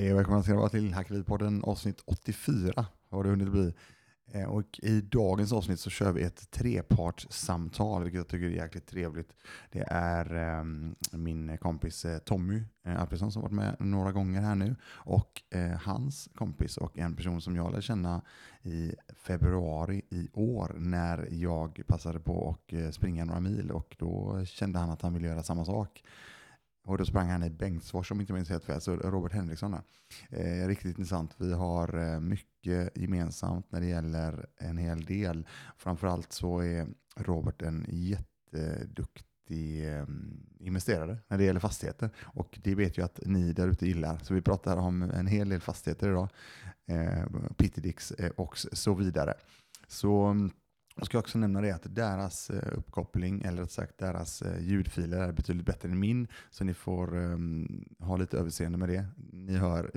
Hej 0.00 0.12
och 0.12 0.18
välkomna 0.18 0.42
ska 0.42 0.56
vara 0.56 0.68
till 0.68 0.94
Hackeripodden 0.94 1.64
avsnitt 1.64 2.02
84 2.04 2.86
har 3.10 3.24
det 3.24 3.30
hunnit 3.30 3.48
bli. 3.48 3.74
Eh, 4.32 4.44
och 4.44 4.80
i 4.82 5.00
dagens 5.00 5.52
avsnitt 5.52 5.80
så 5.80 5.90
kör 5.90 6.12
vi 6.12 6.22
ett 6.22 6.50
trepartssamtal, 6.50 8.02
vilket 8.02 8.18
jag 8.18 8.28
tycker 8.28 8.46
är 8.46 8.50
jäkligt 8.50 8.86
trevligt. 8.86 9.32
Det 9.70 9.84
är 9.88 10.58
eh, 10.58 10.64
min 11.12 11.58
kompis 11.58 12.04
eh, 12.04 12.18
Tommy 12.18 12.62
eh, 12.86 13.00
Alfredsson 13.00 13.32
som 13.32 13.42
varit 13.42 13.52
med 13.52 13.76
några 13.78 14.12
gånger 14.12 14.40
här 14.40 14.54
nu 14.54 14.76
och 14.86 15.42
eh, 15.50 15.70
hans 15.70 16.28
kompis 16.34 16.76
och 16.76 16.98
en 16.98 17.16
person 17.16 17.40
som 17.40 17.56
jag 17.56 17.70
lärde 17.70 17.82
känna 17.82 18.22
i 18.62 18.94
februari 19.26 20.02
i 20.10 20.28
år 20.32 20.74
när 20.78 21.28
jag 21.30 21.82
passade 21.86 22.20
på 22.20 22.50
att 22.50 22.94
springa 22.94 23.24
några 23.24 23.40
mil 23.40 23.70
och 23.70 23.96
då 23.98 24.44
kände 24.44 24.78
han 24.78 24.90
att 24.90 25.02
han 25.02 25.14
ville 25.14 25.28
göra 25.28 25.42
samma 25.42 25.64
sak. 25.64 26.02
Och 26.84 26.98
då 26.98 27.04
sprang 27.04 27.28
han 27.28 27.42
i 27.42 27.50
Bengtsfors 27.50 28.12
om 28.12 28.20
inte 28.20 28.32
minns 28.32 28.48
helt 28.48 28.64
fel, 28.64 28.80
så 28.80 28.96
Robert 28.96 29.32
Henriksson 29.32 29.70
där. 29.70 29.82
Eh, 30.30 30.68
riktigt 30.68 30.98
intressant. 30.98 31.34
Vi 31.36 31.52
har 31.52 31.98
eh, 31.98 32.20
mycket 32.20 32.96
gemensamt 32.96 33.72
när 33.72 33.80
det 33.80 33.86
gäller 33.86 34.46
en 34.56 34.78
hel 34.78 35.04
del. 35.04 35.46
Framförallt 35.76 36.32
så 36.32 36.58
är 36.58 36.88
Robert 37.16 37.62
en 37.62 37.86
jätteduktig 37.88 39.88
eh, 39.88 40.06
investerare 40.58 41.18
när 41.28 41.38
det 41.38 41.44
gäller 41.44 41.60
fastigheter. 41.60 42.10
Och 42.22 42.58
det 42.62 42.74
vet 42.74 42.98
ju 42.98 43.02
att 43.02 43.20
ni 43.26 43.52
där 43.52 43.68
ute 43.68 43.86
gillar. 43.86 44.18
Så 44.18 44.34
vi 44.34 44.42
pratar 44.42 44.76
om 44.76 45.02
en 45.02 45.26
hel 45.26 45.48
del 45.48 45.60
fastigheter 45.60 46.08
idag. 46.08 46.28
Eh, 46.86 47.26
Pittidix 47.56 48.10
eh, 48.10 48.30
och 48.30 48.58
så 48.58 48.94
vidare. 48.94 49.34
Så 49.88 50.24
mm, 50.24 50.50
jag 51.00 51.06
ska 51.06 51.18
också 51.18 51.38
nämna 51.38 51.60
det 51.60 51.70
att 51.70 51.94
deras 51.94 52.50
eh, 52.50 52.78
uppkoppling, 52.78 53.42
eller 53.42 53.62
rätt 53.62 53.70
sagt 53.70 53.98
deras 53.98 54.42
eh, 54.42 54.62
ljudfiler 54.62 55.18
är 55.18 55.32
betydligt 55.32 55.66
bättre 55.66 55.88
än 55.88 55.98
min. 55.98 56.28
Så 56.50 56.64
ni 56.64 56.74
får 56.74 57.16
um, 57.16 57.84
ha 57.98 58.16
lite 58.16 58.38
överseende 58.38 58.78
med 58.78 58.88
det. 58.88 59.06
Ni 59.32 59.56
hör 59.56 59.90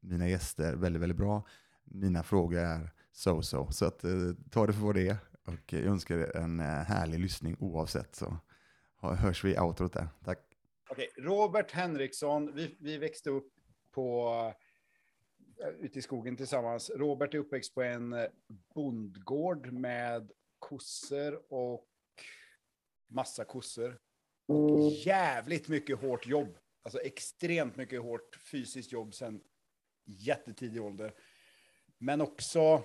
mina 0.00 0.28
gäster 0.28 0.76
väldigt, 0.76 1.02
väldigt 1.02 1.18
bra. 1.18 1.46
Mina 1.84 2.22
frågor 2.22 2.58
är 2.58 2.90
so-so. 3.14 3.70
Så 3.70 3.84
att, 3.84 4.04
uh, 4.04 4.34
ta 4.50 4.66
det 4.66 4.72
för 4.72 4.80
vad 4.80 4.94
det 4.94 5.08
är. 5.08 5.16
Och 5.44 5.72
jag 5.72 5.82
önskar 5.82 6.18
er 6.18 6.36
en 6.36 6.60
uh, 6.60 6.66
härlig 6.66 7.20
lyssning 7.20 7.56
oavsett. 7.60 8.14
Så 8.14 8.38
hörs 9.00 9.44
vi 9.44 9.54
i 9.54 9.58
outrot 9.58 9.92
där. 9.92 10.08
Tack. 10.24 10.38
Okej, 10.90 11.08
Robert 11.16 11.72
Henriksson, 11.72 12.54
vi, 12.54 12.76
vi 12.80 12.98
växte 12.98 13.30
upp 13.30 13.52
på 13.94 14.32
ute 15.80 15.98
i 15.98 16.02
skogen 16.02 16.36
tillsammans. 16.36 16.90
Robert 16.90 17.34
är 17.34 17.38
uppväxt 17.38 17.74
på 17.74 17.82
en 17.82 18.12
eh, 18.12 18.26
bondgård 18.74 19.72
med 19.72 20.32
kossor 20.58 21.52
och 21.52 21.88
massa 23.08 23.44
kossor. 23.44 23.98
Och 24.48 24.90
jävligt 24.90 25.68
mycket 25.68 26.00
hårt 26.00 26.26
jobb. 26.26 26.58
Alltså 26.82 27.00
extremt 27.00 27.76
mycket 27.76 28.02
hårt 28.02 28.36
fysiskt 28.50 28.92
jobb 28.92 29.14
sen 29.14 29.40
jättetidig 30.04 30.82
ålder. 30.82 31.14
Men 31.98 32.20
också 32.20 32.84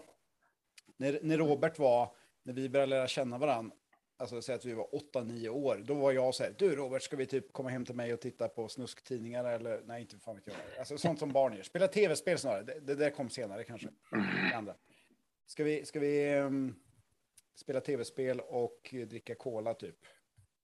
när, 0.97 1.19
när 1.23 1.37
Robert 1.37 1.79
var, 1.79 2.15
när 2.43 2.53
vi 2.53 2.69
började 2.69 2.89
lära 2.89 3.07
känna 3.07 3.37
varandra, 3.37 3.75
alltså 4.21 4.41
säg 4.41 4.55
att 4.55 4.65
vi 4.65 4.73
var 4.73 4.87
8-9 5.13 5.49
år, 5.49 5.83
då 5.85 5.93
var 5.93 6.11
jag 6.11 6.35
så 6.35 6.43
här, 6.43 6.55
du 6.57 6.75
Robert, 6.75 7.01
ska 7.01 7.15
vi 7.15 7.25
typ 7.25 7.53
komma 7.53 7.69
hem 7.69 7.85
till 7.85 7.95
mig 7.95 8.13
och 8.13 8.21
titta 8.21 8.47
på 8.47 8.67
snusktidningar 8.67 9.45
eller, 9.45 9.81
nej 9.85 10.01
inte 10.01 10.17
fan 10.17 10.35
vet 10.35 10.47
jag. 10.47 10.55
Alltså 10.79 10.97
sånt 10.97 11.19
som 11.19 11.31
barn 11.31 11.55
gör. 11.55 11.63
Spela 11.63 11.87
tv-spel 11.87 12.37
snarare, 12.37 12.63
det, 12.63 12.79
det 12.79 12.95
där 12.95 13.09
kom 13.09 13.29
senare 13.29 13.63
kanske. 13.63 13.87
Andra. 14.53 14.75
Ska 15.45 15.63
vi, 15.63 15.85
ska 15.85 15.99
vi 15.99 16.35
um, 16.35 16.75
spela 17.55 17.81
tv-spel 17.81 18.39
och 18.39 18.95
dricka 19.07 19.35
cola 19.35 19.73
typ? 19.73 19.97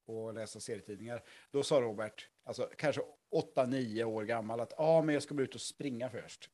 Och 0.05 0.33
läsa 0.33 0.59
serietidningar. 0.59 1.23
Då 1.51 1.63
sa 1.63 1.81
Robert, 1.81 2.29
alltså 2.43 2.69
kanske 2.77 3.01
8-9 3.55 4.03
år 4.03 4.23
gammal, 4.23 4.59
att 4.59 4.73
ja, 4.77 4.83
ah, 4.83 5.01
men 5.01 5.13
jag 5.13 5.23
ska 5.23 5.35
bara 5.35 5.43
ut 5.43 5.55
och 5.55 5.61
springa 5.61 6.09
först. 6.09 6.49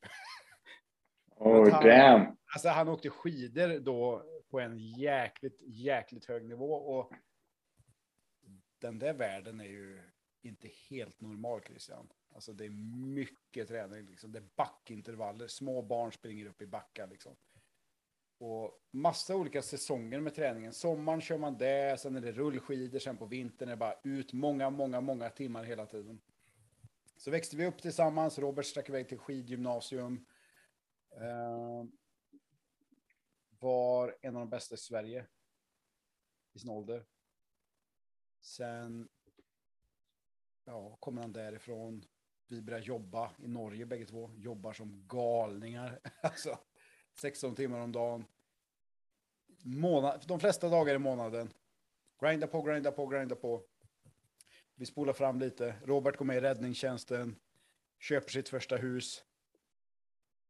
Oh 1.36 1.70
han, 1.72 1.84
damn. 1.84 2.38
Alltså 2.54 2.70
han 2.70 2.90
åkte 2.90 3.10
skidor 3.10 3.80
då 3.80 4.24
på 4.54 4.60
en 4.60 4.80
jäkligt, 4.80 5.62
jäkligt 5.62 6.26
hög 6.26 6.46
nivå 6.46 6.74
och 6.74 7.14
den 8.80 9.00
där 9.00 9.14
världen 9.14 9.60
är 9.60 9.66
ju 9.66 10.02
inte 10.42 10.70
helt 10.90 11.22
normal 11.22 11.62
Christian. 11.62 12.10
Alltså 12.34 12.54
det 12.54 12.66
är 12.66 12.70
mycket 13.16 13.68
träning 13.68 14.06
liksom. 14.06 14.32
Det 14.32 14.40
är 14.40 14.50
backintervaller. 14.56 15.48
Små 15.48 15.82
barn 15.82 16.12
springer 16.12 16.46
upp 16.46 16.62
i 16.62 16.68
backar 16.68 17.08
liksom. 17.08 17.36
Och 18.38 18.82
massa 18.92 19.36
olika 19.36 19.62
säsonger 19.62 20.20
med 20.20 20.36
träningen. 20.36 20.74
Sommaren 20.74 21.22
kör 21.22 21.38
man 21.38 21.58
det, 21.58 22.00
sen 22.00 22.16
är 22.16 22.22
det 22.22 22.32
rullskidor, 22.32 23.00
sen 23.00 23.18
på 23.18 23.26
vintern 23.26 23.70
är 23.70 23.74
det 23.74 23.78
bara 23.78 24.00
ut 24.04 24.34
många, 24.34 24.70
många, 24.70 25.02
många 25.02 25.30
timmar 25.30 25.64
hela 25.64 25.86
tiden. 25.86 26.22
Så 27.18 27.32
växte 27.32 27.56
vi 27.56 27.66
upp 27.66 27.82
tillsammans. 27.82 28.40
Robert 28.40 28.66
stack 28.66 28.90
iväg 28.90 29.10
till 29.10 29.18
skidgymnasium. 29.18 30.26
Eh, 31.16 31.86
var 33.64 34.16
en 34.22 34.36
av 34.36 34.40
de 34.40 34.50
bästa 34.50 34.76
i 34.76 34.78
Sverige 34.78 35.26
i 36.54 36.60
sin 36.60 36.70
ålder. 36.70 37.06
Sen 38.42 39.10
ja, 40.66 40.98
kommer 41.00 41.22
han 41.22 41.34
därifrån. 41.34 42.06
Vi 42.48 42.62
börjar 42.62 42.80
jobba 42.80 43.32
i 43.38 43.48
Norge 43.48 43.86
bägge 43.86 44.06
två. 44.06 44.32
Jobbar 44.36 44.74
som 44.74 45.08
galningar. 45.08 46.00
Alltså 46.22 46.60
16 47.14 47.56
timmar 47.56 47.80
om 47.80 47.92
dagen. 47.92 48.26
Månad, 49.64 50.24
de 50.28 50.40
flesta 50.40 50.70
dagar 50.70 50.96
i 50.96 51.00
månaden. 51.00 51.54
Grinda 52.20 52.48
på, 52.48 52.62
grinda 52.62 52.92
på, 52.92 53.08
grinda 53.08 53.36
på. 53.36 53.64
Vi 54.76 54.86
spolar 54.86 55.14
fram 55.14 55.40
lite. 55.40 55.76
Robert 55.84 56.18
går 56.18 56.26
med 56.26 56.38
i 56.38 56.42
räddningstjänsten. 56.42 57.36
Köper 58.00 58.30
sitt 58.30 58.50
första 58.50 58.76
hus. 58.78 59.24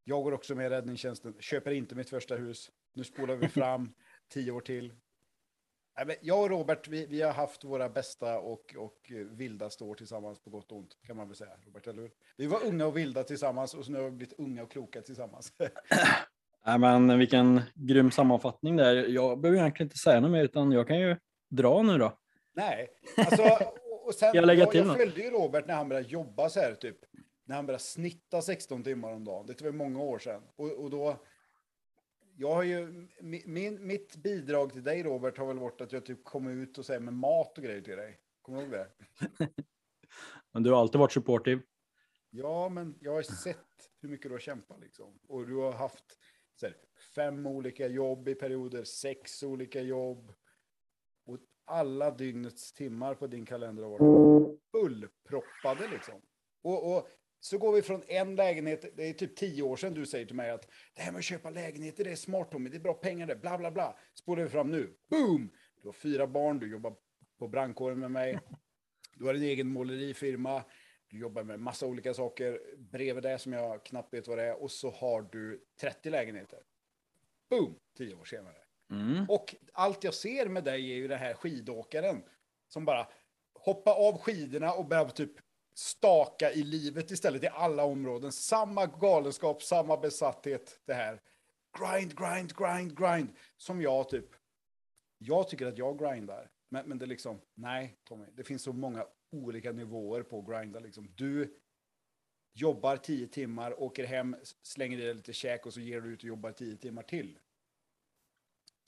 Jag 0.03 0.23
går 0.23 0.31
också 0.31 0.55
med 0.55 0.65
i 0.65 0.69
räddningstjänsten. 0.69 1.33
Köper 1.39 1.71
inte 1.71 1.95
mitt 1.95 2.09
första 2.09 2.35
hus. 2.35 2.71
Nu 2.93 3.03
spolar 3.03 3.35
vi 3.35 3.47
fram 3.47 3.93
tio 4.33 4.51
år 4.51 4.61
till. 4.61 4.93
Jag 6.21 6.41
och 6.41 6.49
Robert, 6.49 6.87
vi, 6.87 7.05
vi, 7.05 7.21
har 7.21 7.33
haft 7.33 7.63
våra 7.63 7.89
bästa 7.89 8.39
och, 8.39 8.75
och 8.77 9.11
vildaste 9.31 9.83
år 9.83 9.95
tillsammans 9.95 10.39
på 10.39 10.49
gott 10.49 10.71
och 10.71 10.77
ont, 10.77 10.97
kan 11.07 11.17
man 11.17 11.27
väl 11.27 11.35
säga. 11.35 11.51
Robert, 11.65 11.87
eller 11.87 12.01
hur? 12.01 12.11
Vi 12.37 12.45
var 12.45 12.65
unga 12.65 12.85
och 12.85 12.97
vilda 12.97 13.23
tillsammans 13.23 13.73
och 13.73 13.85
så 13.85 13.91
nu 13.91 13.97
har 13.97 14.05
vi 14.05 14.11
blivit 14.11 14.39
unga 14.39 14.63
och 14.63 14.71
kloka 14.71 15.01
tillsammans. 15.01 15.53
Nej, 16.65 16.79
men 16.79 17.19
vilken 17.19 17.61
grym 17.73 18.11
sammanfattning 18.11 18.75
där. 18.75 18.95
Jag 18.95 19.39
behöver 19.39 19.59
egentligen 19.59 19.87
inte 19.87 19.97
säga 19.97 20.19
något 20.19 20.31
mer, 20.31 20.43
utan 20.43 20.71
jag 20.71 20.87
kan 20.87 20.99
ju 20.99 21.17
dra 21.49 21.81
nu 21.81 21.97
då. 21.97 22.17
Nej, 22.55 22.89
alltså, 23.17 23.43
och 24.05 24.13
sen, 24.13 24.31
jag, 24.33 24.55
jag, 24.55 24.75
jag 24.75 24.97
följde 24.97 25.21
ju 25.21 25.29
Robert 25.29 25.67
när 25.67 25.73
han 25.73 25.89
började 25.89 26.07
jobba 26.07 26.49
så 26.49 26.59
här, 26.59 26.75
typ. 26.75 26.97
När 27.45 27.55
han 27.55 27.65
började 27.65 27.83
snitta 27.83 28.41
16 28.41 28.83
timmar 28.83 29.11
om 29.11 29.23
dagen. 29.23 29.45
Det 29.47 29.61
var 29.61 29.71
många 29.71 30.01
år 30.01 30.19
sedan. 30.19 30.43
Och, 30.55 30.71
och 30.71 30.89
då 30.89 31.19
jag 32.37 32.55
har 32.55 32.63
ju, 32.63 33.07
min, 33.45 33.87
mitt 33.87 34.15
bidrag 34.15 34.73
till 34.73 34.83
dig 34.83 35.03
Robert 35.03 35.37
har 35.37 35.47
väl 35.47 35.59
varit 35.59 35.81
att 35.81 35.91
jag 35.91 36.05
typ 36.05 36.23
kommer 36.23 36.51
ut 36.51 36.77
och 36.77 36.85
säger 36.85 36.99
med 36.99 37.13
mat 37.13 37.57
och 37.57 37.63
grejer 37.63 37.81
till 37.81 37.97
dig. 37.97 38.19
Kommer 38.41 38.57
du 38.57 38.63
ihåg 38.63 38.71
det? 38.71 38.89
men 40.51 40.63
du 40.63 40.71
har 40.71 40.79
alltid 40.79 40.99
varit 40.99 41.11
supportive. 41.11 41.61
Ja, 42.29 42.69
men 42.69 42.97
jag 43.01 43.13
har 43.13 43.21
sett 43.21 43.57
hur 44.01 44.09
mycket 44.09 44.29
du 44.29 44.33
har 44.33 44.39
kämpat 44.39 44.79
liksom. 44.79 45.19
Och 45.27 45.47
du 45.47 45.55
har 45.55 45.71
haft 45.71 46.19
här, 46.61 46.75
fem 47.15 47.47
olika 47.47 47.87
jobb 47.87 48.27
i 48.27 48.35
perioder, 48.35 48.83
sex 48.83 49.43
olika 49.43 49.81
jobb. 49.81 50.33
Och 51.25 51.37
alla 51.65 52.11
dygnets 52.11 52.73
timmar 52.73 53.15
på 53.15 53.27
din 53.27 53.45
kalender 53.45 53.83
har 53.83 53.89
varit 53.89 54.59
fullproppade 54.71 55.87
liksom. 55.87 56.21
Och, 56.61 56.97
och 56.97 57.07
så 57.43 57.57
går 57.57 57.73
vi 57.73 57.81
från 57.81 58.03
en 58.07 58.35
lägenhet, 58.35 58.97
det 58.97 59.09
är 59.09 59.13
typ 59.13 59.35
tio 59.35 59.63
år 59.63 59.77
sedan 59.77 59.93
du 59.93 60.05
säger 60.05 60.25
till 60.25 60.35
mig 60.35 60.49
att 60.49 60.67
det 60.93 61.01
här 61.01 61.11
med 61.11 61.19
att 61.19 61.25
köpa 61.25 61.49
lägenheter, 61.49 62.03
det 62.03 62.11
är 62.11 62.15
smart 62.15 62.51
Tommy, 62.51 62.69
det 62.69 62.77
är 62.77 62.79
bra 62.79 62.93
pengar 62.93 63.27
det, 63.27 63.35
bla 63.35 63.57
bla 63.57 63.71
bla. 63.71 63.97
Spolar 64.13 64.43
vi 64.43 64.49
fram 64.49 64.71
nu, 64.71 64.93
boom! 65.09 65.49
Du 65.81 65.87
har 65.87 65.93
fyra 65.93 66.27
barn, 66.27 66.59
du 66.59 66.71
jobbar 66.71 66.95
på 67.39 67.47
brandkåren 67.47 67.99
med 67.99 68.11
mig, 68.11 68.39
du 69.15 69.25
har 69.25 69.33
en 69.33 69.41
egen 69.41 69.67
målerifirma, 69.67 70.63
du 71.07 71.19
jobbar 71.19 71.43
med 71.43 71.59
massa 71.59 71.85
olika 71.85 72.13
saker 72.13 72.59
bredvid 72.77 73.23
det 73.23 73.39
som 73.39 73.53
jag 73.53 73.85
knappt 73.85 74.13
vet 74.13 74.27
vad 74.27 74.37
det 74.37 74.43
är 74.43 74.63
och 74.63 74.71
så 74.71 74.89
har 74.91 75.21
du 75.21 75.65
30 75.79 76.09
lägenheter. 76.09 76.59
Boom! 77.49 77.75
Tio 77.97 78.15
år 78.15 78.25
senare. 78.25 78.57
Mm. 78.91 79.25
Och 79.29 79.55
allt 79.73 80.03
jag 80.03 80.13
ser 80.13 80.45
med 80.45 80.63
dig 80.63 80.91
är 80.91 80.95
ju 80.95 81.07
den 81.07 81.19
här 81.19 81.33
skidåkaren 81.33 82.23
som 82.67 82.85
bara 82.85 83.07
hoppar 83.53 84.07
av 84.07 84.17
skidorna 84.17 84.73
och 84.73 84.85
börjar 84.85 85.09
typ 85.09 85.31
staka 85.75 86.51
i 86.51 86.63
livet 86.63 87.11
istället 87.11 87.43
i 87.43 87.47
alla 87.47 87.83
områden. 87.83 88.31
Samma 88.31 88.85
galenskap, 88.85 89.63
samma 89.63 89.97
besatthet. 89.97 90.79
Det 90.85 90.93
här. 90.93 91.21
Grind, 91.79 92.17
grind, 92.17 92.57
grind, 92.57 92.97
grind. 92.97 93.29
Som 93.57 93.81
jag 93.81 94.09
typ. 94.09 94.29
Jag 95.17 95.49
tycker 95.49 95.65
att 95.65 95.77
jag 95.77 95.99
grindar. 95.99 96.49
Men, 96.69 96.89
men 96.89 96.97
det 96.97 97.05
är 97.05 97.07
liksom, 97.07 97.41
nej 97.53 97.97
Tommy, 98.03 98.25
det 98.33 98.43
finns 98.43 98.63
så 98.63 98.73
många 98.73 99.05
olika 99.31 99.71
nivåer 99.71 100.23
på 100.23 100.39
att 100.39 100.47
grinda. 100.47 100.79
Liksom. 100.79 101.11
Du 101.15 101.59
jobbar 102.53 102.97
tio 102.97 103.27
timmar, 103.27 103.81
åker 103.81 104.05
hem, 104.05 104.35
slänger 104.61 104.97
i 104.99 105.01
dig 105.01 105.13
lite 105.13 105.33
käk 105.33 105.65
och 105.65 105.73
så 105.73 105.79
ger 105.79 106.01
du 106.01 106.13
ut 106.13 106.19
och 106.19 106.27
jobbar 106.27 106.51
tio 106.51 106.77
timmar 106.77 107.03
till. 107.03 107.39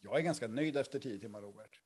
Jag 0.02 0.18
är 0.18 0.22
ganska 0.22 0.48
nöjd 0.48 0.78
efter 0.78 1.00
tio 1.00 1.20
timmar, 1.20 1.42
Robert. 1.42 1.82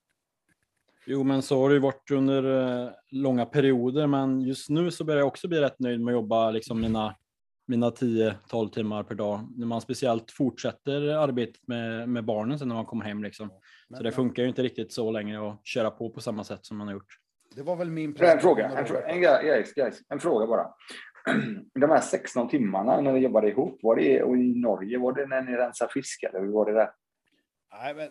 Jo, 1.11 1.23
men 1.23 1.41
så 1.41 1.61
har 1.61 1.69
det 1.69 1.75
ju 1.75 1.79
varit 1.81 2.11
under 2.11 2.45
uh, 2.45 2.91
långa 3.11 3.45
perioder, 3.45 4.07
men 4.07 4.41
just 4.41 4.69
nu 4.69 4.91
så 4.91 5.03
börjar 5.03 5.19
jag 5.19 5.27
också 5.27 5.47
bli 5.47 5.61
rätt 5.61 5.79
nöjd 5.79 6.01
med 6.01 6.11
att 6.11 6.15
jobba 6.15 6.51
liksom 6.51 6.81
mina 6.81 7.15
mina 7.67 7.89
10-12 7.89 8.69
timmar 8.69 9.03
per 9.03 9.15
dag. 9.15 9.39
När 9.57 9.65
man 9.65 9.81
speciellt 9.81 10.31
fortsätter 10.31 11.01
arbetet 11.07 11.67
med, 11.67 12.09
med 12.09 12.25
barnen 12.25 12.59
sen 12.59 12.67
när 12.67 12.75
man 12.75 12.85
kommer 12.85 13.05
hem. 13.05 13.23
Liksom. 13.23 13.49
Men- 13.89 13.97
Så 13.97 14.03
det 14.03 14.11
funkar 14.11 14.43
ju 14.43 14.49
inte 14.49 14.63
riktigt 14.63 14.93
så 14.93 15.11
länge 15.11 15.49
att 15.49 15.67
köra 15.67 15.91
på 15.91 16.09
på 16.09 16.21
samma 16.21 16.43
sätt 16.43 16.65
som 16.65 16.77
man 16.77 16.87
har 16.87 16.93
gjort. 16.93 17.13
Det 17.55 17.63
var 17.63 17.75
väl 17.75 17.89
min 17.89 18.15
En 18.19 18.39
fråga, 18.39 18.69
en, 18.69 18.85
fråga, 18.85 19.01
en, 19.07 19.21
guys, 19.21 19.73
guys, 19.73 20.01
en 20.09 20.19
fråga 20.19 20.47
bara. 20.47 20.67
De 21.79 21.89
här 21.89 22.01
16 22.01 22.49
timmarna 22.49 23.01
när 23.01 23.13
ni 23.13 23.19
jobbade 23.19 23.49
ihop, 23.49 23.79
var 23.83 23.95
det 23.95 24.23
och 24.23 24.37
i 24.37 24.55
Norge, 24.55 24.99
var 24.99 25.13
det 25.13 25.27
när 25.27 25.41
ni 25.41 25.57
rensade 25.57 25.91
fisk 25.93 26.23
eller 26.23 26.39
hur 26.39 26.51
var 26.51 26.65
det 26.65 26.73
där? 26.73 26.89
Nej, 27.81 27.95
men 27.95 28.09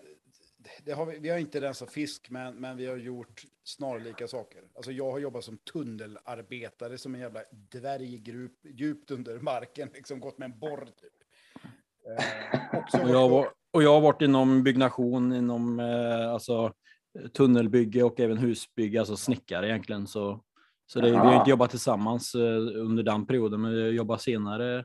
det 0.85 0.93
har 0.93 1.06
vi, 1.06 1.19
vi 1.19 1.29
har 1.29 1.38
inte 1.38 1.61
rensat 1.61 1.93
fisk, 1.93 2.31
men, 2.31 2.55
men 2.55 2.76
vi 2.76 2.87
har 2.87 2.97
gjort 2.97 3.43
snarlika 3.65 4.29
saker. 4.29 4.62
Alltså 4.75 4.93
jag 4.93 5.12
har 5.12 5.19
jobbat 5.19 5.44
som 5.44 5.59
tunnelarbetare 5.59 6.99
som 6.99 7.15
en 7.15 7.20
jävla 7.20 7.41
dvärggrupp 7.50 8.59
djupt 8.65 9.11
under 9.11 9.38
marken, 9.38 9.91
liksom 9.94 10.20
gått 10.20 10.38
med 10.38 10.50
en 10.50 10.59
borr 10.59 10.85
typ. 10.87 11.12
Eh, 12.09 12.79
också 12.79 13.03
Och 13.03 13.09
jag, 13.09 13.29
var, 13.29 13.49
och 13.73 13.82
jag 13.82 13.93
har 13.93 14.00
varit 14.00 14.23
inom 14.23 14.62
byggnation, 14.62 15.32
inom 15.32 15.81
eh, 15.81 16.32
alltså, 16.32 16.73
tunnelbygge 17.32 18.03
och 18.03 18.20
även 18.20 18.38
husbygge, 18.38 18.99
alltså 18.99 19.17
snickare 19.17 19.69
egentligen. 19.69 20.06
Så, 20.06 20.44
så 20.87 21.00
det, 21.00 21.11
vi 21.11 21.17
har 21.17 21.38
inte 21.38 21.50
jobbat 21.50 21.70
tillsammans 21.70 22.35
eh, 22.35 22.81
under 22.81 23.03
den 23.03 23.26
perioden, 23.26 23.61
men 23.61 23.75
vi 23.75 23.82
har 23.82 23.88
jobbat 23.88 24.23
senare 24.23 24.85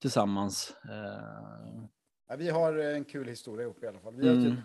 tillsammans. 0.00 0.74
Eh, 0.84 1.88
Ja, 2.28 2.36
vi 2.36 2.48
har 2.48 2.78
en 2.78 3.04
kul 3.04 3.28
historia 3.28 3.64
ihop 3.64 3.82
i 3.82 3.86
alla 3.86 4.00
fall. 4.00 4.16
Vi 4.16 4.28
har, 4.28 4.34
mm. 4.34 4.56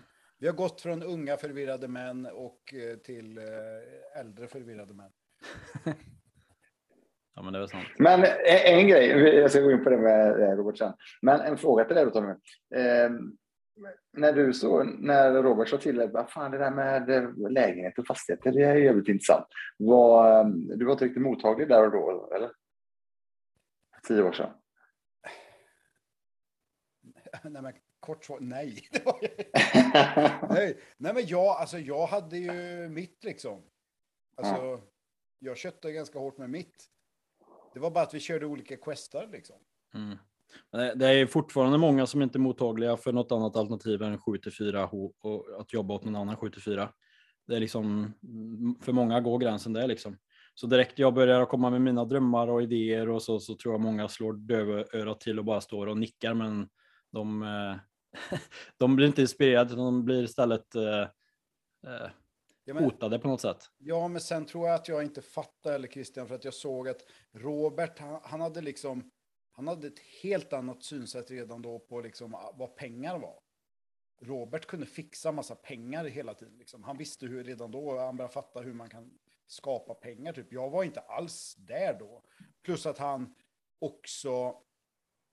Vi 0.44 0.48
har 0.48 0.56
gått 0.56 0.80
från 0.80 1.02
unga 1.02 1.36
förvirrade 1.36 1.88
män 1.88 2.26
och 2.26 2.74
eh, 2.74 2.96
till 2.96 3.38
eh, 3.38 4.20
äldre 4.20 4.48
förvirrade 4.48 4.94
män. 4.94 5.10
Ja, 7.34 7.42
men 7.42 7.52
det 7.52 7.58
är 7.58 7.66
sant. 7.66 7.88
Men 7.98 8.24
en, 8.24 8.78
en 8.78 8.88
grej, 8.88 9.08
jag 9.36 9.50
ska 9.50 9.60
gå 9.60 9.70
in 9.70 9.84
på 9.84 9.90
det 9.90 9.98
med 9.98 10.40
eh, 10.40 10.56
Robert 10.56 10.78
sen. 10.78 10.92
Men 11.22 11.40
en 11.40 11.58
fråga 11.58 11.84
till 11.84 11.96
dig 11.96 12.04
då 12.04 12.10
Tommy. 12.10 12.30
Eh, 12.74 13.10
när 14.12 14.32
du 14.32 14.52
så, 14.52 14.84
när 14.84 15.42
Robert 15.42 15.68
sa 15.68 15.78
till 15.78 15.96
dig, 15.96 16.08
vad 16.08 16.30
fan 16.30 16.50
det 16.50 16.58
där 16.58 16.70
med 16.70 17.10
eh, 17.10 17.50
lägenhet 17.50 17.98
och 17.98 18.06
fastigheter, 18.06 18.52
det 18.52 18.62
är 18.62 18.74
jävligt 18.74 19.08
intressant. 19.08 19.46
Var, 19.78 20.40
eh, 20.40 20.46
du 20.48 20.84
var 20.84 20.92
inte 20.92 21.04
riktigt 21.04 21.22
mottaglig 21.22 21.68
där 21.68 21.84
och 21.84 21.92
då, 21.92 22.32
eller? 22.36 22.50
Tio 24.08 24.22
år 24.22 24.32
sedan. 24.32 24.50
nej, 27.44 27.62
men 27.62 27.72
kort 28.04 28.24
svar, 28.24 28.38
nej. 28.40 28.88
Nej. 30.50 30.78
nej, 30.96 31.14
men 31.14 31.26
jag, 31.26 31.46
alltså, 31.46 31.78
jag 31.78 32.06
hade 32.06 32.38
ju 32.38 32.88
mitt 32.88 33.24
liksom. 33.24 33.62
Alltså, 34.36 34.80
jag 35.38 35.56
köttade 35.56 35.94
ganska 35.94 36.18
hårt 36.18 36.38
med 36.38 36.50
mitt. 36.50 36.86
Det 37.74 37.80
var 37.80 37.90
bara 37.90 38.04
att 38.04 38.14
vi 38.14 38.20
körde 38.20 38.46
olika 38.46 38.76
questar 38.76 39.28
liksom. 39.32 39.56
Mm. 39.94 40.18
Men 40.72 40.98
det- 40.98 41.06
är 41.08 41.26
fortfarande 41.26 41.78
många 41.78 42.06
som 42.06 42.22
inte 42.22 42.38
är 42.38 42.40
mottagliga 42.40 42.96
för 42.96 43.12
något 43.12 43.32
annat 43.32 43.56
alternativ 43.56 44.02
än 44.02 44.18
7 44.18 44.38
till 44.38 44.52
4 44.52 44.88
och 44.88 45.60
att 45.60 45.72
jobba 45.72 45.94
åt 45.94 46.04
någon 46.04 46.16
annan 46.16 46.36
7 46.36 46.50
till 46.50 46.62
4. 46.62 46.88
Det 47.46 47.56
är 47.56 47.60
liksom, 47.60 48.14
mm, 48.22 48.74
för 48.80 48.92
många 48.92 49.20
går 49.20 49.38
gränsen 49.38 49.72
där 49.72 49.86
liksom. 49.86 50.16
Så 50.54 50.66
direkt 50.66 50.98
jag 50.98 51.14
börjar 51.14 51.46
komma 51.46 51.70
med 51.70 51.80
mina 51.82 52.04
drömmar 52.04 52.48
och 52.48 52.62
idéer 52.62 53.08
och 53.08 53.22
så, 53.22 53.40
så 53.40 53.54
tror 53.56 53.74
jag 53.74 53.80
många 53.80 54.08
slår 54.08 54.32
dövörat 54.32 55.20
till 55.20 55.38
och 55.38 55.44
bara 55.44 55.60
står 55.60 55.86
och 55.86 55.98
nickar 55.98 56.34
men 56.34 56.68
de, 57.12 57.42
eh, 57.42 57.76
de 58.76 58.96
blir 58.96 59.06
inte 59.06 59.20
inspirerade 59.20 59.74
de 59.74 60.04
blir 60.04 60.22
istället 60.22 60.74
eh, 60.74 61.00
eh, 61.86 62.10
Ja 62.66 62.74
men, 62.74 62.84
hotade 62.84 63.18
på 63.18 63.28
något 63.28 63.40
sätt. 63.40 63.70
ja, 63.78 64.08
men 64.08 64.20
sen 64.20 64.46
tror 64.46 64.66
jag 64.68 64.74
att 64.74 64.88
jag 64.88 65.02
inte 65.02 65.22
fattade, 65.22 65.74
eller 65.74 65.88
Christian, 65.88 66.28
för 66.28 66.34
att 66.34 66.44
jag 66.44 66.54
såg 66.54 66.88
att 66.88 67.00
Robert, 67.32 67.98
han, 67.98 68.20
han 68.22 68.40
hade 68.40 68.60
liksom, 68.60 69.10
han 69.52 69.68
hade 69.68 69.86
ett 69.86 69.98
helt 70.22 70.52
annat 70.52 70.82
synsätt 70.82 71.30
redan 71.30 71.62
då 71.62 71.78
på 71.78 72.00
liksom 72.00 72.34
ah, 72.34 72.54
vad 72.58 72.76
pengar 72.76 73.18
var. 73.18 73.40
Robert 74.22 74.66
kunde 74.66 74.86
fixa 74.86 75.32
massa 75.32 75.54
pengar 75.54 76.04
hela 76.04 76.34
tiden. 76.34 76.58
Liksom. 76.58 76.84
Han 76.84 76.98
visste 76.98 77.26
hur 77.26 77.44
redan 77.44 77.70
då, 77.70 77.98
han 77.98 78.16
började 78.16 78.34
fatta 78.34 78.60
hur 78.60 78.72
man 78.72 78.88
kan 78.88 79.18
skapa 79.46 79.94
pengar. 79.94 80.32
Typ. 80.32 80.52
Jag 80.52 80.70
var 80.70 80.84
inte 80.84 81.00
alls 81.00 81.54
där 81.58 81.98
då. 81.98 82.24
Plus 82.62 82.86
att 82.86 82.98
han 82.98 83.34
också, 83.78 84.54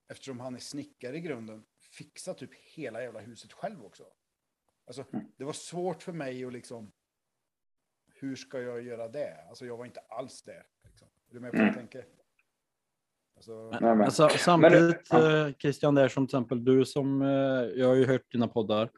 eftersom 0.07 0.39
han 0.39 0.55
är 0.55 0.59
snickare 0.59 1.17
i 1.17 1.21
grunden, 1.21 1.63
fixar 1.91 2.33
typ 2.33 2.49
hela 2.53 3.01
jävla 3.01 3.19
huset 3.19 3.53
själv 3.53 3.85
också. 3.85 4.03
Alltså, 4.87 5.05
det 5.37 5.43
var 5.43 5.53
svårt 5.53 6.03
för 6.03 6.13
mig 6.13 6.45
att 6.45 6.53
liksom, 6.53 6.91
hur 8.15 8.35
ska 8.35 8.61
jag 8.61 8.81
göra 8.81 9.07
det? 9.07 9.37
Alltså 9.49 9.65
jag 9.65 9.77
var 9.77 9.85
inte 9.85 9.99
alls 9.99 10.43
där. 10.43 10.63
Liksom. 10.89 11.07
Är 11.29 11.33
du 11.33 11.39
med 11.39 11.51
på 11.51 11.57
vad 11.57 11.67
jag 11.67 11.75
tänker? 11.75 12.05
Alltså, 13.35 13.51
Men, 13.81 13.97
men- 13.97 14.01
alltså, 14.01 14.29
samtidigt 14.29 15.07
ja. 15.09 15.47
eh, 15.47 15.53
Christian, 15.53 15.95
där 15.95 16.07
som 16.07 16.27
till 16.27 16.35
exempel 16.37 16.65
du 16.65 16.85
som, 16.85 17.21
eh, 17.21 17.27
jag 17.79 17.87
har 17.87 17.95
ju 17.95 18.05
hört 18.05 18.31
dina 18.31 18.47
poddar, 18.47 18.89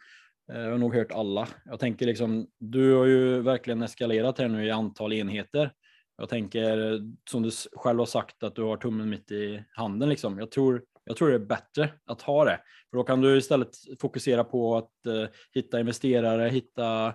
eh, 0.52 0.60
jag 0.60 0.72
har 0.72 0.78
nog 0.78 0.96
hört 0.96 1.12
alla. 1.12 1.48
Jag 1.66 1.80
tänker 1.80 2.06
liksom, 2.06 2.48
du 2.60 2.94
har 2.94 3.06
ju 3.06 3.42
verkligen 3.42 3.82
eskalerat 3.82 4.40
här 4.40 4.48
nu 4.48 4.66
i 4.66 4.72
antal 4.72 5.14
enheter. 5.14 5.74
Jag 6.18 6.30
tänker, 6.30 7.00
som 7.30 7.44
du 7.44 7.50
själv 7.76 8.00
har 8.00 8.06
sagt, 8.06 8.44
att 8.44 8.56
du 8.56 8.62
har 8.62 8.78
tummen 8.78 9.10
mitt 9.10 9.32
i 9.32 9.64
handen 9.72 10.10
liksom. 10.10 10.40
Jag 10.40 10.52
tror, 10.52 10.84
jag 11.06 11.18
tror 11.18 11.30
det 11.30 11.36
är 11.36 11.40
bättre 11.40 11.90
att 12.06 12.22
ha 12.22 12.46
det, 12.46 12.60
för 12.90 12.98
då 12.98 13.04
kan 13.04 13.22
du 13.22 13.38
istället 13.38 13.70
fokusera 14.02 14.44
på 14.44 14.78
att 14.78 15.06
eh, 15.06 15.30
hitta 15.54 15.80
investerare, 15.80 16.50
hitta 16.50 17.08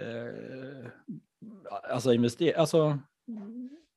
eh, 0.00 0.90
alltså 1.90 2.12
investera, 2.12 2.60
alltså 2.60 2.98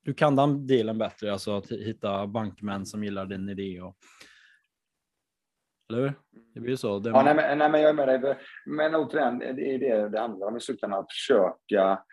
du 0.03 0.13
kan 0.13 0.35
den 0.35 0.67
delen 0.67 0.97
bättre, 0.97 1.31
alltså 1.31 1.57
att 1.57 1.71
hitta 1.71 2.27
bankmän 2.27 2.85
som 2.85 3.03
gillar 3.03 3.25
din 3.25 3.49
idé. 3.49 3.81
Och... 3.81 3.97
Eller 5.89 6.01
hur? 6.01 6.13
Det 6.53 6.59
blir 6.59 6.71
ju 6.71 6.77
så. 6.77 6.99
Det... 6.99 7.09
Ja, 7.09 7.23
nej, 7.23 7.35
men, 7.35 7.57
nej, 7.57 7.69
men 7.69 7.81
jag 7.81 7.89
är 7.89 7.93
med 7.93 8.07
dig. 8.07 8.37
Men 8.65 8.95
återigen, 8.95 9.39
det 9.39 9.75
är 9.75 9.79
det 9.79 10.09
det 10.09 10.19
handlar 10.19 10.47
om 10.47 10.57
i 10.57 10.59
slutändan, 10.59 10.99
att 10.99 11.11
försöka. 11.11 12.03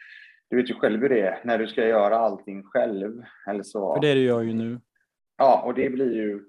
Du 0.50 0.56
vet 0.56 0.70
ju 0.70 0.74
själv 0.74 1.00
hur 1.00 1.08
det 1.08 1.20
är 1.20 1.40
när 1.44 1.58
du 1.58 1.66
ska 1.66 1.86
göra 1.86 2.16
allting 2.16 2.64
själv. 2.64 3.22
Eller 3.48 3.62
så. 3.62 3.94
För 3.94 4.00
det 4.00 4.08
är 4.08 4.14
det 4.14 4.22
jag 4.22 4.44
ju 4.44 4.52
nu. 4.52 4.80
Ja, 5.38 5.62
och 5.66 5.74
det 5.74 5.90
blir 5.90 6.12
ju. 6.12 6.44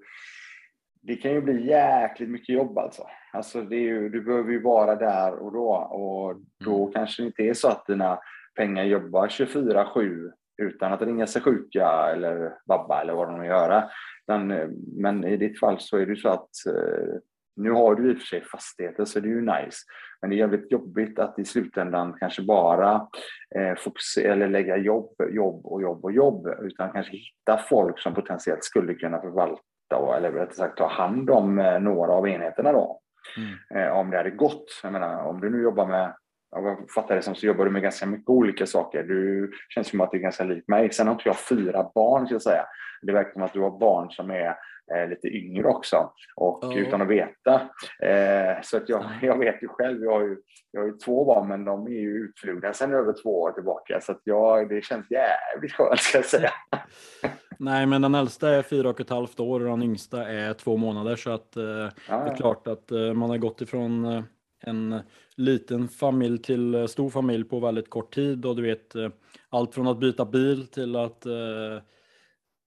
Det 1.02 1.16
kan 1.16 1.30
ju 1.30 1.40
bli 1.40 1.66
jäkligt 1.66 2.30
mycket 2.30 2.54
jobb 2.54 2.78
alltså. 2.78 3.06
Alltså 3.32 3.62
det 3.62 3.76
är 3.76 3.80
ju, 3.80 4.08
du 4.08 4.22
behöver 4.22 4.52
ju 4.52 4.62
vara 4.62 4.96
där 4.96 5.32
och 5.34 5.52
då 5.52 5.68
och 5.74 6.36
då 6.64 6.86
kanske 6.86 7.22
det 7.22 7.26
inte 7.26 7.42
är 7.42 7.54
så 7.54 7.68
att 7.68 7.86
dina 7.86 8.18
pengar 8.56 8.84
jobbar 8.84 9.28
24-7 9.28 10.30
utan 10.62 10.92
att 10.92 11.02
ringa 11.02 11.26
sig 11.26 11.42
sjuka 11.42 11.88
eller 11.88 12.54
babba 12.68 13.00
eller 13.00 13.12
vad 13.12 13.28
de 13.28 13.40
vill 13.40 13.50
göra. 13.50 13.90
Men, 14.26 14.50
eh, 14.50 14.68
men 14.96 15.24
i 15.24 15.36
ditt 15.36 15.60
fall 15.60 15.76
så 15.80 15.96
är 15.96 16.06
det 16.06 16.16
så 16.16 16.28
att 16.28 16.66
eh, 16.66 17.14
nu 17.56 17.70
har 17.70 17.94
du 17.94 18.10
i 18.10 18.14
och 18.14 18.18
för 18.18 18.26
sig 18.26 18.44
fastigheter 18.44 19.04
så 19.04 19.20
det 19.20 19.28
är 19.28 19.30
ju 19.30 19.40
nice. 19.40 19.78
Men 20.20 20.30
det 20.30 20.36
är 20.36 20.38
jävligt 20.38 20.72
jobbigt 20.72 21.18
att 21.18 21.38
i 21.38 21.44
slutändan 21.44 22.16
kanske 22.20 22.42
bara 22.42 23.08
eh, 23.54 23.74
fokusera 23.76 24.32
eller 24.32 24.48
lägga 24.48 24.76
jobb, 24.76 25.14
jobb 25.30 25.66
och 25.66 25.82
jobb 25.82 26.04
och 26.04 26.12
jobb 26.12 26.48
utan 26.62 26.92
kanske 26.92 27.12
hitta 27.12 27.58
folk 27.68 27.98
som 27.98 28.14
potentiellt 28.14 28.64
skulle 28.64 28.94
kunna 28.94 29.20
förvalta 29.20 29.62
och, 29.96 30.16
eller 30.16 30.32
rättare 30.32 30.54
sagt 30.54 30.78
ta 30.78 30.86
hand 30.88 31.30
om 31.30 31.58
eh, 31.58 31.78
några 31.80 32.12
av 32.12 32.28
enheterna 32.28 32.72
då. 32.72 33.00
Mm. 33.36 33.84
Eh, 33.86 33.92
om 33.98 34.10
det 34.10 34.16
hade 34.16 34.30
gått. 34.30 34.80
Jag 34.82 34.92
menar, 34.92 35.24
om 35.24 35.40
du 35.40 35.50
nu 35.50 35.62
jobbar 35.62 35.86
med 35.86 36.14
jag 36.54 36.90
fattar 36.94 37.16
det 37.16 37.22
som 37.22 37.34
så 37.34 37.46
jobbar 37.46 37.64
du 37.64 37.70
med 37.70 37.82
ganska 37.82 38.06
mycket 38.06 38.28
olika 38.28 38.66
saker. 38.66 39.02
Du 39.02 39.50
känns 39.68 39.88
som 39.88 40.00
att 40.00 40.10
det 40.10 40.16
är 40.16 40.22
ganska 40.22 40.44
likt 40.44 40.68
mig. 40.68 40.92
Sen 40.92 41.06
har 41.06 41.14
inte 41.14 41.28
jag 41.28 41.38
fyra 41.38 41.90
barn, 41.94 42.26
ska 42.26 42.34
jag 42.34 42.42
säga. 42.42 42.66
Det 43.02 43.12
verkar 43.12 43.32
som 43.32 43.42
att 43.42 43.52
du 43.52 43.60
har 43.60 43.78
barn 43.78 44.10
som 44.10 44.30
är 44.30 44.56
eh, 44.94 45.08
lite 45.08 45.28
yngre 45.28 45.68
också, 45.68 46.12
och 46.36 46.58
Ja. 46.62 46.74
utan 46.78 47.02
att 47.02 47.08
veta. 47.08 47.54
Eh, 48.02 48.62
så 48.62 48.76
att 48.76 48.88
jag, 48.88 49.04
jag 49.22 49.38
vet 49.38 49.62
ju 49.62 49.68
själv, 49.68 50.02
jag 50.04 50.12
har 50.12 50.20
ju, 50.22 50.36
jag 50.70 50.80
har 50.80 50.86
ju 50.86 50.92
två 50.92 51.24
barn, 51.24 51.48
men 51.48 51.64
de 51.64 51.86
är 51.86 52.00
ju 52.00 52.16
utflugna 52.16 52.72
sedan 52.72 52.94
över 52.94 53.14
två 53.22 53.40
år 53.42 53.52
tillbaka. 53.52 54.00
Så 54.00 54.12
att 54.12 54.20
jag, 54.24 54.68
det 54.68 54.84
känns 54.84 55.06
jävligt 55.10 55.72
skönt, 55.72 56.00
ska 56.00 56.18
jag 56.18 56.24
säga. 56.24 56.50
Nej, 57.58 57.86
men 57.86 58.02
den 58.02 58.14
äldsta 58.14 58.50
är 58.50 58.62
fyra 58.62 58.90
och 58.90 59.00
ett 59.00 59.10
halvt 59.10 59.40
år 59.40 59.60
och 59.60 59.68
den 59.68 59.82
yngsta 59.82 60.28
är 60.28 60.54
två 60.54 60.76
månader. 60.76 61.16
Så 61.16 61.30
att 61.30 61.56
eh, 61.56 61.62
det 61.62 61.70
är 61.70 61.92
Ja, 62.08 62.34
klart 62.36 62.66
att 62.66 62.92
eh, 62.92 63.12
man 63.12 63.30
har 63.30 63.38
gått 63.38 63.60
ifrån 63.60 64.04
eh, 64.04 64.22
en 64.60 65.00
liten 65.36 65.88
familj 65.88 66.38
till 66.42 66.74
eh, 66.74 66.86
stor 66.86 67.10
familj 67.10 67.44
på 67.44 67.60
väldigt 67.60 67.90
kort 67.90 68.14
tid. 68.14 68.46
Och 68.46 68.56
du 68.56 68.62
vet, 68.62 68.94
eh, 68.94 69.08
allt 69.48 69.74
från 69.74 69.86
att 69.86 69.98
byta 70.00 70.24
bil 70.24 70.66
till 70.66 70.96
att 70.96 71.26
eh, 71.26 71.82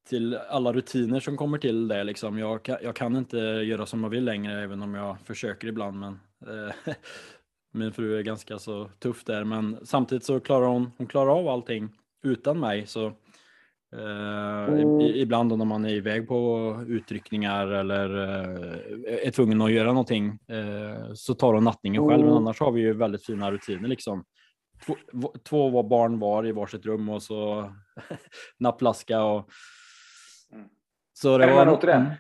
till 0.10 0.36
alla 0.50 0.74
rutiner 0.74 1.20
som 1.20 1.38
kommer 1.38 1.58
till 1.58 1.88
det. 1.88 2.04
Liksom. 2.04 2.38
Jag, 2.40 2.64
kan, 2.64 2.78
jag 2.84 2.96
kan 2.96 3.16
inte 3.16 3.38
göra 3.38 3.86
som 3.86 4.04
jag 4.04 4.10
vill 4.10 4.24
längre, 4.26 4.64
även 4.64 4.82
om 4.82 4.96
jag 4.96 5.18
försöker 5.20 5.68
ibland. 5.68 6.00
Men, 6.00 6.20
min 7.74 7.92
fru 7.94 8.18
är 8.18 8.22
ganska 8.22 8.60
så 8.60 8.90
tuff 9.00 9.24
där, 9.24 9.44
men 9.44 9.78
samtidigt 9.84 10.24
så 10.24 10.40
klarar 10.40 10.68
hon, 10.68 10.92
hon 10.98 11.08
klarar 11.08 11.40
av 11.40 11.48
allting 11.48 11.90
utan 12.24 12.60
mig. 12.60 12.88
Så 12.88 13.14
eh, 14.00 15.06
i, 15.06 15.22
ibland 15.22 15.50
då 15.50 15.56
när 15.56 15.66
man 15.66 15.86
är 15.86 15.90
iväg 15.90 16.28
på 16.28 16.76
utryckningar 16.88 17.68
eller 17.68 18.24
eh, 18.24 19.28
är 19.28 19.32
tvungen 19.32 19.62
att 19.62 19.72
göra 19.72 19.88
någonting 19.88 20.28
eh, 20.48 21.14
så 21.14 21.34
tar 21.34 21.54
hon 21.54 21.64
nattningen 21.64 22.08
själv. 22.10 22.26
Men 22.26 22.34
annars 22.38 22.60
har 22.60 22.72
vi 22.72 22.82
ju 22.82 22.94
väldigt 22.94 23.26
fina 23.26 23.52
rutiner 23.52 23.88
liksom. 23.88 24.24
Två, 24.86 24.96
två 25.50 25.70
var 25.70 25.84
barn 25.84 26.20
var 26.20 26.48
i 26.48 26.52
varsitt 26.52 26.86
rum 26.86 27.10
och 27.10 27.24
så 27.24 27.72
nappflaska 28.60 29.24
och 29.24 29.50
Mm. 30.52 30.68
så 31.14 31.38
det 31.38 31.46
var 31.54 31.68
återigen, 31.78 32.02
Mm 32.02 32.14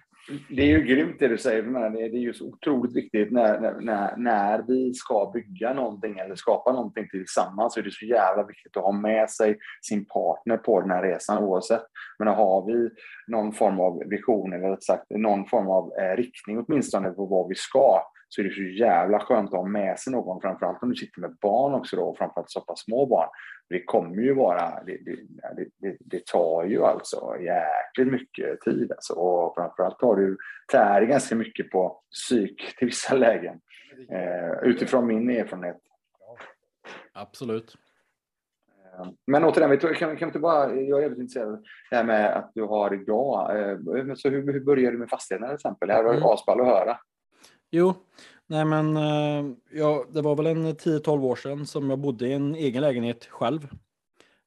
det 0.49 0.61
är 0.61 0.67
ju 0.67 0.81
grymt 0.81 1.19
det 1.19 1.27
du 1.27 1.37
säger, 1.37 1.89
det 1.89 2.17
är 2.17 2.21
ju 2.21 2.33
så 2.33 2.45
otroligt 2.45 2.95
viktigt 2.95 3.31
när, 3.31 3.81
när, 3.81 4.17
när 4.17 4.63
vi 4.67 4.93
ska 4.93 5.31
bygga 5.33 5.73
någonting 5.73 6.17
eller 6.17 6.35
skapa 6.35 6.71
någonting 6.71 7.07
tillsammans 7.11 7.73
så 7.73 7.79
är 7.79 7.83
det 7.83 7.91
så 7.91 8.05
jävla 8.05 8.43
viktigt 8.43 8.77
att 8.77 8.83
ha 8.83 8.91
med 8.91 9.29
sig 9.29 9.57
sin 9.81 10.05
partner 10.05 10.57
på 10.57 10.81
den 10.81 10.91
här 10.91 11.03
resan 11.03 11.43
oavsett. 11.43 11.83
Men 12.19 12.27
har 12.27 12.65
vi 12.65 12.89
någon 13.27 13.53
form 13.53 13.79
av 13.79 14.03
vision 14.09 14.53
eller 14.53 14.69
rätt 14.69 14.83
sagt 14.83 15.05
någon 15.09 15.45
form 15.45 15.67
av 15.67 15.91
eh, 15.99 16.15
riktning 16.15 16.65
åtminstone 16.67 17.09
på 17.09 17.25
vad 17.25 17.47
vi 17.47 17.55
ska 17.55 18.01
så 18.29 18.41
är 18.41 18.45
det 18.45 18.53
så 18.53 18.61
jävla 18.61 19.19
skönt 19.19 19.53
att 19.53 19.59
ha 19.59 19.67
med 19.67 19.99
sig 19.99 20.13
någon, 20.13 20.41
framförallt 20.41 20.83
om 20.83 20.89
du 20.89 20.95
sitter 20.95 21.21
med 21.21 21.37
barn 21.41 21.73
också 21.73 21.95
då, 21.95 22.03
och 22.03 22.17
framförallt 22.17 22.51
så 22.51 22.61
pass 22.61 22.79
små 22.79 23.05
barn. 23.05 23.29
Det 23.69 23.83
kommer 23.83 24.21
ju 24.21 24.33
vara, 24.33 24.83
det, 24.85 24.97
det, 25.05 25.17
det, 25.81 25.97
det, 25.99 26.25
tar 26.25 26.65
ju 26.65 26.83
alltså 26.83 27.35
jäkligt 27.39 28.13
mycket 28.13 28.61
tid 28.61 28.91
alltså, 28.91 29.13
och 29.13 29.55
framförallt 29.55 29.99
tar 29.99 30.15
du 30.15 30.37
tär 30.71 31.01
ganska 31.01 31.35
mycket 31.35 31.69
på 31.69 32.01
psyk 32.11 32.77
till 32.77 32.87
vissa 32.87 33.15
lägen. 33.15 33.59
Eh, 34.09 34.69
utifrån 34.69 35.07
min 35.07 35.29
erfarenhet. 35.29 35.81
Absolut. 37.13 37.75
Eh, 38.99 39.07
men 39.27 39.43
återigen, 39.43 39.69
vi 39.69 39.77
kan, 39.77 39.95
kan 39.95 40.09
vi 40.17 40.25
inte 40.25 40.39
bara, 40.39 40.75
jag 40.75 40.97
är 40.97 41.01
väldigt 41.01 41.19
intresserad 41.19 41.49
av 41.49 41.63
det 41.89 41.95
här 41.95 42.03
med 42.03 42.37
att 42.37 42.51
du 42.53 42.63
har 42.63 42.93
idag. 42.93 43.59
Eh, 43.59 43.77
så 44.15 44.29
hur, 44.29 44.53
hur 44.53 44.65
började 44.65 44.91
du 44.91 44.99
med 44.99 45.09
fastigheterna 45.09 45.47
till 45.47 45.55
exempel? 45.55 45.87
Det 45.87 45.93
här 45.93 46.03
var 46.03 46.13
mm. 46.13 46.23
asball 46.25 46.61
att 46.61 46.67
höra. 46.67 46.97
Jo, 47.75 47.93
nej 48.47 48.65
men 48.65 48.97
eh, 48.97 49.45
ja, 49.71 50.05
det 50.13 50.21
var 50.21 50.35
väl 50.35 50.45
en 50.45 50.67
10-12 50.67 51.23
år 51.23 51.35
sedan 51.35 51.65
som 51.65 51.89
jag 51.89 51.99
bodde 51.99 52.27
i 52.27 52.33
en 52.33 52.55
egen 52.55 52.81
lägenhet 52.81 53.25
själv. 53.25 53.67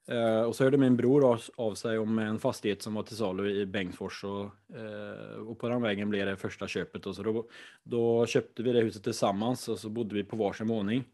Eh, 0.08 0.40
och 0.40 0.56
så 0.56 0.64
hörde 0.64 0.76
min 0.76 0.97
bror 0.97 1.32
av, 1.32 1.40
av 1.56 1.75
sig 1.75 1.99
om 1.99 2.18
en 2.18 2.38
fastighet 2.38 2.82
som 2.82 2.94
var 2.94 3.02
till 3.02 3.16
salu 3.16 3.50
i 3.50 3.66
Bengtsfors 3.66 4.25
och, 4.25 4.44
eh, 4.78 5.40
och 5.49 5.58
på 5.58 5.68
den 5.68 5.82
vägen 5.82 6.11
blev 6.11 6.26
det 6.26 6.37
första 6.37 6.68
köpet. 6.68 7.06
Och 7.06 7.14
så 7.14 7.23
då, 7.23 7.47
då 7.82 8.26
köpte 8.26 8.62
vi 8.62 8.73
det 8.73 8.80
huset 8.80 9.04
tillsammans 9.04 9.68
och 9.68 9.78
så 9.78 9.88
bodde 9.88 10.14
vi 10.14 10.25
på 10.25 10.37
varsin 10.37 10.66
våning. 10.66 11.04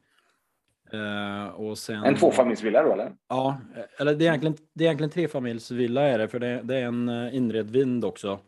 och 1.55 1.79
sen, 1.79 2.05
en 2.05 2.17
tvåfamiljsvilla 2.17 2.83
då 2.83 2.93
eller? 2.93 3.13
Ja, 3.29 3.61
eller 3.99 4.15
det 4.15 4.25
är 4.25 4.29
egentligen, 4.29 4.57
det 4.75 4.85
är 4.85 4.87
egentligen 4.87 5.11
trefamiljsvilla 5.11 6.03
är 6.03 6.19
det, 6.19 6.29
för 6.29 6.39
det, 6.39 6.61
det 6.65 6.77
är 6.77 6.85
en 6.85 7.09
inredd 7.33 7.71
vind 7.71 8.05
också. 8.05 8.39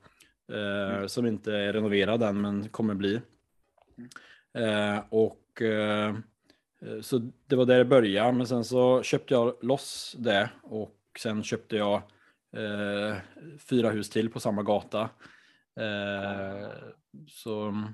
Mm. 0.53 1.09
Som 1.09 1.27
inte 1.27 1.53
är 1.53 1.73
renoverad 1.73 2.23
än 2.23 2.41
men 2.41 2.69
kommer 2.69 2.95
bli. 2.95 3.21
Eh, 4.59 4.99
och 5.09 5.63
eh, 5.63 6.17
så 7.03 7.19
det 7.47 7.57
var 7.57 7.67
där 7.67 7.79
det 7.79 7.85
började, 7.85 8.33
men 8.33 8.47
sen 8.47 8.65
så 8.65 9.03
köpte 9.03 9.35
jag 9.35 9.65
loss 9.65 10.17
det 10.19 10.51
och 10.63 10.97
sen 11.19 11.43
köpte 11.43 11.77
jag 11.77 11.95
eh, 12.57 13.17
fyra 13.71 13.91
hus 13.91 14.11
till 14.11 14.31
på 14.31 14.41
samma 14.41 14.63
gata. 14.63 15.11
Eh, 15.81 16.69
så, 17.29 17.85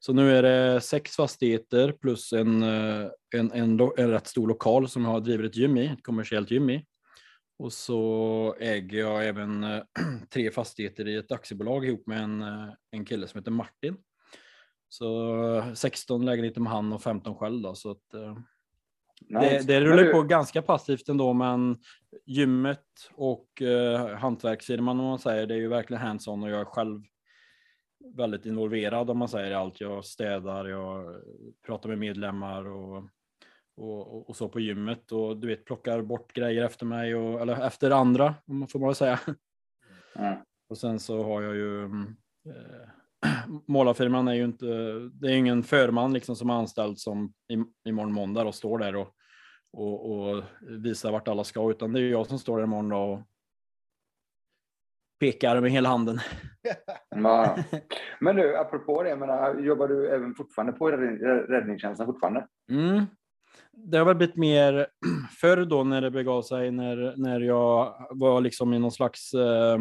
så 0.00 0.12
nu 0.12 0.36
är 0.36 0.42
det 0.42 0.80
sex 0.80 1.16
fastigheter 1.16 1.92
plus 1.92 2.32
en, 2.32 2.62
eh, 2.62 3.06
en, 3.34 3.52
en, 3.52 3.80
en 3.96 4.10
rätt 4.10 4.26
stor 4.26 4.48
lokal 4.48 4.88
som 4.88 5.04
jag 5.04 5.10
har 5.10 5.20
drivit 5.20 5.50
ett 5.50 5.56
gym 5.56 5.76
i, 5.76 5.86
ett 5.86 6.02
kommersiellt 6.02 6.50
gym 6.50 6.70
i. 6.70 6.84
Och 7.58 7.72
så 7.72 8.56
äger 8.60 8.98
jag 8.98 9.28
även 9.28 9.64
eh, 9.64 9.82
tre 10.30 10.50
fastigheter 10.50 11.08
i 11.08 11.16
ett 11.16 11.32
aktiebolag 11.32 11.84
ihop 11.86 12.06
med 12.06 12.22
en, 12.22 12.42
eh, 12.42 12.68
en 12.90 13.04
kille 13.04 13.28
som 13.28 13.38
heter 13.38 13.50
Martin. 13.50 13.96
Så 14.92 15.74
16 15.74 16.24
lägenheter 16.24 16.60
med 16.60 16.72
han 16.72 16.92
och 16.92 17.02
15 17.02 17.34
själv 17.34 17.62
då. 17.62 17.74
Så 17.74 17.90
att, 17.90 18.14
eh, 18.14 18.36
det, 19.20 19.66
det 19.66 19.80
rullar 19.80 20.04
du... 20.04 20.12
på 20.12 20.22
ganska 20.22 20.62
passivt 20.62 21.08
ändå, 21.08 21.32
men 21.32 21.78
gymmet 22.26 23.10
och 23.14 23.62
eh, 23.62 24.16
hantverksfirman 24.16 25.00
om 25.00 25.06
man 25.06 25.18
säger, 25.18 25.46
det 25.46 25.54
är 25.54 25.58
ju 25.58 25.68
verkligen 25.68 26.02
hands-on 26.02 26.42
och 26.42 26.50
jag 26.50 26.60
är 26.60 26.64
själv 26.64 27.02
väldigt 28.16 28.46
involverad 28.46 29.10
om 29.10 29.18
man 29.18 29.28
säger 29.28 29.52
allt. 29.52 29.80
Jag 29.80 30.04
städar, 30.04 30.64
jag 30.64 31.22
pratar 31.66 31.88
med 31.88 31.98
medlemmar 31.98 32.66
och, 32.66 33.04
och, 33.76 34.28
och 34.28 34.36
så 34.36 34.48
på 34.48 34.60
gymmet 34.60 35.12
och 35.12 35.36
du 35.36 35.46
vet 35.48 35.64
plockar 35.64 36.02
bort 36.02 36.32
grejer 36.32 36.64
efter 36.64 36.86
mig 36.86 37.14
och, 37.14 37.40
eller 37.40 37.66
efter 37.66 37.90
andra, 37.90 38.34
om 38.46 38.58
man 38.58 38.68
får 38.68 38.78
bara 38.78 38.94
säga. 38.94 39.20
Mm. 40.16 40.38
Och 40.68 40.78
sen 40.78 41.00
så 41.00 41.22
har 41.22 41.42
jag 41.42 41.54
ju 41.54 41.84
mm, 41.84 42.16
eh, 42.46 43.01
målarfirman 43.66 44.28
är 44.28 44.34
ju 44.34 44.44
inte, 44.44 44.66
det 45.12 45.28
är 45.28 45.36
ingen 45.36 45.62
förman 45.62 46.12
liksom 46.12 46.36
som 46.36 46.50
är 46.50 46.54
anställd 46.54 46.98
som 46.98 47.32
imorgon 47.88 48.12
måndag 48.12 48.44
och 48.44 48.54
står 48.54 48.78
där 48.78 48.96
och, 48.96 49.08
och, 49.72 50.12
och 50.12 50.44
visar 50.68 51.12
vart 51.12 51.28
alla 51.28 51.44
ska, 51.44 51.70
utan 51.70 51.92
det 51.92 52.00
är 52.00 52.10
jag 52.10 52.26
som 52.26 52.38
står 52.38 52.56
där 52.56 52.64
imorgon 52.64 52.92
och 52.92 53.20
pekar 55.20 55.60
med 55.60 55.70
hela 55.70 55.88
handen. 55.88 56.18
Ja. 57.14 57.56
Men 58.20 58.36
du, 58.36 58.56
apropå 58.56 59.02
det, 59.02 59.16
menar, 59.16 59.58
jobbar 59.60 59.88
du 59.88 60.08
även 60.08 60.34
fortfarande 60.34 60.72
på 60.72 60.90
räddningstjänsten 60.90 62.06
fortfarande? 62.06 62.46
Mm. 62.70 63.06
Det 63.72 63.98
har 63.98 64.04
väl 64.04 64.16
blivit 64.16 64.36
mer 64.36 64.86
förr 65.40 65.64
då 65.64 65.84
när 65.84 66.00
det 66.00 66.10
begav 66.10 66.42
sig, 66.42 66.70
när, 66.70 67.14
när 67.16 67.40
jag 67.40 67.94
var 68.10 68.40
liksom 68.40 68.74
i 68.74 68.78
någon 68.78 68.92
slags 68.92 69.34
eh, 69.34 69.78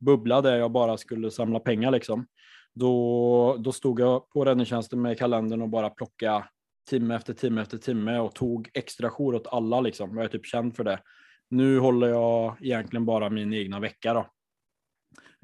bubbla 0.00 0.40
där 0.40 0.56
jag 0.56 0.72
bara 0.72 0.96
skulle 0.96 1.30
samla 1.30 1.60
pengar 1.60 1.90
liksom. 1.90 2.26
Då, 2.74 3.56
då 3.56 3.72
stod 3.72 4.00
jag 4.00 4.30
på 4.30 4.44
räddningstjänsten 4.44 5.02
med 5.02 5.18
kalendern 5.18 5.62
och 5.62 5.68
bara 5.68 5.90
plocka 5.90 6.48
timme 6.90 7.14
efter 7.14 7.34
timme 7.34 7.62
efter 7.62 7.78
timme 7.78 8.18
och 8.18 8.34
tog 8.34 8.70
extra 8.74 9.10
jour 9.10 9.34
åt 9.34 9.46
alla 9.46 9.80
liksom. 9.80 10.16
Jag 10.16 10.24
är 10.24 10.28
typ 10.28 10.46
känd 10.46 10.76
för 10.76 10.84
det. 10.84 11.02
Nu 11.48 11.78
håller 11.78 12.08
jag 12.08 12.56
egentligen 12.60 13.06
bara 13.06 13.30
min 13.30 13.52
egna 13.52 13.80
vecka 13.80 14.14
då. 14.14 14.26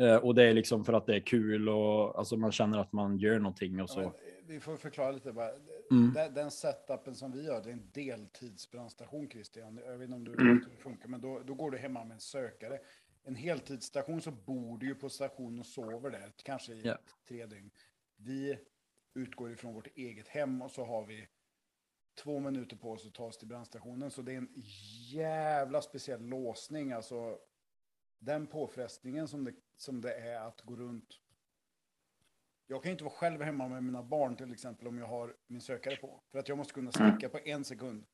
Eh, 0.05 0.17
och 0.17 0.35
det 0.35 0.43
är 0.43 0.55
liksom 0.55 0.85
för 0.85 0.93
att 0.93 1.07
det 1.07 1.17
är 1.17 1.21
kul 1.21 1.69
och 1.69 2.19
alltså 2.19 2.37
man 2.37 2.53
känner 2.53 2.79
att 2.79 2.93
man 2.93 3.19
gör 3.19 3.39
någonting 3.39 3.83
och 3.83 3.91
så. 3.91 4.01
Ja, 4.01 4.15
vi 4.47 4.61
får 4.61 4.77
förklara 4.77 5.11
lite 5.11 5.33
bara. 5.33 5.51
Mm. 5.91 6.13
Den, 6.15 6.35
den 6.35 6.51
setupen 6.51 7.15
som 7.15 7.33
vi 7.33 7.45
gör, 7.47 7.63
det 7.63 7.69
är 7.69 7.73
en 7.73 7.91
deltidsbrandstation 7.93 9.29
Christian. 9.31 9.81
Jag 9.87 9.99
vet 9.99 10.05
inte 10.05 10.17
om 10.17 10.25
du 10.25 10.33
mm. 10.33 10.55
vet 10.55 10.67
hur 10.67 10.71
det 10.71 10.83
funkar, 10.83 11.09
men 11.09 11.21
då, 11.21 11.41
då 11.47 11.55
går 11.55 11.71
du 11.71 11.79
hemma 11.79 12.05
med 12.05 12.15
en 12.15 12.21
sökare 12.21 12.79
en 13.29 13.37
heltidsstation 13.37 14.21
så 14.21 14.31
bor 14.31 14.79
du 14.79 14.87
ju 14.87 14.95
på 14.95 15.09
station 15.09 15.59
och 15.59 15.67
sover 15.67 16.11
där, 16.11 16.33
kanske 16.37 16.73
i 16.73 16.87
yeah. 16.87 16.99
tre 17.29 17.47
dygn. 17.47 17.71
Vi 18.17 18.59
utgår 19.15 19.53
ifrån 19.53 19.75
vårt 19.75 19.97
eget 19.97 20.29
hem 20.29 20.63
och 20.63 20.71
så 20.71 20.85
har 20.85 21.07
vi 21.07 21.29
två 22.15 22.39
minuter 22.41 22.77
på 22.77 22.93
oss 22.93 23.07
att 23.07 23.15
ta 23.15 23.25
oss 23.25 23.39
till 23.39 23.49
brandstationen. 23.49 24.11
Så 24.11 24.23
det 24.23 24.33
är 24.33 24.37
en 24.37 24.53
jävla 25.13 25.83
speciell 25.83 26.23
låsning. 26.23 26.93
Alltså 26.93 27.39
den 28.19 28.47
påfrestningen 28.47 29.29
som 29.29 29.45
det, 29.45 29.55
som 29.77 30.01
det 30.01 30.15
är 30.15 30.41
att 30.41 30.61
gå 30.61 30.77
runt. 30.77 31.21
Jag 32.67 32.83
kan 32.83 32.93
inte 32.93 33.05
vara 33.05 33.15
själv 33.15 33.43
hemma 33.43 33.69
med 33.69 33.85
mina 33.85 34.03
barn 34.03 34.37
till 34.37 34.53
exempel 34.53 34.89
om 34.89 34.99
jag 34.99 35.07
har 35.07 35.37
min 35.47 35.61
sökare 35.61 35.97
på. 35.97 36.23
För 36.31 36.39
att 36.39 36.49
jag 36.49 36.59
måste 36.59 36.75
kunna 36.75 36.93
sticka 36.93 37.29
på 37.29 37.39
en 37.39 37.65
sekund. 37.65 38.07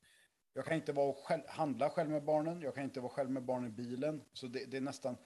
Jag 0.57 0.65
kan 0.65 0.75
inte 0.75 0.93
vara 0.93 1.13
själv, 1.13 1.41
handla 1.47 1.89
själv 1.89 2.09
med 2.09 2.23
barnen, 2.23 2.61
jag 2.61 2.75
kan 2.75 2.83
inte 2.83 2.99
vara 2.99 3.11
själv 3.11 3.29
med 3.29 3.43
barnen 3.43 3.69
i 3.69 3.71
bilen. 3.71 4.21
Så 4.33 4.47
det, 4.47 4.71
det, 4.71 4.77
är 4.77 4.81
nästan, 4.81 5.17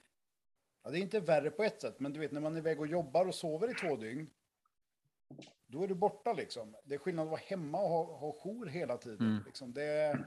ja, 0.84 0.90
det 0.90 0.98
är 0.98 1.02
inte 1.02 1.20
värre 1.20 1.50
på 1.50 1.64
ett 1.64 1.82
sätt, 1.82 2.00
men 2.00 2.14
du 2.14 2.20
vet 2.20 2.32
när 2.32 2.42
man 2.42 2.54
är 2.54 2.58
iväg 2.58 2.80
och 2.80 2.88
jobbar 2.88 3.28
och 3.28 3.36
sover 3.36 3.72
i 3.72 3.74
två 3.74 3.96
dygn, 3.96 4.30
då 5.68 5.84
är 5.84 5.88
du 5.88 5.96
borta 5.96 6.34
liksom. 6.34 6.76
Det 6.84 6.96
är 6.96 7.00
skillnad 7.00 7.24
att 7.24 7.32
vara 7.32 7.42
hemma 7.44 7.82
och 7.82 7.90
ha, 7.90 8.18
ha 8.18 8.32
jour 8.32 8.66
hela 8.66 8.98
tiden. 8.98 9.28
Mm. 9.28 9.44
Liksom. 9.46 9.74
Det, 9.74 10.20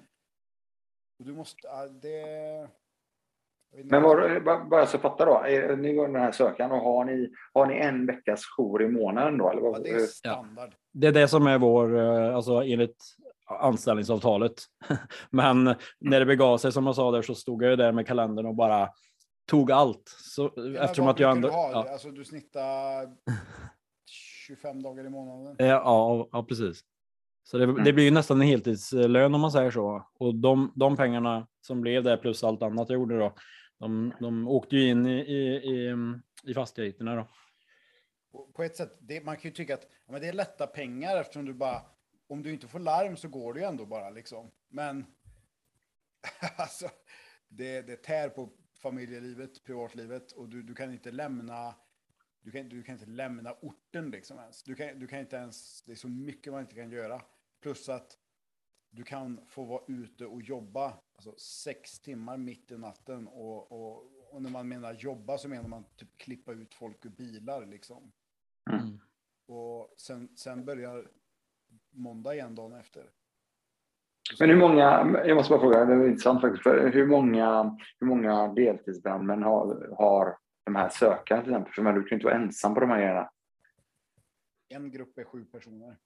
och 1.18 1.24
du 1.24 1.32
måste, 1.34 1.88
det... 1.88 2.68
Men 3.84 4.02
var, 4.02 4.64
bara 4.70 4.86
så 4.86 4.98
fatta 4.98 5.24
då, 5.24 5.42
är, 5.44 5.76
ni 5.76 5.92
går 5.92 6.06
den 6.06 6.16
här 6.16 6.32
sökan 6.32 6.72
och 6.72 6.80
har 6.80 7.04
ni, 7.04 7.32
har 7.52 7.66
ni 7.66 7.74
en 7.74 8.06
veckas 8.06 8.44
jour 8.44 8.82
i 8.82 8.88
månaden 8.88 9.38
då? 9.38 9.50
Eller 9.50 9.62
vad? 9.62 9.78
Ja, 9.78 9.82
det 9.82 9.90
är 9.90 10.06
standard. 10.06 10.70
Ja. 10.70 10.76
Det 10.92 11.06
är 11.06 11.12
det 11.12 11.28
som 11.28 11.46
är 11.46 11.58
vår, 11.58 11.98
eh, 11.98 12.36
alltså 12.36 12.52
enligt 12.52 13.16
anställningsavtalet. 13.60 14.54
Men 15.30 15.64
när 16.00 16.20
det 16.20 16.26
begav 16.26 16.58
sig 16.58 16.72
som 16.72 16.86
jag 16.86 16.94
sa 16.94 17.10
där 17.10 17.22
så 17.22 17.34
stod 17.34 17.62
jag 17.62 17.78
där 17.78 17.92
med 17.92 18.06
kalendern 18.06 18.46
och 18.46 18.54
bara 18.54 18.88
tog 19.46 19.72
allt. 19.72 20.08
Så, 20.08 20.52
ja, 20.56 20.84
eftersom 20.84 21.08
att 21.08 21.20
jag 21.20 21.32
ändå... 21.32 21.48
Du, 21.48 21.54
ja. 21.54 21.86
alltså, 21.92 22.10
du 22.10 22.24
snittar 22.24 23.06
25 24.46 24.82
dagar 24.82 25.06
i 25.06 25.10
månaden? 25.10 25.56
Ja, 25.58 25.66
ja, 25.66 26.28
ja 26.32 26.44
precis. 26.44 26.84
Så 27.44 27.58
det, 27.58 27.84
det, 27.84 27.92
blir 27.92 28.04
ju 28.04 28.10
nästan 28.10 28.40
en 28.40 28.46
heltidslön 28.46 29.34
om 29.34 29.40
man 29.40 29.52
säger 29.52 29.70
så. 29.70 30.06
Och 30.18 30.34
de, 30.34 30.72
de 30.76 30.96
pengarna 30.96 31.46
som 31.60 31.80
blev 31.80 32.02
där 32.02 32.16
plus 32.16 32.44
allt 32.44 32.62
annat 32.62 32.88
jag 32.88 32.98
gjorde 32.98 33.18
då, 33.18 33.34
de, 33.78 34.14
de 34.20 34.48
åkte 34.48 34.76
ju 34.76 34.88
in 34.88 35.06
i, 35.06 35.20
i, 35.20 35.56
i, 35.56 35.96
i 36.46 36.54
fastigheterna 36.54 37.16
då. 37.16 37.28
På 38.54 38.62
ett 38.62 38.76
sätt, 38.76 38.98
det, 39.00 39.24
man 39.24 39.36
kan 39.36 39.50
ju 39.50 39.54
tycka 39.54 39.74
att 39.74 39.86
ja, 40.06 40.12
men 40.12 40.20
det 40.20 40.28
är 40.28 40.32
lätta 40.32 40.66
pengar 40.66 41.16
eftersom 41.16 41.44
du 41.44 41.54
bara 41.54 41.82
om 42.32 42.42
du 42.42 42.52
inte 42.52 42.68
får 42.68 42.78
larm 42.78 43.16
så 43.16 43.28
går 43.28 43.54
det 43.54 43.60
ju 43.60 43.66
ändå 43.66 43.86
bara 43.86 44.10
liksom. 44.10 44.50
Men 44.68 45.06
alltså, 46.56 46.90
det, 47.48 47.82
det 47.82 47.96
tär 47.96 48.28
på 48.28 48.50
familjelivet, 48.74 49.64
privatlivet 49.64 50.32
och 50.32 50.48
du, 50.48 50.62
du 50.62 50.74
kan 50.74 50.92
inte 50.92 51.10
lämna 51.10 51.74
du 52.40 52.50
kan, 52.50 52.68
du 52.68 52.82
kan 52.82 52.94
inte 52.94 53.06
lämna 53.06 53.52
orten 53.52 54.10
liksom 54.10 54.38
ens. 54.38 54.62
Du 54.62 54.74
kan, 54.74 54.98
du 54.98 55.06
kan 55.06 55.18
inte 55.18 55.36
ens, 55.36 55.82
det 55.82 55.92
är 55.92 55.96
så 55.96 56.08
mycket 56.08 56.52
man 56.52 56.62
inte 56.62 56.74
kan 56.74 56.90
göra. 56.90 57.22
Plus 57.60 57.88
att 57.88 58.18
du 58.90 59.04
kan 59.04 59.46
få 59.46 59.64
vara 59.64 59.82
ute 59.88 60.26
och 60.26 60.42
jobba 60.42 60.98
alltså 61.14 61.34
sex 61.38 62.00
timmar 62.00 62.36
mitt 62.36 62.70
i 62.70 62.78
natten 62.78 63.28
och, 63.28 63.72
och 63.72 64.12
och 64.32 64.42
när 64.42 64.50
man 64.50 64.68
menar 64.68 64.94
jobba 64.94 65.38
så 65.38 65.48
menar 65.48 65.68
man 65.68 65.84
typ 65.96 66.18
klippa 66.18 66.52
ut 66.52 66.74
folk 66.74 67.04
ur 67.04 67.10
bilar 67.10 67.66
liksom. 67.66 68.12
Mm. 68.70 69.00
Och 69.46 69.94
sen, 69.96 70.36
sen 70.36 70.64
börjar 70.64 71.10
måndag 71.92 72.34
igen 72.34 72.54
dagen 72.54 72.72
efter. 72.72 73.10
Men 74.40 74.50
hur 74.50 74.56
många, 74.56 74.82
jag 75.26 75.34
måste 75.36 75.50
bara 75.50 75.60
fråga, 75.60 75.84
det 75.84 75.92
är 75.94 76.08
intressant 76.08 76.40
faktiskt, 76.40 76.62
för 76.62 76.90
hur 76.92 77.06
många, 77.06 77.78
hur 78.00 78.06
många 78.06 78.48
deltidsbrandmän 78.48 79.42
har, 79.42 79.94
har 79.98 80.38
de 80.64 80.76
här 80.76 80.88
sökarna 80.88 81.42
till 81.42 81.50
exempel? 81.52 81.72
För 81.72 81.92
du 81.92 82.02
kan 82.02 82.08
ju 82.08 82.14
inte 82.14 82.26
vara 82.26 82.36
ensam 82.36 82.74
på 82.74 82.80
de 82.80 82.90
här 82.90 82.98
grejerna. 82.98 83.30
En 84.68 84.90
grupp 84.90 85.18
är 85.18 85.24
sju 85.24 85.44
personer. 85.44 85.98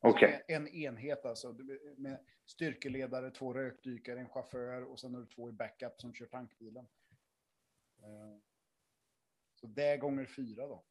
Okej, 0.00 0.44
En, 0.48 0.66
en 0.66 0.68
enhet 0.74 1.24
alltså. 1.24 1.56
Med 1.96 2.18
styrkeledare, 2.46 3.30
två 3.30 3.54
rökdykare, 3.54 4.20
en 4.20 4.28
chaufför 4.28 4.82
och 4.84 5.00
sen 5.00 5.14
har 5.14 5.20
du 5.20 5.26
två 5.26 5.48
i 5.48 5.52
backup 5.52 6.00
som 6.00 6.14
kör 6.14 6.26
tankbilen. 6.26 6.86
Eh, 8.02 8.38
Så 9.54 9.66
det 9.66 9.84
är 9.84 9.96
gånger 9.96 10.24
fyra 10.26 10.66
då. 10.66 10.84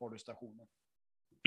Har 0.00 0.10
du 0.10 0.18
stationen. 0.18 0.66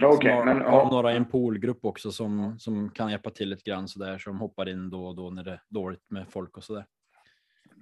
Sen 0.02 0.32
har, 0.32 0.46
men 0.46 0.62
har 0.62 0.92
några 0.92 1.14
i 1.14 1.18
en 1.18 1.26
poolgrupp 1.26 1.86
också 1.86 2.12
som, 2.12 2.60
som 2.60 2.90
kan 2.90 3.12
hjälpa 3.12 3.30
till 3.30 3.50
lite 3.50 3.70
grann 3.70 3.88
sådär, 3.88 4.18
som 4.18 4.40
hoppar 4.40 4.70
in 4.70 4.90
då 4.90 5.06
och 5.06 5.16
då 5.16 5.30
när 5.30 5.44
det 5.44 5.52
är 5.52 5.62
dåligt 5.70 6.12
med 6.12 6.28
folk 6.30 6.58
och 6.58 6.64
sådär. 6.64 6.86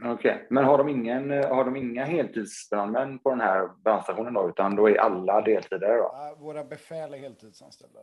okej. 0.05 0.47
men 0.49 0.65
har 0.65 0.77
de, 0.77 0.89
ingen, 0.89 1.29
har 1.29 1.65
de 1.65 1.75
inga 1.75 2.05
heltidsbrandmän 2.05 3.19
på 3.19 3.29
den 3.29 3.41
här 3.41 3.69
brandstationen 3.83 4.33
då, 4.33 4.49
utan 4.49 4.75
då 4.75 4.89
är 4.89 4.97
alla 4.97 5.41
deltidare 5.41 5.97
då? 5.97 6.35
Våra 6.39 6.63
befäl 6.63 7.13
är 7.13 7.17
heltidsanställda. 7.17 7.99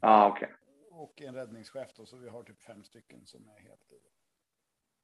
Ja, 0.00 0.08
ah, 0.08 0.28
okej. 0.28 0.48
Och 0.90 1.22
en 1.22 1.34
räddningschef 1.34 1.94
då, 1.96 2.06
så 2.06 2.16
vi 2.16 2.28
har 2.28 2.42
typ 2.42 2.62
fem 2.62 2.84
stycken 2.84 3.26
som 3.26 3.48
är 3.48 3.62
heltid. 3.62 4.00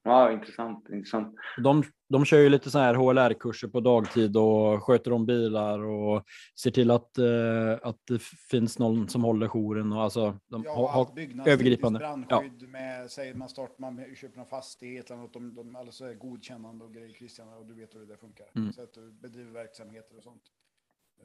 Ja, 0.02 0.32
intressant, 0.32 0.88
intressant. 0.88 1.34
De, 1.64 1.82
de 2.08 2.24
kör 2.24 2.38
ju 2.38 2.48
lite 2.48 2.70
så 2.70 2.78
här 2.78 2.94
HLR-kurser 2.94 3.68
på 3.68 3.80
dagtid 3.80 4.36
och 4.36 4.82
sköter 4.84 5.12
om 5.12 5.26
bilar 5.26 5.78
och 5.84 6.24
ser 6.62 6.70
till 6.70 6.90
att, 6.90 7.18
eh, 7.18 7.78
att 7.82 7.96
det 8.08 8.22
finns 8.50 8.78
någon 8.78 9.08
som 9.08 9.24
håller 9.24 9.48
jouren. 9.48 9.92
Och 9.92 10.02
alltså, 10.02 10.38
de 10.48 10.62
Ja, 10.64 10.88
har, 10.88 11.14
byggnadstekniskt 11.14 11.48
övergripande. 11.48 11.98
brandskydd 11.98 12.68
med, 12.68 13.10
säger 13.10 13.34
man 13.34 13.48
start, 13.48 13.78
man 13.78 14.04
köper 14.16 14.36
någon 14.36 14.46
fastighet 14.46 15.10
eller 15.10 15.20
något, 15.20 15.32
de, 15.32 15.54
de, 15.54 15.76
alltså 15.76 16.04
är 16.04 16.14
godkännande 16.14 16.84
och 16.84 16.94
grejer 16.94 17.12
Christian, 17.12 17.48
och 17.48 17.66
du 17.66 17.74
vet 17.74 17.94
hur 17.94 18.06
det 18.06 18.16
funkar. 18.16 18.46
Mm. 18.56 18.72
Så 18.72 18.82
att 18.82 18.92
du 18.94 19.12
bedriver 19.12 19.52
verksamheter 19.52 20.16
och 20.16 20.22
sånt. 20.22 20.42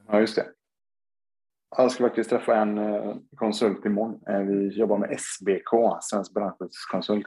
Ja, 0.07 0.19
just 0.19 0.35
det. 0.35 0.45
Jag 1.77 1.91
ska 1.91 2.03
faktiskt 2.03 2.29
träffa 2.29 2.55
en 2.55 2.77
eh, 2.77 3.15
konsult 3.35 3.85
imorgon. 3.85 4.21
Eh, 4.27 4.39
Vi 4.39 4.67
jobbar 4.67 4.97
med 4.97 5.19
SBK, 5.19 5.97
Svensk 6.01 6.33
brandskyddskonsult. 6.33 7.25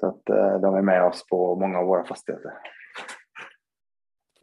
Så 0.00 0.06
att 0.06 0.28
eh, 0.30 0.60
de 0.60 0.74
är 0.74 0.82
med 0.82 1.04
oss 1.04 1.26
på 1.26 1.56
många 1.56 1.78
av 1.78 1.86
våra 1.86 2.04
fastigheter. 2.04 2.52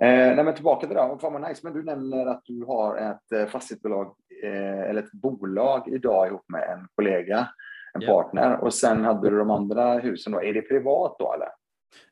Eh, 0.01 0.35
nej, 0.35 0.43
men 0.43 0.55
tillbaka 0.55 0.87
till 0.87 0.95
det. 0.95 1.01
här. 1.01 1.17
Fan 1.17 1.33
vad 1.33 1.49
nice. 1.49 1.61
Men 1.63 1.73
du 1.73 1.83
nämner 1.83 2.25
att 2.25 2.41
du 2.45 2.65
har 2.65 2.97
ett 2.97 3.31
eh, 3.31 3.45
fastighetsbolag 3.45 4.15
eh, 4.43 4.81
eller 4.89 5.03
ett 5.03 5.11
bolag 5.11 5.87
idag 5.87 6.27
ihop 6.27 6.45
med 6.47 6.63
en 6.69 6.87
kollega, 6.95 7.47
en 7.93 8.01
Ja. 8.01 8.07
partner. 8.23 8.57
Och 8.63 8.73
sen 8.73 9.03
hade 9.05 9.29
du 9.29 9.37
de 9.37 9.51
andra 9.51 9.99
husen. 9.99 10.33
Då. 10.33 10.43
Är 10.43 10.53
det 10.53 10.61
privat 10.61 11.15
då 11.19 11.33
eller? 11.33 11.49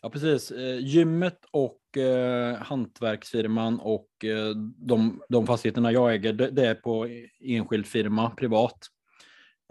Ja, 0.01 0.09
precis. 0.09 0.51
Eh, 0.51 0.79
gymmet 0.79 1.39
och 1.51 1.97
eh, 1.97 2.55
hantverksfirman 2.55 3.79
och 3.79 4.07
eh, 4.25 4.55
de, 4.77 5.21
de 5.29 5.47
fastigheterna 5.47 5.91
jag 5.91 6.13
äger, 6.13 6.33
det, 6.33 6.49
det 6.51 6.67
är 6.67 6.75
på 6.75 7.07
enskild 7.39 7.85
firma, 7.87 8.29
privat. 8.29 8.77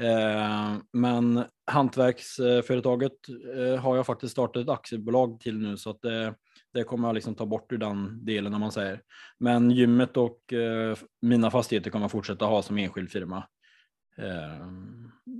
Eh, 0.02 0.76
men 0.92 1.44
hantverksföretaget 1.66 3.12
eh, 3.56 3.80
har 3.80 3.96
jag 3.96 4.06
faktiskt 4.06 4.32
startat 4.32 4.62
ett 4.62 4.68
aktiebolag 4.68 5.40
till 5.40 5.58
nu 5.58 5.76
så 5.76 5.90
att 5.90 6.02
det, 6.02 6.34
det 6.72 6.84
kommer 6.84 7.08
jag 7.08 7.14
liksom 7.14 7.34
ta 7.34 7.46
bort 7.46 7.72
ur 7.72 7.78
den 7.78 8.24
delen 8.24 8.54
om 8.54 8.60
man 8.60 8.72
säger. 8.72 9.02
Men 9.38 9.70
gymmet 9.70 10.16
och 10.16 10.52
eh, 10.52 10.96
mina 11.22 11.50
fastigheter 11.50 11.90
kommer 11.90 12.04
jag 12.04 12.10
fortsätta 12.10 12.44
ha 12.44 12.62
som 12.62 12.78
enskild 12.78 13.10
firma. 13.10 13.44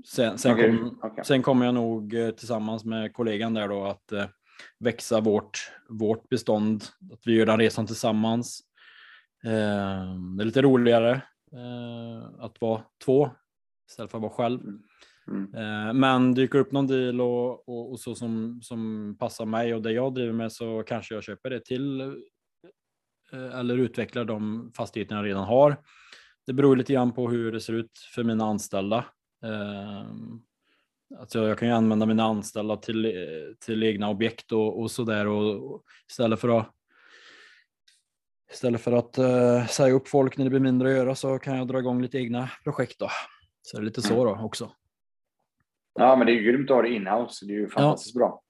Sen, 0.07 0.39
sen, 0.39 0.53
Okej, 0.53 0.79
kom, 0.79 0.99
okej. 1.03 1.25
sen 1.25 1.43
kommer 1.43 1.67
jag 1.67 1.75
nog 1.75 2.15
tillsammans 2.37 2.85
med 2.85 3.13
kollegan 3.13 3.55
där 3.55 3.69
då 3.69 3.85
att 3.85 4.13
växa 4.79 5.21
vårt, 5.21 5.73
vårt 5.89 6.29
bestånd, 6.29 6.85
att 7.13 7.27
vi 7.27 7.35
gör 7.35 7.47
den 7.47 7.59
resan 7.59 7.87
tillsammans. 7.87 8.61
Det 9.43 9.51
är 10.43 10.45
lite 10.45 10.63
roligare 10.63 11.21
att 12.39 12.61
vara 12.61 12.83
två 13.05 13.31
istället 13.91 14.11
för 14.11 14.19
att 14.19 14.23
vara 14.23 14.33
själv. 14.33 14.61
Mm. 15.29 15.55
Eh, 15.55 15.93
men 15.93 16.35
dyker 16.35 16.59
upp 16.59 16.73
någon 16.73 16.87
deal 16.87 17.21
och, 17.21 17.69
och, 17.69 17.91
och 17.91 18.01
så 18.01 18.15
som, 18.15 18.63
som 18.63 19.17
passar 19.19 19.47
mig 19.47 19.75
och 19.75 19.83
det 19.83 19.93
jag 19.93 20.15
driver 20.15 20.33
med 20.33 20.53
så 20.53 20.83
kanske 20.83 21.15
jag 21.15 21.25
köper 21.25 21.51
det 21.51 21.65
till 21.65 22.01
eh, 23.33 23.59
eller 23.59 23.79
utvecklar 23.79 24.25
de 24.25 24.73
fastigheterna 24.77 25.21
jag 25.21 25.27
redan 25.27 25.45
har. 25.45 25.77
Det 26.47 26.53
beror 26.53 26.77
lite 26.77 26.93
grann 26.93 27.13
på 27.13 27.31
hur 27.31 27.53
det 27.53 27.61
ser 27.61 27.73
ut 27.73 27.99
för 28.15 28.25
mina 28.25 28.45
anställda. 28.45 29.05
Eh, 29.45 30.05
Alltså 31.19 31.49
jag 31.49 31.59
kan 31.59 31.69
ju 31.69 31.75
använda 31.75 32.07
mina 32.07 32.25
anställda 32.25 32.77
till, 32.77 33.13
till 33.61 33.83
egna 33.83 34.11
objekt 34.11 34.53
och, 34.53 34.81
och 34.81 34.91
sådär 34.91 35.27
och, 35.27 35.75
och 35.75 35.83
istället 36.11 36.41
för 36.41 36.59
att 36.59 36.71
Istället 38.53 38.81
för 38.81 38.93
att 38.93 39.19
uh, 39.19 39.67
säga 39.67 39.95
upp 39.95 40.09
folk 40.09 40.37
när 40.37 40.45
det 40.45 40.51
blir 40.51 40.61
mindre 40.61 40.89
att 40.89 40.95
göra 40.95 41.15
så 41.15 41.39
kan 41.39 41.57
jag 41.57 41.69
dra 41.69 41.79
igång 41.79 42.03
lite 42.03 42.19
egna 42.19 42.51
projekt 42.65 42.99
då. 42.99 43.11
Så 43.67 43.77
det 43.77 43.83
är 43.83 43.85
lite 43.85 44.03
så 44.03 44.25
då 44.25 44.39
också. 44.43 44.71
Ja, 45.95 46.17
men 46.17 46.27
det 46.27 46.33
är 46.33 46.35
ju 46.35 46.43
grymt 46.43 46.71
att 46.71 46.77
ha 46.77 46.83
det 46.83 46.89
inhouse. 46.89 47.47
Det 47.47 47.53
är 47.53 47.59
ju 47.59 47.69
fantastiskt 47.69 48.15
bra. 48.15 48.43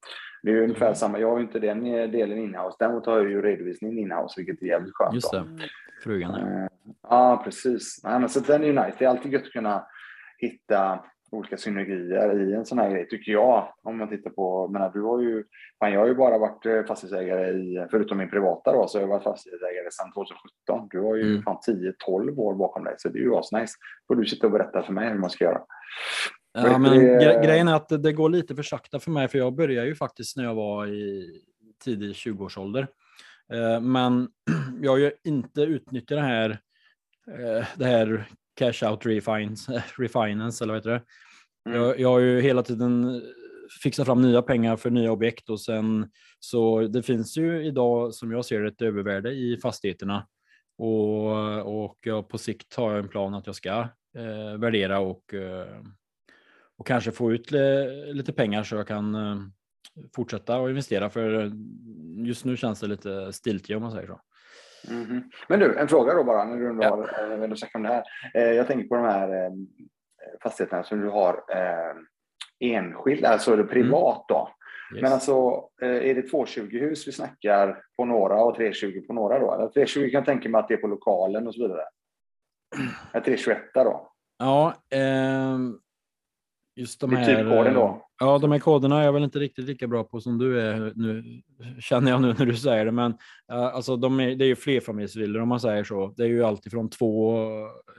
Det 0.42 0.50
är 0.50 0.54
ju 0.54 0.62
ungefär 0.64 0.94
samma. 0.94 1.18
Jag 1.18 1.30
har 1.30 1.38
ju 1.38 1.44
inte 1.44 1.58
den 1.58 1.84
delen 1.84 2.38
inhouse. 2.38 2.76
Däremot 2.78 3.06
har 3.06 3.18
jag 3.18 3.30
ju 3.30 3.42
redovisningen 3.42 3.98
inhouse, 3.98 4.34
vilket 4.40 4.62
är 4.62 4.66
jävligt 4.66 4.94
skönt. 4.94 5.14
Just 5.14 5.32
då. 5.32 5.38
det, 5.38 5.68
frugan. 6.02 6.40
Ja. 6.40 6.62
Eh, 6.62 6.68
Ja, 7.08 7.40
precis. 7.44 8.00
Nej, 8.04 8.20
men 8.20 8.28
så 8.28 8.40
den 8.40 8.62
är 8.62 8.66
ju 8.66 8.72
nice. 8.72 8.96
Det 8.98 9.04
är 9.04 9.08
alltid 9.08 9.32
gött 9.32 9.42
att 9.42 9.52
kunna 9.52 9.86
hitta 10.38 11.04
olika 11.34 11.56
synergier 11.56 12.40
i 12.50 12.52
en 12.54 12.64
sån 12.64 12.78
här 12.78 12.90
grej, 12.90 13.08
tycker 13.08 13.32
jag. 13.32 13.68
Om 13.82 13.98
man 13.98 14.08
tittar 14.08 14.30
på, 14.30 14.68
men 14.68 14.92
du 14.92 15.02
har 15.02 15.20
ju, 15.20 15.44
fan, 15.78 15.92
jag 15.92 16.00
har 16.00 16.06
ju 16.06 16.14
bara 16.14 16.38
varit 16.38 16.66
eh, 16.66 16.84
fastighetsägare 16.84 17.50
i, 17.50 17.86
förutom 17.90 18.18
min 18.18 18.30
privata 18.30 18.72
då, 18.72 18.88
så 18.88 18.98
har 18.98 19.00
jag 19.02 19.08
varit 19.08 19.22
fastighetsägare 19.22 19.90
sedan 19.90 20.12
2017. 20.12 20.88
Du 20.90 21.00
har 21.00 21.16
ju 21.16 21.30
Mm. 21.30 21.42
fan 21.42 21.58
10-12 22.08 22.38
år 22.38 22.54
bakom 22.54 22.84
dig, 22.84 22.94
så 22.98 23.08
det 23.08 23.18
är 23.18 23.22
ju 23.22 23.34
asnice. 23.34 23.74
får 24.08 24.14
du 24.16 24.26
sitta 24.26 24.46
och 24.46 24.52
berätta 24.52 24.82
för 24.82 24.92
mig 24.92 25.08
hur 25.10 25.18
man 25.18 25.30
ska 25.30 25.44
göra. 25.44 25.60
Ja, 26.52 26.78
men 26.78 26.92
gre- 26.92 27.34
eh, 27.36 27.42
grejen 27.46 27.68
är 27.68 27.74
att 27.74 27.88
det, 27.88 27.98
det 27.98 28.12
går 28.12 28.28
lite 28.30 28.54
för 28.54 28.62
sakta 28.62 29.00
för 29.00 29.10
mig, 29.10 29.28
för 29.28 29.38
jag 29.38 29.54
började 29.54 29.86
ju 29.88 29.94
faktiskt 29.94 30.36
när 30.36 30.44
jag 30.44 30.54
var 30.54 30.86
i 30.86 31.30
tidig 31.84 32.12
20-årsålder. 32.14 32.86
Eh, 33.52 33.80
Men 33.80 34.28
jag 34.82 34.90
har 34.90 34.98
ju 34.98 35.10
inte 35.24 35.60
utnyttjat 35.62 36.18
det 36.18 36.20
här, 36.24 36.58
det 37.76 37.84
här 37.84 38.24
cash 38.54 38.90
out 38.90 39.06
refinance, 39.06 39.82
refinance 39.98 40.64
eller 40.64 40.74
vad 40.74 40.80
heter 40.80 40.90
det? 40.90 41.02
Mm. 41.70 41.82
Jag, 41.82 42.00
jag 42.00 42.08
har 42.08 42.18
ju 42.18 42.40
hela 42.40 42.62
tiden 42.62 43.22
fixat 43.82 44.06
fram 44.06 44.22
nya 44.22 44.42
pengar 44.42 44.76
för 44.76 44.90
nya 44.90 45.12
objekt 45.12 45.50
och 45.50 45.60
sen 45.60 46.10
så 46.40 46.80
det 46.80 47.02
finns 47.02 47.36
ju 47.36 47.66
idag 47.66 48.14
som 48.14 48.32
jag 48.32 48.44
ser 48.44 48.64
ett 48.64 48.82
övervärde 48.82 49.30
i 49.30 49.58
fastigheterna 49.62 50.26
och, 50.78 51.86
och 51.86 51.98
jag, 52.00 52.28
på 52.28 52.38
sikt 52.38 52.74
har 52.74 52.90
jag 52.90 52.98
en 52.98 53.08
plan 53.08 53.34
att 53.34 53.46
jag 53.46 53.56
ska 53.56 53.88
eh, 54.16 54.58
värdera 54.58 54.98
och, 54.98 55.34
eh, 55.34 55.82
och 56.76 56.86
kanske 56.86 57.12
få 57.12 57.32
ut 57.32 57.50
li, 57.50 58.12
lite 58.12 58.32
pengar 58.32 58.62
så 58.62 58.76
jag 58.76 58.88
kan 58.88 59.14
eh, 59.14 59.36
fortsätta 60.14 60.58
och 60.58 60.70
investera 60.70 61.10
för 61.10 61.52
just 62.26 62.44
nu 62.44 62.56
känns 62.56 62.80
det 62.80 62.86
lite 62.86 63.32
stiltje 63.32 63.76
om 63.76 63.82
man 63.82 63.92
säger 63.92 64.06
så. 64.06 64.20
Mhm. 64.90 65.30
Men 65.48 65.60
du, 65.60 65.76
en 65.78 65.88
fråga 65.88 66.14
då 66.14 66.24
bara 66.24 66.44
när 66.44 66.56
du 66.56 66.68
ändå 66.68 66.82
Ja. 66.84 66.90
har 66.90 67.32
eh, 67.32 67.66
om 67.74 67.82
det 67.82 67.88
här. 67.88 68.02
Eh, 68.34 68.52
Jag 68.52 68.66
tänker 68.66 68.88
på 68.88 68.94
de 68.94 69.04
här 69.04 69.44
eh, 69.44 69.50
fastigheterna 70.42 70.82
som 70.82 71.00
du 71.00 71.08
har 71.08 71.44
enskilt, 72.60 73.24
alltså 73.24 73.52
är 73.52 73.56
det 73.56 73.64
privat 73.64 74.24
då. 74.28 74.48
Yes. 74.94 75.02
Men 75.02 75.12
alltså, 75.12 75.68
är 75.80 76.14
det 76.14 76.32
220-hus 76.32 77.08
vi 77.08 77.12
snackar 77.12 77.82
på 77.96 78.04
några 78.04 78.44
och 78.44 78.54
320 78.56 79.04
på 79.06 79.12
några 79.12 79.38
då? 79.38 79.54
Eller 79.54 79.68
320 79.68 80.00
kan 80.00 80.10
jag 80.12 80.24
tänka 80.24 80.48
mig 80.48 80.58
att 80.58 80.68
det 80.68 80.74
är 80.74 80.78
på 80.78 80.86
lokalen 80.86 81.46
och 81.46 81.54
så 81.54 81.62
vidare. 81.62 81.82
Ja, 83.12 83.20
321 83.20 83.58
då? 83.74 84.10
Ja, 84.38 84.74
ehm, 84.90 85.78
just 86.76 87.00
de 87.00 87.12
är 87.12 87.16
här. 87.16 87.36
typkoden 87.36 87.74
då? 87.74 88.06
Ja, 88.20 88.38
de 88.38 88.52
här 88.52 88.58
koderna 88.58 89.00
är 89.00 89.04
jag 89.04 89.12
väl 89.12 89.24
inte 89.24 89.38
riktigt 89.38 89.64
lika 89.64 89.86
bra 89.86 90.04
på 90.04 90.20
som 90.20 90.38
du 90.38 90.60
är 90.60 90.92
nu, 90.94 91.24
känner 91.80 92.10
jag 92.10 92.22
nu 92.22 92.34
när 92.38 92.46
du 92.46 92.56
säger 92.56 92.84
det. 92.84 92.92
Men 92.92 93.10
eh, 93.52 93.64
alltså, 93.64 93.96
de 93.96 94.20
är, 94.20 94.34
det 94.34 94.44
är 94.44 94.46
ju 94.46 94.56
flerfamiljsvillor 94.56 95.42
om 95.42 95.48
man 95.48 95.60
säger 95.60 95.84
så. 95.84 96.14
Det 96.16 96.22
är 96.22 96.28
ju 96.28 96.44
alltid 96.44 96.72
från 96.72 96.90
två 96.90 97.38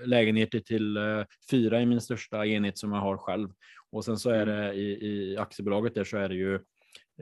lägenheter 0.06 0.60
till 0.60 0.98
eh, 0.98 1.04
fyra 1.52 1.82
i 1.82 1.86
min 1.86 2.02
största 2.02 2.46
enhet 2.46 2.78
som 2.78 2.92
jag 2.92 3.00
har 3.00 3.18
själv. 3.18 3.50
Och 3.92 4.06
sen 4.06 4.18
så 4.18 4.30
är 4.30 4.46
det 4.46 4.74
i, 4.74 5.08
i 5.08 5.38
aktiebolaget 5.38 5.96
där 5.96 6.04
så 6.04 6.18
är 6.18 6.30
det 6.30 6.36
ju 6.36 6.60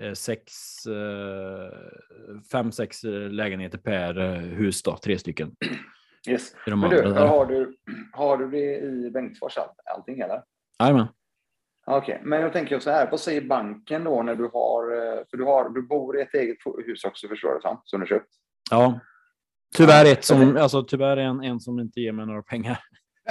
eh, 0.01 0.13
sex, 0.13 0.51
eh, 0.85 1.77
fem, 2.51 2.71
sex 2.71 3.03
eh, 3.03 3.29
lägenheter 3.29 3.77
per 3.77 4.17
eh, 4.19 4.39
hus 4.39 4.83
då, 4.83 4.97
tre 4.97 5.17
stycken. 5.17 5.51
Yes. 6.29 6.55
Men 6.67 6.89
du, 6.89 7.11
har 7.13 7.45
du, 7.45 7.75
har 8.13 8.37
du 8.37 8.49
det 8.51 8.79
i 8.79 9.11
Bengtsfors 9.13 9.57
all- 9.57 9.95
allting 9.95 10.19
eller? 10.19 10.41
Jajamän. 10.79 11.07
Okej, 11.85 12.21
men 12.23 12.41
jag 12.41 12.53
tänker 12.53 12.79
så 12.79 12.89
här, 12.89 13.11
vad 13.11 13.19
säger 13.19 13.41
banken 13.41 14.03
då 14.03 14.23
när 14.23 14.35
du 14.35 14.43
har, 14.43 14.91
eh, 14.91 15.23
för 15.29 15.37
du, 15.37 15.43
har, 15.43 15.69
du 15.69 15.81
bor 15.81 16.19
i 16.19 16.21
ett 16.21 16.33
eget 16.33 16.57
hus 16.85 17.03
också 17.03 17.27
förstår 17.27 17.51
jag 17.51 17.57
det 17.57 17.61
som, 17.61 17.81
som 17.83 17.99
du 17.99 18.05
köpt? 18.05 18.29
Ja. 18.71 18.99
Tyvärr 19.77 20.05
ett 20.11 20.25
som, 20.25 20.57
alltså 20.57 20.83
tyvärr 20.83 21.17
en, 21.17 21.43
en 21.43 21.59
som 21.59 21.79
inte 21.79 21.99
ger 21.99 22.11
mig 22.11 22.25
några 22.25 22.43
pengar. 22.43 22.79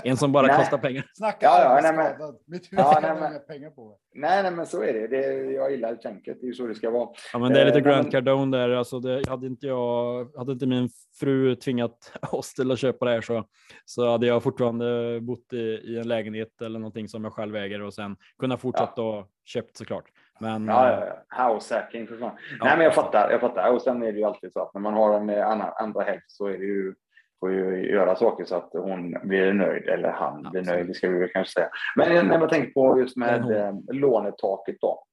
En 0.05 0.17
som 0.17 0.33
bara 0.33 0.47
Nej. 0.47 0.57
kostar 0.57 0.79
pengar. 0.79 1.05
Snacka 1.15 1.47
Ja, 1.47 1.63
ja, 1.65 1.81
nej, 1.83 1.91
arbetsskadad. 1.91 2.37
Mitt 2.47 2.63
hus 2.63 2.69
Ja, 2.73 2.83
har 2.83 3.01
nej, 3.01 3.15
men- 3.21 3.47
pengar 3.47 3.71
på. 3.71 3.97
Nej, 4.15 4.43
nej, 4.43 4.53
men 4.53 4.67
så 4.67 4.83
är 4.83 4.93
det. 4.93 5.07
det 5.07 5.33
jag 5.53 5.71
gillar 5.71 5.95
tänket, 5.95 6.37
det 6.41 6.45
är 6.45 6.49
ju 6.49 6.55
så 6.55 6.67
det 6.67 6.75
ska 6.75 6.91
vara. 6.91 7.09
Ja, 7.33 7.39
men 7.39 7.53
det 7.53 7.61
är 7.61 7.65
lite 7.65 7.79
Eh, 7.79 7.85
men- 7.85 7.93
Grant 7.93 8.11
Cardone 8.11 8.57
där. 8.59 8.69
Alltså 8.71 9.01
det, 9.01 9.29
hade, 9.29 9.47
inte 9.47 9.67
jag, 9.67 10.31
hade 10.37 10.53
inte 10.53 10.67
min 10.67 10.89
fru 11.21 11.57
tvingat 11.57 12.13
oss 12.33 12.55
till 12.55 12.71
att 12.71 12.79
köpa 12.79 13.05
det 13.05 13.11
här 13.11 13.21
så, 13.21 13.45
så 13.85 14.11
hade 14.11 14.27
jag 14.27 14.43
fortfarande 14.43 15.21
bott 15.21 15.53
i, 15.53 15.57
i 15.59 15.99
en 15.99 16.09
lägenhet 16.09 16.63
eller 16.63 16.79
någonting 16.79 17.09
som 17.09 17.25
jag 17.25 17.33
själv 17.33 17.57
äger 17.57 17.83
och 17.83 17.95
sen 17.95 18.17
kunnat 18.39 18.61
fortsätta 18.61 19.03
och 19.03 19.29
köpt 19.45 19.77
såklart. 19.77 20.05
Men 20.41 20.67
Ja, 20.69 20.89
eh, 20.91 20.99
ja, 21.01 21.15
ja. 21.39 21.55
house 21.55 21.75
hacking 21.75 22.07
för 22.07 22.17
fan. 22.17 22.37
Ja. 22.59 22.65
Nej, 22.65 22.77
men 22.77 22.85
jag 22.85 22.95
fattar, 22.95 23.31
jag 23.31 23.41
fattar. 23.41 23.73
Och 23.73 23.83
sen 23.83 24.03
är 24.03 24.13
det 24.13 24.19
ju 24.19 24.25
alltid 24.25 24.53
så 24.53 24.63
att 24.63 24.75
när 24.75 24.81
man 24.81 24.95
har 24.95 25.21
en 25.21 25.31
eh, 25.31 25.47
annan, 25.49 25.73
andra 25.77 26.03
hälft 26.03 26.31
så 26.31 26.47
är 26.47 26.59
det 26.59 26.65
ju 26.65 26.95
får 27.43 27.53
ju 27.53 27.91
göra 27.91 28.17
saker 28.17 28.45
så 28.45 28.55
att 28.55 28.71
hon 28.73 29.17
blir 29.23 29.53
nöjd 29.53 29.89
eller 29.89 30.11
han 30.11 30.41
blir 30.41 30.47
Absolut. 30.47 30.67
nöjd, 30.67 30.87
det 30.87 30.95
ska 30.95 31.09
vi 31.09 31.19
väl 31.19 31.29
kanske 31.33 31.53
säga. 31.53 31.69
Men 31.97 32.29
när 32.29 32.39
man 32.39 32.49
tänker 32.49 32.71
på 32.73 32.99
just 32.99 33.17
med 33.17 33.47
Men 33.47 33.53
eh, 33.53 33.95
lånetaket 33.95 34.77
då, 34.81 35.05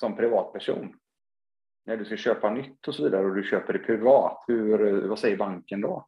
som 0.00 0.16
privatperson. 0.16 0.92
När 1.86 1.96
du 1.96 2.04
ska 2.04 2.16
köpa 2.16 2.50
nytt 2.50 2.88
och 2.88 2.94
så 2.94 3.04
vidare 3.04 3.26
och 3.26 3.34
du 3.34 3.42
köper 3.42 3.72
det 3.72 3.78
privat, 3.78 4.44
hur, 4.48 4.86
eh, 4.86 5.08
vad 5.08 5.18
säger 5.18 5.36
banken 5.36 5.80
då? 5.80 6.06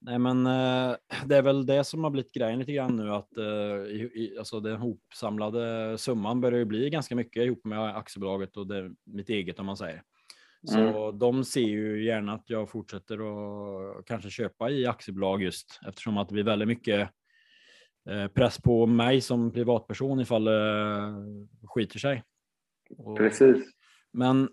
Nej, 0.00 0.18
men 0.18 0.46
eh, 0.46 0.96
det 1.26 1.36
är 1.36 1.42
väl 1.42 1.66
det 1.66 1.84
som 1.84 2.04
har 2.04 2.10
blivit 2.10 2.32
grejen 2.32 2.58
lite 2.58 2.72
grann 2.72 2.96
nu 2.96 3.10
att 3.10 3.32
alltså 4.38 4.60
den 4.60 4.76
hopsamlade 4.76 5.98
summan 5.98 6.40
börjar 6.40 6.58
ju 6.58 6.64
bli 6.64 6.90
ganska 6.90 7.16
mycket 7.16 7.42
ihop 7.42 7.64
med 7.64 7.96
aktiebolaget 7.96 8.56
och 8.56 8.66
det, 8.66 8.90
mitt 9.04 9.28
eget 9.28 9.58
om 9.58 9.66
man 9.66 9.76
säger. 9.76 10.02
Så 10.64 10.78
Mm. 10.78 11.18
de 11.18 11.44
ser 11.44 11.60
ju 11.60 12.04
gärna 12.04 12.32
att 12.34 12.50
jag 12.50 12.70
fortsätter 12.70 13.14
att 13.98 14.04
kanske 14.06 14.30
köpa 14.30 14.70
i 14.70 14.86
aktiebolag 14.86 15.42
just 15.42 15.80
eftersom 15.88 16.18
att 16.18 16.28
det 16.28 16.32
blir 16.32 16.44
väldigt 16.44 16.68
mycket 16.68 17.10
eh, 18.10 18.28
press 18.28 18.60
på 18.60 18.86
mig 18.86 19.20
som 19.20 19.52
privatperson 19.52 20.20
ifall 20.20 20.44
det 20.44 21.66
skiter 21.66 21.98
sig. 21.98 22.22
Och, 22.98 23.16
Precis. 23.16 23.70
men 24.12 24.48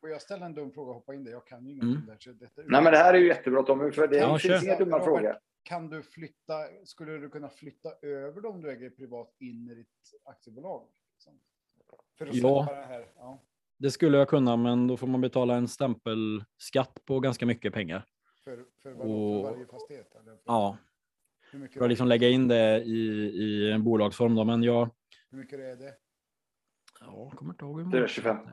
Får 0.00 0.10
jag 0.10 0.22
ställa 0.22 0.46
en 0.46 0.54
dum 0.54 0.72
fråga 0.72 0.88
och 0.88 0.94
hoppa 0.94 1.14
in 1.14 1.24
där? 1.24 1.32
Jag 1.32 1.46
kan 1.46 1.64
ju 1.66 1.70
ingenting 1.72 1.90
Mm. 1.94 2.06
där. 2.06 2.16
Så 2.20 2.32
detta 2.32 2.62
Nej, 2.66 2.82
men 2.82 2.92
det 2.92 2.98
här 2.98 3.14
är 3.14 3.18
ju 3.18 3.26
jättebra 3.26 3.62
Tommy, 3.62 3.90
för 3.92 4.06
det 4.08 4.16
Ja, 4.16 4.38
finns 4.38 4.64
inga 4.64 4.78
dumma 4.78 5.00
frågor. 5.00 5.38
Kan 5.62 5.88
du 5.90 6.02
flytta, 6.02 6.54
skulle 6.84 7.12
du 7.18 7.28
kunna 7.30 7.48
flytta 7.48 7.88
över 8.02 8.40
dem 8.40 8.62
du 8.62 8.70
äger 8.70 8.90
privat 8.90 9.34
in 9.40 9.68
i 9.70 9.74
ditt 9.74 10.20
aktiebolag? 10.24 10.88
Liksom? 11.14 11.40
För 12.18 12.26
att 12.26 12.34
Ja. 12.34 12.66
det 12.70 12.86
här. 12.86 13.06
Ja. 13.16 13.42
Det 13.78 13.90
skulle 13.90 14.18
jag 14.18 14.28
kunna, 14.28 14.56
men 14.56 14.86
då 14.86 14.96
får 14.96 15.06
man 15.06 15.20
betala 15.20 15.54
en 15.56 15.68
stämpelskatt 15.68 16.98
på 17.04 17.20
ganska 17.20 17.46
mycket 17.46 17.72
pengar. 17.72 18.04
För, 18.44 18.64
för, 18.82 18.92
vadå, 18.92 19.10
Och- 19.12 19.44
för 19.46 19.52
varje 19.52 19.66
fastighet? 19.66 20.14
Eller 20.20 20.36
Ja, 20.46 20.76
hur, 21.52 21.58
mycket 21.58 21.78
för 21.78 21.84
att 21.84 21.88
liksom 21.90 22.08
lägga 22.08 22.28
in 22.28 22.48
det 22.48 22.82
i, 22.82 22.98
i 23.42 23.72
en 23.72 23.84
bolagsform 23.84 24.34
då, 24.34 24.44
men 24.44 24.62
jag 24.62 24.90
hur 25.30 25.38
mycket 25.38 25.58
är 25.58 25.76
det? 25.76 25.94
Ja, 27.00 27.30
kommer 27.36 27.52
inte 27.52 27.64
ihåg 27.64 27.80
hur 27.94 28.06
4,25. 28.06 28.48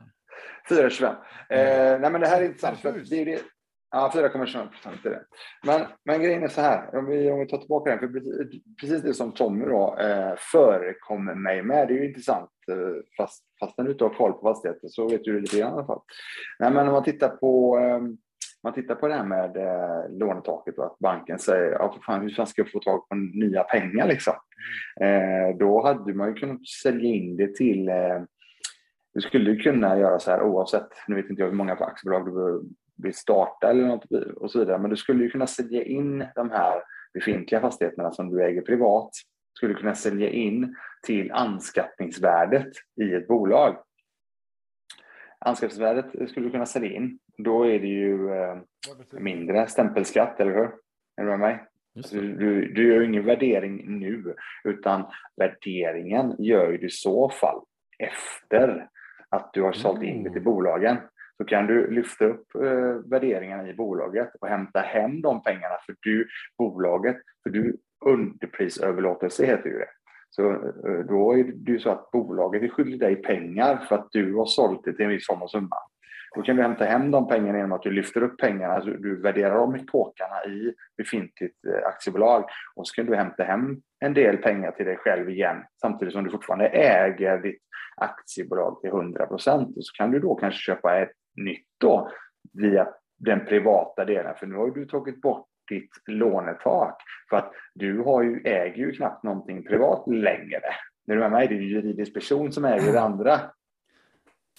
4,25. 0.68 1.06
Eh, 1.50 2.00
nej, 2.00 2.10
men 2.12 2.20
det 2.20 2.26
här 2.26 2.40
är 2.42 2.46
intressant. 2.46 2.78
För 2.78 2.92
det 3.10 3.20
är 3.20 3.24
det. 3.26 3.42
Ja, 3.96 4.10
4,25 4.14 4.68
procent 4.68 5.06
är 5.06 5.10
det. 5.10 5.24
Men, 5.66 5.80
men 6.04 6.22
grejen 6.22 6.42
är 6.42 6.48
så 6.48 6.60
här, 6.60 6.96
om 6.96 7.06
vi, 7.06 7.30
om 7.30 7.38
vi 7.38 7.46
tar 7.46 7.58
tillbaka 7.58 7.90
den, 7.90 7.98
för 7.98 8.08
precis, 8.08 8.62
precis 8.80 9.02
det 9.02 9.14
som 9.14 9.32
Tommy 9.32 9.64
då 9.64 9.96
eh, 9.98 10.34
förekommer 10.52 11.34
mig 11.34 11.62
med, 11.62 11.88
det 11.88 11.94
är 11.94 11.98
ju 11.98 12.08
intressant, 12.08 12.50
eh, 12.70 12.76
fast, 13.16 13.44
fast 13.60 13.78
när 13.78 13.84
du 13.84 13.92
inte 13.92 14.04
har 14.04 14.14
koll 14.14 14.32
på 14.32 14.40
fastigheter 14.40 14.88
så 14.88 15.08
vet 15.08 15.24
du 15.24 15.32
det 15.32 15.40
lite 15.40 15.58
grann 15.58 15.70
i 15.70 15.74
alla 15.74 15.86
fall. 15.86 16.00
Nej, 16.58 16.70
men 16.70 16.86
om 16.86 16.92
man 16.92 17.04
tittar 17.04 17.28
på, 17.28 17.78
eh, 17.78 18.00
man 18.62 18.72
tittar 18.72 18.94
på 18.94 19.08
det 19.08 19.14
här 19.14 19.24
med 19.24 19.56
eh, 19.56 20.18
lånetaket 20.18 20.78
och 20.78 20.86
att 20.86 20.98
banken 20.98 21.38
säger, 21.38 21.72
ja, 21.72 21.92
för 21.92 22.00
fan, 22.00 22.22
hur 22.22 22.30
fan 22.30 22.46
ska 22.46 22.62
jag 22.62 22.72
få 22.72 22.80
tag 22.80 23.08
på 23.08 23.14
nya 23.14 23.62
pengar 23.62 24.08
liksom? 24.08 24.34
Eh, 25.00 25.56
då 25.58 25.82
hade 25.82 26.14
man 26.14 26.28
ju 26.28 26.34
kunnat 26.34 26.66
sälja 26.82 27.14
in 27.14 27.36
det 27.36 27.54
till 27.54 27.88
eh, 27.88 28.22
du 29.14 29.20
skulle 29.20 29.56
kunna 29.56 29.98
göra 29.98 30.18
så 30.18 30.30
här 30.30 30.42
oavsett, 30.42 30.88
nu 31.08 31.14
vet 31.16 31.30
inte 31.30 31.42
jag 31.42 31.48
hur 31.48 31.56
många 31.56 31.72
aktiebolag 31.72 32.26
du 32.26 32.62
vill 33.02 33.14
starta 33.14 33.70
eller 33.70 33.86
något 33.86 34.04
och 34.36 34.50
så 34.50 34.58
vidare, 34.58 34.78
men 34.78 34.90
du 34.90 34.96
skulle 34.96 35.24
ju 35.24 35.30
kunna 35.30 35.46
sälja 35.46 35.84
in 35.84 36.26
de 36.34 36.50
här 36.50 36.82
befintliga 37.14 37.60
fastigheterna 37.60 38.10
som 38.10 38.30
du 38.30 38.44
äger 38.44 38.62
privat, 38.62 39.10
skulle 39.56 39.74
du 39.74 39.78
kunna 39.78 39.94
sälja 39.94 40.30
in 40.30 40.76
till 41.06 41.32
anskaffningsvärdet 41.32 42.72
i 43.00 43.14
ett 43.14 43.28
bolag. 43.28 43.76
Anskaffningsvärdet 45.38 46.30
skulle 46.30 46.46
du 46.46 46.50
kunna 46.50 46.66
sälja 46.66 46.90
in, 46.90 47.18
då 47.38 47.66
är 47.66 47.80
det 47.80 47.86
ju 47.86 48.34
eh, 48.34 48.56
mindre 49.12 49.66
stämpelskatt, 49.66 50.40
eller 50.40 50.54
hur? 50.54 50.70
Är 51.16 51.22
du 51.22 51.24
med 51.24 51.38
mig? 51.38 51.64
Just 51.94 52.10
Du, 52.10 52.36
du, 52.36 52.72
du 52.72 52.88
gör 52.88 53.00
ju 53.00 53.06
ingen 53.06 53.24
värdering 53.24 53.98
nu, 53.98 54.34
utan 54.64 55.04
värderingen 55.36 56.34
gör 56.38 56.70
ju 56.70 56.78
du 56.78 56.86
i 56.86 56.90
så 56.90 57.30
fall 57.30 57.60
efter 57.98 58.88
att 59.28 59.52
du 59.52 59.62
har 59.62 59.72
sålt 59.72 60.02
in 60.02 60.22
det 60.22 60.30
till 60.30 60.42
bolagen. 60.42 60.96
Så 61.36 61.44
kan 61.44 61.66
du 61.66 61.90
lyfta 61.90 62.24
upp 62.24 62.54
eh, 62.54 63.10
värderingarna 63.10 63.68
i 63.68 63.74
bolaget 63.74 64.30
och 64.40 64.48
hämta 64.48 64.80
hem 64.80 65.20
de 65.20 65.42
pengarna 65.42 65.74
för 65.86 65.94
du, 66.00 66.28
bolaget, 66.58 67.16
för 67.42 67.50
du 67.50 67.76
underprisöverlåtelse 68.04 69.46
heter 69.46 69.68
ju 69.68 69.78
det. 69.78 69.88
Så 70.30 70.50
eh, 70.52 71.06
då 71.08 71.32
är 71.32 71.44
det 71.44 71.72
ju 71.72 71.78
så 71.78 71.90
att 71.90 72.10
bolaget 72.10 72.62
är 72.62 72.68
skyldigt 72.68 73.00
dig 73.00 73.16
pengar 73.16 73.76
för 73.76 73.94
att 73.94 74.08
du 74.10 74.34
har 74.34 74.46
sålt 74.46 74.84
det 74.84 74.92
till 74.92 75.04
en 75.04 75.10
viss 75.10 75.26
form 75.26 75.42
av 75.42 75.46
summa. 75.46 75.76
Då 76.34 76.42
kan 76.42 76.56
du 76.56 76.62
hämta 76.62 76.84
hem 76.84 77.10
de 77.10 77.28
pengarna 77.28 77.58
genom 77.58 77.72
att 77.72 77.82
du 77.82 77.90
lyfter 77.90 78.22
upp 78.22 78.38
pengarna, 78.38 78.74
alltså 78.74 78.90
du 78.90 79.20
värderar 79.20 79.56
om 79.56 79.76
i 79.76 79.86
i 80.48 80.74
befintligt 80.96 81.64
eh, 81.64 81.86
aktiebolag 81.86 82.44
och 82.76 82.88
så 82.88 82.94
kan 82.94 83.06
du 83.06 83.16
hämta 83.16 83.44
hem 83.44 83.76
en 84.00 84.14
del 84.14 84.36
pengar 84.36 84.70
till 84.70 84.86
dig 84.86 84.96
själv 84.96 85.30
igen 85.30 85.56
samtidigt 85.80 86.14
som 86.14 86.24
du 86.24 86.30
fortfarande 86.30 86.68
äger 86.68 87.38
ditt 87.38 87.62
aktiebolag 87.96 88.80
till 88.80 88.90
100 88.90 89.26
procent. 89.26 89.76
Och 89.76 89.84
så 89.84 89.92
kan 89.96 90.10
du 90.10 90.18
då 90.18 90.34
kanske 90.34 90.60
köpa 90.60 90.98
ett 90.98 91.12
nytt 91.36 91.66
då 91.80 92.10
via 92.52 92.88
den 93.18 93.44
privata 93.46 94.04
delen, 94.04 94.34
för 94.38 94.46
nu 94.46 94.54
har 94.56 94.70
du 94.70 94.84
tagit 94.86 95.20
bort 95.20 95.46
ditt 95.70 95.90
lånetak 96.06 96.96
för 97.30 97.36
att 97.36 97.52
du 97.74 97.98
har 98.02 98.22
ju, 98.22 98.40
äger 98.44 98.76
ju 98.76 98.92
knappt 98.92 99.22
någonting 99.24 99.64
privat 99.64 100.04
längre. 100.08 100.60
Är 101.08 101.14
du 101.14 101.18
med 101.18 101.30
mig? 101.30 101.48
Det 101.48 101.54
är 101.54 101.58
ju 101.60 101.68
juridisk 101.74 102.14
person 102.14 102.52
som 102.52 102.64
äger 102.64 102.92
det 102.92 103.00
andra. 103.00 103.40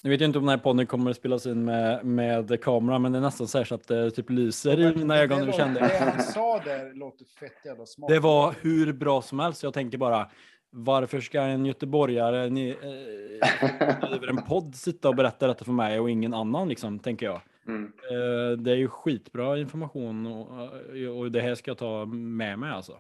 Nu 0.03 0.09
vet 0.09 0.21
jag 0.21 0.27
inte 0.29 0.39
om 0.39 0.45
den 0.45 0.49
här 0.57 0.63
podden 0.63 0.85
kommer 0.88 1.09
att 1.11 1.17
spelas 1.17 1.45
in 1.45 1.65
med, 1.65 2.05
med 2.05 2.61
kamera, 2.63 2.99
men 2.99 3.11
det 3.11 3.17
är 3.17 3.21
nästan 3.21 3.47
så, 3.47 3.57
här 3.57 3.65
så 3.65 3.75
att 3.75 3.88
det 3.88 4.11
typ 4.11 4.29
lyser 4.29 4.79
i 4.79 4.95
mina 4.95 5.17
ögon 5.17 5.38
det 5.39 5.45
nu 5.45 5.51
var- 5.51 5.57
kände 5.57 5.79
Det 5.79 5.93
jag. 5.93 5.99
han 5.99 6.21
sa 6.21 6.59
där 6.65 6.93
låter 6.93 7.25
fett 7.39 7.65
jävla 7.65 7.85
smart. 7.85 8.09
Det 8.09 8.19
var 8.19 8.53
hur 8.61 8.93
bra 8.93 9.21
som 9.21 9.39
helst. 9.39 9.63
Jag 9.63 9.73
tänker 9.73 9.97
bara, 9.97 10.29
varför 10.77 11.19
ska 11.19 11.41
en 11.41 11.65
göteborgare 11.65 12.49
ni, 12.49 12.69
eh, 12.69 14.11
över 14.13 14.27
en 14.27 14.41
podd 14.41 14.75
sitta 14.75 15.09
och 15.09 15.15
berätta 15.15 15.47
detta 15.47 15.65
för 15.65 15.71
mig 15.71 15.99
och 15.99 16.09
ingen 16.09 16.33
annan, 16.33 16.69
liksom, 16.69 16.99
tänker 16.99 17.25
jag. 17.25 17.41
Mm. 17.67 17.91
Eh, 18.11 18.57
det 18.57 18.71
är 18.71 18.75
ju 18.75 18.88
skitbra 18.88 19.57
information 19.59 20.25
och, 20.25 21.17
och 21.17 21.31
det 21.31 21.41
här 21.41 21.55
ska 21.55 21.71
jag 21.71 21.77
ta 21.77 22.05
med 22.05 22.59
mig 22.59 22.71
alltså. 22.71 22.99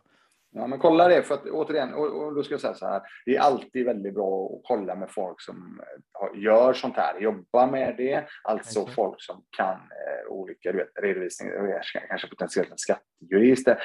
Ja, 0.57 0.67
men 0.67 0.79
kolla 0.79 1.07
det, 1.07 1.23
för 1.23 1.35
att 1.35 1.45
återigen, 1.45 1.93
och, 1.93 2.23
och 2.23 2.35
då 2.35 2.43
ska 2.43 2.53
jag 2.53 2.61
säga 2.61 2.73
så 2.73 2.87
här, 2.87 3.01
det 3.25 3.35
är 3.35 3.39
alltid 3.39 3.85
väldigt 3.85 4.13
bra 4.13 4.45
att 4.45 4.61
kolla 4.63 4.95
med 4.95 5.11
folk 5.11 5.41
som 5.41 5.81
eh, 5.81 6.41
gör 6.41 6.73
sånt 6.73 6.95
här, 6.95 7.19
jobbar 7.19 7.67
med 7.67 7.95
det, 7.97 8.25
alltså 8.43 8.79
Exakt. 8.79 8.95
folk 8.95 9.21
som 9.21 9.43
kan 9.57 9.75
eh, 9.75 10.31
olika 10.31 10.71
du 10.71 10.77
vet, 10.77 10.89
redovisningar, 11.01 11.53
är 11.53 12.07
kanske 12.07 12.27
potentiellt 12.27 12.71
en 12.71 12.77
skattejurist, 12.77 13.67
eh, 13.67 13.75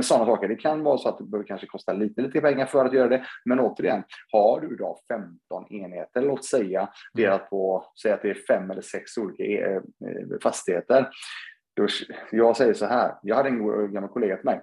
sådana 0.00 0.26
saker. 0.26 0.48
Det 0.48 0.56
kan 0.56 0.82
vara 0.82 0.98
så 0.98 1.08
att 1.08 1.18
det 1.18 1.24
behöver 1.24 1.46
kanske 1.46 1.66
kosta 1.66 1.92
lite, 1.92 2.22
lite 2.22 2.40
pengar 2.40 2.66
för 2.66 2.84
att 2.84 2.94
göra 2.94 3.08
det, 3.08 3.24
men 3.44 3.60
återigen, 3.60 4.02
har 4.32 4.60
du 4.60 4.76
då 4.76 4.98
15 5.08 5.72
enheter, 5.72 6.22
låt 6.22 6.44
säga, 6.44 6.88
delat 7.14 7.50
på, 7.50 7.84
säg 8.02 8.12
att 8.12 8.22
det 8.22 8.30
är 8.30 8.34
fem 8.34 8.70
eller 8.70 8.82
sex 8.82 9.16
olika 9.16 9.44
eh, 9.44 9.76
eh, 9.76 10.38
fastigheter, 10.42 11.08
då, 11.76 11.86
jag 12.30 12.56
säger 12.56 12.74
så 12.74 12.86
här, 12.86 13.14
jag 13.22 13.36
hade 13.36 13.48
en 13.48 13.92
gammal 13.92 14.10
kollega 14.10 14.36
till 14.36 14.44
mig 14.44 14.60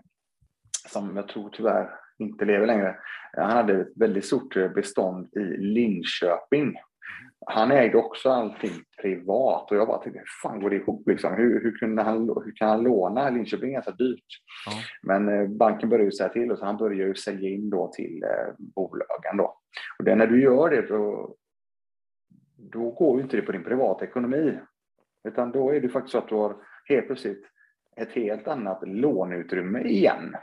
som 0.87 1.15
jag 1.15 1.27
tror 1.27 1.49
tyvärr 1.49 1.89
inte 2.19 2.45
lever 2.45 2.67
längre. 2.67 2.95
Han 3.37 3.51
hade 3.51 3.81
ett 3.81 3.91
väldigt 3.95 4.25
stort 4.25 4.73
bestånd 4.73 5.29
i 5.35 5.39
Linköping. 5.57 6.75
Han 7.45 7.71
ägde 7.71 7.97
också 7.97 8.29
allting 8.29 8.71
privat 9.01 9.71
och 9.71 9.77
jag 9.77 9.87
bara 9.87 9.97
tänkte, 9.97 10.19
hur 10.19 10.49
fan 10.49 10.61
går 10.61 10.69
det 10.69 10.75
ihop? 10.75 11.07
Liksom? 11.07 11.33
Hur, 11.33 11.63
hur, 11.63 11.77
kunde 11.77 12.01
han, 12.01 12.29
hur 12.45 12.55
kan 12.55 12.69
han 12.69 12.83
låna? 12.83 13.29
Linköping 13.29 13.69
är 13.69 13.73
ganska 13.73 13.91
dyrt. 13.91 14.25
Ja. 14.65 14.71
Men 15.01 15.29
eh, 15.29 15.47
banken 15.47 15.89
började 15.89 16.05
ju 16.05 16.11
säga 16.11 16.29
till 16.29 16.51
och 16.51 16.59
så 16.59 16.65
han 16.65 16.77
började 16.77 17.03
ju 17.03 17.15
sälja 17.15 17.49
in 17.49 17.69
då 17.69 17.91
till 17.95 18.23
eh, 18.23 18.53
bolagen. 18.57 19.37
Då. 19.37 19.57
Och 19.99 20.05
det, 20.05 20.15
när 20.15 20.27
du 20.27 20.41
gör 20.41 20.69
det 20.69 20.81
då, 20.81 21.35
då 22.57 22.91
går 22.91 23.17
ju 23.17 23.23
inte 23.23 23.37
det 23.37 23.41
på 23.41 23.51
din 23.51 23.63
privata 23.63 24.05
ekonomi. 24.05 24.59
Utan 25.27 25.51
då 25.51 25.73
är 25.73 25.81
det 25.81 25.89
faktiskt 25.89 26.11
så 26.11 26.17
att 26.17 26.29
du 26.29 26.35
har 26.35 26.55
helt 26.89 27.07
plötsligt 27.07 27.45
ett 27.95 28.11
helt 28.11 28.47
annat 28.47 28.87
låneutrymme 28.87 29.81
igen. 29.81 30.35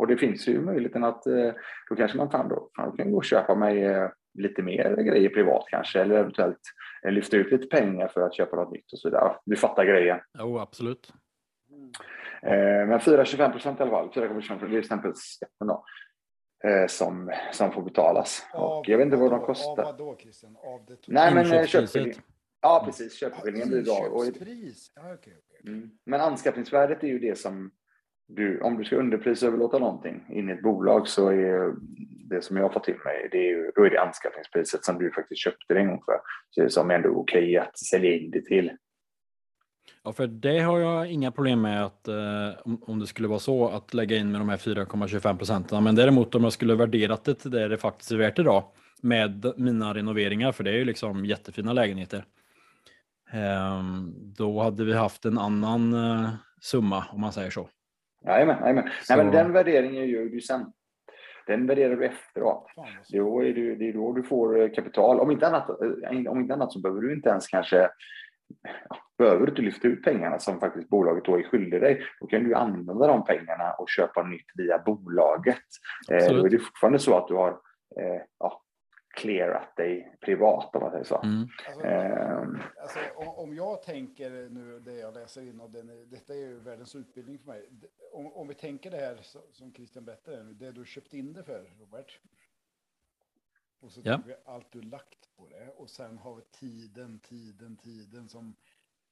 Och 0.00 0.06
det 0.06 0.16
finns 0.16 0.48
ju 0.48 0.60
möjligheten 0.60 1.04
att 1.04 1.26
eh, 1.26 1.52
då 1.88 1.96
kanske 1.96 2.18
man 2.18 2.30
fan 2.30 2.48
då, 2.48 2.70
fan, 2.76 2.96
kan 2.96 3.06
jag 3.06 3.10
gå 3.10 3.16
och 3.16 3.24
köpa 3.24 3.54
mig 3.54 3.84
eh, 3.84 4.08
lite 4.38 4.62
mer 4.62 4.96
grejer 4.96 5.28
privat 5.28 5.64
kanske, 5.70 6.00
eller 6.00 6.14
eventuellt 6.18 6.60
eh, 7.06 7.12
lyfta 7.12 7.36
ut 7.36 7.52
lite 7.52 7.66
pengar 7.66 8.08
för 8.08 8.20
att 8.20 8.34
köpa 8.34 8.56
något 8.56 8.72
nytt 8.72 8.92
och 8.92 8.98
så 8.98 9.08
vidare. 9.08 9.36
Du 9.44 9.56
fattar 9.56 9.84
grejen. 9.84 10.20
Jo, 10.38 10.58
absolut. 10.58 11.12
Men 12.42 13.00
4,25 13.00 13.52
procent 13.52 13.80
i 13.80 13.82
alla 13.82 13.90
fall, 13.90 14.08
4,25 14.08 14.34
procent, 14.34 14.60
det 14.70 14.78
är 14.78 14.82
stämpelskatten 14.82 15.66
då, 15.66 15.84
som, 16.88 17.32
som 17.52 17.72
får 17.72 17.82
betalas. 17.82 18.46
Och 18.54 18.88
jag 18.88 18.98
vet 18.98 19.04
inte 19.04 19.16
vad 19.16 19.30
de 19.30 19.40
Av 19.40 19.46
kostar. 19.46 19.84
vad 19.84 19.98
då 19.98 20.16
Christian? 20.16 20.56
Av 20.56 20.84
det 20.86 20.96
Nej, 21.06 21.34
men 21.34 21.46
eh, 21.46 21.52
Inköpspriset. 21.52 21.70
köpeskilling. 21.70 22.14
Ja, 22.60 22.82
precis. 22.86 23.14
Köpeskillingen 23.14 23.68
blir 23.68 23.82
då. 23.82 24.08
Och, 24.12 24.24
mm. 25.66 25.90
Men 26.06 26.20
anskaffningsvärdet 26.20 27.02
är 27.02 27.08
ju 27.08 27.18
det 27.18 27.38
som 27.38 27.70
du, 28.36 28.60
om 28.60 28.78
du 28.78 28.84
ska 28.84 28.96
underprisöverlåta 28.96 29.78
någonting 29.78 30.24
in 30.28 30.48
i 30.48 30.52
ett 30.52 30.62
bolag 30.62 31.08
så 31.08 31.28
är 31.28 31.74
det 32.30 32.42
som 32.42 32.56
jag 32.56 32.64
har 32.64 32.70
fått 32.70 32.84
till 32.84 32.98
mig, 33.04 33.28
det 33.32 33.38
är 33.38 33.48
ju, 33.48 33.70
då 33.74 33.84
är 33.84 33.90
det 33.90 34.00
anskaffningspriset 34.00 34.84
som 34.84 34.98
du 34.98 35.10
faktiskt 35.10 35.40
köpte 35.40 35.74
det 35.74 35.80
en 35.80 35.88
gång 35.88 36.02
för. 36.04 36.20
Så 36.50 36.60
det 36.60 36.66
är 36.66 36.68
som 36.68 36.90
ändå 36.90 37.08
okej 37.08 37.56
att 37.56 37.78
sälja 37.78 38.16
in 38.16 38.30
det 38.30 38.44
till. 38.44 38.70
Ja, 40.02 40.12
för 40.12 40.26
det 40.26 40.58
har 40.58 40.78
jag 40.78 41.10
inga 41.10 41.32
problem 41.32 41.60
med 41.60 41.84
att 41.84 42.08
eh, 42.08 42.14
om, 42.64 42.82
om 42.82 42.98
det 42.98 43.06
skulle 43.06 43.28
vara 43.28 43.38
så 43.38 43.68
att 43.68 43.94
lägga 43.94 44.16
in 44.16 44.32
med 44.32 44.40
de 44.40 44.48
här 44.48 44.56
4,25 44.56 45.36
procenten. 45.36 45.84
Men 45.84 45.94
däremot 45.94 46.34
om 46.34 46.44
jag 46.44 46.52
skulle 46.52 46.74
värderat 46.74 47.24
det 47.24 47.34
till 47.34 47.50
det 47.50 47.68
det 47.68 47.76
faktiskt 47.76 48.10
är 48.10 48.16
värt 48.16 48.38
idag 48.38 48.64
med 49.02 49.52
mina 49.56 49.94
renoveringar, 49.94 50.52
för 50.52 50.64
det 50.64 50.70
är 50.70 50.76
ju 50.76 50.84
liksom 50.84 51.24
jättefina 51.24 51.72
lägenheter. 51.72 52.24
Eh, 53.32 53.82
då 54.36 54.62
hade 54.62 54.84
vi 54.84 54.92
haft 54.92 55.24
en 55.24 55.38
annan 55.38 55.94
eh, 55.94 56.30
summa 56.60 57.04
om 57.12 57.20
man 57.20 57.32
säger 57.32 57.50
så. 57.50 57.68
Jajamän, 58.24 58.58
jajamän. 58.60 58.88
Så- 59.02 59.16
Nej, 59.16 59.24
men 59.24 59.34
den 59.34 59.52
värderingen 59.52 60.06
gör 60.08 60.24
du 60.24 60.40
sen. 60.40 60.72
Den 61.46 61.66
värderar 61.66 61.96
du 61.96 62.04
efteråt. 62.06 62.66
Då 63.12 63.44
är 63.44 63.54
det, 63.54 63.74
det 63.74 63.88
är 63.88 63.92
då 63.92 64.12
du 64.12 64.22
får 64.22 64.60
eh, 64.60 64.70
kapital. 64.70 65.20
Om 65.20 65.30
inte 65.30 65.46
annat, 65.46 65.68
eh, 65.68 66.30
om 66.30 66.40
inte 66.40 66.54
annat 66.54 66.72
så 66.72 66.80
behöver 66.80 67.00
du 67.00 67.14
inte 67.14 67.28
ens 67.28 67.46
kanske 67.46 67.90
behöver 69.18 69.46
du 69.46 69.50
inte 69.50 69.62
lyfta 69.62 69.88
ut 69.88 70.04
pengarna 70.04 70.38
som 70.38 70.60
faktiskt 70.60 70.88
bolaget 70.88 71.24
då 71.24 71.38
är 71.38 71.42
skyldig 71.42 71.80
dig. 71.80 72.02
Då 72.20 72.26
kan 72.26 72.44
du 72.44 72.54
använda 72.54 73.06
de 73.06 73.24
pengarna 73.24 73.72
och 73.72 73.88
köpa 73.88 74.22
nytt 74.22 74.46
via 74.54 74.78
bolaget. 74.78 75.56
Eh, 76.10 76.16
då 76.16 76.16
Absolut. 76.16 76.44
är 76.44 76.48
det 76.50 76.58
fortfarande 76.58 76.98
så 76.98 77.16
att 77.16 77.28
du 77.28 77.34
har 77.34 77.48
eh, 78.00 78.20
ja, 78.38 78.62
clearat 79.10 79.76
dig 79.76 80.16
privat 80.20 80.74
om 80.76 80.82
man 80.82 80.90
säger 80.90 81.04
så. 81.04 81.22
Mm. 81.22 81.48
Alltså, 81.68 81.86
Ehm. 81.86 82.58
alltså, 82.80 82.98
om, 83.16 83.28
om 83.28 83.54
jag 83.54 83.82
tänker 83.82 84.30
nu 84.30 84.80
det 84.80 84.94
jag 84.94 85.14
läser 85.14 85.42
in 85.42 85.60
och 85.60 85.70
den, 85.70 86.10
detta 86.10 86.34
är 86.34 86.38
ju 86.38 86.60
världens 86.60 86.94
utbildning 86.94 87.38
för 87.38 87.46
mig. 87.46 87.68
Om, 88.12 88.32
om 88.32 88.48
vi 88.48 88.54
tänker 88.54 88.90
det 88.90 88.96
här 88.96 89.18
som 89.52 89.72
Christian 89.74 90.04
berättade, 90.04 90.42
nu, 90.42 90.52
det 90.52 90.72
du 90.72 90.84
köpt 90.86 91.14
in 91.14 91.32
det 91.32 91.42
för, 91.44 91.70
Robert. 91.80 92.20
Och 93.80 93.92
så 93.92 94.00
Ja. 94.04 94.16
tog 94.16 94.26
vi 94.26 94.34
allt 94.44 94.72
du 94.72 94.82
lagt 94.82 95.36
på 95.36 95.48
det 95.48 95.68
och 95.76 95.90
sen 95.90 96.18
har 96.18 96.34
vi 96.34 96.42
tiden, 96.42 97.18
tiden, 97.20 97.76
tiden 97.76 98.28
som 98.28 98.56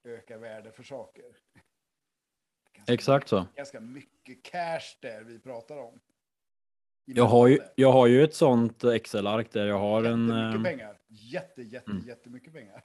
ökar 0.04 0.38
värde 0.38 0.72
för 0.72 0.82
saker. 0.82 1.36
Ganska, 2.72 2.92
Exakt 2.94 3.28
så. 3.28 3.46
Ganska 3.54 3.80
mycket 3.80 4.42
cash 4.42 4.96
där 5.02 5.22
vi 5.24 5.38
pratar 5.38 5.76
om. 5.76 6.00
Jag 7.14 7.24
har, 7.24 7.48
ju, 7.48 7.58
jag 7.74 7.92
har 7.92 8.06
ju 8.06 8.24
ett 8.24 8.34
sånt 8.34 8.84
Excel-ark 8.84 9.52
där 9.52 9.66
jag 9.66 9.78
har 9.78 10.04
en... 10.04 10.28
Jättemycket 10.28 10.54
ehm, 10.56 10.62
pengar. 10.64 10.94
Jätte, 11.08 11.62
jätte, 11.62 11.90
Mm. 11.90 12.02
jättemycket 12.06 12.52
pengar. 12.52 12.82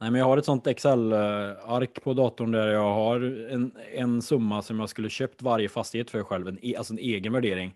Nej, 0.00 0.10
men 0.10 0.14
jag 0.18 0.26
har 0.26 0.36
ett 0.38 0.44
sånt 0.44 0.66
Excel-ark 0.66 2.02
på 2.02 2.14
datorn 2.14 2.50
där 2.52 2.68
jag 2.68 2.94
har 2.94 3.20
en, 3.50 3.72
en 3.94 4.22
summa 4.22 4.62
som 4.62 4.80
jag 4.80 4.88
skulle 4.88 5.08
köpt 5.10 5.42
varje 5.42 5.68
fastighet 5.68 6.10
för 6.10 6.22
själv, 6.22 6.48
en, 6.48 6.58
e- 6.62 6.74
alltså 6.76 6.92
en 6.92 6.98
egen 6.98 7.32
värdering. 7.32 7.74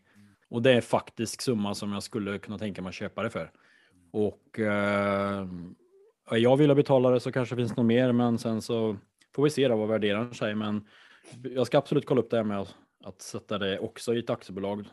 Och 0.48 0.62
det 0.62 0.72
är 0.72 0.80
faktisk 0.80 1.40
summa 1.42 1.74
som 1.74 1.92
jag 1.92 2.02
skulle 2.02 2.38
kunna 2.38 2.58
tänka 2.58 2.82
mig 2.82 2.88
att 2.88 2.94
köpa 2.94 3.22
det 3.22 3.30
för. 3.30 3.50
Och 4.10 4.58
eh, 4.58 5.46
ja, 6.30 6.36
jag 6.36 6.56
vill 6.56 6.74
betala 6.74 7.10
det 7.10 7.20
så 7.20 7.32
kanske 7.32 7.54
det 7.54 7.60
finns 7.62 7.76
något 7.76 7.86
mer, 7.86 8.12
men 8.12 8.38
sen 8.38 8.62
så 8.62 8.96
får 9.34 9.42
vi 9.42 9.50
se 9.50 9.68
då 9.68 9.76
vad 9.76 9.88
värderaren 9.88 10.34
säger. 10.34 10.54
Men 10.54 10.86
jag 11.42 11.66
ska 11.66 11.78
absolut 11.78 12.06
kolla 12.06 12.20
upp 12.20 12.30
det 12.30 12.36
här 12.36 12.44
med 12.44 12.66
att, 13.04 13.22
sätta 13.22 13.58
det 13.58 13.78
också 13.78 14.14
i 14.14 14.18
ett 14.18 14.30
aktiebolag. 14.30 14.86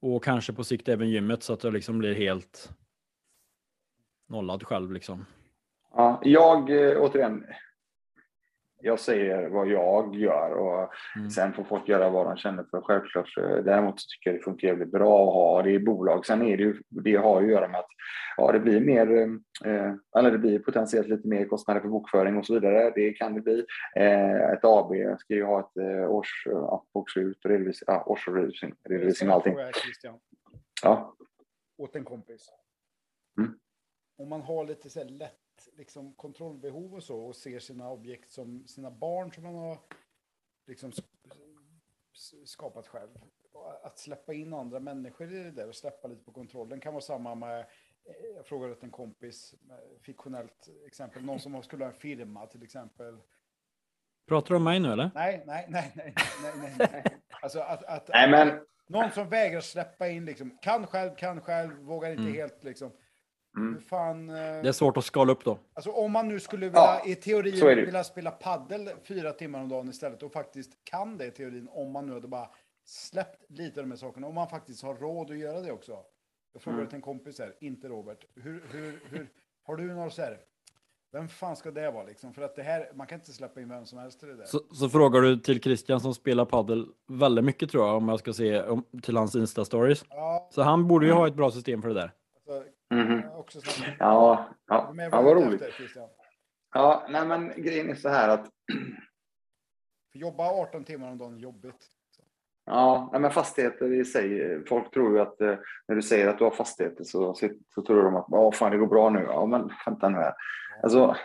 Och 0.00 0.24
kanske 0.24 0.52
på 0.52 0.64
sikt 0.64 0.88
även 0.88 1.10
gymmet 1.10 1.42
så 1.42 1.52
att 1.52 1.64
jag 1.64 1.72
liksom 1.72 1.98
blir 1.98 2.14
helt 2.14 2.70
nollad 4.28 4.62
själv 4.62 4.92
liksom. 4.92 5.26
Ja, 5.94 6.20
jag, 6.24 6.70
eh, 6.70 7.02
återigen, 7.02 7.44
jag 8.84 9.00
säger 9.00 9.48
vad 9.48 9.68
jag 9.68 10.14
gör 10.14 10.50
och 10.54 10.90
Mm. 11.16 11.30
sen 11.30 11.52
får 11.52 11.64
folk 11.64 11.88
göra 11.88 12.10
vad 12.10 12.26
de 12.26 12.36
känner 12.36 12.64
för. 12.64 12.80
Självklart. 12.80 13.32
Däremot 13.64 14.00
så 14.00 14.06
tycker 14.08 14.30
jag 14.30 14.40
det 14.40 14.44
funkar 14.44 14.68
jävligt 14.68 14.90
bra 14.90 15.28
att 15.28 15.34
ha 15.34 15.62
det 15.62 15.70
i 15.70 15.78
bolag. 15.78 16.26
Sen 16.26 16.42
är 16.42 16.56
det 16.56 16.62
ju, 16.62 16.82
det 16.88 17.16
har 17.16 17.40
ju 17.40 17.46
att 17.46 17.52
göra 17.52 17.68
med 17.68 17.80
att 17.80 17.86
ja, 18.36 18.52
det 18.52 18.60
blir 18.60 18.80
mer, 18.80 19.12
eh, 19.64 19.94
eller 20.18 20.30
det 20.30 20.38
blir 20.38 20.58
potentiellt 20.58 21.08
lite 21.08 21.28
mer 21.28 21.44
kostnader 21.44 21.80
för 21.80 21.88
bokföring 21.88 22.36
och 22.36 22.46
så 22.46 22.54
vidare. 22.54 22.92
Det 22.94 23.12
kan 23.12 23.34
det 23.34 23.40
bli. 23.40 23.64
Eh, 23.96 24.50
ett 24.50 24.64
AB 24.64 25.18
ska 25.18 25.34
ju 25.34 25.44
ha 25.44 25.60
ett 25.60 25.76
eh, 25.76 26.10
års, 26.10 26.42
ja, 26.46 26.84
bokslut 26.94 27.44
och 27.44 27.50
redovisning, 27.50 27.84
ja, 27.86 28.04
årsredovisning 28.06 28.74
redovisning 28.88 29.28
och 29.30 29.34
allting. 29.34 29.56
Ja. 30.82 31.14
åt 31.78 31.96
en 31.96 32.04
kompis. 32.04 32.48
Mm. 33.38 33.50
Om 34.18 34.28
man 34.28 34.40
har 34.42 34.64
lite 34.64 34.90
så 34.90 34.98
här 34.98 35.06
liksom, 35.76 36.14
kontrollbehov 36.14 36.94
och 36.94 37.02
så 37.02 37.20
och 37.20 37.36
ser 37.36 37.58
sina 37.58 37.90
objekt 37.90 38.30
som 38.30 38.66
sina 38.66 38.90
barn 38.90 39.32
som 39.32 39.44
man 39.44 39.54
har 39.54 39.78
liksom 40.66 40.92
skapat 42.44 42.86
själv. 42.86 43.10
Att 43.82 43.98
släppa 43.98 44.32
in 44.32 44.54
andra 44.54 44.80
människor 44.80 45.32
i 45.32 45.42
det 45.42 45.50
där 45.50 45.68
och 45.68 45.74
släppa 45.74 46.08
lite 46.08 46.24
på 46.24 46.32
kontrollen 46.32 46.80
kan 46.80 46.92
vara 46.92 47.02
samma 47.02 47.34
med, 47.34 47.60
eh, 47.60 48.26
jag 48.36 48.46
frågade 48.46 48.72
åt 48.72 48.82
en 48.82 48.90
kompis, 48.90 49.54
fiktionellt 50.02 50.68
exempel, 50.86 51.24
någon 51.24 51.40
som 51.40 51.62
skulle 51.62 51.84
ha 51.84 51.92
en 51.92 51.98
firma 51.98 52.46
till 52.46 52.62
exempel. 52.62 53.18
Pratar 54.26 54.48
du 54.48 54.56
om 54.56 54.64
mig 54.64 54.80
nu 54.80 54.92
eller? 54.92 55.10
Nej, 55.14 55.42
nej, 55.46 55.66
nej, 55.68 55.92
nej, 55.96 56.14
nej, 56.42 56.52
nej, 56.56 56.88
nej. 56.92 57.04
Alltså 57.42 57.60
att, 57.60 57.84
att, 57.84 58.08
Nej, 58.08 58.30
men 58.30 58.66
någon 58.86 59.10
som 59.10 59.28
vägrar 59.28 59.60
släppa 59.60 60.08
in, 60.08 60.24
liksom, 60.24 60.58
kan 60.62 60.86
själv, 60.86 61.14
kan 61.16 61.40
själv, 61.40 61.76
vågar 61.78 62.10
inte 62.10 62.22
Mm. 62.22 62.34
helt 62.34 62.64
liksom. 62.64 62.92
Mm. 63.56 63.80
Fan... 63.80 64.28
eh, 64.30 64.34
Det 64.34 64.68
är 64.68 64.72
svårt 64.72 64.96
att 64.96 65.04
skala 65.04 65.32
upp 65.32 65.44
då. 65.44 65.58
Alltså 65.74 65.90
om 65.90 66.12
man 66.12 66.28
nu 66.28 66.40
skulle 66.40 66.66
vilja, 66.66 66.80
Ja, 66.80 67.02
i 67.06 67.14
teorin, 67.14 67.76
vilja 67.76 68.04
spela 68.04 68.30
paddel 68.30 68.90
fyra 69.04 69.32
timmar 69.32 69.60
om 69.60 69.68
dagen 69.68 69.88
istället 69.88 70.22
och 70.22 70.32
faktiskt 70.32 70.70
kan 70.84 71.18
det 71.18 71.26
i 71.26 71.30
teorin 71.30 71.68
om 71.70 71.92
man 71.92 72.06
nu 72.06 72.12
hade 72.12 72.28
bara 72.28 72.48
släppt 72.86 73.50
lite 73.50 73.80
av 73.80 73.86
de 73.86 73.90
här 73.90 73.98
sakerna. 73.98 74.26
Om 74.26 74.34
man 74.34 74.48
faktiskt 74.48 74.82
har 74.82 74.94
råd 74.94 75.30
att 75.30 75.38
göra 75.38 75.60
det 75.60 75.72
också. 75.72 75.98
Jag 76.52 76.62
frågade 76.62 76.80
Mm. 76.82 76.88
till 76.88 76.96
en 76.96 77.02
kompis 77.02 77.38
här, 77.38 77.54
inte 77.60 77.88
Robert. 77.88 78.24
Hur, 78.34 78.64
hur, 78.72 79.00
hur, 79.10 79.26
har 79.66 79.76
du 79.76 79.94
några 79.94 80.10
så 80.10 80.22
här, 80.22 80.38
vem 81.12 81.28
fan 81.28 81.56
ska 81.56 81.70
det 81.70 81.90
vara 81.90 82.04
liksom? 82.04 82.32
För 82.34 82.42
att 82.42 82.56
det 82.56 82.62
här, 82.62 82.90
man 82.94 83.06
kan 83.06 83.18
inte 83.18 83.32
släppa 83.32 83.60
in 83.60 83.68
vem 83.68 83.86
som 83.86 83.98
helst 83.98 84.20
till 84.20 84.28
det 84.28 84.36
där. 84.36 84.44
Så, 84.44 84.58
så 84.74 84.88
frågar 84.88 85.20
du 85.20 85.36
till 85.38 85.60
Christian 85.62 86.00
som 86.00 86.14
spelar 86.14 86.44
paddel 86.44 86.86
väldigt 87.08 87.44
mycket 87.44 87.70
tror 87.70 87.86
jag, 87.86 87.96
om 87.96 88.08
jag 88.08 88.18
ska 88.18 88.32
se 88.32 88.62
om, 88.62 88.84
till 89.02 89.16
hans 89.16 89.34
Insta-stories. 89.36 90.04
Ja, 90.10 90.48
Så 90.52 90.62
han 90.62 90.88
borde 90.88 91.06
ju 91.06 91.12
ha 91.12 91.26
ett 91.26 91.34
bra 91.34 91.50
system 91.50 91.82
för 91.82 91.88
det 91.88 91.94
där. 91.94 92.12
Är 92.90 93.38
också. 93.38 93.58
Ja, 93.98 94.48
ja, 94.66 94.94
ja 94.96 95.22
vad 95.22 95.36
roligt. 95.36 95.62
efter? 95.62 95.90
Ja, 96.74 97.06
nej 97.10 97.26
men 97.26 97.62
grejen 97.62 97.90
är 97.90 97.94
så 97.94 98.08
här 98.08 98.28
att 98.28 98.50
För 100.14 100.18
jobba 100.18 100.50
18 100.50 100.84
timmar 100.84 101.10
om 101.10 101.18
dagen 101.18 101.34
är 101.34 101.38
jobbigt. 101.38 101.86
Ja, 102.66 103.08
nej, 103.12 103.20
men 103.20 103.30
fastigheter 103.30 103.92
i 103.92 104.04
sig. 104.04 104.64
Folk 104.68 104.90
tror 104.90 105.14
ju 105.14 105.20
att 105.20 105.40
eh, 105.40 105.54
när 105.88 105.96
du 105.96 106.02
säger 106.02 106.28
att 106.28 106.38
du 106.38 106.44
har 106.44 106.50
fastigheter 106.50 107.04
så, 107.04 107.34
så, 107.74 107.82
tror 107.82 108.02
de 108.02 108.16
att 108.16 108.56
fan, 108.56 108.70
det 108.70 108.78
går 108.78 108.86
bra 108.86 109.10
nu. 109.10 109.20
Ja, 109.28 109.46
men 109.46 109.70
vänta 109.86 110.08
nu 110.08 110.16
här. 110.16 110.34
Alltså, 110.82 111.16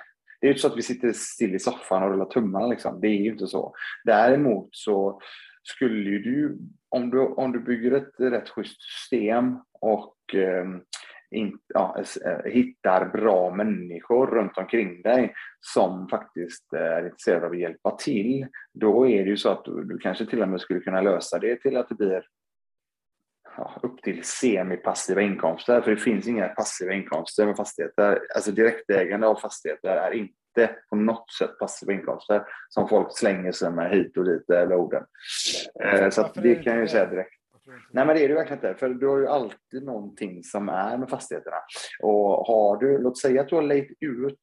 det 0.42 0.48
är 0.48 0.50
ju 0.50 0.50
inte 0.50 0.62
så 0.62 0.68
att 0.68 0.78
vi 0.78 0.82
sitter 0.82 1.14
still 1.14 1.56
i 1.56 1.60
soffan 1.60 2.04
och 2.04 2.10
rullar 2.10 2.26
tummarna. 2.26 2.68
Liksom. 2.68 3.02
Det 3.02 3.08
är 3.08 3.22
ju 3.24 3.32
inte 3.32 3.48
så. 3.48 3.74
Däremot 4.04 4.70
så 4.72 5.22
skulle 5.64 6.10
ju 6.10 6.20
du, 6.20 6.58
om 6.90 7.10
du, 7.10 7.20
om 7.20 7.52
du 7.52 7.60
bygger 7.60 7.92
ett 7.92 8.14
rätt 8.18 8.50
schysst 8.50 8.82
system 8.82 9.60
och 9.82 10.36
eh, 10.36 10.66
in, 11.32 11.60
ja, 11.74 12.04
eh, 12.26 12.52
hittar 12.52 13.06
bra 13.06 13.56
människor 13.56 14.28
runt 14.28 14.58
omkring 14.58 15.02
dig 15.02 15.34
som 15.60 16.08
faktiskt 16.08 16.74
är 16.74 17.06
intresserade 17.06 17.46
av 17.46 17.52
att 17.52 17.60
hjälpa 17.60 17.92
till, 17.92 18.48
då 18.74 19.08
är 19.08 19.24
det 19.24 19.30
ju 19.30 19.38
så 19.38 19.50
att 19.50 19.66
du, 19.66 19.84
du 19.84 19.98
kanske 19.98 20.26
till 20.26 20.42
och 20.42 20.50
med 20.50 20.62
skulle 20.62 20.80
kunna 20.80 21.02
lösa 21.02 21.40
det 21.40 21.56
till 21.56 21.78
att 21.78 21.90
det 21.90 21.96
blir 21.96 22.24
ja, 23.58 23.80
upp 23.84 24.02
till 24.02 24.24
semipassiva 24.24 25.22
inkomster, 25.22 25.82
för 25.82 25.92
det 25.92 25.98
finns 25.98 26.28
inga 26.28 26.48
passiva 26.48 26.94
inkomster 26.94 27.46
med 27.46 27.58
fastigheter. 27.58 28.20
Alltså 28.36 28.52
direktägande 28.52 29.28
av 29.28 29.36
fastigheter 29.36 29.96
är 29.96 30.12
inte 30.12 30.76
på 30.90 30.96
något 30.96 31.32
sätt 31.32 31.60
passiva 31.60 31.94
inkomster 31.94 32.44
som 32.70 32.90
folk 32.90 33.18
slänger 33.18 33.52
sig 33.52 33.72
med 33.72 33.92
hit 33.92 34.18
och 34.18 34.26
dit, 34.26 34.44
jävla 34.48 34.76
orden. 34.76 35.04
Eh, 35.84 36.10
Så 36.10 36.30
det 36.36 36.56
kan 36.56 36.74
jag 36.74 36.82
ju 36.82 36.88
säga 36.88 37.06
direkt. 37.06 37.39
Nej, 37.92 38.06
men 38.06 38.16
det 38.16 38.24
är 38.26 38.30
det 38.30 38.36
verkligen 38.36 38.58
inte. 38.58 38.80
För 38.80 38.90
du 38.90 39.08
har 39.08 39.18
ju 39.18 39.28
alltid 39.28 39.84
någonting 39.84 40.44
som 40.44 40.70
är 40.70 40.98
med 40.98 41.10
fastigheterna. 41.10 41.58
Och 42.04 42.46
har 42.48 42.78
du, 42.78 42.98
låt 42.98 43.18
säga 43.18 43.42
att 43.42 43.50
du 43.50 43.56
har 43.56 43.62
lejt 43.62 43.94
ut 44.00 44.40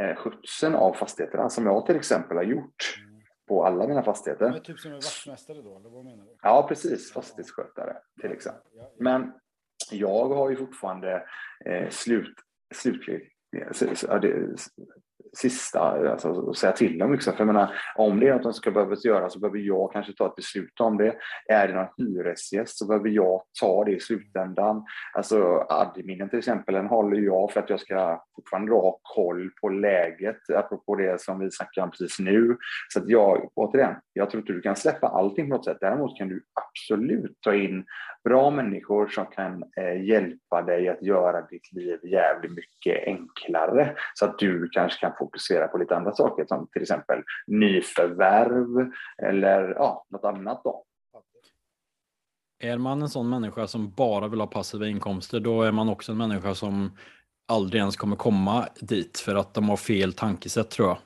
eh, 0.00 0.16
skötseln 0.16 0.74
av 0.74 0.92
fastigheterna, 0.92 1.48
som 1.48 1.66
jag 1.66 1.86
till 1.86 1.96
exempel 1.96 2.36
har 2.36 2.44
gjort 2.44 3.02
på 3.48 3.64
alla 3.64 3.82
mina 3.86 3.94
Men 3.94 4.04
fastigheter. 4.04 4.60
typ 4.60 4.78
som 4.78 4.90
en 4.92 4.96
vaktmästare 4.96 5.62
då, 5.62 5.78
eller 5.78 5.88
vad 5.90 6.04
menar 6.04 6.24
du? 6.24 6.36
Ja, 6.42 6.66
precis. 6.68 7.12
Fastighetsskötare 7.12 7.96
till 8.20 8.32
exempel. 8.32 8.70
Men 8.98 9.32
jag 9.90 10.28
har 10.28 10.50
ju 10.50 10.56
fortfarande 10.56 11.26
eh, 11.64 11.88
slut, 11.90 12.34
det, 14.18 14.46
sista 15.32 15.80
alltså, 15.80 16.28
och 16.28 16.56
säga 16.56 16.72
till 16.72 17.02
om. 17.02 17.12
Liksom. 17.12 17.32
För 17.32 17.40
jag 17.40 17.46
menar, 17.46 17.74
om 17.96 18.20
det 18.20 18.28
är 18.28 18.34
något 18.34 18.42
som 18.42 18.52
ska 18.52 18.70
behöva 18.70 18.96
göras 19.04 19.32
så 19.32 19.38
behöver 19.38 19.58
jag 19.58 19.92
kanske 19.92 20.12
ta 20.12 20.26
ett 20.26 20.36
beslut 20.36 20.80
om 20.80 20.98
det. 20.98 21.14
Är 21.48 21.68
det 21.68 21.74
någon 21.74 21.88
hyresgäst 21.96 22.78
så 22.78 22.86
behöver 22.86 23.08
jag 23.08 23.42
ta 23.60 23.84
det 23.84 23.92
i 23.92 24.00
slutändan. 24.00 24.84
Alltså 25.12 25.66
adminen 25.68 26.28
till 26.28 26.38
exempel, 26.38 26.74
den 26.74 26.86
håller 26.86 27.18
jag 27.18 27.52
för 27.52 27.60
att 27.60 27.70
jag 27.70 27.80
ska 27.80 28.22
fortfarande 28.34 28.72
ha 28.72 28.98
koll 29.02 29.50
på 29.60 29.68
läget, 29.68 30.50
apropå 30.54 30.94
det 30.96 31.20
som 31.20 31.38
vi 31.38 31.50
snackar 31.50 31.82
om 31.82 31.90
precis 31.90 32.18
nu. 32.18 32.56
Så 32.88 32.98
att 32.98 33.08
jag, 33.08 33.50
återigen, 33.54 33.94
jag 34.12 34.30
tror 34.30 34.40
inte 34.40 34.52
du 34.52 34.60
kan 34.60 34.76
släppa 34.76 35.08
allting 35.08 35.50
på 35.50 35.56
något 35.56 35.64
sätt. 35.64 35.78
Däremot 35.80 36.18
kan 36.18 36.28
du 36.28 36.44
absolut 36.54 37.38
ta 37.40 37.54
in 37.54 37.84
bra 38.24 38.50
människor 38.50 39.08
som 39.08 39.26
kan 39.26 39.64
eh, 39.76 40.04
hjälpa 40.04 40.62
dig 40.62 40.88
att 40.88 41.02
göra 41.02 41.46
ditt 41.46 41.72
liv 41.72 41.98
jävligt 42.02 42.52
mycket 42.52 43.06
enklare 43.06 43.94
så 44.14 44.24
att 44.24 44.38
du 44.38 44.68
kanske 44.68 45.00
kan 45.00 45.12
fokusera 45.18 45.68
på 45.68 45.78
lite 45.78 45.96
andra 45.96 46.12
saker 46.12 46.44
som 46.46 46.68
till 46.72 46.82
exempel 46.82 47.22
nyförvärv 47.46 48.92
eller 49.22 49.74
ja, 49.74 50.06
något 50.08 50.24
annat. 50.24 50.60
Då. 50.64 50.84
Är 52.60 52.78
man 52.78 53.02
en 53.02 53.08
sån 53.08 53.28
människa 53.28 53.66
som 53.66 53.90
bara 53.90 54.28
vill 54.28 54.40
ha 54.40 54.46
passiva 54.46 54.86
inkomster, 54.86 55.40
då 55.40 55.62
är 55.62 55.72
man 55.72 55.88
också 55.88 56.12
en 56.12 56.18
människa 56.18 56.54
som 56.54 56.96
aldrig 57.48 57.80
ens 57.80 57.96
kommer 57.96 58.16
komma 58.16 58.68
dit 58.80 59.18
för 59.18 59.34
att 59.34 59.54
de 59.54 59.68
har 59.68 59.76
fel 59.76 60.12
tankesätt 60.12 60.70
tror 60.70 60.88
jag. 60.88 60.98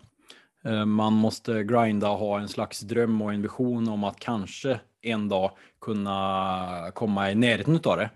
Eh, 0.64 0.85
man 0.85 1.12
måste 1.12 1.64
grinda 1.64 2.11
och 2.11 2.18
ha 2.18 2.40
en 2.40 2.48
slags 2.48 2.81
dröm 2.81 3.22
och 3.22 3.33
en 3.33 3.42
vision 3.42 3.88
om 3.88 4.05
att 4.05 4.18
kanske 4.18 4.81
en 5.03 5.29
dag 5.29 5.51
kunna 5.81 6.90
komma 6.94 7.31
i 7.31 7.35
närheten 7.35 7.81
av 7.85 7.96
det. 7.96 8.11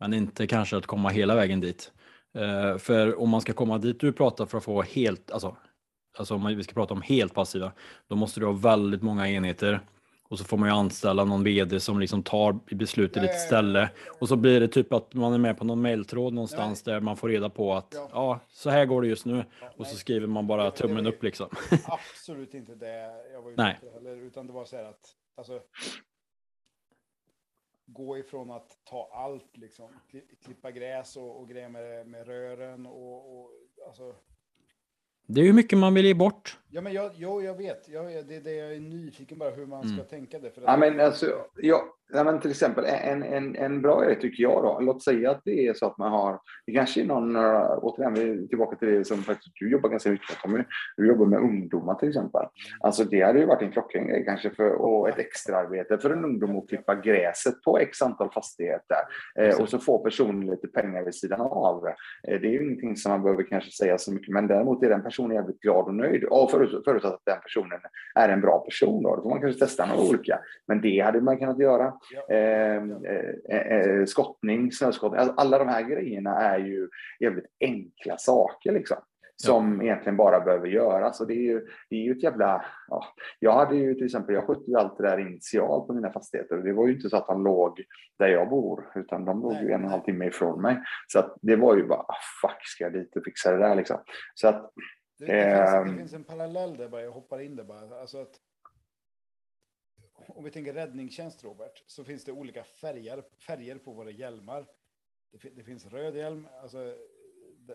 Men 0.00 0.14
inte 0.14 0.46
kanske 0.46 0.76
att 0.76 0.86
komma 0.86 1.08
hela 1.08 1.34
vägen 1.34 1.60
dit. 1.60 1.92
Uh, 2.36 2.78
för 2.78 3.20
om 3.20 3.30
man 3.30 3.40
ska 3.40 3.52
komma 3.52 3.78
dit 3.78 4.00
du 4.00 4.12
pratar 4.12 4.46
för 4.46 4.58
att 4.58 4.64
få 4.64 4.82
helt, 4.82 5.30
alltså, 5.30 5.56
alltså 6.18 6.34
om 6.34 6.56
vi 6.56 6.64
ska 6.64 6.74
prata 6.74 6.94
om 6.94 7.02
helt 7.02 7.34
passiva, 7.34 7.72
då 8.08 8.16
måste 8.16 8.40
du 8.40 8.46
ha 8.46 8.52
väldigt 8.52 9.02
många 9.02 9.28
enheter. 9.28 9.80
Och 10.28 10.38
så 10.38 10.44
får 10.44 10.56
man 10.56 10.68
ju 10.68 10.74
anställa 10.74 11.24
någon 11.24 11.44
vd 11.44 11.80
som 11.80 12.00
liksom 12.00 12.22
tar 12.22 12.74
beslut 12.74 13.16
i 13.16 13.20
ditt 13.20 13.40
ställe. 13.40 13.90
Och 14.20 14.28
så 14.28 14.36
blir 14.36 14.60
det 14.60 14.68
typ 14.68 14.92
att 14.92 15.14
man 15.14 15.32
är 15.32 15.38
med 15.38 15.58
på 15.58 15.64
någon 15.64 15.82
mailtråd 15.82 16.32
någonstans 16.32 16.86
nej. 16.86 16.94
där 16.94 17.00
man 17.00 17.16
får 17.16 17.28
reda 17.28 17.50
på 17.50 17.74
att 17.74 17.88
ja. 17.94 18.08
ja, 18.12 18.40
så 18.48 18.70
här 18.70 18.86
går 18.86 19.02
det 19.02 19.08
just 19.08 19.26
nu. 19.26 19.44
Ja, 19.60 19.70
och 19.76 19.86
så 19.86 19.96
skriver 19.96 20.26
man 20.26 20.46
bara 20.46 20.70
tummen 20.70 21.06
upp 21.06 21.22
liksom. 21.22 21.48
Absolut 21.84 22.54
inte 22.54 22.74
det 22.74 23.10
jag 23.32 23.42
var 23.42 23.50
ute 23.50 23.62
nej. 23.62 23.78
Heller, 23.94 24.16
utan 24.16 24.46
det 24.46 24.52
var 24.52 24.64
så 24.64 24.76
här 24.76 24.84
att 24.84 25.00
alltså, 25.36 25.60
gå 27.86 28.18
ifrån 28.18 28.50
att 28.50 28.78
ta 28.84 29.10
allt, 29.12 29.56
liksom, 29.56 29.88
klippa 30.44 30.70
gräs 30.70 31.16
och, 31.16 31.40
och 31.40 31.48
grejer 31.48 31.68
med, 31.68 32.06
med 32.06 32.26
rören 32.26 32.86
och, 32.86 33.40
och 33.40 33.50
alltså, 33.86 34.16
det 35.26 35.40
är 35.40 35.44
ju 35.44 35.52
mycket 35.52 35.78
man 35.78 35.94
vill 35.94 36.06
ge 36.06 36.14
bort. 36.14 36.58
Ja, 36.74 36.80
men 36.80 36.92
jag, 36.92 37.10
jo, 37.14 37.42
jag 37.42 37.56
vet. 37.56 37.88
Jag, 37.88 38.04
det 38.04 38.36
är 38.36 38.40
det 38.40 38.54
jag 38.54 38.74
är 38.74 38.80
nyfiken 38.80 39.38
bara 39.38 39.50
hur 39.50 39.66
man 39.66 39.82
ska 39.82 39.94
mm. 39.94 40.06
tänka 40.06 40.38
det. 40.38 40.50
För 40.50 40.62
ja, 40.62 40.76
men 40.76 41.00
alltså, 41.00 41.26
ja, 41.56 41.84
ja, 42.12 42.24
men 42.24 42.40
till 42.40 42.50
exempel 42.50 42.84
en, 42.84 43.22
en, 43.22 43.56
en 43.56 43.82
bra 43.82 44.00
grej 44.00 44.20
tycker 44.20 44.42
jag 44.42 44.62
då. 44.62 44.80
Låt 44.80 45.02
säga 45.02 45.30
att 45.30 45.40
det 45.44 45.66
är 45.66 45.74
så 45.74 45.86
att 45.86 45.98
man 45.98 46.12
har, 46.12 46.40
det 46.66 46.72
kanske 46.72 47.00
är 47.00 47.04
någon, 47.04 47.36
uh, 47.36 47.78
återigen, 47.82 48.14
vi 48.14 48.44
är 48.44 48.48
tillbaka 48.48 48.76
till 48.76 48.88
det 48.88 49.04
som 49.04 49.22
faktiskt 49.22 49.54
du 49.54 49.70
jobbar 49.70 49.88
ganska 49.88 50.10
mycket 50.10 50.30
med 50.30 50.38
Tommy. 50.38 50.64
Du 50.96 51.08
jobbar 51.08 51.26
med 51.26 51.38
ungdomar 51.38 51.94
till 51.94 52.08
exempel. 52.08 52.46
Alltså 52.80 53.04
det 53.04 53.22
hade 53.22 53.38
ju 53.38 53.46
varit 53.46 53.62
en 53.62 53.72
klockren 53.72 54.06
grej 54.06 54.24
kanske 54.24 54.50
för, 54.50 54.70
och 54.70 55.08
ett 55.08 55.18
extraarbete 55.18 55.98
för 55.98 56.10
en 56.10 56.24
ungdom 56.24 56.58
att 56.58 56.68
klippa 56.68 56.94
gräset 56.94 57.62
på 57.64 57.78
x 57.78 58.02
antal 58.02 58.30
fastigheter. 58.32 58.98
Eh, 59.38 59.60
och 59.60 59.68
så 59.68 59.78
får 59.78 60.04
personen 60.04 60.46
lite 60.46 60.68
pengar 60.68 61.04
vid 61.04 61.14
sidan 61.14 61.40
av. 61.40 61.86
Eh, 62.28 62.40
det 62.40 62.46
är 62.46 62.52
ju 62.52 62.64
ingenting 62.64 62.96
som 62.96 63.12
man 63.12 63.22
behöver 63.22 63.42
kanske 63.42 63.70
säga 63.70 63.98
så 63.98 64.12
mycket, 64.12 64.28
men 64.28 64.46
däremot 64.46 64.82
är 64.82 64.88
den 64.88 65.02
personen 65.02 65.36
jävligt 65.36 65.60
glad 65.60 65.84
och 65.84 65.94
nöjd. 65.94 66.24
Och 66.24 66.50
förut, 66.50 66.63
förutsatt 66.66 67.14
att 67.14 67.22
den 67.24 67.40
personen 67.40 67.80
är 68.14 68.28
en 68.28 68.40
bra 68.40 68.58
person 68.58 69.02
då. 69.02 69.16
Då 69.16 69.22
får 69.22 69.30
man 69.30 69.40
kanske 69.40 69.60
testa 69.60 69.86
några 69.86 70.08
olika. 70.08 70.40
Men 70.66 70.80
det 70.80 71.00
hade 71.00 71.20
man 71.20 71.38
kunnat 71.38 71.58
göra. 71.58 71.92
Ehm, 72.30 73.04
eh, 73.48 73.58
eh, 73.58 74.04
skottning, 74.04 74.72
snöskottning, 74.72 75.20
alltså 75.20 75.34
alla 75.36 75.58
de 75.58 75.68
här 75.68 75.82
grejerna 75.82 76.40
är 76.40 76.58
ju 76.58 76.88
jävligt 77.20 77.46
enkla 77.60 78.16
saker 78.18 78.72
liksom 78.72 78.96
som 79.36 79.76
ja. 79.76 79.84
egentligen 79.84 80.16
bara 80.16 80.40
behöver 80.40 80.68
göras. 80.68 81.20
Och 81.20 81.26
det 81.26 81.34
är 81.34 81.42
ju, 81.52 81.66
det 81.90 81.96
är 81.96 82.00
ju 82.00 82.12
ett 82.12 82.22
jävla... 82.22 82.64
Ja, 82.88 83.04
jag 83.38 83.52
hade 83.52 83.76
ju 83.76 83.94
till 83.94 84.04
exempel, 84.04 84.34
jag 84.34 84.46
skötte 84.46 84.70
ju 84.70 84.76
allt 84.76 84.98
det 84.98 85.02
där 85.02 85.18
initialt 85.18 85.86
på 85.86 85.92
mina 85.92 86.12
fastigheter. 86.12 86.56
Det 86.56 86.72
var 86.72 86.86
ju 86.86 86.94
inte 86.94 87.08
så 87.08 87.16
att 87.16 87.26
de 87.26 87.44
låg 87.44 87.80
där 88.18 88.28
jag 88.28 88.48
bor, 88.48 88.92
utan 88.94 89.24
de 89.24 89.40
låg 89.40 89.52
ju 89.52 89.72
en 89.72 89.80
och 89.80 89.86
en 89.86 89.90
halv 89.90 90.02
timme 90.02 90.26
ifrån 90.26 90.62
mig. 90.62 90.82
Så 91.06 91.18
att 91.18 91.36
det 91.42 91.56
var 91.56 91.76
ju 91.76 91.86
bara, 91.86 92.00
ah, 92.00 92.16
fuck, 92.42 92.58
ska 92.60 92.84
jag 92.84 92.92
dit 92.92 93.16
och 93.16 93.24
fixa 93.24 93.52
det 93.52 93.58
där 93.58 93.74
liksom. 93.74 93.98
Så 94.34 94.48
att 94.48 94.72
det, 95.18 95.26
det, 95.26 95.32
finns, 95.32 95.70
det, 95.70 95.76
ehm. 95.76 95.98
finns, 95.98 96.12
en 96.12 96.24
parallell 96.24 96.76
där, 96.76 96.88
bara, 96.88 97.02
jag 97.02 97.12
hoppar 97.12 97.40
in 97.40 97.56
där 97.56 97.64
bara. 97.64 98.00
Alltså 98.00 98.18
att, 98.18 98.40
om 100.28 100.44
vi 100.44 100.50
tänker 100.50 100.72
räddningstjänst, 100.72 101.44
Robert, 101.44 101.82
så 101.86 102.04
finns 102.04 102.24
det 102.24 102.32
olika 102.32 102.64
färger, 102.64 103.24
färger 103.46 103.78
på 103.78 103.92
våra 103.92 104.10
hjälmar. 104.10 104.66
Det, 105.30 105.50
det 105.50 105.64
finns 105.64 105.86
röd 105.86 106.16
hjälm, 106.16 106.48
alltså, 106.62 106.96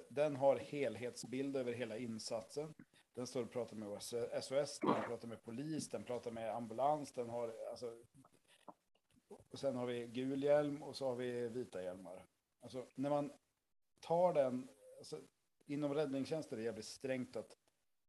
den 0.10 0.36
har 0.36 0.58
helhetsbild 0.58 1.58
över 1.58 1.74
hela 1.74 1.98
insatsen. 1.98 2.74
Den 3.14 3.28
står 3.28 3.44
och 3.44 3.52
pratar 3.52 3.76
med 3.76 4.02
SOS, 4.44 4.80
den 4.80 5.04
pratar 5.04 5.28
med 5.28 5.44
polis, 5.44 5.90
den 5.90 6.04
pratar 6.04 6.32
med 6.32 6.56
ambulans, 6.56 7.14
den 7.14 7.30
har 7.30 7.54
alltså, 7.70 7.98
och 9.50 9.60
sen 9.60 9.76
har 9.76 9.86
vi 9.86 10.08
gul 10.08 10.44
hjälm 10.44 10.84
och 10.84 10.96
så 10.96 11.06
har 11.06 11.16
vi 11.16 11.48
vita 11.48 11.84
hjälmar. 11.84 12.26
Alltså 12.62 12.88
när 12.96 13.10
man 13.10 13.32
tar 14.00 14.34
den, 14.34 14.70
alltså, 14.98 15.22
inom 15.70 15.94
räddningstjänst 15.94 16.52
är 16.52 16.58
det 16.58 16.64
jävligt 16.64 16.86
strängt 16.86 17.36
att 17.36 17.58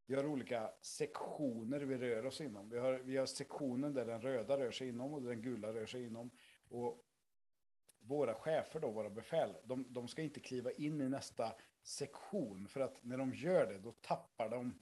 vi 0.07 0.14
har 0.14 0.27
olika 0.27 0.70
sektioner 0.81 1.81
vi 1.81 1.99
rör 1.99 2.27
oss 2.27 2.40
inom. 2.40 2.68
Vi 2.70 2.79
har, 2.79 2.92
vi 2.92 3.16
har 3.16 3.27
sektionen 3.27 3.94
där 3.94 4.07
den 4.07 4.23
röda 4.23 4.59
rör 4.59 4.70
sig 4.70 4.88
inom 4.88 5.14
och 5.14 5.23
den 5.23 5.42
gula 5.42 5.73
rör 5.73 5.87
sig 5.87 6.05
inom. 6.05 6.31
Och 6.68 7.07
våra 8.01 8.35
chefer 8.35 8.81
då, 8.81 8.90
våra 8.90 9.11
befäl, 9.11 9.55
de, 9.64 9.87
de 9.88 10.09
ska 10.09 10.23
inte 10.23 10.40
kliva 10.40 10.70
in 10.73 11.01
i 11.01 11.09
nästa 11.09 11.53
sektion. 11.83 12.68
För 12.68 12.81
att 12.81 13.05
när 13.05 13.18
de 13.18 13.35
gör 13.35 13.73
det, 13.73 13.79
då 13.79 13.92
tappar 13.92 14.49
de 14.49 14.75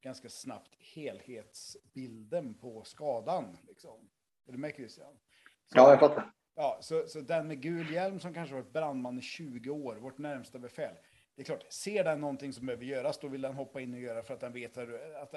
ganska 0.00 0.28
snabbt 0.28 0.74
helhetsbilden 0.78 2.54
på 2.54 2.84
skadan. 2.84 3.56
Liksom. 3.66 4.10
Är 4.46 4.52
du 4.52 4.58
med 4.58 4.74
Christian? 4.74 5.18
Så, 5.66 5.78
ja, 5.78 5.90
jag 5.90 6.00
fattar. 6.00 6.32
Ja, 6.54 6.78
så, 6.80 7.06
så 7.06 7.20
den 7.20 7.48
med 7.48 7.62
gul 7.62 7.92
hjälm 7.92 8.20
som 8.20 8.34
kanske 8.34 8.54
varit 8.54 8.72
brandman 8.72 9.18
i 9.18 9.22
20 9.22 9.70
år, 9.70 9.96
vårt 9.96 10.18
närmsta 10.18 10.58
befäl, 10.58 10.94
det 11.38 11.42
är 11.42 11.44
klart, 11.44 11.72
ser 11.72 12.04
den 12.04 12.20
någonting 12.20 12.52
som 12.52 12.66
behöver 12.66 12.84
göras, 12.84 13.18
då 13.18 13.28
vill 13.28 13.40
den 13.40 13.54
hoppa 13.54 13.80
in 13.80 13.94
och 13.94 14.00
göra 14.00 14.22
för 14.22 14.34
att 14.34 14.40
den 14.40 14.52
vet 14.52 14.78
att, 14.78 15.34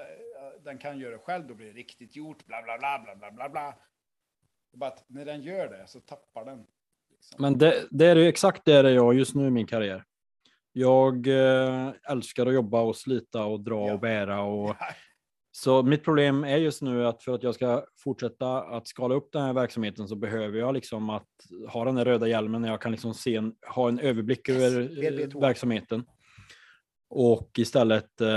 den 0.63 0.77
kan 0.77 0.99
göra 0.99 1.11
det 1.11 1.17
själv, 1.17 1.47
då 1.47 1.53
blir 1.53 1.67
det 1.67 1.73
riktigt 1.73 2.15
gjort, 2.15 2.45
bla 2.45 2.61
bla 2.61 2.77
bla 2.77 3.01
bla 3.03 3.15
bla 3.15 3.31
bla 3.31 3.49
bla. 3.49 3.75
Bara 4.73 4.89
att 4.89 5.03
när 5.07 5.25
den 5.25 5.41
gör 5.41 5.69
det 5.69 5.87
så 5.87 5.99
tappar 5.99 6.45
den. 6.45 6.65
Liksom. 7.09 7.41
Men 7.41 7.57
det, 7.57 7.87
det 7.91 8.05
är 8.05 8.15
ju 8.15 8.27
exakt 8.27 8.65
det 8.65 8.73
är 8.73 8.83
jag 8.83 9.13
just 9.13 9.35
nu 9.35 9.47
i 9.47 9.49
min 9.49 9.67
karriär. 9.67 10.03
Jag 10.71 11.27
eh, 11.27 11.93
älskar 12.09 12.45
att 12.45 12.53
jobba 12.53 12.81
och 12.81 12.95
slita 12.95 13.45
och 13.45 13.59
dra 13.59 13.87
ja. 13.87 13.93
och 13.93 13.99
bära 13.99 14.41
och 14.41 14.75
Så 15.51 15.83
mitt 15.83 16.03
problem 16.03 16.43
är 16.43 16.57
just 16.57 16.81
nu 16.81 17.07
att 17.07 17.23
för 17.23 17.35
att 17.35 17.43
jag 17.43 17.55
ska 17.55 17.85
fortsätta 18.03 18.61
att 18.61 18.87
skala 18.87 19.15
upp 19.15 19.31
den 19.31 19.41
här 19.41 19.53
verksamheten 19.53 20.07
så 20.07 20.15
behöver 20.15 20.59
jag 20.59 20.73
liksom 20.73 21.09
att 21.09 21.27
ha 21.69 21.85
den 21.85 21.97
här 21.97 22.05
röda 22.05 22.27
hjälmen 22.27 22.61
när 22.61 22.69
jag 22.69 22.81
kan 22.81 22.91
liksom 22.91 23.13
se 23.13 23.35
en, 23.35 23.53
ha 23.75 23.89
en 23.89 23.99
överblick 23.99 24.49
över 24.49 25.39
verksamheten. 25.41 26.05
Och 27.09 27.51
istället 27.57 28.21
eh, 28.21 28.29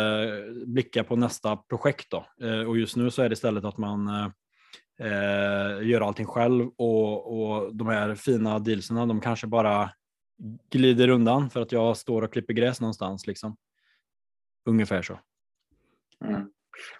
blicka 0.67 1.05
på 1.05 1.17
nästa 1.17 1.57
projekt 1.57 2.11
då. 2.11 2.27
Eh, 2.47 2.69
och 2.69 2.79
just 2.79 2.97
nu 2.97 3.11
så 3.11 3.23
är 3.23 3.29
det 3.29 3.33
istället 3.33 3.65
att 3.65 3.79
man 3.79 4.09
eh, 4.09 4.29
eh 5.01 5.89
gör 5.89 6.01
allting 6.01 6.27
själv 6.27 6.71
och, 6.77 7.41
och 7.41 7.77
de 7.77 7.89
här 7.89 8.15
fina 8.15 8.59
dealserna 8.59 9.07
de 9.07 9.21
kanske 9.21 9.47
bara 9.47 9.91
glider 10.71 11.09
undan 11.09 11.51
för 11.51 11.61
att 11.61 11.73
jag 11.73 11.97
står 11.97 12.23
och 12.23 12.33
klipper 12.33 12.55
gräs 12.55 12.81
någonstans 12.81 13.27
liksom. 13.27 13.57
Ungefär 14.67 15.03
så. 15.03 15.21
Mm. 16.25 16.51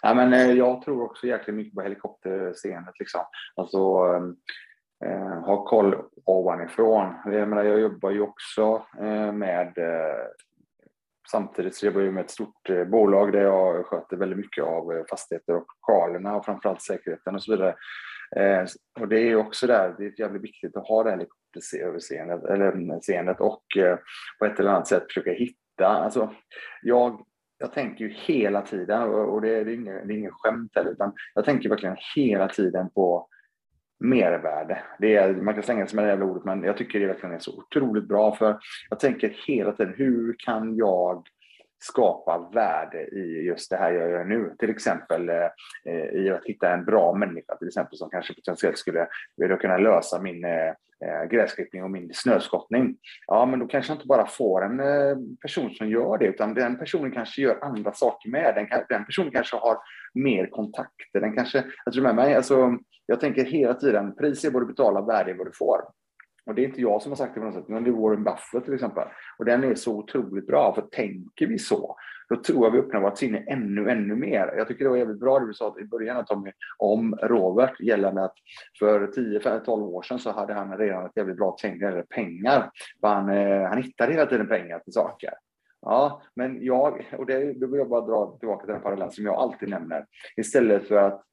Ja, 0.01 0.13
men, 0.13 0.33
eh, 0.33 0.51
jag 0.51 0.81
tror 0.81 1.03
också 1.03 1.27
jäkligt 1.27 1.55
mycket 1.55 1.75
på 1.75 1.81
helikopterscenet. 1.81 2.99
Liksom. 2.99 3.21
Alltså, 3.55 3.77
eh, 3.77 5.11
eh, 5.11 5.39
ha 5.39 5.65
koll 5.65 5.95
ovanifrån. 6.25 7.13
Jag, 7.25 7.49
menar, 7.49 7.63
jag 7.63 7.79
jobbar 7.79 8.11
ju 8.11 8.21
också 8.21 8.85
eh, 8.99 9.31
med 9.31 9.77
eh, 9.77 10.25
Samtidigt 11.31 11.75
så 11.75 11.85
jobbar 11.85 12.01
jag 12.01 12.13
med 12.13 12.25
ett 12.25 12.31
stort 12.31 12.69
eh, 12.69 12.83
bolag 12.83 13.31
där 13.31 13.41
jag 13.41 13.85
sköter 13.85 14.17
väldigt 14.17 14.39
mycket 14.39 14.63
av 14.63 15.05
fastigheter 15.09 15.53
och 15.53 15.65
lokalerna 15.67 16.35
och 16.35 16.45
framförallt 16.45 16.81
säkerheten 16.81 17.35
och 17.35 17.43
så 17.43 17.51
vidare. 17.51 17.75
och 18.99 19.07
det 19.07 19.19
är 19.19 19.35
också 19.35 19.67
där, 19.67 19.95
det 19.97 20.05
är 20.05 20.19
jävligt 20.19 20.41
viktigt 20.41 20.77
att 20.77 20.87
ha 20.87 21.03
det 21.03 21.11
helikopterseendet 21.11 22.43
eller, 22.43 22.71
mm, 22.71 23.01
seendet 23.01 23.41
och 23.41 23.63
på 24.39 24.45
ett 24.45 24.59
eller 24.59 24.69
annat 24.69 24.87
sätt 24.87 25.03
försöka 25.07 25.31
hitta. 25.31 25.87
Alltså, 25.87 26.33
jag 26.81 27.25
jag 27.57 27.73
tänker 27.73 28.05
ju 28.05 28.13
hela 28.13 28.61
tiden, 28.61 29.03
och 29.09 29.41
det 29.41 29.55
är, 29.55 29.67
inget, 29.67 30.07
det 30.07 30.13
är 30.13 30.17
ingen 30.17 30.31
skämt 30.31 30.71
heller, 30.75 30.91
utan 30.91 31.13
jag 31.33 31.45
tänker 31.45 31.69
verkligen 31.69 31.97
hela 32.15 32.47
tiden 32.47 32.89
på 32.89 33.27
mervärde. 33.99 34.83
Det 34.99 35.15
är, 35.15 35.33
man 35.33 35.53
kan 35.53 35.63
slänga 35.63 35.87
sig 35.87 35.95
med 35.95 36.05
det 36.05 36.09
jävla 36.09 36.25
ordet, 36.25 36.45
men 36.45 36.63
jag 36.63 36.77
tycker 36.77 36.99
det 36.99 37.07
verkligen 37.07 37.35
är 37.35 37.39
så 37.39 37.57
otroligt 37.57 38.07
bra. 38.07 38.35
För 38.35 38.57
jag 38.89 38.99
tänker 38.99 39.35
hela 39.47 39.71
tiden, 39.71 39.93
hur 39.97 40.35
kan 40.37 40.75
jag 40.75 41.27
skapa 41.79 42.49
värde 42.53 43.07
i 43.07 43.45
just 43.45 43.69
det 43.69 43.77
här 43.77 43.91
jag 43.91 44.09
gör 44.09 44.23
nu. 44.23 44.55
Till 44.59 44.69
exempel 44.69 45.29
eh, 45.29 46.21
i 46.21 46.29
att 46.29 46.45
hitta 46.45 46.73
en 46.73 46.85
bra 46.85 47.13
människa 47.13 47.55
till 47.55 47.67
exempel 47.67 47.97
som 47.97 48.09
kanske 48.09 48.33
potentiellt 48.33 48.77
skulle 48.77 49.07
vilja 49.37 49.57
kunna 49.57 49.77
lösa 49.77 50.21
min 50.21 50.45
eh, 50.45 50.67
eh, 51.05 51.25
gräsklippning 51.31 51.83
och 51.83 51.91
min 51.91 52.13
snöskottning. 52.13 52.97
Ja, 53.27 53.45
men 53.45 53.59
då 53.59 53.67
kanske 53.67 53.91
jag 53.91 53.97
inte 53.97 54.07
bara 54.07 54.27
får 54.27 54.65
en 54.65 54.79
eh, 54.79 55.17
person 55.41 55.69
som 55.69 55.89
gör 55.89 56.17
det, 56.17 56.25
utan 56.25 56.53
den 56.53 56.79
personen 56.79 57.11
kanske 57.11 57.41
gör 57.41 57.63
andra 57.63 57.93
saker 57.93 58.29
med. 58.29 58.55
Den, 58.55 58.85
den 58.89 59.05
personen 59.05 59.31
kanske 59.31 59.55
har 59.55 59.77
mer 60.13 60.47
kontakter. 60.47 61.19
Den 61.19 61.35
kanske, 61.35 61.63
jag 61.85 61.93
tror 61.93 62.03
med 62.03 62.15
mig, 62.15 62.35
alltså, 62.35 62.77
jag 63.05 63.19
tänker 63.19 63.45
hela 63.45 63.73
tiden, 63.73 64.15
pris 64.15 64.45
är 64.45 64.51
vad 64.51 64.61
du 64.61 64.65
betalar, 64.65 65.01
värde 65.01 65.31
är 65.31 65.35
vad 65.35 65.47
du 65.47 65.51
får. 65.51 65.81
Och 66.45 66.55
det 66.55 66.61
är 66.61 66.65
inte 66.65 66.81
jag 66.81 67.01
som 67.01 67.11
har 67.11 67.17
sagt 67.17 67.33
det 67.33 67.39
på 67.39 67.45
något 67.45 67.55
sätt, 67.55 67.67
men 67.67 67.83
det 67.83 67.89
är 67.89 67.93
Warren 67.93 68.23
Buffett 68.23 68.65
till 68.65 68.73
exempel. 68.73 69.07
Och 69.37 69.45
den 69.45 69.63
är 69.63 69.75
så 69.75 69.97
otroligt 69.97 70.47
bra, 70.47 70.75
för 70.75 70.81
tänker 70.81 71.47
vi 71.47 71.59
så, 71.59 71.95
då 72.29 72.35
tror 72.35 72.65
jag 72.65 72.71
vi 72.71 72.79
öppnar 72.79 73.01
vårt 73.01 73.17
sinne 73.17 73.37
ännu, 73.37 73.89
ännu 73.89 74.15
mer. 74.15 74.53
Jag 74.57 74.67
tycker 74.67 74.83
det 74.83 74.89
var 74.89 74.97
jävligt 74.97 75.19
bra 75.19 75.39
det 75.39 75.47
du 75.47 75.53
sa 75.53 75.75
i 75.79 75.83
början 75.83 76.25
Tommy, 76.25 76.51
om 76.77 77.15
Robert 77.21 77.79
gällande 77.79 78.23
att 78.23 78.35
för 78.79 79.07
10-12 79.07 79.67
år 79.69 80.01
sedan 80.01 80.19
så 80.19 80.31
hade 80.31 80.53
han 80.53 80.77
redan 80.77 81.05
ett 81.05 81.11
jävligt 81.15 81.37
bra 81.37 81.55
tänk 81.61 81.81
när 81.81 81.95
det 81.95 82.09
pengar. 82.09 82.71
Han, 83.01 83.29
eh, 83.29 83.63
han 83.63 83.83
hittade 83.83 84.11
hela 84.11 84.25
tiden 84.25 84.47
pengar 84.47 84.79
till 84.79 84.93
saker. 84.93 85.33
Ja, 85.81 86.21
men 86.35 86.63
jag, 86.63 87.05
och 87.17 87.25
det, 87.25 87.53
då 87.53 87.67
vill 87.67 87.79
jag 87.79 87.89
bara 87.89 88.01
dra 88.01 88.37
tillbaka 88.39 88.65
till 88.65 88.73
den 88.73 88.81
parallell 88.81 89.11
som 89.11 89.25
jag 89.25 89.35
alltid 89.35 89.69
nämner. 89.69 90.05
Istället 90.37 90.87
för 90.87 90.95
att 90.95 91.23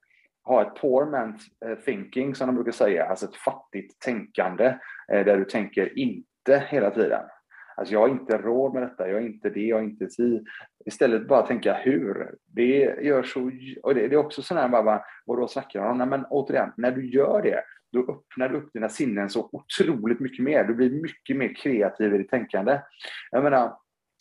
ha 0.44 0.62
ett 0.62 0.74
poor 0.74 1.06
man 1.06 1.38
eh, 1.64 1.78
thinking, 1.78 2.34
som 2.34 2.46
de 2.46 2.54
brukar 2.54 2.72
säga, 2.72 3.04
alltså 3.04 3.26
ett 3.26 3.36
fattigt 3.36 4.00
tänkande, 4.00 4.64
eh, 5.12 5.24
där 5.24 5.36
du 5.36 5.44
tänker 5.44 5.98
inte 5.98 6.64
hela 6.68 6.90
tiden. 6.90 7.22
Alltså 7.76 7.94
jag 7.94 8.00
har 8.00 8.08
inte 8.08 8.38
råd 8.38 8.74
med 8.74 8.82
detta, 8.82 9.08
jag 9.08 9.22
är 9.22 9.26
inte 9.26 9.50
det, 9.50 9.60
jag 9.60 9.78
är 9.78 9.84
inte 9.84 10.10
si. 10.10 10.44
Istället 10.86 11.28
bara 11.28 11.46
tänka 11.46 11.74
hur. 11.74 12.34
Det 12.46 12.76
gör 13.02 13.22
så, 13.22 13.50
och 13.82 13.94
det, 13.94 14.08
det 14.08 14.14
är 14.14 14.16
också 14.16 14.42
sådär 14.42 14.68
bara, 14.68 15.02
vad 15.26 15.38
då 15.38 15.48
snackar 15.48 15.80
om? 15.80 15.98
Nej, 15.98 16.06
men 16.06 16.24
återigen, 16.24 16.72
när 16.76 16.92
du 16.92 17.06
gör 17.10 17.42
det, 17.42 17.62
då 17.92 18.00
öppnar 18.00 18.48
du 18.48 18.56
upp 18.56 18.72
dina 18.72 18.88
sinnen 18.88 19.30
så 19.30 19.50
otroligt 19.52 20.20
mycket 20.20 20.44
mer. 20.44 20.64
Du 20.64 20.74
blir 20.74 20.90
mycket 20.90 21.36
mer 21.36 21.54
kreativ 21.54 22.14
i 22.14 22.18
ditt 22.18 22.30
tänkande. 22.30 22.80
Jag 23.30 23.44
menar, 23.44 23.76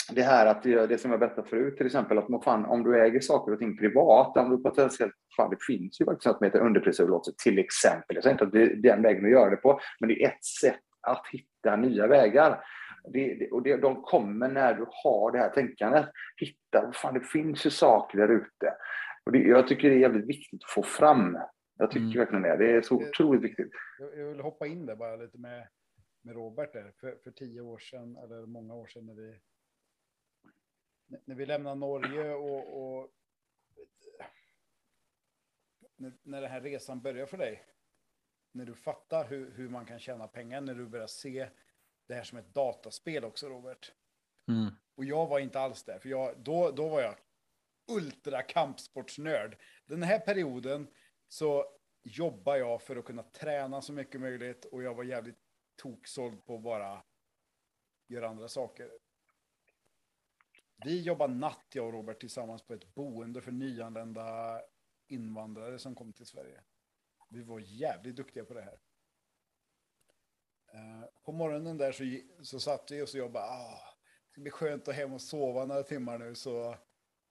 det 0.10 0.22
här 0.22 0.46
att 0.46 0.64
det 0.64 1.02
som 1.02 1.12
jag 1.12 1.20
berättade 1.20 1.50
förut, 1.50 1.78
till 1.78 1.86
exempel 1.86 2.18
att 2.18 2.44
fan, 2.44 2.66
om 2.66 2.84
du 2.84 3.02
äger 3.02 3.20
saker 3.20 3.52
och 3.52 3.60
ting 3.60 3.78
privat, 3.78 4.38
om 4.38 4.50
du 4.50 4.64
potentiellt, 4.64 5.14
fan, 5.38 5.50
det 5.50 5.64
finns 5.68 6.02
ju 6.02 6.06
faktiskt 6.06 6.26
något 6.28 6.38
som 6.38 6.46
heter 6.46 6.60
underprisöverlåtelse 6.60 7.44
till 7.44 7.60
exempel. 7.60 8.16
Jag 8.16 8.24
säger 8.24 8.34
inte 8.34 8.46
att 8.46 8.52
det 8.52 8.64
är 8.64 8.76
den 8.76 9.02
vägen 9.02 9.26
att 9.26 9.32
göra 9.32 9.50
det 9.50 9.56
på, 9.56 9.80
men 10.00 10.10
det 10.10 10.24
är 10.24 10.28
ett 10.28 10.46
sätt 10.46 10.80
att 11.02 11.28
hitta 11.32 11.76
nya 11.76 12.08
vägar. 12.08 12.64
Det, 13.14 13.34
det, 13.34 13.52
och 13.52 13.64
det, 13.64 13.78
de 13.78 14.02
kommer 14.02 14.50
när 14.50 14.74
du 14.74 14.86
har 15.04 15.32
det 15.32 15.38
här 15.38 15.50
tänkandet. 15.50 16.06
Hitta, 16.38 16.92
fan, 16.94 17.14
det 17.14 17.26
finns 17.26 17.66
ju 17.66 17.70
saker 17.70 18.18
där 18.18 18.30
ute. 18.30 18.74
Och 19.26 19.32
det, 19.32 19.40
jag 19.40 19.68
tycker 19.68 19.90
det 19.90 19.96
är 19.96 20.00
jävligt 20.00 20.30
viktigt 20.30 20.64
att 20.64 20.72
få 20.72 20.84
fram. 20.84 21.38
Jag 21.78 21.92
tycker 21.92 22.06
mm. 22.06 22.18
verkligen 22.18 22.42
det. 22.42 22.58
Det 22.58 22.72
är 22.72 22.82
så 22.82 22.96
otroligt 22.96 23.44
viktigt. 23.44 23.72
Jag 24.18 24.26
vill 24.26 24.40
hoppa 24.40 24.68
in 24.68 24.86
där 24.86 24.96
bara 24.96 25.16
lite 25.16 25.38
med, 25.38 25.68
med 26.24 26.36
Robert 26.36 26.74
där. 26.74 26.92
För, 27.00 27.16
för 27.24 27.32
tio 27.32 27.62
år 27.62 27.78
sedan, 27.78 28.18
eller 28.24 28.46
många 28.46 28.74
år 28.74 28.88
sedan 28.88 29.06
när 29.06 29.14
vi 29.14 29.36
när 31.26 31.36
vi 31.36 31.46
lämnar 31.46 31.76
Norge 31.76 32.34
och, 32.34 32.82
och 32.82 33.12
när, 35.96 36.42
den 36.42 36.52
här 36.52 36.62
resan 36.62 37.02
börjar 37.02 37.26
för 37.26 37.38
dig, 37.38 37.66
när 38.52 38.66
du 38.66 38.76
fattar 38.76 39.28
hur, 39.28 39.52
hur 39.52 39.70
man 39.70 39.86
kan 39.86 40.00
tjäna 40.00 40.28
pengar, 40.28 40.62
när 40.62 40.76
du 40.76 40.86
börjar 40.86 41.08
se 41.08 41.50
det 42.08 42.14
här 42.14 42.24
som 42.24 42.38
ett 42.38 42.54
dataspel 42.54 43.26
också, 43.26 43.50
Robert. 43.50 43.94
Mm. 44.48 44.74
Och 44.96 45.06
jag 45.06 45.28
var 45.28 45.40
inte 45.40 45.60
alls 45.60 45.84
där, 45.84 46.00
för 46.00 46.10
jag, 46.10 46.40
då, 46.40 46.72
då 46.72 46.90
var 46.90 47.02
jag 47.02 47.16
ultra 47.88 48.42
kampsportsnörd. 48.42 49.58
Den 49.86 50.04
här 50.04 50.20
perioden 50.20 50.88
så 51.28 51.66
jobbar 52.04 52.56
jag 52.56 52.82
för 52.82 52.96
att 52.96 53.06
kunna 53.06 53.24
träna 53.24 53.82
så 53.82 53.94
mycket 53.94 54.22
möjligt 54.22 54.66
och 54.66 54.84
jag 54.84 54.94
var 54.94 55.04
jävligt 55.04 55.40
toksåld 55.76 56.46
på 56.46 56.56
att 56.56 56.62
bara 56.62 57.04
göra 58.08 58.30
andra 58.30 58.48
saker. 58.48 58.92
Vi 60.86 61.02
jobbar 61.02 61.28
natt, 61.28 61.66
jag 61.74 61.86
och 61.86 61.94
Robert, 61.94 62.20
tillsammans 62.20 62.62
på 62.62 62.74
ett 62.74 62.94
boende 62.94 63.42
för 63.42 63.52
nyanlända 63.52 64.62
invandrare 65.08 65.80
som 65.80 65.96
kom 65.96 66.14
till 66.14 66.26
Sverige. 66.26 66.62
Vi 67.30 67.44
var 67.44 67.60
jävligt 67.60 68.16
duktiga 68.16 68.46
på 68.46 68.54
det 68.54 68.62
här. 68.62 68.80
Uh, 70.74 71.06
på 71.24 71.32
morgonen 71.32 71.78
där 71.78 71.92
så, 71.92 72.04
så 72.44 72.60
satt 72.60 72.92
vi 72.92 73.02
och 73.02 73.10
så 73.10 73.18
jobbade. 73.18 73.46
Ah, 73.46 73.96
det 74.26 74.32
ska 74.32 74.42
bli 74.42 74.52
skönt 74.52 74.88
att 74.88 74.96
hem 74.96 75.14
och 75.14 75.22
sova 75.22 75.66
några 75.66 75.84
timmar 75.84 76.18
nu 76.18 76.36
så 76.36 76.76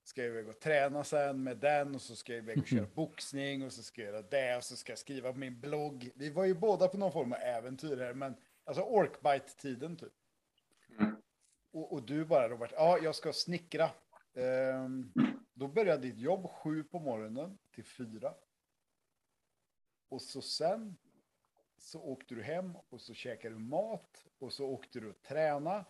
ska 0.05 0.23
jag 0.23 0.31
iväg 0.31 0.49
och 0.49 0.61
träna 0.61 1.05
sen 1.05 1.43
med 1.43 1.57
den 1.57 1.95
och 1.95 2.03
så 2.03 2.17
ska 2.17 2.33
jag 2.33 2.43
iväg 2.43 2.59
och 2.59 2.67
köra 2.67 2.87
boxning 2.95 3.65
och 3.65 3.73
så 3.73 3.83
ska 3.83 4.03
jag 4.03 4.13
göra 4.13 4.23
det 4.23 4.57
och 4.57 4.65
så 4.65 4.77
ska 4.77 4.93
jag 4.93 4.99
skriva 4.99 5.33
på 5.33 5.39
min 5.39 5.61
blogg. 5.61 6.11
Vi 6.15 6.31
var 6.31 6.45
ju 6.45 6.55
båda 6.55 6.89
på 6.89 6.99
någon 6.99 7.13
form 7.13 7.33
av 7.33 7.39
äventyr 7.39 7.97
här, 7.97 8.15
men 8.15 8.37
alltså 8.65 8.83
orkbite-tiden 8.83 9.97
typ. 9.97 10.13
Och, 11.73 11.93
och, 11.93 12.03
du 12.03 12.25
bara 12.25 12.49
Robert, 12.49 12.73
ja 12.75 12.99
jag 12.99 13.15
ska 13.15 13.33
snickra. 13.33 13.91
Ehm, 14.35 15.13
då 15.55 15.69
började 15.69 16.03
ditt 16.03 16.19
jobb 16.19 16.51
sju 16.51 16.85
på 16.85 16.99
morgonen 16.99 17.59
till 17.75 17.85
fyra. 17.85 18.35
Och 20.09 20.23
så 20.23 20.43
sen 20.43 20.97
så 21.79 22.01
åkte 22.03 22.35
du 22.35 22.43
hem 22.43 22.77
och 22.89 23.01
så 23.01 23.15
käkade 23.15 23.55
du 23.55 23.61
mat 23.61 24.25
och 24.39 24.53
så 24.53 24.67
åkte 24.67 25.01
du 25.01 25.09
och 25.11 25.23
träna. 25.23 25.85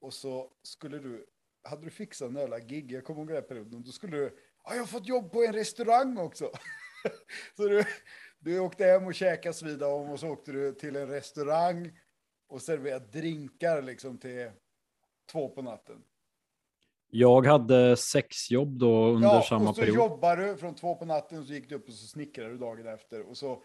Och 0.00 0.14
så 0.14 0.52
skulle 0.62 0.98
du, 0.98 1.26
hade 1.62 1.84
du 1.84 1.90
fixat 1.90 2.28
en 2.28 2.36
jävla 2.36 2.60
gig, 2.60 2.92
jag 2.92 3.04
kommer 3.04 3.20
ihåg 3.20 3.28
den 3.28 3.36
här 3.36 3.42
perioden, 3.42 3.82
då 3.82 3.92
skulle 3.92 4.16
du, 4.16 4.38
ja 4.64 4.74
jag 4.74 4.80
har 4.80 4.86
fått 4.86 5.08
jobb 5.08 5.32
på 5.32 5.44
en 5.44 5.52
restaurang 5.52 6.18
också. 6.18 6.50
så 7.56 7.68
du, 7.68 7.84
du 8.38 8.58
åkte 8.58 8.84
hem 8.84 9.06
och 9.06 9.14
käkade 9.14 9.54
svida 9.54 9.88
om 9.88 10.10
och 10.10 10.20
så 10.20 10.28
åkte 10.28 10.52
du 10.52 10.72
till 10.72 10.96
en 10.96 11.08
restaurang 11.08 12.00
och 12.46 12.62
serverade 12.62 13.06
drinkar 13.06 13.82
liksom 13.82 14.18
till 14.18 14.50
två 15.32 15.48
på 15.48 15.62
natten. 15.62 15.96
Jag 17.10 17.46
hade 17.46 17.96
sex 17.96 18.50
jobb 18.50 18.78
då 18.78 19.06
under 19.06 19.28
ja, 19.28 19.42
samma 19.42 19.68
och 19.68 19.74
så 19.74 19.80
period. 19.80 19.96
jobbade 19.96 20.46
du 20.46 20.56
från 20.56 20.74
två 20.74 20.94
på 20.94 21.04
natten 21.04 21.38
och 21.38 21.44
så 21.44 21.52
gick 21.52 21.68
du 21.68 21.74
upp 21.74 21.88
och 21.88 21.94
så 21.94 22.06
snickrade 22.06 22.50
du 22.50 22.58
dagen 22.58 22.86
efter. 22.86 23.28
Och 23.28 23.36
så, 23.36 23.62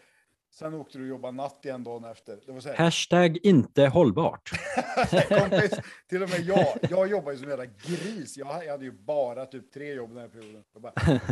sen 0.53 0.74
åkte 0.74 0.97
du 0.97 1.03
och 1.03 1.10
jobbade 1.10 1.38
natt 1.38 1.66
igen 1.66 1.84
dagen 1.84 2.03
efter. 2.03 2.39
Det 2.45 2.51
var 2.51 2.60
så 2.60 2.70
här. 2.70 2.76
Hashtag 2.76 3.38
inte 3.43 3.88
hållbart. 3.88 4.49
Kompis, 5.30 5.72
till 6.10 6.24
och 6.24 6.30
med 6.30 6.39
jag, 6.39 6.78
jag 6.89 7.10
jobbade 7.10 7.32
ju 7.32 7.38
som 7.38 7.51
en 7.51 7.60
jävla 7.60 7.74
gris. 7.86 8.38
Jag 8.38 8.45
hade 8.45 8.86
ju 8.86 8.91
bara 8.91 9.45
typ 9.45 9.72
tre 9.72 9.93
jobb 9.93 10.10
den 10.10 10.18
här 10.20 10.30
perioden. 10.30 10.64
Bara, 10.80 10.93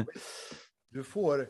du 0.90 1.04
får 1.04 1.48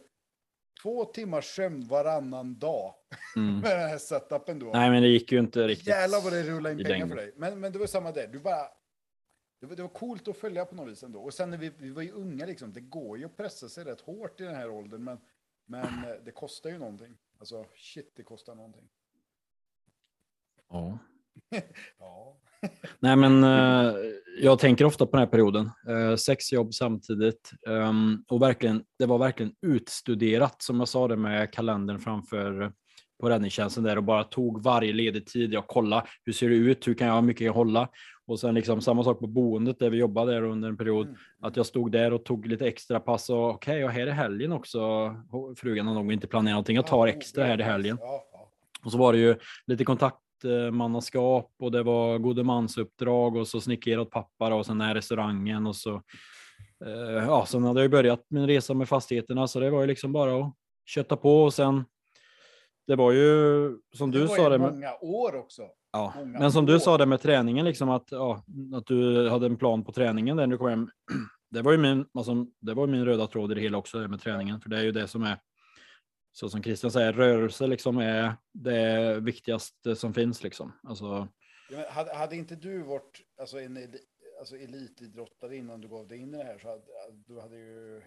två 0.87 1.05
timmars 1.05 1.45
sömn 1.45 1.87
varannan 1.87 2.59
dag 2.59 2.93
mm. 3.35 3.59
med 3.61 3.71
den 3.71 3.89
här 3.89 3.97
setupen 3.97 4.59
då. 4.59 4.71
Nej, 4.73 4.89
men 4.89 5.01
det 5.01 5.07
gick 5.07 5.31
ju 5.31 5.39
inte 5.39 5.67
riktigt. 5.67 5.87
Jävlar 5.87 6.21
vad 6.21 6.33
det 6.33 6.43
rullade 6.43 6.75
in 6.75 6.83
pengar 6.83 7.07
för 7.07 7.15
dig. 7.15 7.33
Men, 7.35 7.59
men 7.59 7.71
det 7.71 7.79
var 7.79 7.87
samma 7.87 8.11
där. 8.11 8.27
Du 8.27 8.39
bara... 8.39 8.67
Det 9.59 9.65
var, 9.65 9.75
det 9.75 9.81
var 9.81 9.89
coolt 9.89 10.27
att 10.27 10.37
följa 10.37 10.65
på 10.65 10.75
något 10.75 10.91
vis 10.91 11.03
ändå. 11.03 11.19
Och 11.19 11.33
sen 11.33 11.49
när 11.49 11.57
vi, 11.57 11.71
vi 11.77 11.89
var 11.89 12.01
ju 12.01 12.11
unga 12.11 12.45
liksom, 12.45 12.73
det 12.73 12.81
går 12.81 13.17
ju 13.17 13.25
att 13.25 13.37
pressa 13.37 13.69
sig 13.69 13.83
rätt 13.83 14.01
hårt 14.01 14.41
i 14.41 14.43
den 14.43 14.55
här 14.55 14.69
åldern, 14.69 15.03
men, 15.03 15.17
men 15.65 15.85
eh, 15.85 16.15
det 16.25 16.31
kostar 16.31 16.69
ju 16.69 16.77
någonting. 16.77 17.17
Alltså 17.39 17.65
shit, 17.75 18.13
det 18.15 18.23
kostar 18.23 18.55
någonting. 18.55 18.89
Ja. 20.69 20.99
ja. 21.99 22.37
Nej, 22.99 23.15
men 23.15 23.43
uh, 23.43 23.95
jag 24.41 24.59
tänker 24.59 24.85
ofta 24.85 25.05
på 25.05 25.11
den 25.11 25.19
här 25.19 25.31
perioden. 25.31 25.71
Uh, 25.89 26.15
sex 26.15 26.51
jobb 26.51 26.73
samtidigt 26.73 27.51
um, 27.67 28.23
och 28.27 28.41
verkligen, 28.41 28.83
det 28.99 29.05
var 29.05 29.17
verkligen 29.17 29.51
utstuderat 29.61 30.61
som 30.61 30.79
jag 30.79 30.87
sa 30.87 31.07
det 31.07 31.15
med 31.15 31.53
kalendern 31.53 31.99
framför 31.99 32.71
på 33.19 33.29
räddningstjänsten 33.29 33.83
där 33.83 33.97
och 33.97 34.03
bara 34.03 34.23
tog 34.23 34.63
varje 34.63 34.93
ledig 34.93 35.25
tid. 35.25 35.53
Jag 35.53 35.67
kollade 35.67 36.07
hur 36.25 36.33
ser 36.33 36.49
det 36.49 36.55
ut? 36.55 36.87
Hur 36.87 36.93
kan 36.93 37.07
jag 37.07 37.13
ha 37.13 37.21
mycket 37.21 37.45
jag 37.45 37.53
hålla? 37.53 37.89
Och 38.27 38.39
sen 38.39 38.55
liksom 38.55 38.81
samma 38.81 39.03
sak 39.03 39.19
på 39.19 39.27
boendet 39.27 39.79
där 39.79 39.89
vi 39.89 39.97
jobbade 39.97 40.31
där 40.31 40.41
under 40.41 40.69
en 40.69 40.77
period. 40.77 41.07
Mm. 41.07 41.17
Att 41.41 41.55
jag 41.57 41.65
stod 41.65 41.91
där 41.91 42.13
och 42.13 42.25
tog 42.25 42.47
lite 42.47 42.67
extra 42.67 42.99
pass 42.99 43.29
och 43.29 43.49
okej, 43.49 43.73
okay, 43.73 43.83
och 43.83 43.91
här 43.91 44.07
är 44.07 44.11
helgen 44.11 44.51
också. 44.51 44.79
Frugan 45.57 45.87
har 45.87 45.93
nog 45.93 46.13
inte 46.13 46.27
planerat 46.27 46.53
någonting. 46.53 46.75
Jag 46.75 46.87
tar 46.87 47.07
extra 47.07 47.45
här 47.45 47.59
i 47.59 47.63
helgen. 47.63 47.97
Och 48.83 48.91
så 48.91 48.97
var 48.97 49.13
det 49.13 49.19
ju 49.19 49.35
lite 49.67 49.85
kontakt 49.85 50.17
mannaskap 50.71 51.51
och 51.59 51.71
det 51.71 51.83
var 51.83 52.17
gode 52.17 52.43
mansuppdrag 52.43 53.35
och 53.35 53.47
så 53.47 53.61
snickare 53.61 54.01
åt 54.01 54.11
pappa 54.11 54.53
och 54.53 54.65
sen 54.65 54.81
är 54.81 54.95
restaurangen 54.95 55.67
och 55.67 55.75
så. 55.75 56.01
Eh, 56.85 57.25
ja, 57.27 57.45
sen 57.47 57.63
hade 57.63 57.81
jag 57.81 57.91
börjat 57.91 58.25
min 58.29 58.47
resa 58.47 58.73
med 58.73 58.89
fastigheterna 58.89 59.47
så 59.47 59.59
det 59.59 59.69
var 59.69 59.81
ju 59.81 59.87
liksom 59.87 60.13
bara 60.13 60.43
att 60.43 60.53
kötta 60.85 61.15
på 61.15 61.43
och 61.43 61.53
sen. 61.53 61.85
Det 62.87 62.95
var 62.95 63.11
ju 63.11 63.77
som 63.95 64.11
det 64.11 64.19
du 64.19 64.27
sa 64.27 64.49
det. 64.49 64.57
Med, 64.57 64.73
många 64.73 64.93
år 65.01 65.35
också. 65.35 65.61
Ja, 65.91 66.13
många 66.17 66.39
men 66.39 66.51
som 66.51 66.63
år. 66.63 66.67
du 66.67 66.79
sa 66.79 66.97
det 66.97 67.05
med 67.05 67.21
träningen 67.21 67.65
liksom 67.65 67.89
att 67.89 68.07
ja, 68.11 68.43
att 68.75 68.85
du 68.85 69.29
hade 69.29 69.45
en 69.45 69.57
plan 69.57 69.83
på 69.83 69.91
träningen 69.91 70.37
där 70.37 70.47
du 70.47 70.57
kom 70.57 70.69
hem. 70.69 70.89
Det 71.49 71.61
var 71.61 71.71
ju 71.71 71.77
min, 71.77 72.05
alltså, 72.13 72.45
det 72.61 72.73
var 72.73 72.87
min 72.87 73.05
röda 73.05 73.27
tråd 73.27 73.51
i 73.51 73.55
det 73.55 73.61
hela 73.61 73.77
också 73.77 73.97
med 73.97 74.21
träningen, 74.21 74.61
för 74.61 74.69
det 74.69 74.77
är 74.77 74.83
ju 74.83 74.91
det 74.91 75.07
som 75.07 75.23
är 75.23 75.37
så 76.37 76.49
som 76.49 76.63
Christian 76.63 76.91
säger, 76.91 77.13
rörelse 77.13 77.67
liksom 77.67 77.97
är 77.97 78.35
det 78.53 79.19
viktigaste 79.19 79.95
som 79.95 80.13
finns 80.13 80.43
liksom. 80.43 80.79
Alltså, 80.83 81.27
Ja, 81.69 81.89
hade, 81.89 82.15
hade 82.15 82.35
inte 82.35 82.55
du 82.55 82.81
varit 82.81 83.21
alltså, 83.39 83.59
en 83.59 83.93
alltså, 84.39 84.57
elitidrottare 84.57 85.55
innan 85.55 85.81
du 85.81 85.87
gav 85.87 86.07
dig 86.07 86.17
in 86.17 86.33
i 86.33 86.37
det 86.37 86.43
här 86.43 86.57
så 86.57 86.67
hade 86.69 86.83
du 87.27 87.39
hade 87.41 87.57
ju 87.57 88.01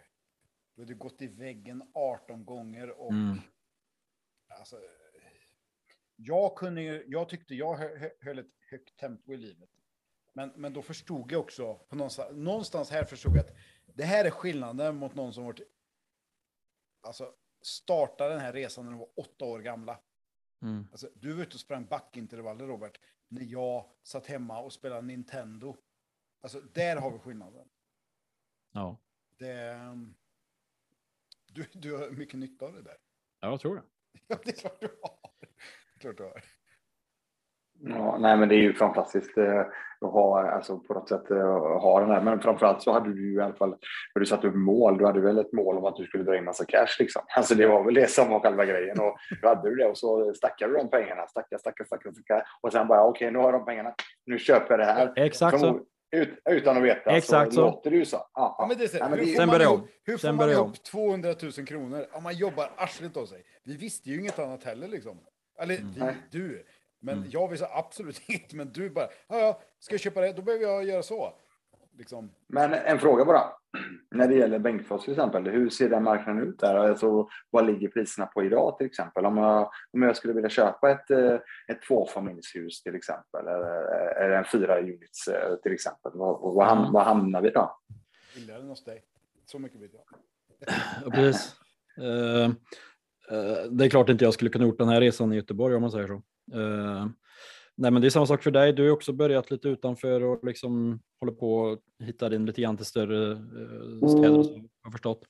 du 0.74 0.82
hade 0.82 0.94
gått 0.94 1.22
i 1.22 1.26
väggen 1.26 1.82
18 1.94 2.44
gånger 2.44 2.90
och 2.90 3.12
mm, 3.12 3.38
alltså, 4.58 4.76
jag 6.16 6.56
kunde 6.56 6.82
ju, 6.82 7.04
jag 7.06 7.28
tyckte 7.28 7.54
jag 7.54 7.76
hö- 7.76 7.98
hö- 7.98 8.10
höll 8.20 8.38
ett 8.38 8.54
högt 8.70 8.96
tempo 8.96 9.32
i 9.32 9.36
livet. 9.36 9.70
Men, 10.32 10.52
men 10.56 10.72
då 10.72 10.82
förstod 10.82 11.32
jag 11.32 11.40
också, 11.40 11.74
på 11.74 11.96
någonstans, 11.96 12.36
någonstans 12.36 12.90
här 12.90 13.04
förstod 13.04 13.32
jag 13.32 13.40
att 13.40 13.56
det 13.94 14.04
här 14.04 14.24
är 14.24 14.30
skillnaden 14.30 14.96
mot 14.96 15.14
någon 15.14 15.32
som 15.32 15.44
varit, 15.44 15.60
alltså 17.00 17.34
startade 17.62 18.30
den 18.30 18.40
här 18.40 18.52
resan 18.52 18.84
när 18.84 18.92
de 18.92 18.98
var 18.98 19.08
åtta 19.16 19.44
år 19.44 19.60
gamla. 19.60 20.00
mm, 20.62 20.88
Alltså, 20.90 21.10
du 21.14 21.32
var 21.32 21.42
ute 21.42 21.54
och 21.54 21.60
sprang 21.60 21.86
backintervaller, 21.86 22.66
Robert, 22.66 23.00
när 23.28 23.42
jag 23.42 23.90
satt 24.02 24.26
hemma 24.26 24.60
och 24.60 24.72
spelade 24.72 25.02
Nintendo. 25.02 25.76
Alltså, 26.40 26.60
där 26.60 26.96
har 26.96 27.12
vi 27.12 27.18
skillnaden. 27.18 27.68
ja, 28.72 28.96
Det, 29.38 29.52
ehm, 29.52 30.14
du, 31.46 31.66
du 31.72 31.96
har 31.96 32.10
mycket 32.10 32.38
nytta 32.38 32.64
av 32.66 32.72
det 32.72 32.82
där. 32.82 32.96
jag 33.40 33.60
tror 33.60 33.76
det. 33.76 33.82
Ja, 34.26 34.38
det 34.44 34.50
är 34.50 34.56
klart 34.56 34.80
du 34.80 34.98
har. 35.02 35.18
Klart 35.98 36.16
du 36.16 36.22
har. 36.22 36.44
Ja, 37.82 38.18
nej, 38.18 38.36
men 38.36 38.48
det 38.48 38.54
är 38.54 38.62
ju 38.62 38.74
fantastiskt 38.74 39.38
eh, 39.38 39.60
att 40.00 40.12
ha, 40.12 40.50
alltså 40.50 40.78
på 40.78 40.94
något 40.94 41.08
sätt 41.08 41.30
eh, 41.30 41.80
ha 41.80 42.00
den 42.00 42.10
här. 42.10 42.20
Men 42.20 42.40
framförallt 42.40 42.82
så 42.82 42.92
hade 42.92 43.12
du 43.14 43.30
ju 43.32 43.38
i 43.38 43.40
alla 43.40 43.54
fall, 43.54 43.70
när 44.14 44.20
du 44.20 44.26
satte 44.26 44.46
upp 44.48 44.54
mål, 44.54 44.98
du 44.98 45.06
hade 45.06 45.20
väl 45.20 45.38
ett 45.38 45.52
mål 45.52 45.78
om 45.78 45.84
att 45.84 45.96
du 45.96 46.04
skulle 46.04 46.24
dra 46.24 46.36
in 46.36 46.44
massa 46.44 46.64
cash 46.64 46.96
liksom. 46.98 47.22
Alltså 47.36 47.54
det 47.54 47.66
var 47.66 47.84
väl 47.84 47.94
det 47.94 48.10
som 48.10 48.28
var 48.30 48.40
själva 48.40 48.64
grejen 48.64 49.00
och 49.00 49.16
då 49.42 49.48
hade 49.48 49.70
du 49.70 49.76
det 49.76 49.86
och 49.86 49.98
så 49.98 50.34
stackade 50.34 50.72
du 50.72 50.78
de 50.78 50.90
pengarna, 50.90 51.26
stacka, 51.26 51.58
stacka, 51.58 51.84
stacka, 51.84 52.12
stacka 52.12 52.44
och 52.60 52.72
sen 52.72 52.88
bara 52.88 53.04
okej, 53.04 53.30
nu 53.30 53.38
har 53.38 53.44
jag 53.44 53.54
de 53.60 53.64
pengarna, 53.64 53.94
nu 54.26 54.38
köper 54.38 54.70
jag 54.70 54.78
det 54.80 54.92
här. 54.92 55.12
Exakt 55.16 55.60
så. 55.60 55.80
Ut, 56.16 56.38
utan 56.50 56.76
att 56.76 56.82
veta 56.82 57.10
Exakt 57.10 57.50
så, 57.52 57.54
så. 57.54 57.60
låter 57.60 57.90
det 57.90 57.96
ju 57.96 58.04
så. 58.04 58.16
Ja, 58.16 58.26
Ja, 58.34 58.56
ja. 58.58 58.66
men 58.68 58.78
det 58.78 58.84
är 58.84 58.88
så, 58.88 58.96
Ja, 58.96 59.08
men 59.08 59.18
hur 59.18 59.26
får 59.26 59.32
Sen 59.36 59.46
man 59.46 59.54
börjar 59.54 59.66
ihop, 59.70 59.80
om. 59.80 59.88
hur 60.04 60.12
får 60.12 60.18
Sen 60.18 60.36
man 60.36 60.50
ihop 60.50 60.82
200 60.84 61.28
000 61.58 61.66
kronor? 61.66 62.06
Ja, 62.12 62.20
man 62.20 62.34
jobbar 62.34 62.70
arslet 62.76 63.16
av 63.16 63.26
sig. 63.26 63.42
Vi 63.64 63.76
visste 63.76 64.10
ju 64.10 64.20
inget 64.20 64.38
annat 64.38 64.64
heller 64.64 64.88
liksom. 64.88 65.18
Eller 65.62 65.74
vi, 65.76 66.00
Nej. 66.00 66.14
du. 66.30 66.64
Men 67.00 67.18
Mm. 67.18 67.30
jag 67.30 67.48
visste 67.48 67.66
absolut 67.70 68.20
inget. 68.28 68.52
Men 68.52 68.72
du 68.72 68.90
bara, 68.90 69.08
ja, 69.28 69.38
ja, 69.38 69.60
ska 69.78 69.92
jag 69.94 70.00
köpa 70.00 70.20
det? 70.20 70.32
Då 70.32 70.42
behöver 70.42 70.64
jag 70.64 70.84
göra 70.84 71.02
så. 71.02 71.32
Liksom. 71.98 72.30
Men 72.46 72.74
en 72.74 72.98
fråga 72.98 73.24
bara. 73.24 73.42
När 74.10 74.28
det 74.28 74.34
gäller 74.34 74.58
Bengtsfors 74.58 75.04
till 75.04 75.12
exempel, 75.12 75.48
hur 75.48 75.70
ser 75.70 75.88
den 75.88 76.02
marknaden 76.04 76.42
ut 76.48 76.58
där? 76.58 76.74
Alltså, 76.74 77.28
vad 77.50 77.66
ligger 77.66 77.88
priserna 77.88 78.26
på 78.26 78.44
idag 78.44 78.78
till 78.78 78.86
exempel? 78.86 79.26
Om 79.26 79.36
jag, 79.36 79.70
om 79.92 80.02
jag 80.02 80.16
skulle 80.16 80.34
vilja 80.34 80.50
köpa 80.50 80.90
ett, 80.90 81.10
eh, 81.10 81.34
ett 81.68 81.82
tvåfamiljshus 81.88 82.82
till 82.82 82.94
exempel, 82.94 83.46
eller, 83.46 83.82
eller 84.24 84.36
en 84.36 84.44
fyra 84.44 84.80
units 84.80 85.28
eh, 85.28 85.56
till 85.56 85.72
exempel, 85.72 86.12
vad, 86.14 86.54
vad, 86.54 86.66
ham, 86.66 86.78
Mm. 86.78 86.92
vad 86.92 87.02
hamnar 87.04 87.42
vi 87.42 87.50
då? 87.50 87.78
Billigare 88.34 88.60
än 88.62 88.68
hos 88.68 88.84
dig. 88.84 89.02
Så 89.46 89.58
mycket 89.58 89.80
vet 89.80 89.90
jag. 89.94 90.02
Ja, 91.04 91.10
precis. 91.10 91.56
Eh, 91.98 92.44
eh, 92.44 93.62
det 93.70 93.84
är 93.84 93.90
klart 93.90 94.08
inte 94.08 94.24
jag 94.24 94.34
skulle 94.34 94.50
kunna 94.50 94.64
gjort 94.64 94.78
den 94.78 94.88
här 94.88 95.00
resan 95.00 95.32
i 95.32 95.36
Göteborg 95.36 95.74
om 95.74 95.82
man 95.82 95.90
säger 95.90 96.06
så. 96.06 96.22
Eh, 96.54 97.06
nej, 97.76 97.90
men 97.90 98.02
det 98.02 98.08
är 98.08 98.10
samma 98.10 98.26
sak 98.26 98.42
för 98.42 98.50
dig. 98.50 98.72
Du 98.72 98.82
har 98.82 98.90
också 98.90 99.12
börjat 99.12 99.50
lite 99.50 99.68
utanför 99.68 100.22
och 100.22 100.44
liksom 100.44 101.00
håller 101.20 101.32
på 101.32 101.70
att 101.70 102.06
hitta 102.06 102.28
din 102.28 102.46
lite 102.46 102.62
grann 102.62 102.76
till 102.76 102.86
större 102.86 103.32
eh, 103.32 104.08
städer 104.08 104.42
så, 104.42 104.52
har 104.52 104.68
jag 104.82 104.92
förstått. 104.92 105.24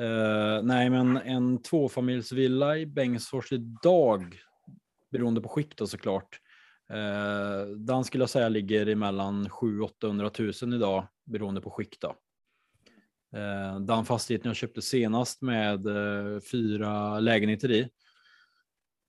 Eh, 0.00 0.62
nej, 0.62 0.90
men 0.90 1.16
en 1.16 1.62
tvåfamiljsvilla 1.62 2.78
i 2.78 2.86
Bengtsfors 2.86 3.52
idag, 3.52 4.36
beroende 5.10 5.40
på 5.40 5.48
skick 5.48 5.76
då 5.76 5.86
såklart, 5.86 6.40
eh, 6.90 7.66
den 7.76 8.04
skulle 8.04 8.22
jag 8.22 8.30
säga 8.30 8.48
ligger 8.48 8.86
emellan 8.86 9.50
700 9.50 10.30
000 10.38 10.52
000 10.62 10.74
idag, 10.74 11.06
beroende 11.24 11.60
på 11.60 11.70
skick 11.70 12.00
då. 12.00 12.14
Eh, 13.38 13.80
den 13.80 14.04
fastigheten 14.04 14.48
jag 14.48 14.56
köpte 14.56 14.82
senast 14.82 15.42
med 15.42 15.86
eh, 15.86 16.40
fyra 16.40 17.20
lägenheter 17.20 17.70
i, 17.70 17.88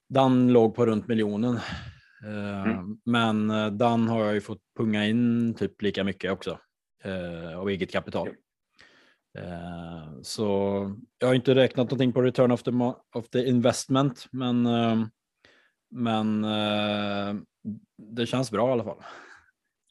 den 0.09 0.53
låg 0.53 0.75
på 0.75 0.85
runt 0.85 1.07
miljonen. 1.07 1.55
Eh, 1.55 2.63
Mm. 2.65 2.97
Men 3.05 3.49
eh, 3.49 3.67
den 3.67 4.07
har 4.07 4.25
jag 4.25 4.33
ju 4.33 4.41
fått 4.41 4.61
punga 4.77 5.05
in 5.05 5.53
typ 5.53 5.81
lika 5.81 6.03
mycket 6.03 6.31
också 6.31 6.59
eh, 7.03 7.59
av 7.59 7.69
eget 7.69 7.91
kapital. 7.91 8.27
Eh, 9.37 10.21
så 10.21 10.45
jag 11.19 11.27
har 11.27 11.35
inte 11.35 11.55
räknat 11.55 11.91
någonting 11.91 12.13
på 12.13 12.21
return 12.21 12.51
of 12.51 12.63
the, 12.63 12.71
of 13.15 13.29
the 13.29 13.47
investment, 13.47 14.27
men, 14.31 14.67
men 15.91 16.41
det 17.97 18.25
känns 18.25 18.51
bra 18.51 18.69
i 18.69 18.71
alla 18.71 18.83
fall. 18.83 19.03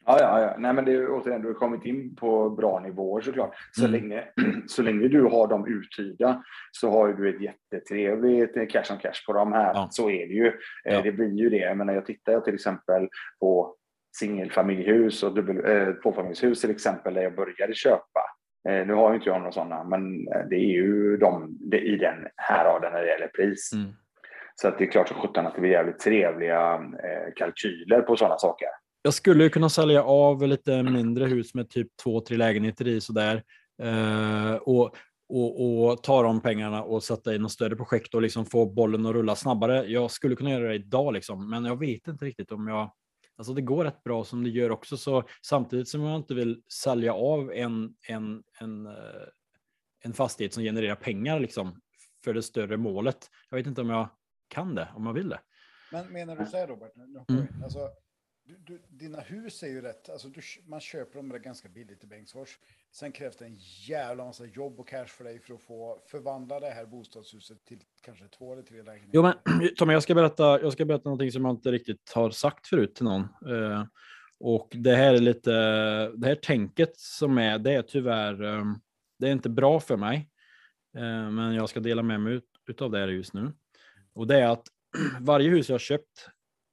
Ja, 0.09 0.17
ja, 0.21 0.41
ja. 0.41 0.55
Nej, 0.59 0.73
men 0.73 0.85
det 0.85 0.93
är 0.93 1.11
återigen, 1.11 1.43
du 1.43 1.49
har 1.49 1.55
kommit 1.55 1.85
in 1.85 2.17
på 2.17 2.51
bra 2.51 2.81
nivåer 2.81 3.21
såklart. 3.21 3.55
Så, 3.73 3.87
Mm. 3.87 3.93
länge, 3.93 4.25
så 4.67 4.83
länge 4.83 5.09
du 5.09 5.23
har 5.23 5.49
dem 5.49 5.67
uthyrda 5.67 6.43
så 6.73 6.91
har 6.91 7.09
du 7.13 7.29
ett 7.29 7.41
jättetrevligt 7.41 8.71
cash 8.71 8.93
on 8.93 8.99
cash 8.99 9.27
på 9.27 9.33
de 9.33 9.53
här. 9.53 9.75
Ja. 9.75 9.89
Så 9.91 10.11
är 10.11 10.27
det 10.27 10.35
ju. 10.35 10.47
Eh, 10.47 10.53
Ja. 10.85 11.03
Det 11.03 11.13
blir 11.13 11.39
ju 11.39 11.51
det. 11.51 11.57
Jag 11.57 11.77
menar, 11.77 11.95
jag 11.95 12.07
tittar 12.07 12.41
till 12.41 12.55
exempel 12.55 13.09
på 13.41 13.75
singelfamiljhus 14.19 15.23
och 15.23 15.35
dubbel, 15.35 15.57
eh, 15.71 15.93
tvåfamiljshus 15.95 16.61
till 16.61 16.71
exempel 16.71 17.15
där 17.15 17.23
jag 17.23 17.35
började 17.35 17.75
köpa. 17.75 18.21
Eh, 18.69 18.87
nu 18.87 18.95
har 18.95 19.11
ju 19.11 19.17
inte 19.17 19.29
jag 19.29 19.39
några 19.39 19.53
sådana, 19.53 19.85
men 19.85 20.29
eh, 20.29 20.47
det 20.51 20.57
är 20.57 20.71
ju 20.73 21.17
de 21.17 21.57
det, 21.61 21.81
i 21.81 21.97
den 21.97 22.27
här 22.37 22.65
raden 22.65 22.93
när 22.93 23.03
det 23.03 23.09
gäller 23.09 23.27
pris. 23.29 23.73
Mm. 23.75 23.87
Så 24.55 24.69
att 24.69 24.79
det 24.79 24.85
är 24.85 24.91
klart 24.91 25.09
som 25.09 25.17
sjutton 25.17 25.47
att 25.47 25.55
det 25.55 25.61
blir 25.61 25.71
jävligt 25.71 25.99
trevliga 25.99 26.75
eh, 26.75 27.33
kalkyler 27.37 28.01
på 28.01 28.17
sådana 28.17 28.39
saker. 28.39 28.69
Jag 29.03 29.15
skulle 29.15 29.45
ju 29.45 29.51
kunna 29.51 29.69
sälja 29.69 30.03
av 30.03 30.47
lite 30.47 30.83
mindre 30.83 31.25
hus 31.27 31.55
med 31.55 31.71
typ 31.71 31.97
två, 32.03 32.21
tre 32.21 32.37
lägenheter 32.37 32.89
i 32.89 33.01
sådär. 33.01 33.43
Eh, 33.83 34.55
och, 34.55 34.97
och, 35.29 35.85
och 35.91 36.03
ta 36.03 36.23
de 36.23 36.41
pengarna 36.41 36.83
och 36.83 37.05
sätta 37.05 37.35
i 37.35 37.39
något 37.39 37.53
större 37.53 37.77
projekt 37.77 38.15
och 38.15 38.23
liksom 38.23 38.47
få 38.47 38.67
bollen 38.67 39.07
att 39.07 39.13
rulla 39.13 39.37
snabbare. 39.37 39.85
Jag 39.87 40.11
skulle 40.11 40.37
kunna 40.37 40.51
göra 40.51 40.69
det 40.69 40.75
idag 40.75 41.13
liksom, 41.15 41.51
men 41.51 41.65
jag 41.65 41.79
vet 41.79 42.09
inte 42.09 42.25
riktigt 42.25 42.53
om 42.53 42.69
jag... 42.69 42.93
Alltså 43.37 43.55
det 43.55 43.63
går 43.63 43.85
rätt 43.85 44.03
bra 44.03 44.25
som 44.25 44.45
det 44.45 44.51
gör 44.51 44.71
också, 44.71 44.97
så 44.97 45.23
samtidigt 45.47 45.89
som 45.89 46.03
jag 46.03 46.17
inte 46.17 46.35
vill 46.35 46.63
sälja 46.73 47.15
av 47.15 47.53
en, 47.53 47.95
en, 48.09 48.43
en, 48.61 48.87
eh, 48.87 48.93
en 50.05 50.13
fastighet 50.13 50.55
som 50.55 50.63
genererar 50.63 50.95
pengar 50.95 51.41
liksom 51.41 51.81
för 52.25 52.35
det 52.35 52.43
större 52.43 52.77
målet. 52.77 53.31
Jag 53.51 53.57
vet 53.59 53.67
inte 53.67 53.81
om 53.81 53.91
jag 53.91 54.09
kan 54.49 54.75
det, 54.75 54.89
om 54.95 55.07
jag 55.07 55.13
vill 55.13 55.29
det. 55.29 55.41
Men 55.93 56.13
menar 56.13 56.37
du 56.37 56.47
så 56.47 56.57
här 56.57 56.67
Robert? 56.67 56.93
Nu, 56.97 57.07
nu, 57.07 57.35
Mm. 57.37 57.63
alltså, 57.65 57.79
du, 58.49 58.57
du, 58.67 58.83
dina 58.89 59.21
hus 59.21 59.63
är 59.63 59.67
ju 59.67 59.81
rätt, 59.81 60.09
alltså 60.09 60.29
du, 60.29 60.41
man 60.67 60.81
köper 60.81 61.17
dem 61.17 61.29
där 61.29 61.39
ganska 61.39 61.69
billigt 61.69 62.05
i 62.05 62.07
Bengtsfors. 62.07 62.59
Sen 62.93 63.13
krävs 63.13 63.37
det 63.37 63.45
en 63.45 63.57
jävla 63.89 64.25
massa 64.25 64.45
jobb 64.45 64.81
och 64.81 64.89
cash 64.89 65.05
för 65.05 65.25
dig 65.25 65.41
för 65.41 65.55
att 65.55 65.63
få 65.63 66.03
förvandla 66.07 66.61
det 66.61 66.71
här 66.71 66.87
bostadshuset 66.87 67.65
till 67.65 67.79
kanske 68.03 68.29
två 68.29 68.53
eller 68.53 68.63
tre 68.63 68.83
lägenheter. 68.83 69.11
Jo, 69.13 69.23
men 69.23 69.35
Tommy, 69.77 69.93
jag 69.93 70.03
ska 70.03 70.15
berätta, 70.15 70.61
jag 70.61 70.73
ska 70.73 70.85
berätta 70.85 71.09
någonting 71.09 71.33
som 71.33 71.45
jag 71.45 71.55
inte 71.55 71.73
riktigt 71.73 72.13
har 72.15 72.31
sagt 72.31 72.67
förut 72.67 72.95
till 72.95 73.05
någon. 73.05 73.21
Eh, 73.23 73.85
och 74.41 74.69
det 74.71 74.97
här 74.97 75.15
är 75.15 75.19
lite, 75.19 75.51
det 76.09 76.27
här 76.27 76.35
tänket 76.35 76.97
som 76.97 77.39
är, 77.39 77.59
det 77.59 77.73
är 77.73 77.83
tyvärr, 77.83 78.45
eh, 78.45 78.65
det 79.19 79.29
är 79.29 79.33
inte 79.33 79.51
bra 79.51 79.81
för 79.81 79.97
mig. 79.97 80.31
Eh, 80.97 81.31
men 81.31 81.55
jag 81.55 81.69
ska 81.69 81.81
dela 81.81 82.03
med 82.03 82.21
mig 82.21 82.33
ut, 82.33 82.49
utav 82.69 82.91
det 82.91 82.99
här 82.99 83.09
just 83.09 83.35
nu. 83.35 83.53
Och 84.13 84.27
det 84.27 84.41
är 84.41 84.49
att 84.49 84.67
varje 85.21 85.51
hus 85.51 85.69
jag 85.69 85.75
har 85.75 85.79
köpt 85.79 86.29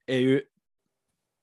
är 0.06 0.18
ju, 0.18 0.42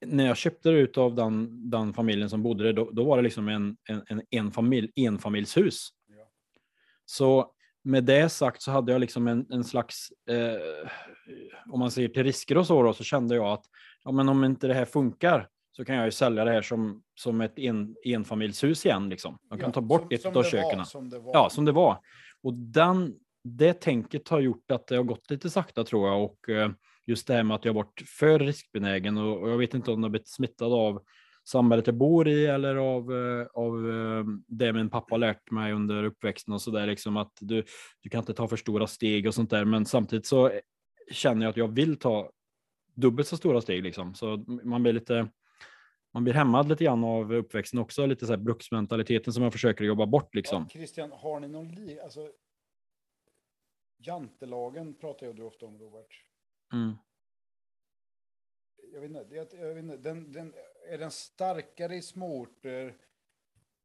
när 0.06 0.26
jag 0.26 0.36
köpte 0.36 0.70
det 0.70 0.78
utav 0.78 1.14
den, 1.14 1.70
den 1.70 1.92
familjen 1.94 2.30
som 2.30 2.42
bodde 2.42 2.64
där, 2.64 2.72
då, 2.72 2.90
då 2.90 3.04
var 3.04 3.16
det 3.16 3.22
liksom 3.22 3.48
en, 3.48 3.76
en, 3.88 4.02
en, 4.06 4.22
en 4.30 4.50
familj, 4.50 4.92
enfamiljshus. 4.96 5.88
Ja. 6.08 6.30
Så 7.04 7.52
med 7.84 8.04
det 8.04 8.28
sagt 8.28 8.62
så 8.62 8.70
hade 8.70 8.92
jag 8.92 9.00
liksom 9.00 9.28
en, 9.28 9.46
en 9.50 9.64
slags, 9.64 10.08
eh, 10.30 10.88
om 11.72 11.80
man 11.80 11.90
ser 11.90 12.08
till 12.08 12.24
risker 12.24 12.58
och 12.58 12.66
så 12.66 12.82
då, 12.82 12.92
så 12.92 13.04
kände 13.04 13.34
jag 13.34 13.46
att 13.46 13.64
ja, 14.04 14.12
men 14.12 14.28
om 14.28 14.44
inte 14.44 14.66
det 14.66 14.74
här 14.74 14.84
funkar 14.84 15.48
så 15.76 15.84
kan 15.84 15.96
jag 15.96 16.04
ju 16.04 16.10
sälja 16.10 16.44
det 16.44 16.50
här 16.50 16.62
som, 16.62 17.02
som 17.14 17.40
ett 17.40 17.58
en, 17.58 17.96
enfamiljshus 18.04 18.86
igen. 18.86 19.08
Liksom. 19.08 19.38
Jag 19.50 19.60
kan 19.60 19.68
Ja, 19.68 19.72
ta 19.72 19.80
bort 19.80 20.00
som- 20.00 20.10
ett 20.14 20.22
som 20.22 20.36
av 20.36 20.42
köken. 20.42 20.84
Ja, 21.32 21.48
som 21.50 21.64
det 21.64 21.72
var. 21.72 21.98
Och 22.42 22.54
den, 22.54 23.14
det 23.44 23.72
tänket 23.80 24.28
har 24.28 24.40
gjort 24.40 24.70
att 24.70 24.86
det 24.86 24.96
har 24.96 25.02
gått 25.02 25.30
lite 25.30 25.50
sakta 25.50 25.84
tror 25.84 26.08
jag. 26.08 26.24
Och 26.24 26.48
eh, 26.48 26.70
just 27.12 27.26
det 27.26 27.34
här 27.34 27.42
med 27.42 27.54
att 27.54 27.64
jag 27.64 27.74
varit 27.74 28.02
för 28.06 28.38
riskbenägen 28.38 29.18
och, 29.18 29.42
och 29.42 29.50
jag 29.50 29.58
vet 29.58 29.74
inte 29.74 29.90
om 29.90 30.00
jag 30.00 30.04
har 30.04 30.10
blivit 30.10 30.28
smittad 30.28 30.72
av 30.72 31.02
samhället 31.44 31.86
jag 31.86 31.96
bor 31.96 32.28
i 32.28 32.46
eller 32.46 32.76
av, 32.76 33.12
eh, 33.12 33.46
av 33.54 33.90
eh, 33.90 34.24
det 34.46 34.72
min 34.72 34.90
pappa 34.90 35.16
lärt 35.16 35.50
mig 35.50 35.72
under 35.72 36.04
uppväxten 36.04 36.54
och 36.54 36.62
så 36.62 36.70
där 36.70 36.86
liksom 36.86 37.16
att 37.16 37.32
du, 37.40 37.64
du 38.02 38.10
kan 38.10 38.18
inte 38.18 38.34
ta 38.34 38.48
för 38.48 38.56
stora 38.56 38.86
steg 38.86 39.26
och 39.26 39.34
sånt 39.34 39.50
där. 39.50 39.64
Men 39.64 39.86
samtidigt 39.86 40.26
så 40.26 40.50
känner 41.10 41.42
jag 41.42 41.50
att 41.50 41.56
jag 41.56 41.68
vill 41.68 41.96
ta 41.96 42.30
dubbelt 42.94 43.28
så 43.28 43.36
stora 43.36 43.60
steg 43.60 43.82
liksom. 43.82 44.14
Så 44.14 44.44
man 44.62 44.82
blir 44.82 44.92
lite 44.92 45.28
man 46.14 46.24
blir 46.24 46.34
hämmad 46.34 46.68
lite 46.68 46.84
grann 46.84 47.04
av 47.04 47.32
uppväxten 47.34 47.78
också, 47.78 48.06
lite 48.06 48.26
så 48.26 48.32
här 48.32 48.38
bruksmentaliteten 48.38 49.32
som 49.32 49.42
jag 49.42 49.52
försöker 49.52 49.84
jobba 49.84 50.06
bort 50.06 50.34
liksom. 50.34 50.62
Ja, 50.62 50.68
Christian, 50.68 51.12
har 51.12 51.40
ni 51.40 51.48
någon 51.48 51.68
li... 51.68 52.00
Alltså, 52.00 52.30
Jantelagen 53.98 54.94
pratar 54.94 55.26
jag 55.26 55.36
du 55.36 55.42
ofta 55.42 55.66
om, 55.66 55.78
Robert. 55.78 56.24
Mm. 56.72 56.96
Jag 58.92 59.00
vet 59.00 59.10
inte, 59.10 59.34
jag, 59.34 59.46
jag 59.52 59.74
vet 59.74 59.84
inte 59.84 59.96
den, 59.96 60.32
den, 60.32 60.54
är 60.88 60.98
den 60.98 61.10
starkare 61.10 61.96
i 61.96 62.02
småorter? 62.02 62.96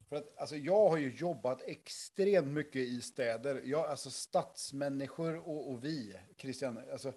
För 0.10 0.16
att, 0.16 0.38
alltså, 0.38 0.56
jag 0.56 0.90
har 0.90 0.98
ju 0.98 1.16
jobbat 1.16 1.62
extremt 1.62 2.48
mycket 2.48 2.76
i 2.76 3.02
städer. 3.02 3.62
Jag, 3.66 3.86
alltså 3.86 4.10
stadsmänniskor 4.10 5.36
och, 5.36 5.72
och 5.72 5.84
vi, 5.84 6.20
Christian, 6.38 6.80
alltså, 6.92 7.14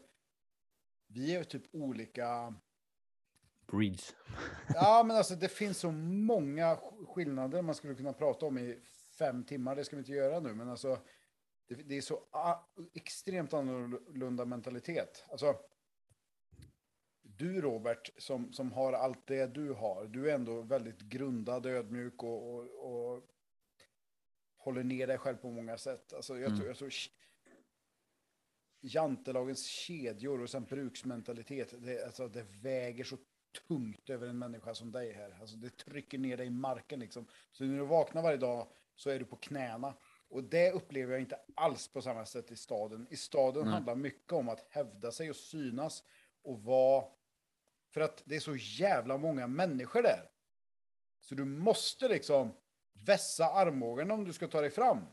vi 1.06 1.36
är 1.36 1.44
typ 1.44 1.74
olika. 1.74 2.54
Breeds. 3.66 4.14
Ja, 4.74 5.04
men 5.06 5.16
alltså 5.16 5.34
det 5.34 5.48
finns 5.48 5.78
så 5.78 5.90
många 5.90 6.78
skillnader 7.08 7.62
man 7.62 7.74
skulle 7.74 7.94
kunna 7.94 8.12
prata 8.12 8.46
om 8.46 8.58
i 8.58 8.78
fem 9.18 9.44
timmar. 9.44 9.76
Det 9.76 9.84
ska 9.84 9.96
vi 9.96 10.00
inte 10.00 10.12
göra 10.12 10.40
nu, 10.40 10.54
men 10.54 10.68
alltså 10.68 10.98
det, 11.70 11.82
det 11.82 11.96
är 11.96 12.00
så 12.00 12.20
extremt 12.94 13.52
annorlunda 13.52 14.44
mentalitet. 14.44 15.24
Alltså, 15.30 15.56
du 17.22 17.60
Robert, 17.60 18.10
som, 18.18 18.52
som 18.52 18.72
har 18.72 18.92
allt 18.92 19.26
det 19.26 19.46
du 19.46 19.72
har, 19.72 20.06
du 20.06 20.30
är 20.30 20.34
ändå 20.34 20.62
väldigt 20.62 21.00
grundad, 21.00 21.66
ödmjuk 21.66 22.22
och, 22.22 22.54
och, 22.54 23.14
och 23.14 23.22
håller 24.56 24.84
ner 24.84 25.06
dig 25.06 25.18
själv 25.18 25.36
på 25.36 25.50
många 25.50 25.78
sätt. 25.78 26.12
Alltså, 26.12 26.38
jag, 26.38 26.46
Mm. 26.46 26.56
tror, 26.58 26.68
jag 26.68 26.76
tror 26.76 26.90
jantelagens 28.80 29.66
kedjor 29.66 30.42
och 30.42 30.50
sen 30.50 30.64
bruksmentalitet, 30.64 31.74
det, 31.78 32.04
alltså, 32.04 32.28
det 32.28 32.42
väger 32.62 33.04
så 33.04 33.16
tungt 33.68 34.10
över 34.10 34.28
en 34.28 34.38
människa 34.38 34.74
som 34.74 34.92
dig 34.92 35.12
här. 35.12 35.36
Alltså, 35.40 35.56
det 35.56 35.70
trycker 35.76 36.18
ner 36.18 36.36
dig 36.36 36.46
i 36.46 36.50
marken 36.50 37.00
liksom. 37.00 37.26
Så 37.50 37.64
när 37.64 37.78
du 37.78 37.86
vaknar 37.86 38.22
varje 38.22 38.36
dag 38.36 38.72
så 38.94 39.10
är 39.10 39.18
du 39.18 39.24
på 39.24 39.36
knäna. 39.36 39.96
Och 40.30 40.44
det 40.44 40.70
upplever 40.72 41.12
jag 41.12 41.20
inte 41.20 41.38
alls 41.54 41.88
på 41.88 42.02
samma 42.02 42.26
sätt 42.26 42.50
i 42.50 42.56
staden. 42.56 43.06
I 43.10 43.16
staden 43.16 43.64
Nej. 43.64 43.72
handlar 43.72 43.94
mycket 43.94 44.32
om 44.32 44.48
att 44.48 44.66
hävda 44.70 45.12
sig 45.12 45.30
och 45.30 45.36
synas 45.36 46.04
och 46.42 46.62
vara... 46.62 47.04
För 47.92 48.00
att 48.00 48.22
det 48.24 48.36
är 48.36 48.40
så 48.40 48.56
jävla 48.56 49.18
många 49.18 49.46
människor 49.46 50.02
där. 50.02 50.30
Så 51.20 51.34
du 51.34 51.44
måste 51.44 52.08
liksom 52.08 52.52
vässa 52.92 53.50
armbågarna 53.50 54.14
om 54.14 54.24
du 54.24 54.32
ska 54.32 54.48
ta 54.48 54.60
dig 54.60 54.70
fram. 54.70 55.06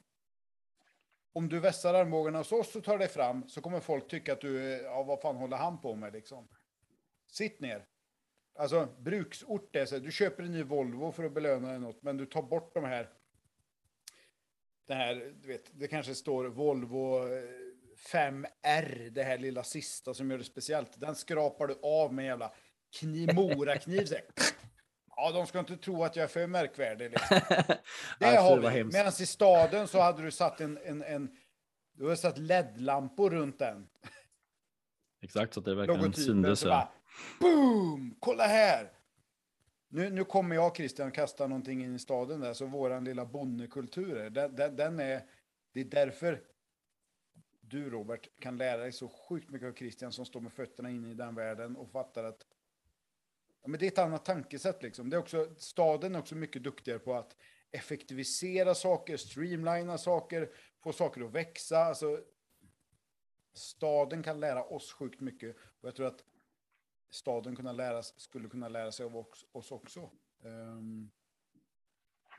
Om 1.34 1.50
du 1.50 1.60
vässar 1.60 1.94
armbågarna 1.94 2.38
hos 2.38 2.52
oss 2.52 2.76
och 2.76 2.84
tar 2.84 2.98
dig 2.98 3.08
fram 3.08 3.50
så 3.50 3.62
kommer 3.62 3.80
folk 3.80 4.08
tycka 4.08 4.34
att 4.34 4.42
du, 4.42 4.60
ja 4.70 5.04
vad 5.04 5.22
fan 5.22 5.36
håller 5.36 5.58
han 5.58 5.82
på 5.82 5.96
med 5.96 6.14
liksom. 6.14 6.48
Sitt 7.28 7.60
ner. 7.60 7.86
Alltså 8.56 8.88
bruksort 8.98 9.76
är 9.76 9.86
så 9.86 9.96
här, 9.96 10.02
du 10.02 10.12
köper 10.12 10.44
en 10.44 10.52
ny 10.52 10.64
Volvo 10.64 11.12
för 11.12 11.24
att 11.24 11.32
belöna 11.32 11.70
dig 11.70 11.80
något, 11.80 12.04
men 12.04 12.18
du 12.18 12.26
tar 12.26 12.42
bort 12.42 12.74
de 12.74 12.84
här. 12.84 13.10
Det 14.88 14.94
här, 14.94 15.34
du 15.42 15.48
vet, 15.48 15.72
det 15.72 15.88
kanske 15.88 16.16
står 16.16 16.46
Volvo 16.46 17.18
eh, 17.18 17.44
5R, 18.12 19.10
det 19.10 19.24
här 19.24 19.38
lilla 19.38 19.64
sista 19.64 20.14
som 20.14 20.32
gör 20.32 20.38
det 20.38 20.44
speciellt. 20.44 21.00
Den 21.00 21.16
skrapar 21.16 21.68
du 21.68 21.80
av 21.84 22.14
med 22.14 22.24
en 22.24 22.30
jävla 22.30 22.54
kniv, 23.00 23.36
morakniv. 23.36 24.08
Ja, 25.16 25.32
de 25.32 25.48
ska 25.48 25.60
inte 25.60 25.78
tro 25.78 26.04
att 26.04 26.16
jag 26.16 26.24
är 26.24 26.28
för 26.28 26.48
märkvärdig. 26.48 27.12
Liksom. 27.12 27.40
Det 28.20 28.26
har 28.26 28.58
vi. 28.58 28.84
Medan 28.84 29.14
i 29.20 29.26
staden 29.26 29.88
så 29.88 30.00
hade 30.00 30.22
du 30.24 30.32
satt 30.32 30.62
en, 30.62 30.78
en, 30.86 31.04
en 31.04 31.30
du 31.94 32.06
har 32.06 32.16
satt 32.16 32.38
LED-lampor 32.38 33.30
runt 33.30 33.60
den. 33.60 33.88
Exakt, 35.22 35.54
så 35.54 35.60
att 35.60 35.66
det 35.66 35.76
verkligen 35.76 36.00
bara, 36.00 36.90
boom! 37.40 38.16
Kolla 38.20 38.48
här! 38.48 38.92
Nu, 39.90 40.10
nu 40.10 40.24
kommer 40.24 40.56
jag 40.56 40.76
Christian 40.76 41.12
kasta 41.12 41.48
någonting 41.48 41.84
in 41.84 41.96
i 41.96 42.00
staden 42.00 42.40
där, 42.40 42.54
så 42.54 42.66
våran 42.66 43.04
lilla 43.04 43.26
bondekultur 43.26 44.30
den, 44.30 44.56
den, 44.56 44.76
den 44.76 45.00
är, 45.00 45.22
det 45.74 45.80
är 45.80 45.86
därför 45.86 46.44
du 47.62 47.90
Robert 47.90 48.30
kan 48.40 48.58
lära 48.58 48.78
dig 48.78 48.92
så 48.92 49.08
sjukt 49.08 49.50
mycket 49.50 49.68
av 49.68 49.74
Christian 49.74 50.12
som 50.12 50.26
står 50.26 50.42
med 50.42 50.54
fötterna 50.54 50.90
inne 50.90 51.12
i 51.12 51.14
den 51.14 51.36
världen 51.36 51.76
och 51.76 51.92
fattar 51.92 52.24
att 52.24 52.46
ja, 53.62 53.68
men 53.68 53.80
det 53.80 53.86
är 53.86 53.92
ett 53.92 53.98
annat 53.98 54.26
tankesätt 54.26 54.84
liksom. 54.84 55.10
Det 55.10 55.16
är 55.16 55.20
också, 55.20 55.56
staden 55.58 56.16
är 56.16 56.20
också 56.20 56.36
mycket 56.36 56.64
duktigare 56.64 57.00
på 57.00 57.14
att 57.14 57.36
effektivisera 57.72 58.76
saker, 58.76 59.18
streamlina 59.18 59.98
saker, 59.98 60.50
få 60.84 60.94
saker 60.94 61.22
att 61.22 61.32
växa. 61.32 61.78
Alltså, 61.78 62.20
staden 63.54 64.24
kan 64.24 64.40
lära 64.40 64.64
oss 64.64 64.94
sjukt 64.94 65.22
mycket 65.22 65.56
och 65.82 65.88
jag 65.88 65.96
tror 65.96 66.08
att 66.08 66.24
staden 67.10 67.56
kunna 67.56 67.72
lära, 67.72 68.04
skulle 68.04 68.50
kunna 68.50 68.70
lära 68.70 68.92
sig 68.92 69.06
av 69.06 69.18
oss, 69.52 69.72
också. 69.72 70.12
Ehm, 70.44 71.12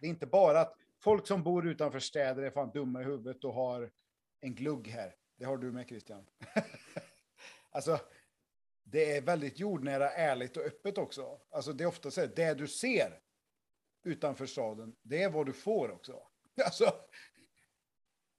det 0.01 0.07
är 0.07 0.11
inte 0.11 0.27
bara 0.27 0.61
att 0.61 0.75
folk 1.01 1.27
som 1.27 1.43
bor 1.43 1.67
utanför 1.67 1.99
städer 1.99 2.43
är 2.43 2.51
fan 2.51 2.71
dumma 2.71 3.01
i 3.01 3.05
huvudet 3.05 3.45
och 3.45 3.55
har 3.55 3.91
en 4.41 4.55
glugg 4.55 4.89
här. 4.89 5.15
Det 5.37 5.45
har 5.45 5.57
du 5.57 5.73
med 5.73 5.89
Christian. 5.89 6.27
alltså, 7.71 7.99
det 8.85 9.17
är 9.17 9.23
väldigt 9.23 9.59
jordnära, 9.59 10.11
ärligt 10.11 10.57
och 10.57 10.63
öppet 10.63 10.99
också. 10.99 11.41
Alltså 11.51 11.73
det 11.73 11.85
är 11.85 11.89
ofta 11.89 12.11
så 12.11 12.21
här, 12.21 12.33
det 12.37 12.55
du 12.55 12.69
ser 12.69 13.21
utanför 14.05 14.47
staden, 14.47 14.97
det 15.03 15.23
är 15.23 15.31
vad 15.31 15.47
du 15.47 15.53
får 15.53 15.91
också. 15.91 16.23
Alltså, 16.65 16.93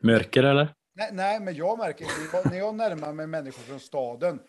Mörker 0.04 0.44
eller? 0.44 0.76
Nej, 0.94 1.10
nej, 1.14 1.40
men 1.40 1.56
jag 1.56 1.78
märker 1.78 2.50
när 2.50 2.58
jag 2.58 2.76
närmar 2.76 3.14
mig 3.14 3.28
människor 3.28 3.64
från 3.64 3.80
staden 3.80 4.40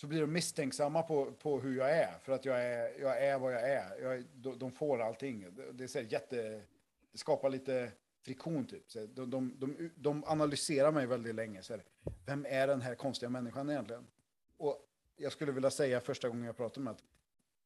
så 0.00 0.06
blir 0.06 0.20
de 0.20 0.32
misstänksamma 0.32 1.02
på, 1.02 1.32
på 1.32 1.60
hur 1.60 1.76
jag 1.76 1.90
är. 1.90 2.18
För 2.18 2.32
att 2.32 2.44
jag 2.44 2.64
är, 2.64 3.00
jag 3.00 3.24
är 3.24 3.38
vad 3.38 3.54
jag 3.54 3.70
är. 3.70 4.02
Jag, 4.02 4.24
de, 4.34 4.58
de 4.58 4.72
får 4.72 5.02
allting. 5.02 5.46
Det, 5.72 5.84
är 5.84 5.88
så 5.88 6.00
jätte, 6.00 6.62
det 7.12 7.18
skapar 7.18 7.50
lite 7.50 7.92
friktion 8.22 8.66
typ. 8.66 8.90
Så 8.90 9.06
de, 9.06 9.30
de, 9.30 9.54
de, 9.58 9.90
de 9.96 10.24
analyserar 10.26 10.92
mig 10.92 11.06
väldigt 11.06 11.34
länge. 11.34 11.62
Så 11.62 11.78
vem 12.26 12.46
är 12.48 12.66
den 12.66 12.80
här 12.80 12.94
konstiga 12.94 13.30
människan 13.30 13.70
egentligen? 13.70 14.06
Och 14.56 14.88
jag 15.16 15.32
skulle 15.32 15.52
vilja 15.52 15.70
säga 15.70 16.00
första 16.00 16.28
gången 16.28 16.44
jag 16.44 16.56
pratar 16.56 16.80
med 16.80 16.90
att 16.90 17.04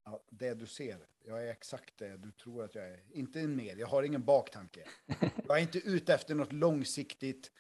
ja, 0.05 0.23
det 0.31 0.55
du 0.55 0.67
ser, 0.67 0.99
jag 1.25 1.45
är 1.45 1.51
exakt 1.51 1.99
det 1.99 2.17
du 2.17 2.31
tror 2.31 2.65
att 2.65 2.75
jag 2.75 2.89
är. 2.89 3.01
Inte 3.13 3.47
mer, 3.47 3.77
jag 3.77 3.87
har 3.87 4.03
ingen 4.03 4.25
baktanke. 4.25 4.85
Jag 5.49 5.59
är 5.59 5.63
inte 5.63 5.79
ute 5.79 6.15
efter 6.15 6.35
något 6.35 6.53
långsiktigt 6.53 7.51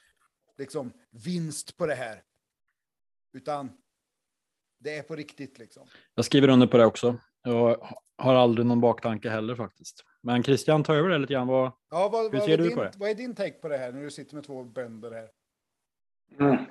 liksom, 0.57 0.93
vinst 1.11 1.77
på 1.77 1.87
det 1.87 1.95
här. 1.95 2.22
Utan 3.33 3.70
det 4.85 4.99
är 4.99 5.03
på 5.03 5.16
riktigt 5.16 5.59
liksom. 5.59 5.87
Jag 6.14 6.24
skriver 6.24 6.49
under 6.49 6.66
på 6.66 6.76
det 6.76 6.85
också. 6.87 7.16
Jag 7.43 7.89
har 8.18 8.35
aldrig 8.35 8.66
någon 8.66 8.80
baktanke 8.80 9.30
heller 9.30 9.55
faktiskt. 9.55 10.05
Men 10.22 10.43
Christian, 10.43 10.82
ta 10.82 10.95
över 10.95 11.09
det 11.09 11.18
lite 11.18 11.32
grann. 11.32 11.47
Vad... 11.47 11.72
Ja, 11.91 12.09
vad, 12.12 12.22
Hur 12.22 12.39
vad, 12.39 12.43
ser 12.43 12.53
är 12.53 12.59
du 12.59 12.64
din, 12.64 12.76
på 12.76 12.82
det? 12.82 12.93
vad 12.97 13.11
är 13.11 13.14
din 13.14 13.35
take 13.35 13.53
på 13.53 13.68
det 13.68 13.76
här 13.76 13.93
när 13.93 14.03
du 14.03 14.11
sitter 14.11 14.35
med 14.35 14.45
två 14.45 14.64
bönder 14.64 15.11
här? 15.11 15.28
Mm. 16.41 16.64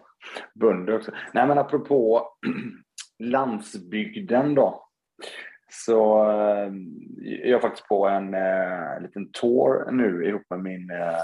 Bönder 0.55 0.95
också. 0.95 1.11
Nej, 1.33 1.47
men 1.47 1.57
apropå 1.57 2.27
landsbygden 3.19 4.55
då. 4.55 4.87
Så 5.69 6.23
eh, 6.29 6.73
jag 7.21 7.57
är 7.57 7.59
faktiskt 7.59 7.87
på 7.87 8.07
en 8.07 8.33
eh, 8.33 9.01
liten 9.01 9.31
tour 9.31 9.91
nu 9.91 10.25
ihop 10.25 10.41
med 10.49 10.59
min 10.59 10.89
eh, 10.89 11.23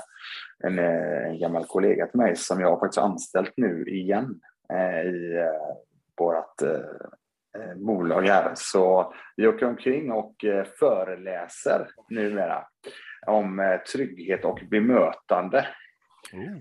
en, 0.64 0.80
eh, 0.80 1.28
en 1.28 1.40
gammal 1.40 1.66
kollega 1.66 2.08
till 2.08 2.18
mig 2.18 2.36
som 2.36 2.60
jag 2.60 2.70
har 2.70 2.80
faktiskt 2.80 2.98
anställt 2.98 3.54
nu 3.58 3.86
igen 3.88 4.42
eh, 4.74 5.02
i 5.02 5.36
eh, 5.38 5.76
vårt 6.20 6.62
eh, 6.62 7.62
eh, 7.62 7.76
bolag 7.76 8.22
här. 8.22 8.52
Så 8.56 9.14
vi 9.36 9.48
åker 9.48 9.66
omkring 9.66 10.12
och 10.12 10.46
eh, 10.46 10.66
föreläser 10.80 11.88
numera 12.10 12.64
om 13.28 13.60
eh, 13.60 13.78
trygghet 13.78 14.46
och 14.46 14.60
bemötande. 14.72 15.68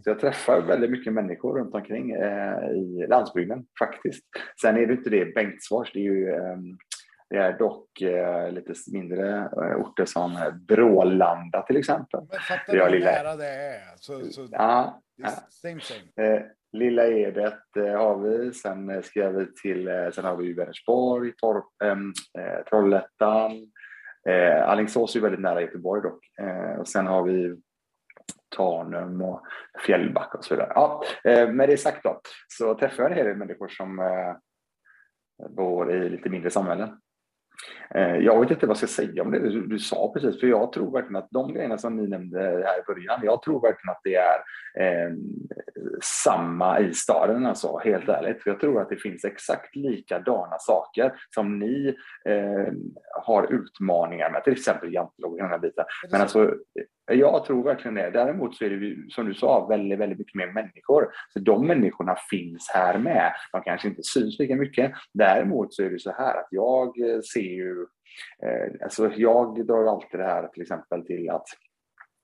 Så 0.04 0.10
jag 0.10 0.20
träffar 0.20 0.60
väldigt 0.60 0.90
mycket 0.90 1.12
människor 1.12 1.58
runt 1.58 1.74
omkring 1.74 2.10
eh, 2.10 2.68
i 2.70 3.06
landsbygden 3.08 3.66
faktiskt. 3.78 4.24
Sen 4.60 4.76
är 4.76 4.86
det 4.86 4.92
inte 4.92 5.10
det 5.10 5.34
Bengtsfors, 5.34 5.92
det 5.92 5.98
är 5.98 6.02
ju 6.02 6.28
eh, 6.30 6.56
det 7.30 7.36
är 7.36 7.58
dock 7.58 8.00
eh, 8.02 8.50
lite 8.52 8.72
mindre 8.92 9.36
eh, 9.38 9.76
orter 9.80 10.04
som 10.04 10.38
Brålanda 10.68 11.62
till 11.62 11.76
exempel. 11.76 12.20
Men 12.30 12.40
fattar 12.40 12.76
Ja, 12.76 12.84
du 12.84 12.90
hur 12.90 12.98
lilla- 12.98 13.10
nära 13.12 13.36
det 13.36 13.46
är? 13.48 13.80
Så, 13.96 14.20
så 14.32 14.48
Ja, 14.50 15.00
det 15.16 15.22
är 15.24 15.28
same 15.50 15.80
same. 15.80 16.28
eh, 16.36 16.42
Lilla 16.72 17.06
Edet 17.06 17.76
eh, 17.76 17.98
har 17.98 18.18
vi, 18.18 18.52
sen 18.52 18.90
eh, 18.90 19.02
ska 19.02 19.30
vi 19.30 19.54
till, 19.62 19.88
eh, 19.88 20.10
sen 20.10 20.24
har 20.24 20.36
vi 20.36 20.46
ju 20.46 20.54
Vänersborg, 20.54 21.32
Torp, 21.36 21.82
ehm, 21.84 22.12
eh, 22.38 22.64
Trollhättan, 22.64 23.52
eh, 24.28 24.68
Alingsås 24.68 25.14
är 25.14 25.18
ju 25.18 25.22
väldigt 25.22 25.40
nära 25.40 25.60
Göteborg 25.60 26.02
dock. 26.02 26.24
Eh, 26.40 26.80
och 26.80 26.88
sen 26.88 27.06
har 27.06 27.22
vi 27.22 27.56
Tanum 28.56 29.22
och 29.22 29.42
Fjällbacka 29.86 30.38
och 30.38 30.44
så 30.44 30.54
vidare. 30.54 30.72
Ja, 30.74 31.02
eh, 31.24 31.48
med 31.48 31.68
det 31.68 31.76
sagt 31.76 32.04
då, 32.04 32.20
så 32.48 32.74
träffar 32.74 33.02
jag 33.02 33.12
en 33.12 33.16
hel 33.16 33.26
del 33.26 33.36
människor 33.36 33.68
som 33.68 33.98
eh, 33.98 34.36
bor 35.48 35.92
i 35.92 36.08
lite 36.08 36.30
mindre 36.30 36.50
samhällen. 36.50 37.00
Eh, 37.94 38.16
Jag 38.16 38.40
vet 38.40 38.50
inte 38.50 38.66
vad 38.66 38.76
jag 38.76 38.88
ska 38.88 39.02
säga 39.02 39.22
om 39.22 39.30
det 39.30 39.38
du, 39.38 39.66
du 39.66 39.78
sa 39.78 40.12
precis, 40.14 40.40
för 40.40 40.46
jag 40.46 40.72
tror 40.72 40.92
verkligen 40.92 41.16
att 41.16 41.30
de 41.30 41.54
grejerna 41.54 41.78
som 41.78 41.96
ni 41.96 42.08
nämnde 42.08 42.40
här 42.40 42.78
i 42.78 42.82
början, 42.86 43.20
jag 43.22 43.42
tror 43.42 43.62
verkligen 43.62 43.90
att 43.90 44.00
det 44.04 44.14
är 44.14 44.38
eh, 44.80 45.12
samma 46.02 46.80
i 46.80 46.94
staden, 46.94 47.46
alltså, 47.46 47.78
helt 47.84 48.08
ärligt. 48.08 48.42
För 48.42 48.50
jag 48.50 48.60
tror 48.60 48.80
att 48.82 48.88
det 48.88 48.96
finns 48.96 49.24
exakt 49.24 49.76
likadana 49.76 50.56
saker 50.58 51.12
som 51.34 51.58
ni 51.58 51.96
eh, 52.28 52.72
har 53.24 53.52
utmaningar 53.52 54.30
med, 54.30 54.44
till 54.44 54.52
exempel 54.52 54.94
jantelag 54.94 55.32
och 55.32 55.38
den 55.38 55.60
biten. 55.60 55.84
Men 56.10 56.20
alltså, 56.20 56.54
Jag 57.10 57.44
tror 57.44 57.64
verkligen 57.64 57.94
det. 57.94 58.10
Däremot 58.10 58.56
så 58.56 58.64
är 58.64 58.70
det 58.70 59.12
som 59.12 59.26
du 59.26 59.34
sa 59.34 59.66
väldigt, 59.66 59.98
väldigt 59.98 60.18
mycket 60.18 60.34
mer 60.34 60.52
människor. 60.52 61.08
Så 61.32 61.38
de 61.38 61.66
människorna 61.66 62.16
finns 62.30 62.70
här 62.74 62.98
med. 62.98 63.32
De 63.52 63.62
kanske 63.62 63.88
inte 63.88 64.02
syns 64.02 64.38
lika 64.38 64.56
mycket. 64.56 64.92
Däremot 65.14 65.74
så 65.74 65.82
är 65.82 65.90
det 65.90 66.00
så 66.00 66.12
här 66.12 66.38
att 66.38 66.48
jag 66.50 66.86
eh, 66.86 67.20
ser 67.20 67.47
ju, 67.48 67.86
eh, 68.42 68.72
alltså 68.82 69.10
jag 69.16 69.66
drar 69.66 69.86
alltid 69.86 70.20
det 70.20 70.26
här 70.26 70.48
till 70.48 70.62
exempel 70.62 71.06
till 71.06 71.30
att 71.30 71.46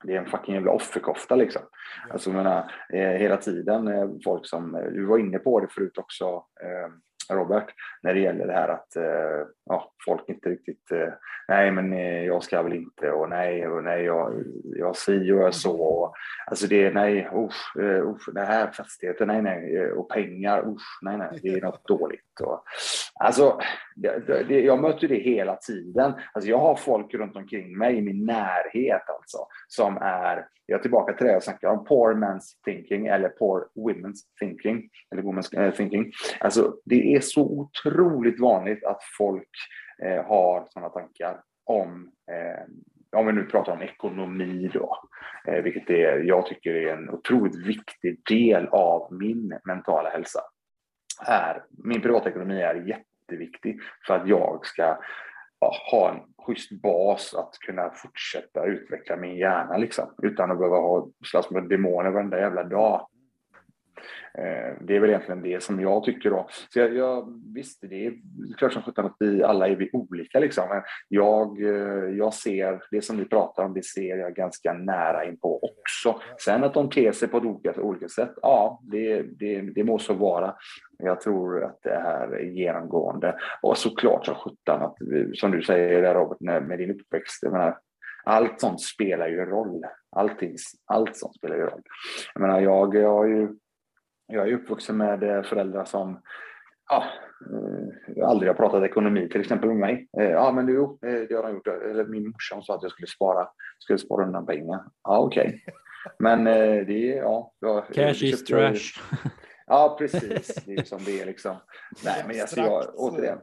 det 0.05 0.15
är 0.15 0.19
en 0.19 0.27
fucking 0.27 0.55
jävla 0.55 0.73
offerkofta 0.73 1.37
liksom. 1.37 1.63
Alltså 2.11 2.31
jag 2.31 2.37
menar, 2.37 2.73
eh, 2.93 3.11
hela 3.11 3.37
tiden 3.37 3.89
eh, 3.89 4.09
folk 4.25 4.47
som, 4.47 4.75
eh, 4.75 4.85
du 4.85 5.05
var 5.05 5.19
inne 5.19 5.39
på 5.39 5.61
det 5.61 5.69
förut 5.69 5.99
också, 5.99 6.25
eh, 6.63 6.93
Robert, 7.31 7.75
när 8.03 8.15
det 8.15 8.21
gäller 8.21 8.47
det 8.47 8.53
här 8.53 8.69
att 8.69 8.97
eh, 8.97 9.47
ja, 9.65 9.93
folk 10.05 10.29
inte 10.29 10.49
riktigt, 10.49 10.93
eh, 10.93 11.13
nej 11.49 11.71
men 11.71 11.93
eh, 11.93 12.25
jag 12.25 12.43
ska 12.43 12.63
väl 12.63 12.73
inte 12.73 13.11
och 13.11 13.29
nej 13.29 13.69
och 13.69 13.85
nej, 13.85 14.05
jag, 14.05 14.45
jag 14.65 14.97
si 14.97 15.33
och 15.33 15.39
jag 15.39 15.55
så. 15.55 15.81
Och, 15.81 16.15
alltså 16.47 16.67
det 16.67 16.87
är 16.87 16.93
nej, 16.93 17.29
usch, 17.35 17.77
eh, 17.79 18.09
usch, 18.09 18.35
det 18.35 18.45
här 18.45 18.71
fastigheten, 18.71 19.29
nej 19.29 19.43
nej, 19.43 19.77
eh, 19.77 19.91
och 19.91 20.11
pengar, 20.11 20.69
usch, 20.69 20.99
nej 21.03 21.19
nej, 21.19 21.39
det 21.43 21.49
är 21.49 21.61
något 21.61 21.85
dåligt. 21.89 22.41
Och, 22.41 22.65
alltså, 23.15 23.61
det, 23.97 24.19
det, 24.49 24.61
jag 24.61 24.81
möter 24.81 25.09
det 25.09 25.19
hela 25.19 25.57
tiden. 25.57 26.13
Alltså 26.33 26.51
jag 26.51 26.59
har 26.59 26.77
folk 26.77 27.15
runt 27.15 27.37
omkring 27.37 27.79
mig 27.79 27.97
i 27.97 28.03
min 28.03 28.27
närhet 28.27 29.03
alltså, 29.09 29.39
som 29.69 29.99
är 30.01 30.47
jag 30.67 30.79
är 30.79 30.83
tillbaka 30.83 31.13
till 31.13 31.27
det 31.27 31.33
jag 31.33 31.43
snackade 31.43 31.77
om, 31.77 31.85
poor 31.85 32.15
man's 32.15 32.65
thinking 32.65 33.07
eller 33.07 33.29
poor 33.29 33.69
women's 33.75 34.21
thinking. 34.39 34.91
Eller 35.13 35.23
women's 35.23 35.61
eh, 35.61 35.75
thinking. 35.75 36.13
Alltså, 36.41 36.77
det 36.85 37.14
är 37.17 37.21
så 37.21 37.43
otroligt 37.43 38.41
vanligt 38.41 38.85
att 38.85 39.03
folk 39.19 39.49
eh, 40.03 40.25
har 40.25 40.67
sådana 40.71 40.89
tankar 40.89 41.41
om, 41.65 42.11
eh, 42.31 43.19
om 43.21 43.27
vi 43.27 43.33
nu 43.33 43.45
pratar 43.45 43.73
om 43.73 43.83
ekonomi 43.83 44.71
då, 44.75 44.99
eh, 45.49 45.63
vilket 45.63 45.91
är, 45.91 46.19
jag 46.19 46.47
tycker 46.47 46.75
är 46.75 46.93
en 46.93 47.11
otroligt 47.11 47.67
viktig 47.67 48.21
del 48.29 48.69
av 48.69 49.13
min 49.13 49.59
mentala 49.65 50.11
hälsa. 50.11 50.41
Är, 51.27 51.65
min 51.85 52.01
privatekonomi 52.01 52.61
är 52.61 52.75
jätteviktig 52.75 53.81
för 54.07 54.15
att 54.15 54.29
jag 54.29 54.67
ska 54.67 54.99
ha 55.91 56.11
en 56.11 56.21
schysst 56.47 56.83
bas 56.83 57.35
att 57.35 57.59
kunna 57.59 57.91
fortsätta 57.91 58.65
utveckla 58.65 59.17
min 59.17 59.37
hjärna 59.37 59.77
liksom, 59.77 60.15
utan 60.23 60.51
att 60.51 60.59
behöva 60.59 60.77
ha 60.77 61.09
slåss 61.25 61.51
med 61.51 61.69
demoner 61.69 62.11
varenda 62.11 62.41
jävla 62.41 62.65
dag. 62.65 63.09
Eh, 64.39 64.75
det 64.81 64.97
är 64.97 65.01
väl 65.01 65.11
egentligen 65.11 65.43
det 65.43 65.63
som 65.63 65.81
jag 65.81 66.05
tycker 66.05 66.31
då. 66.31 66.47
Så 66.69 66.79
jag, 66.79 66.95
jag 66.95 67.43
visst, 67.55 67.81
det 67.81 68.07
är 68.07 68.15
klart 68.59 68.73
som 68.73 68.83
sjutton 68.83 69.07
att 69.07 69.17
vi 69.19 69.43
alla 69.43 69.69
är 69.69 69.77
vi 69.77 69.91
olika 69.93 70.39
liksom. 70.39 70.69
Men 70.69 70.83
jag, 71.09 71.63
eh, 71.63 72.17
jag 72.17 72.35
ser 72.35 72.83
det 72.91 73.03
som 73.03 73.17
vi 73.17 73.25
pratar 73.25 73.65
om, 73.65 73.75
det 73.75 73.85
ser 73.85 74.17
jag 74.17 74.35
ganska 74.35 74.73
nära 74.73 75.25
in 75.25 75.37
på 75.37 75.61
också. 75.63 76.21
Sen 76.45 76.65
att 76.65 76.75
de 76.75 76.91
ter 76.91 77.13
sig 77.13 77.29
på 77.29 77.37
ett 77.37 77.45
olika, 77.45 77.81
olika 77.81 78.09
sätt, 78.09 78.33
ja, 78.43 78.81
det, 78.83 79.23
det, 79.23 79.61
det 79.61 79.85
må 79.85 79.99
så 79.99 80.15
vara. 80.15 80.55
Jag 80.99 81.21
tror 81.21 81.65
att 81.65 81.83
det 81.83 82.01
här 82.03 82.29
är 82.29 82.45
genomgående. 82.45 83.37
Och 83.63 83.79
såklart 83.79 84.27
som 84.27 84.35
sjutton 84.35 84.83
att, 84.83 84.97
som 85.35 85.51
du 85.51 85.63
säger 85.63 86.03
där 86.03 86.15
Robert, 86.15 86.41
med 86.41 86.79
din 86.79 86.91
uppväxt, 86.91 87.43
jag 87.43 87.53
menar, 87.53 87.79
allt 88.25 88.61
sånt 88.61 88.81
spelar 88.81 89.29
ju 89.29 89.45
roll. 89.45 89.85
Allting, 90.17 90.57
allt 90.87 91.17
sånt 91.17 91.35
spelar 91.35 91.57
ju 91.57 91.63
roll. 91.63 91.83
Jag 92.35 92.41
menar, 92.41 92.61
jag, 92.61 92.95
jag 92.95 93.11
har 93.11 93.27
ju 93.27 93.49
jag 94.27 94.49
är 94.49 94.53
uppvuxen 94.53 94.97
med 94.97 95.23
eh, 95.23 95.43
föräldrar 95.43 95.85
som 95.85 96.21
ja, 96.89 97.05
eh, 98.17 98.29
aldrig 98.29 98.51
har 98.51 98.55
pratat 98.55 98.83
ekonomi 98.83 99.29
till 99.29 99.41
exempel 99.41 99.69
med 99.69 99.77
mig. 99.77 100.09
Eh, 100.19 100.31
ja, 100.31 100.53
men 100.53 100.67
du, 100.67 100.99
det 101.01 101.35
har 101.35 101.43
de 101.43 101.55
gjort. 101.55 101.67
Eller 101.67 102.05
min 102.05 102.29
morsa 102.29 102.63
sa 102.63 102.75
att 102.75 102.83
jag 102.83 102.91
skulle 102.93 103.07
spara, 103.07 103.49
skulle 103.79 103.99
spara 103.99 104.27
undan 104.27 104.47
pengar. 104.47 104.85
Ja, 105.03 105.19
okej. 105.19 105.47
Okay. 105.47 105.75
Men 106.19 106.45
det 106.87 107.13
är, 107.13 107.17
ja. 107.17 107.53
Jag, 107.59 107.87
Cash 107.87 108.25
is 108.25 108.45
trash. 108.45 109.01
Ja, 109.67 109.97
precis. 109.99 110.55
Det 110.67 110.73
är 110.73 110.83
som 110.83 110.99
det 111.05 111.21
är 111.21 111.27
liksom. 111.27 111.57
Nej, 112.05 112.25
men 112.27 112.41
alltså 112.41 112.61
jag, 112.61 112.85
återigen. 112.97 113.39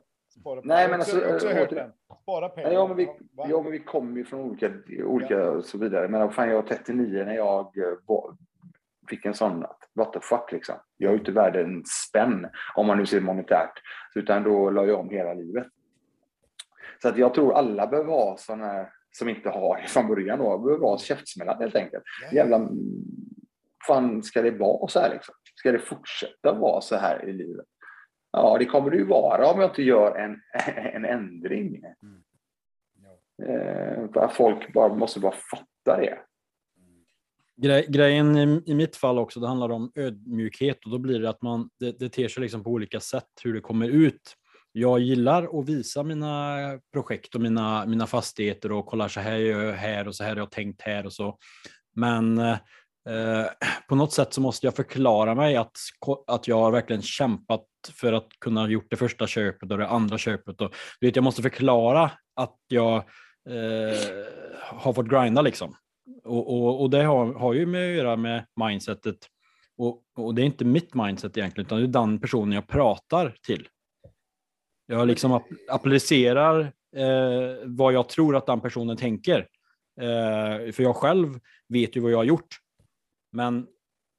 Nej, 0.63 0.89
men 0.89 0.99
alltså, 0.99 1.17
återigen. 1.17 1.91
Spara 2.21 2.49
pengar. 2.49 2.71
Ja, 2.71 2.87
men 2.87 2.97
vi, 2.97 3.09
ja, 3.35 3.61
men 3.61 3.71
vi 3.71 3.79
kommer 3.79 4.17
ju 4.17 4.25
från 4.25 4.39
olika, 4.39 4.71
olika 5.05 5.33
ja. 5.33 5.49
och 5.49 5.65
så 5.65 5.77
vidare. 5.77 6.07
Men 6.07 6.31
fan, 6.31 6.49
jag 6.49 6.55
var 6.55 6.67
39 6.67 7.23
när 7.25 7.35
jag 7.35 7.73
fick 9.09 9.25
en 9.25 9.33
sån, 9.33 9.65
what 9.95 10.13
the 10.13 10.19
fuck 10.21 10.51
liksom. 10.51 10.75
Jag 10.97 11.13
är 11.13 11.17
inte 11.17 11.31
värd 11.31 11.55
en 11.55 11.83
spänn 11.85 12.47
om 12.75 12.87
man 12.87 12.97
nu 12.97 13.05
ser 13.05 13.21
monetärt. 13.21 13.81
Utan 14.15 14.43
då 14.43 14.69
la 14.69 14.85
jag 14.85 14.99
om 14.99 15.09
hela 15.09 15.33
livet. 15.33 15.67
Så 17.01 17.07
att 17.07 17.17
jag 17.17 17.33
tror 17.33 17.53
alla 17.53 17.87
behöver 17.87 18.11
ha 18.11 18.37
sådana 18.37 18.65
här, 18.65 18.89
som 19.11 19.29
inte 19.29 19.49
har 19.49 19.81
det 19.81 19.87
från 19.87 20.07
början 20.07 20.39
då, 20.39 20.57
behöver 20.57 20.85
ha 20.85 20.97
käftsmällar 20.97 21.59
helt 21.59 21.75
enkelt. 21.75 22.03
Jävla, 22.31 22.69
fan 23.87 24.23
ska 24.23 24.41
det 24.41 24.51
vara 24.51 24.87
så 24.87 24.99
här 24.99 25.09
liksom? 25.09 25.35
Ska 25.55 25.71
det 25.71 25.79
fortsätta 25.79 26.53
vara 26.53 26.81
så 26.81 26.95
här 26.95 27.29
i 27.29 27.33
livet? 27.33 27.65
Ja, 28.31 28.57
det 28.59 28.65
kommer 28.65 28.91
det 28.91 28.97
ju 28.97 29.05
vara 29.05 29.51
om 29.51 29.61
jag 29.61 29.69
inte 29.69 29.83
gör 29.83 30.15
en, 30.15 30.41
en 30.93 31.05
ändring. 31.05 31.83
Mm. 32.03 32.23
Ja. 33.37 34.23
Eh, 34.23 34.29
folk 34.29 34.73
bara, 34.73 34.93
måste 34.93 35.19
bara 35.19 35.35
fatta 35.51 36.01
det. 36.01 36.19
Grejen 37.87 38.37
i, 38.37 38.61
i, 38.65 38.73
mitt 38.73 38.95
fall 38.95 39.19
också, 39.19 39.39
det 39.39 39.47
handlar 39.47 39.69
om 39.69 39.91
ödmjukhet 39.95 40.85
och 40.85 40.91
då 40.91 40.97
blir 40.97 41.19
det 41.19 41.29
att 41.29 41.41
man, 41.41 41.69
det, 41.79 41.99
det 41.99 42.09
ter 42.09 42.27
sig 42.27 42.41
liksom 42.41 42.63
på 42.63 42.69
olika 42.69 42.99
sätt 42.99 43.29
hur 43.43 43.53
det 43.53 43.61
kommer 43.61 43.89
ut. 43.89 44.35
Jag 44.71 44.99
gillar 44.99 45.59
att 45.59 45.69
visa 45.69 46.03
mina 46.03 46.57
projekt 46.93 47.35
och 47.35 47.41
mina, 47.41 47.85
mina 47.85 48.07
fastigheter 48.07 48.71
och 48.71 48.85
kolla 48.85 49.09
så 49.09 49.19
här 49.19 49.37
gör 49.37 49.63
jag 49.63 49.73
här 49.73 50.07
och 50.07 50.15
så 50.15 50.23
här 50.23 50.29
har 50.29 50.37
jag 50.37 50.51
tänkt 50.51 50.81
här 50.81 51.05
och 51.05 51.13
så. 51.13 51.37
Men 51.95 52.37
eh, 52.37 52.57
på 53.89 53.95
något 53.95 54.13
sätt 54.13 54.33
så 54.33 54.41
måste 54.41 54.67
jag 54.67 54.75
förklara 54.75 55.35
mig 55.35 55.55
att, 55.55 55.77
att 56.27 56.47
jag 56.47 56.57
har 56.57 56.71
verkligen 56.71 57.01
kämpat 57.01 57.65
för 57.93 58.13
att 58.13 58.27
kunna 58.39 58.69
gjort 58.69 58.87
det 58.89 58.97
första 58.97 59.27
köpet 59.27 59.71
och 59.71 59.77
det 59.77 59.87
andra 59.87 60.17
köpet. 60.17 60.61
Och, 60.61 60.73
du 60.99 61.07
vet, 61.07 61.15
jag 61.15 61.23
måste 61.23 61.41
förklara 61.41 62.11
att 62.35 62.59
jag 62.67 62.95
eh, 63.49 63.97
har 64.59 64.93
fått 64.93 65.07
grinda 65.07 65.41
liksom. 65.41 65.75
Och, 66.23 66.53
och, 66.53 66.81
och 66.81 66.89
det 66.89 67.03
har, 67.03 67.33
har 67.33 67.53
ju 67.53 67.65
med 67.65 67.89
att 67.89 67.95
göra 67.95 68.15
med 68.15 68.45
mindsetet. 68.55 69.17
Och, 69.77 70.03
och 70.17 70.35
det 70.35 70.41
är 70.41 70.45
inte 70.45 70.65
mitt 70.65 70.93
mindset 70.93 71.37
egentligen, 71.37 71.65
utan 71.65 71.77
det 71.79 71.85
är 71.85 72.01
den 72.01 72.19
personen 72.19 72.51
jag 72.51 72.67
pratar 72.67 73.35
till. 73.45 73.67
Jag 74.85 75.07
liksom 75.07 75.43
applicerar 75.69 76.61
eh, 76.95 77.57
vad 77.65 77.93
jag 77.93 78.09
tror 78.09 78.35
att 78.35 78.45
den 78.45 78.61
personen 78.61 78.97
tänker. 78.97 79.47
Eh, 80.01 80.71
för 80.71 80.81
jag 80.81 80.95
själv 80.95 81.39
vet 81.67 81.95
ju 81.95 81.99
vad 81.99 82.11
jag 82.11 82.17
har 82.17 82.23
gjort. 82.23 82.57
Men 83.31 83.67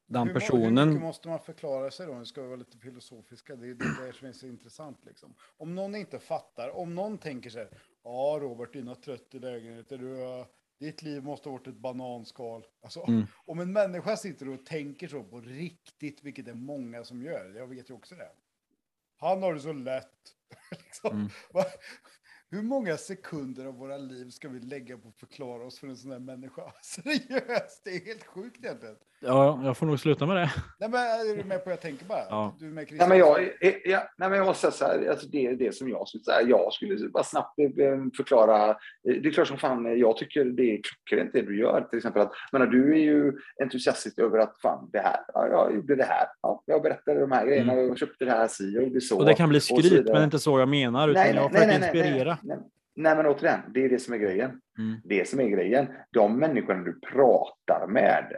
den 0.09 0.27
hur, 0.27 0.35
personen... 0.35 0.79
Hur 0.79 0.87
mycket 0.87 1.03
måste 1.03 1.29
man 1.29 1.39
förklara 1.39 1.91
sig 1.91 2.07
då? 2.07 2.15
Nu 2.15 2.25
ska 2.25 2.43
vi 2.43 2.47
vara 2.47 2.57
lite 2.57 2.79
filosofiska. 2.79 3.57
Det 3.57 3.67
är 3.67 3.75
det, 3.75 4.07
det 4.07 4.13
som 4.13 4.29
är 4.29 4.33
så 4.33 4.47
intressant. 4.47 5.05
Liksom. 5.05 5.35
Om 5.57 5.75
någon 5.75 5.95
inte 5.95 6.19
fattar, 6.19 6.77
om 6.77 6.95
någon 6.95 7.19
tänker 7.19 7.51
sig, 7.51 7.69
ja 8.05 8.39
Robert, 8.41 8.73
dina 8.73 8.95
30 8.95 9.39
lägenheter, 9.39 9.99
du 9.99 10.15
har 10.15 10.47
ditt 10.83 11.03
liv 11.03 11.25
måste 11.25 11.49
ha 11.49 11.57
varit 11.57 11.67
ett 11.67 11.77
bananskal. 11.77 12.65
Alltså, 12.83 13.05
mm. 13.09 13.27
Om 13.47 13.61
en 13.61 13.73
människa 13.73 14.17
sitter 14.17 14.49
och 14.49 14.67
tänker 14.67 15.09
så 15.09 15.25
på 15.25 15.41
riktigt, 15.41 16.23
vilket 16.23 16.45
det 16.45 16.51
är 16.51 16.55
många 16.55 17.05
som 17.05 17.23
gör, 17.23 17.55
jag 17.57 17.67
vet 17.67 17.91
ju 17.91 17.95
också 17.95 18.15
det. 18.15 18.31
Han 19.17 19.43
har 19.43 19.55
det 19.55 19.61
så 19.61 19.73
lätt. 19.73 20.35
liksom. 20.71 21.11
mm. 21.11 21.31
Hur 22.49 22.63
många 22.63 22.97
sekunder 22.97 23.65
av 23.65 23.75
våra 23.75 23.97
liv 23.97 24.31
ska 24.31 24.49
vi 24.49 24.61
lägga 24.61 24.99
på 24.99 25.09
att 25.09 25.17
förklara 25.17 25.67
oss 25.67 25.79
för 25.79 25.87
en 25.87 25.97
sån 25.97 26.13
här 26.13 26.19
människa? 26.19 26.73
Seriöst, 26.83 27.85
det 27.85 27.91
är 27.91 28.05
helt 28.05 28.25
sjukt 28.25 28.65
egentligen. 28.65 28.97
Ja, 29.25 29.61
jag 29.65 29.77
får 29.77 29.87
nog 29.87 30.01
sluta 30.01 30.27
med 30.27 30.37
det. 30.37 30.51
Nej, 30.81 30.91
men 30.91 31.01
är 31.01 31.37
du 31.37 31.45
med 31.45 31.59
på 31.59 31.63
vad 31.65 31.73
jag 31.73 31.81
tänker 31.81 32.05
bara? 32.05 32.25
Ja. 32.31 32.57
Du 32.59 32.65
med 32.65 32.89
nej, 32.91 33.09
men 33.09 33.19
jag, 33.19 33.51
ja, 33.85 34.03
nej, 34.19 34.29
men 34.29 34.33
jag 34.33 34.47
måste 34.47 34.61
säga 34.61 34.73
så 34.73 34.85
här, 34.85 35.11
alltså 35.11 35.27
det 35.27 35.47
är 35.47 35.57
det 35.57 35.75
som 35.75 35.89
jag 35.89 36.09
skulle 36.09 36.25
säga. 36.25 36.43
Jag 36.49 36.73
skulle 36.73 37.09
bara 37.09 37.25
snabbt 37.25 37.59
eh, 37.59 37.67
förklara. 38.17 38.77
Det 39.05 39.29
är 39.29 39.31
klart 39.31 39.49
som 39.49 39.59
fan, 39.59 39.99
jag 39.99 40.17
tycker 40.17 40.45
det 40.45 40.63
är 40.63 40.81
klockrent 40.83 41.33
det 41.33 41.43
du 41.43 41.59
gör. 41.59 41.87
Till 41.91 41.97
exempel 41.97 42.23
att, 42.23 42.33
menar, 42.53 42.67
du 42.67 42.93
är 42.93 43.03
ju 43.03 43.33
entusiastisk 43.63 44.19
över 44.19 44.39
att 44.39 44.61
fan, 44.63 44.91
det 44.93 44.99
här, 44.99 45.21
ja, 45.35 45.49
jag 45.49 45.75
gjorde 45.75 45.97
det 45.97 46.05
här. 46.05 46.27
Ja, 46.43 46.63
jag 46.67 46.83
berättade 46.83 47.21
de 47.21 47.33
här 47.33 47.47
grejerna, 47.47 47.73
mm. 47.73 47.89
jag 47.89 47.99
köpte 47.99 48.25
det 48.25 48.31
här, 48.31 48.49
si, 48.49 48.75
jag 48.75 48.85
gjorde 48.85 49.01
så. 49.01 49.19
Och 49.19 49.27
det 49.27 49.35
kan 49.35 49.49
bli 49.49 49.61
skryt, 49.61 50.07
men 50.07 50.25
inte 50.25 50.39
så 50.39 50.59
jag 50.59 50.69
menar, 50.69 51.09
utan 51.09 51.23
nej, 51.23 51.35
jag 51.35 51.53
försöker 51.53 51.77
inspirera. 51.77 52.39
Nej, 52.43 52.59
nej, 52.97 53.17
men 53.17 53.27
återigen, 53.27 53.61
det 53.75 53.85
är 53.85 53.89
det 53.89 53.99
som 53.99 54.15
är 54.15 54.19
grejen. 54.19 54.51
Mm. 54.79 55.01
Det 55.05 55.29
som 55.29 55.41
är 55.41 55.49
grejen. 55.49 55.87
De 56.13 56.39
människorna 56.39 56.83
du 56.83 57.01
pratar 57.01 57.87
med, 57.87 58.37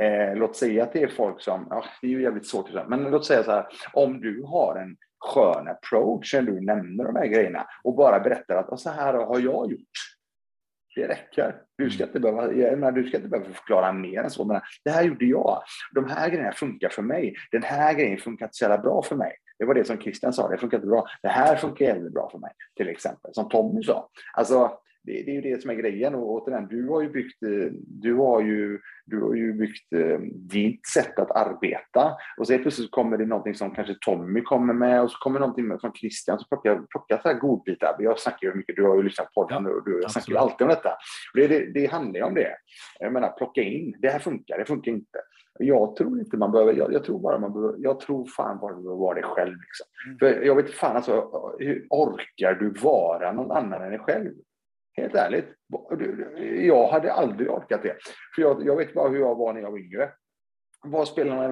Eh, 0.00 0.36
låt 0.36 0.56
säga 0.56 0.82
att 0.82 0.92
det 0.92 1.02
är 1.02 1.08
folk 1.08 1.40
som, 1.40 1.66
ja, 1.70 1.84
det 2.00 2.06
är 2.06 2.10
ju 2.10 2.22
jävligt 2.22 2.46
svårt, 2.46 2.88
men 2.88 3.02
låt 3.02 3.26
säga 3.26 3.42
så 3.42 3.50
här, 3.50 3.66
om 3.92 4.20
du 4.20 4.42
har 4.42 4.76
en 4.76 4.96
skön 5.18 5.68
approach 5.68 6.34
när 6.34 6.42
du 6.42 6.60
nämner 6.60 7.04
de 7.04 7.16
här 7.16 7.26
grejerna 7.26 7.66
och 7.84 7.94
bara 7.94 8.20
berättar 8.20 8.56
att 8.56 8.80
så 8.80 8.90
här 8.90 9.14
har 9.14 9.40
jag 9.40 9.70
gjort. 9.70 9.88
Det 10.94 11.08
räcker. 11.08 11.56
Du 11.78 11.90
ska 11.90 12.04
inte 12.04 12.20
behöva, 12.20 12.46
menar, 12.46 12.92
du 12.92 13.04
ska 13.04 13.16
inte 13.16 13.28
behöva 13.28 13.50
förklara 13.52 13.92
mer 13.92 14.22
än 14.22 14.30
så. 14.30 14.44
Men 14.44 14.60
det 14.84 14.90
här 14.90 15.02
gjorde 15.02 15.24
jag. 15.24 15.62
De 15.94 16.10
här 16.10 16.28
grejerna 16.28 16.52
funkar 16.52 16.88
för 16.88 17.02
mig. 17.02 17.34
Den 17.52 17.62
här 17.62 17.94
grejen 17.94 18.18
funkar 18.18 18.46
inte 18.46 18.56
så 18.56 18.64
jävla 18.64 18.78
bra 18.78 19.02
för 19.02 19.16
mig. 19.16 19.32
Det 19.58 19.64
var 19.64 19.74
det 19.74 19.84
som 19.84 20.00
Christian 20.00 20.32
sa, 20.32 20.48
det 20.48 20.58
funkar 20.58 20.76
inte 20.76 20.88
bra. 20.88 21.06
Det 21.22 21.28
här 21.28 21.56
funkar 21.56 21.84
jävligt 21.84 22.12
bra 22.12 22.30
för 22.30 22.38
mig, 22.38 22.50
till 22.76 22.88
exempel. 22.88 23.34
Som 23.34 23.48
Tommy 23.48 23.82
sa. 23.82 24.08
Alltså, 24.34 24.78
det, 25.02 25.22
det, 25.22 25.30
är 25.30 25.34
ju 25.34 25.40
det 25.40 25.62
som 25.62 25.70
är 25.70 25.74
grejen. 25.74 26.14
Och 26.14 26.30
återigen, 26.30 26.68
du 26.68 26.88
har 26.88 27.02
ju 27.02 27.08
byggt, 27.08 27.42
eh, 27.42 27.72
du 27.86 28.14
har 28.14 28.40
ju, 28.40 28.78
du 29.06 29.20
har 29.20 29.34
ju 29.34 29.52
byggt 29.52 29.92
eh, 29.92 30.18
ditt 30.34 30.86
sätt 30.86 31.18
att 31.18 31.30
arbeta. 31.30 32.12
Och 32.38 32.46
så 32.46 32.58
plötsligt 32.58 32.90
kommer 32.90 33.18
det 33.18 33.26
någonting 33.26 33.54
som 33.54 33.74
kanske 33.74 33.96
Tommy 34.00 34.42
kommer 34.42 34.74
med 34.74 35.02
och 35.02 35.10
så 35.10 35.18
kommer 35.18 35.40
någonting 35.40 35.78
från 35.78 35.92
Christian 35.92 36.38
som 36.38 36.48
plockar, 36.48 36.82
plockar 36.90 37.20
så 37.22 37.28
här 37.28 37.38
godbitar. 37.38 37.96
Jag 37.98 38.20
snackar 38.20 38.46
ju 38.48 38.54
mycket, 38.54 38.76
du 38.76 38.82
har 38.82 38.96
ju 38.96 39.02
lyssnat 39.02 39.34
på 39.34 39.42
podden 39.42 39.66
och 39.66 39.84
du 39.84 40.00
jag 40.02 40.10
snackar 40.10 40.32
ju 40.32 40.38
alltid 40.38 40.62
om 40.62 40.68
detta. 40.68 40.90
Det, 41.34 41.46
det, 41.46 41.72
det 41.74 41.86
handlar 41.86 42.20
ju 42.20 42.26
om 42.26 42.34
det. 42.34 42.56
Jag 43.00 43.12
menar, 43.12 43.30
plocka 43.30 43.62
in. 43.62 43.94
Det 43.98 44.08
här 44.08 44.18
funkar, 44.18 44.58
det 44.58 44.64
funkar 44.64 44.92
inte. 44.92 45.18
Jag 45.58 45.96
tror 45.96 46.18
inte 46.18 46.36
man 46.36 46.52
behöver, 46.52 46.72
jag, 46.72 46.92
jag, 46.92 47.04
tror 47.04 47.18
bara 47.20 47.38
man 47.38 47.52
behöver, 47.52 47.74
jag 47.78 48.00
tror 48.00 48.26
fan 48.26 48.58
bara 48.58 48.74
du 48.74 48.82
behöver 48.82 49.00
vara 49.00 49.14
dig 49.14 49.24
själv. 49.24 49.52
Liksom. 49.52 49.86
Mm. 50.06 50.18
För 50.18 50.46
jag 50.46 50.54
vet 50.54 50.70
fan 50.70 50.96
alltså, 50.96 51.30
hur 51.58 51.86
orkar 51.90 52.54
du 52.54 52.70
vara 52.70 53.32
någon 53.32 53.50
annan 53.50 53.82
än 53.82 53.90
dig 53.90 53.98
själv? 53.98 54.32
Helt 54.98 55.14
ärligt. 55.14 55.46
Jag 56.66 56.88
hade 56.88 57.12
aldrig 57.12 57.50
orkat 57.50 57.82
det. 57.82 57.96
För 58.34 58.42
jag, 58.42 58.66
jag 58.66 58.76
vet 58.76 58.94
bara 58.94 59.08
hur 59.08 59.18
jag 59.18 59.34
var 59.34 59.52
när 59.52 59.60
jag 59.60 59.70
var 59.70 59.78
yngre. 59.78 60.10
Vad 60.82 61.08
spelar 61.08 61.34
någon 61.34 61.44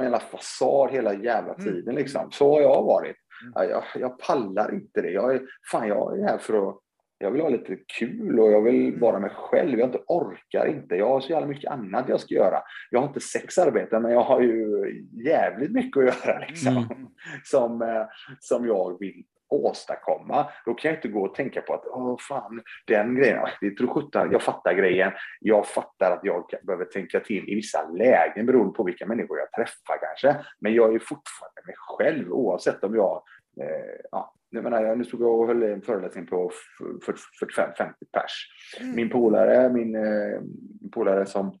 jävla, 0.00 0.20
fasad 0.20 0.90
hela 0.90 1.14
jävla 1.14 1.54
mm. 1.54 1.64
tiden 1.64 1.94
liksom. 1.94 2.30
Så 2.30 2.54
har 2.54 2.60
jag 2.60 2.82
varit. 2.82 3.16
Mm. 3.56 3.70
Jag, 3.70 3.84
jag 3.94 4.18
pallar 4.18 4.74
inte 4.74 5.02
det. 5.02 5.10
Jag 5.10 5.34
är, 5.34 5.42
fan, 5.70 5.88
jag 5.88 6.18
är 6.18 6.22
här 6.22 6.38
för 6.38 6.68
att 6.68 6.78
jag 7.18 7.30
vill 7.30 7.40
ha 7.40 7.48
lite 7.48 7.76
kul 7.98 8.40
och 8.40 8.52
jag 8.52 8.62
vill 8.62 8.88
mm. 8.88 9.00
vara 9.00 9.18
mig 9.18 9.30
själv. 9.34 9.78
Jag 9.78 9.88
inte 9.88 10.02
orkar 10.06 10.66
inte. 10.66 10.94
Jag 10.94 11.08
har 11.08 11.20
så 11.20 11.32
jävla 11.32 11.46
mycket 11.46 11.70
annat 11.70 12.08
jag 12.08 12.20
ska 12.20 12.34
göra. 12.34 12.58
Jag 12.90 13.00
har 13.00 13.08
inte 13.08 13.20
sex 13.20 13.58
arbeten, 13.58 14.02
men 14.02 14.12
jag 14.12 14.22
har 14.22 14.40
ju 14.40 15.06
jävligt 15.12 15.72
mycket 15.72 15.96
att 15.96 16.26
göra 16.26 16.38
liksom, 16.38 16.76
mm. 16.76 16.88
som, 17.44 17.82
eh, 17.82 18.06
som 18.40 18.66
jag 18.66 18.98
vill 19.00 19.24
åstadkomma. 19.48 20.46
Då 20.64 20.74
kan 20.74 20.88
jag 20.88 20.98
inte 20.98 21.08
gå 21.08 21.24
och 21.24 21.34
tänka 21.34 21.60
på 21.60 21.74
att 21.74 21.86
åh 21.86 22.16
fan, 22.28 22.62
den 22.86 23.14
grejen, 23.14 23.38
det 23.60 23.70
tror 23.70 23.88
sjutton, 23.88 24.32
jag 24.32 24.42
fattar 24.42 24.72
grejen. 24.72 25.12
Jag 25.40 25.66
fattar 25.66 26.10
att 26.10 26.20
jag 26.22 26.44
behöver 26.62 26.84
tänka 26.84 27.20
till 27.20 27.48
i 27.48 27.54
vissa 27.54 27.88
lägen 27.88 28.46
beroende 28.46 28.72
på 28.72 28.82
vilka 28.82 29.06
människor 29.06 29.38
jag 29.38 29.52
träffar 29.52 29.98
kanske. 30.00 30.44
Men 30.60 30.74
jag 30.74 30.94
är 30.94 30.98
fortfarande 30.98 31.60
mig 31.66 31.74
själv 31.78 32.32
oavsett 32.32 32.84
om 32.84 32.94
jag 32.94 33.22
eh, 33.60 34.00
ja, 34.10 34.34
nu, 34.50 34.62
menar 34.62 34.82
jag, 34.82 34.98
nu 34.98 35.04
stod 35.04 35.22
jag 35.22 35.40
och 35.40 35.46
höll 35.46 35.62
en 35.62 35.82
föreläsning 35.82 36.26
på 36.26 36.50
45-50 37.06 37.92
pers. 38.12 38.48
Mm. 38.80 38.96
Min 38.96 39.10
polare, 39.10 39.68
min 39.68 39.94
eh, 39.94 40.40
polare 40.92 41.26
som 41.26 41.58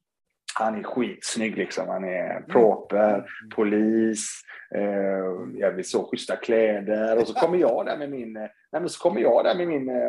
han 0.54 0.78
är 0.78 0.82
skitsnygg 0.82 1.56
liksom. 1.56 1.88
Han 1.88 2.04
är 2.04 2.30
mm. 2.30 2.44
proper, 2.48 3.14
mm. 3.14 3.24
polis, 3.54 4.42
eh, 4.74 5.58
jävligt 5.60 5.88
så 5.88 6.08
schyssta 6.10 6.36
kläder. 6.36 7.18
Och 7.18 7.28
så 7.28 7.34
kommer 7.34 7.58
jag 7.58 7.86
där 7.86 7.96
med 7.96 8.10
min, 8.10 8.36
eh, 8.36 8.42
nej 8.72 8.80
men 8.80 8.88
så 8.88 9.00
kommer 9.00 9.20
jag 9.20 9.44
där 9.44 9.54
med 9.54 9.68
min 9.68 9.88
eh, 9.88 10.08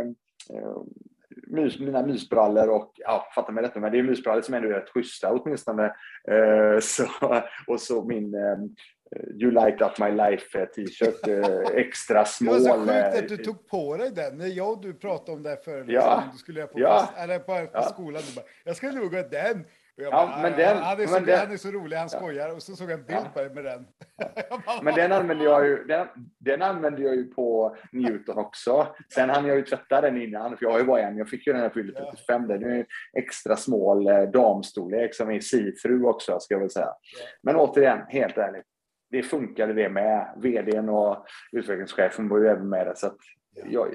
eh 0.58 0.78
mys, 1.48 1.80
mina 1.80 2.06
mysbrallor 2.06 2.70
och, 2.70 2.92
ja, 2.96 3.28
fatta 3.36 3.52
mig 3.52 3.64
rätt 3.64 3.76
men 3.76 3.92
det 3.92 4.00
är 4.00 4.04
mysbrallor 4.04 4.42
som 4.42 4.54
ändå 4.54 4.70
är 4.70 4.74
rätt 4.74 4.90
schyssta 4.90 5.32
åtminstone. 5.32 5.86
Eh, 6.32 6.80
så, 6.82 7.06
och 7.68 7.82
så 7.82 8.04
min 8.04 8.34
eh, 8.34 8.58
You 9.42 9.52
light 9.52 9.82
up 9.82 10.00
my 10.00 10.12
life 10.12 10.60
eh, 10.60 10.66
t-shirt, 10.66 11.28
extra 11.74 12.26
smål. 12.26 12.56
Det 12.64 12.70
var 12.70 12.78
så 12.78 12.86
sjukt 12.86 13.24
att 13.24 13.38
du 13.38 13.44
tog 13.44 13.68
på 13.68 13.98
dig 13.98 14.12
den. 14.12 14.38
När 14.38 14.48
jag 14.48 14.72
och 14.72 14.82
du 14.82 14.94
pratade 14.94 15.32
om 15.32 15.44
det 15.44 15.58
förr, 15.66 15.86
ja. 15.88 16.24
du 16.32 16.38
skulle 16.38 16.60
göra 16.60 16.68
på, 16.68 16.80
ja. 16.80 17.00
fast, 17.00 17.24
eller 17.24 17.40
på, 17.40 17.46
på 17.46 17.70
ja. 17.74 17.82
skolan. 17.82 18.22
Du 18.30 18.36
bara, 18.36 18.46
jag 18.64 18.76
ska 18.76 18.92
nog 18.92 19.16
ha 19.16 19.22
den. 19.22 19.66
Ja, 19.96 20.12
bara, 20.12 20.42
men 20.42 20.52
den, 20.58 20.78
han, 20.78 21.00
är 21.00 21.08
så, 21.08 21.14
men 21.14 21.26
den, 21.26 21.40
han 21.40 21.52
är 21.52 21.58
så 21.58 21.72
rolig, 21.72 21.98
han 21.98 22.10
skojar. 22.10 22.56
Och 22.56 22.64
så 22.64 22.76
såg 22.76 22.92
jag 22.92 23.00
en 23.00 23.06
bild 23.06 23.34
på 23.34 23.40
dig 23.40 23.50
med 23.50 23.64
den. 23.64 23.86
men 24.84 24.96
den 24.96 25.12
använde 25.12 25.44
jag 25.44 25.68
ju, 25.68 25.84
den, 25.84 26.08
den 26.40 26.62
använde 26.62 27.02
jag 27.02 27.16
ju 27.16 27.24
på 27.24 27.76
Newton 27.92 28.38
också. 28.38 28.88
Sen 29.14 29.30
hann 29.30 29.46
jag 29.46 29.58
ju 29.58 29.64
tvätta 29.64 30.02
den 30.02 30.22
innan, 30.22 30.58
för 30.58 30.66
jag 30.66 30.72
har 30.72 30.80
ju 30.80 30.86
bara 30.86 31.02
en. 31.02 31.18
Jag 31.18 31.30
fick 31.30 31.48
ju 31.48 31.54
den 31.54 31.62
här 31.62 31.70
fylld 31.70 31.98
35. 31.98 32.48
Den 32.48 32.64
är 32.64 32.86
extra 33.18 33.56
smål 33.56 34.08
eh, 34.08 34.22
damstorlek 34.22 35.16
som 35.16 35.30
är 35.30 35.40
see-through 35.40 36.06
också, 36.06 36.40
ska 36.40 36.54
jag 36.54 36.60
väl 36.60 36.70
säga. 36.70 36.94
Men 37.44 37.56
återigen, 37.56 38.00
helt 38.10 38.38
ärligt 38.38 38.66
det 39.12 39.24
funkade 39.24 39.74
det 39.74 39.90
med. 39.90 40.34
Vdn 40.38 40.90
och 40.90 41.26
utvecklingschefen 41.52 42.28
var 42.30 42.40
ju 42.40 42.48
även 42.48 42.70
med 42.70 42.88
det. 42.88 42.96
Så 42.96 43.12
jag, 43.64 43.94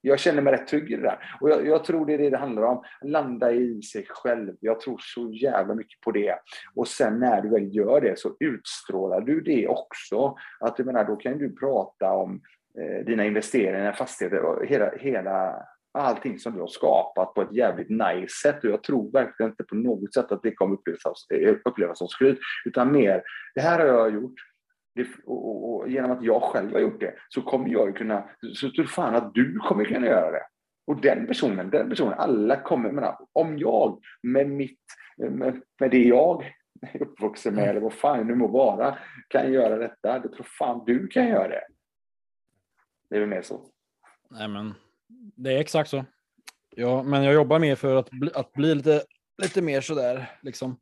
jag, 0.00 0.18
känner 0.18 0.42
mig 0.42 0.52
rätt 0.52 0.66
trygg 0.66 0.92
i 0.92 0.96
det 0.96 1.02
där. 1.02 1.36
Och 1.40 1.50
jag, 1.50 1.66
jag, 1.66 1.84
tror 1.84 2.06
det 2.06 2.14
är 2.14 2.18
det 2.18 2.30
det 2.30 2.36
handlar 2.36 2.62
om. 2.62 2.82
Landa 3.04 3.52
i 3.52 3.82
sig 3.82 4.06
själv. 4.08 4.54
Jag 4.60 4.80
tror 4.80 5.00
så 5.00 5.30
jävla 5.32 5.74
mycket 5.74 6.00
på 6.00 6.10
det. 6.10 6.34
Och 6.74 6.88
sen 6.88 7.20
när 7.20 7.42
du 7.42 7.48
väl 7.48 7.76
gör 7.76 8.00
det 8.00 8.18
så 8.18 8.36
utstrålar 8.40 9.20
du 9.20 9.40
det 9.40 9.68
också. 9.68 10.36
Att 10.60 10.78
jag 10.78 10.86
menar, 10.86 11.04
då 11.04 11.16
kan 11.16 11.38
du 11.38 11.56
prata 11.56 12.12
om 12.12 12.40
eh, 12.78 13.06
dina 13.06 13.24
investeringar 13.24 13.92
i 13.92 13.96
fastigheter 13.96 14.42
och 14.42 14.66
hela, 14.66 14.90
hela 14.90 15.66
allting 15.92 16.38
som 16.38 16.54
du 16.54 16.60
har 16.60 16.68
skapat 16.68 17.34
på 17.34 17.42
ett 17.42 17.52
jävligt 17.52 17.88
nice 17.88 18.34
sätt. 18.42 18.64
Och 18.64 18.70
jag 18.70 18.82
tror 18.82 19.12
verkligen 19.12 19.50
inte 19.50 19.64
på 19.64 19.74
något 19.74 20.14
sätt 20.14 20.32
att 20.32 20.42
det 20.42 20.54
kommer 20.54 20.74
upplevas, 20.74 21.26
eh, 21.34 21.56
upplevas 21.64 21.98
som 21.98 22.08
skryt, 22.08 22.38
utan 22.64 22.92
mer, 22.92 23.22
det 23.54 23.60
här 23.60 23.78
har 23.78 23.86
jag 23.86 24.14
gjort, 24.14 24.34
det, 24.94 25.06
och, 25.24 25.48
och, 25.48 25.74
och, 25.74 25.88
genom 25.88 26.10
att 26.10 26.22
jag 26.22 26.42
själv 26.42 26.72
har 26.72 26.80
gjort 26.80 27.00
det 27.00 27.14
så 27.28 27.42
kommer 27.42 27.68
jag 27.68 27.96
kunna, 27.96 28.28
så 28.54 28.70
tror 28.70 28.84
fan 28.84 29.14
att 29.14 29.34
du 29.34 29.58
kommer 29.58 29.84
kunna 29.84 30.06
göra 30.06 30.30
det. 30.30 30.42
Och 30.86 31.00
den 31.00 31.26
personen, 31.26 31.70
den 31.70 31.88
personen, 31.88 32.14
alla 32.18 32.60
kommer, 32.60 32.92
menar, 32.92 33.18
om 33.32 33.58
jag 33.58 34.00
med 34.22 34.48
mitt, 34.48 34.80
med, 35.16 35.62
med 35.80 35.90
det 35.90 36.02
jag 36.02 36.44
är 36.82 37.02
uppvuxen 37.02 37.54
med, 37.54 37.68
eller 37.68 37.80
vad 37.80 37.92
fan 37.92 38.26
det 38.26 38.34
må 38.34 38.46
vara, 38.46 38.98
kan 39.28 39.52
göra 39.52 39.78
detta, 39.78 40.18
då 40.18 40.28
tror 40.28 40.46
fan 40.58 40.84
du 40.86 41.08
kan 41.08 41.28
göra 41.28 41.48
det. 41.48 41.64
Det 43.10 43.16
är 43.16 43.20
väl 43.20 43.28
mer 43.28 43.42
så. 43.42 43.66
Nej 44.30 44.48
men, 44.48 44.74
det 45.36 45.52
är 45.52 45.60
exakt 45.60 45.90
så. 45.90 46.04
Ja, 46.76 47.02
men 47.02 47.22
jag 47.22 47.34
jobbar 47.34 47.58
mer 47.58 47.74
för 47.74 47.96
att 47.96 48.10
bli, 48.10 48.30
att 48.34 48.52
bli 48.52 48.74
lite, 48.74 49.02
lite 49.42 49.62
mer 49.62 49.80
sådär, 49.80 50.38
liksom. 50.42 50.80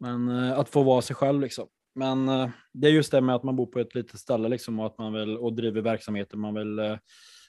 Men 0.00 0.28
uh, 0.28 0.58
att 0.58 0.68
få 0.68 0.82
vara 0.82 1.02
sig 1.02 1.16
själv, 1.16 1.40
liksom. 1.40 1.68
Men 1.98 2.28
uh, 2.28 2.48
det 2.72 2.88
är 2.88 2.92
just 2.92 3.12
det 3.12 3.20
med 3.20 3.34
att 3.34 3.42
man 3.42 3.56
bor 3.56 3.66
på 3.66 3.78
ett 3.78 3.94
litet 3.94 4.20
ställe, 4.20 4.48
liksom, 4.48 4.80
och 4.80 4.86
att 4.86 4.98
man 4.98 5.12
vill, 5.12 5.36
och 5.36 5.52
driver 5.52 5.80
verksamheten. 5.80 6.40
Man 6.40 6.54
vill, 6.54 6.80
uh, 6.80 6.96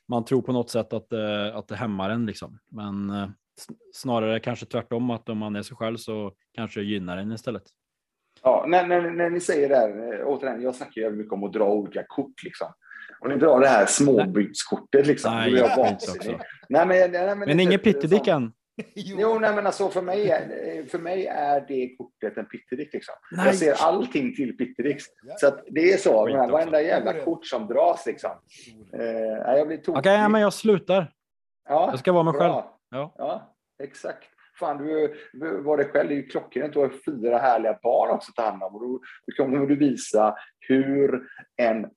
man 0.08 0.26
tror 0.26 0.42
på 0.42 0.52
något 0.52 0.70
sätt 0.70 0.94
att, 0.94 1.14
att 1.54 1.68
det 1.68 1.76
hämmar 1.76 2.10
en, 2.10 2.26
liksom. 2.26 2.60
Men 2.72 3.12
snarare 3.94 4.40
kanske 4.40 4.66
tvärtom, 4.66 5.10
att 5.10 5.30
om 5.30 5.38
man 5.38 5.56
är 5.56 5.62
sig 5.62 5.78
själv 5.78 5.98
så 5.98 6.34
kanske 6.56 6.80
det 6.80 6.86
gynnar 6.86 7.18
en 7.18 7.32
istället. 7.32 7.64
Ja, 8.44 8.66
när, 8.68 8.88
när, 8.88 9.12
när 9.12 9.30
ni 9.30 9.40
säger 9.40 9.70
det 9.70 9.76
här, 9.76 10.24
återigen, 10.26 10.62
jag 10.62 10.76
snackar 10.76 11.02
ju 11.02 11.12
mycket 11.12 11.34
om 11.34 11.44
att 11.44 11.54
dra 11.54 11.72
olika 11.72 12.04
kort, 12.08 12.44
liksom. 12.44 12.68
Och 13.20 13.30
ni 13.30 13.36
drar 13.36 13.60
det 13.60 13.68
här 13.68 13.86
småbygdskortet 13.86 15.08
liksom. 15.08 15.34
Nej, 15.34 15.54
jag 15.54 15.78
nej, 16.70 16.86
men, 16.86 17.12
nej, 17.12 17.36
men, 17.36 17.40
men 17.40 17.60
ingen 17.60 17.80
Pittedick 17.80 18.28
än? 18.96 19.20
Jo, 19.20 19.40
nej, 19.40 19.56
men 19.56 19.66
alltså 19.66 19.90
för 19.90 20.02
mig, 20.02 20.30
är, 20.30 20.86
för 20.92 21.00
mig 21.00 21.26
är 21.26 21.66
det 21.68 21.96
kortet 21.98 22.38
en 22.38 22.46
Pittedick. 22.46 22.94
Liksom. 22.94 23.16
Jag 23.32 23.56
ser 23.56 23.74
allting 23.74 24.36
till 24.36 24.58
Pittedicks. 24.58 25.06
Så 25.38 25.48
att 25.48 25.64
det 25.68 25.94
är 25.94 25.98
så. 25.98 26.26
Men 26.26 26.52
varenda 26.52 26.82
jävla 26.82 27.14
kort 27.14 27.46
som 27.46 27.68
dras 27.68 28.06
liksom. 28.06 28.32
Eh, 28.94 29.56
jag 29.58 29.68
blir 29.68 29.80
Okej, 29.80 29.94
okay, 29.94 30.14
ja, 30.14 30.30
men 30.30 30.42
jag 30.42 30.54
slutar. 30.54 31.14
Ja, 31.70 31.90
jag 31.92 32.00
ska 32.00 32.12
vara 32.12 32.24
mig 32.24 32.34
själv. 32.34 32.54
Ja. 32.90 33.16
ja, 33.18 33.56
exakt. 33.84 34.30
Fan, 34.60 34.78
du, 34.78 35.14
var 35.62 35.78
det 35.78 35.86
själv. 35.86 36.10
Det 36.10 36.16
är 36.16 36.18
ju 36.18 36.28
klockrent. 36.28 36.74
Du 36.74 36.80
har 36.80 36.92
fyra 37.06 37.38
härliga 37.38 37.80
barn 37.84 38.10
också 38.10 38.30
att 38.32 38.36
ta 38.36 38.50
hand 38.50 38.64
om. 38.64 38.76
Och 38.76 38.82
då, 38.82 39.00
då 39.28 39.44
kommer 39.44 39.66
du 39.66 39.76
visa 39.76 40.36
hur 40.60 41.22
en 41.58 41.88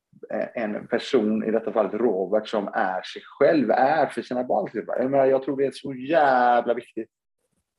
en 0.55 0.87
person, 0.87 1.45
i 1.45 1.51
detta 1.51 1.73
fallet 1.73 1.95
Robert, 1.95 2.49
som 2.49 2.69
är 2.69 3.03
sig 3.03 3.23
själv, 3.25 3.71
är 3.71 4.07
för 4.07 4.23
sina 4.23 4.45
barn. 4.45 4.71
Jag, 4.73 5.11
menar, 5.11 5.27
jag 5.27 5.43
tror 5.43 5.57
det 5.57 5.67
är 5.67 5.71
så 5.75 5.95
jävla 5.95 6.75
viktigt. 6.75 7.09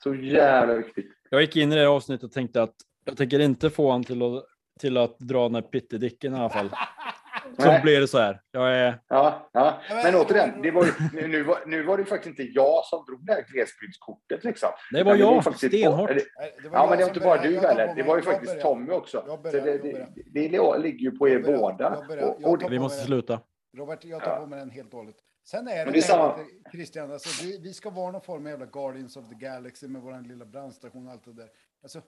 Så 0.03 0.15
jävla 0.15 0.73
viktigt. 0.73 1.11
Jag 1.29 1.41
gick 1.41 1.55
in 1.55 1.71
i 1.71 1.75
det 1.75 1.87
avsnittet 1.87 2.23
och 2.23 2.31
tänkte 2.31 2.63
att 2.63 2.75
jag 3.05 3.17
tänker 3.17 3.39
inte 3.39 3.69
få 3.69 3.85
honom 3.85 4.03
till 4.03 4.21
att, 4.21 4.45
till 4.79 4.97
att 4.97 5.19
dra 5.19 5.43
den 5.43 5.55
här 5.55 5.61
pittedicken 5.61 6.33
i 6.33 6.37
alla 6.37 6.49
fall. 6.49 6.69
Så 7.57 7.65
Nej. 7.65 7.81
blir 7.81 7.99
det 7.99 8.07
så 8.07 8.19
här. 8.19 8.41
Jag 8.51 8.75
är... 8.75 8.99
ja, 9.07 9.49
ja. 9.53 9.81
Men 9.89 10.15
återigen, 10.15 10.61
det 10.61 10.71
var, 10.71 10.85
nu, 11.27 11.43
var, 11.43 11.59
nu 11.65 11.83
var 11.83 11.97
det 11.97 12.05
faktiskt 12.05 12.39
inte 12.39 12.51
jag 12.53 12.85
som 12.85 13.05
drog 13.05 13.25
det 13.25 13.33
här 13.33 13.45
glesbygdskortet. 13.53 14.43
Liksom. 14.43 14.69
Det 14.91 15.03
var 15.03 15.15
jag, 15.15 15.43
det 15.43 15.67
stenhårt. 15.67 16.09
Det, 16.09 16.25
ja, 16.71 16.87
men 16.89 16.97
det 16.97 17.03
var 17.03 17.09
inte 17.09 17.19
bara 17.19 17.41
du 17.41 17.59
heller. 17.59 17.95
Det 17.95 18.03
var 18.03 18.15
ju 18.15 18.21
faktiskt 18.21 18.61
Tommy 18.61 18.91
också. 18.91 19.23
så 19.27 19.49
det, 19.51 19.59
det, 19.59 20.07
det, 20.33 20.77
ligger 20.77 20.99
ju 20.99 21.11
på 21.11 21.29
er 21.29 21.39
båda. 21.39 21.97
Och, 22.21 22.43
och, 22.43 22.71
vi 22.71 22.79
måste 22.79 23.05
sluta. 23.05 23.39
Robert, 23.77 24.05
jag 24.05 24.23
tar 24.23 24.39
på 24.39 24.45
mig 24.45 24.59
den 24.59 24.69
helt 24.69 24.91
dåligt. 24.91 25.17
Sen 25.45 25.67
är 25.67 25.85
det, 25.85 25.91
det 25.91 25.97
är 25.97 26.01
samma... 26.01 26.39
Christian, 26.71 27.11
alltså, 27.11 27.45
vi, 27.45 27.59
vi, 27.63 27.73
ska 27.73 27.89
vara 27.89 28.11
någon 28.11 28.21
form 28.21 28.45
av 28.45 28.49
jävla 28.49 28.65
Guardians 28.65 29.17
of 29.17 29.29
the 29.29 29.35
Galaxy 29.35 29.87
med 29.87 30.01
vår 30.01 30.27
lilla 30.27 30.45
brandstation 30.45 31.07
och 31.07 31.13
allt 31.13 31.25
det 31.25 31.33
där. 31.33 31.49
Alltså, 31.83 32.01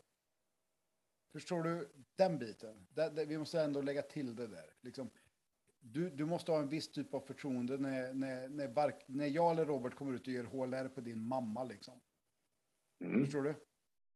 förstår 1.35 1.63
du 1.63 1.89
den 2.15 2.39
biten? 2.39 2.87
Det, 2.89 3.09
det, 3.09 3.25
vi 3.25 3.37
måste 3.37 3.61
ändå 3.61 3.81
lägga 3.81 4.01
till 4.01 4.35
det 4.35 4.47
där. 4.47 4.65
Liksom, 4.81 5.09
du, 5.79 6.09
du 6.09 6.25
måste 6.25 6.51
ha 6.51 6.59
en 6.59 6.69
viss 6.69 6.91
typ 6.91 7.13
av 7.13 7.19
förtroende 7.19 7.77
när, 7.77 8.13
när, 8.13 8.49
när, 8.49 8.67
bark, 8.67 9.03
när 9.07 9.27
jag 9.27 9.51
eller 9.51 9.65
Robert 9.65 9.95
kommer 9.95 10.13
ut 10.13 10.27
och 10.27 10.33
gör 10.33 10.43
HLR 10.43 10.87
på 10.87 11.01
din 11.01 11.27
mamma. 11.27 11.63
Liksom. 11.63 12.01
Mm. 13.03 13.23
Förstår 13.23 13.41
du? 13.41 13.55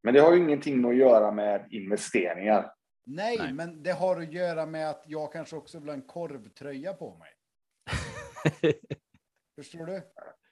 Men 0.04 0.14
det 0.14 0.20
har 0.20 0.34
ju 0.34 0.40
ingenting 0.40 0.90
att 0.90 0.96
göra 0.96 1.32
med 1.32 1.68
investeringar. 1.72 2.74
Nej, 3.06 3.38
Nej, 3.38 3.54
men 3.54 3.84
det 3.84 3.92
har 3.92 4.22
att 4.22 4.34
göra 4.34 4.66
med 4.66 4.90
att 4.90 5.04
jag 5.08 5.34
kanske 5.34 5.56
också 5.56 5.80
vill 5.80 5.90
ha 5.90 5.94
en 5.94 6.02
korvtröja 6.02 6.94
på 6.94 7.18
mig. 7.18 7.32
Förstår 9.56 9.86
du? 9.86 10.02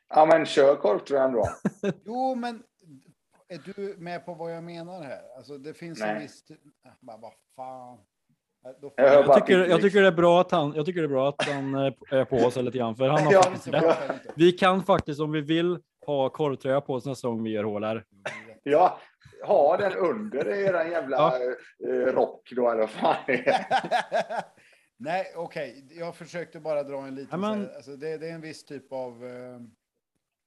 Ja, 0.09 0.25
men 0.25 0.45
kör 0.45 0.75
korvtröjan 0.75 1.31
då. 1.31 1.49
Jo, 2.05 2.35
men 2.35 2.63
är 3.49 3.59
du 3.75 3.95
med 3.97 4.25
på 4.25 4.33
vad 4.33 4.55
jag 4.55 4.63
menar 4.63 5.01
här? 5.03 5.21
Alltså, 5.37 5.57
det 5.57 5.73
finns 5.73 6.01
en 6.01 6.07
Nej. 6.07 6.21
viss... 6.21 6.43
Ah, 6.85 6.89
Men 6.99 7.21
vad 7.21 7.31
fan. 7.55 7.97
Jag 8.97 9.35
tycker, 9.35 9.65
jag 9.65 9.81
tycker 9.81 10.01
det 10.01 10.07
är 10.07 10.11
bra 10.11 10.41
att 10.41 10.51
han, 10.51 10.73
jag 10.75 10.85
tycker 10.85 11.01
det 11.01 11.05
är 11.05 11.09
bra 11.09 11.29
att 11.29 11.43
han 11.47 11.75
eh, 11.75 11.93
är 12.11 12.25
på 12.25 12.35
oss 12.35 12.55
lite 12.55 12.77
grann, 12.77 12.95
för 12.95 13.07
han 13.09 13.23
har 13.23 13.33
Ja. 13.33 13.41
faktiskt 13.43 13.67
rätt. 13.67 13.97
Vi 14.35 14.51
kan 14.51 14.83
faktiskt, 14.83 15.21
om 15.21 15.31
vi 15.31 15.41
vill, 15.41 15.79
ha 16.05 16.29
korvtröja 16.29 16.81
på 16.81 16.93
oss 16.93 17.05
nästa 17.05 17.27
gång 17.27 17.43
vi 17.43 17.49
gör 17.49 17.63
HLR. 17.63 18.05
Ja, 18.63 18.99
ha 19.45 19.77
den 19.77 19.93
under 19.93 20.47
er 20.47 20.85
jävla 20.91 21.17
Ja. 21.17 21.37
eh, 21.87 22.13
rock 22.13 22.49
då, 22.55 22.69
eller 22.69 22.79
vad 22.79 22.89
fan. 22.89 23.15
Nej, 24.99 25.25
okej. 25.35 25.87
Jag 25.91 26.15
försökte 26.15 26.59
bara 26.59 26.83
dra 26.83 26.97
en 27.07 27.15
liten... 27.15 27.27
Ja, 27.31 27.37
men- 27.37 27.63
så 27.65 27.69
här- 27.69 27.75
Alltså, 27.75 27.91
det, 27.95 28.17
det 28.17 28.29
är 28.29 28.33
en 28.33 28.41
viss 28.41 28.65
typ 28.65 28.91
av... 28.93 29.25
eh, 29.25 29.31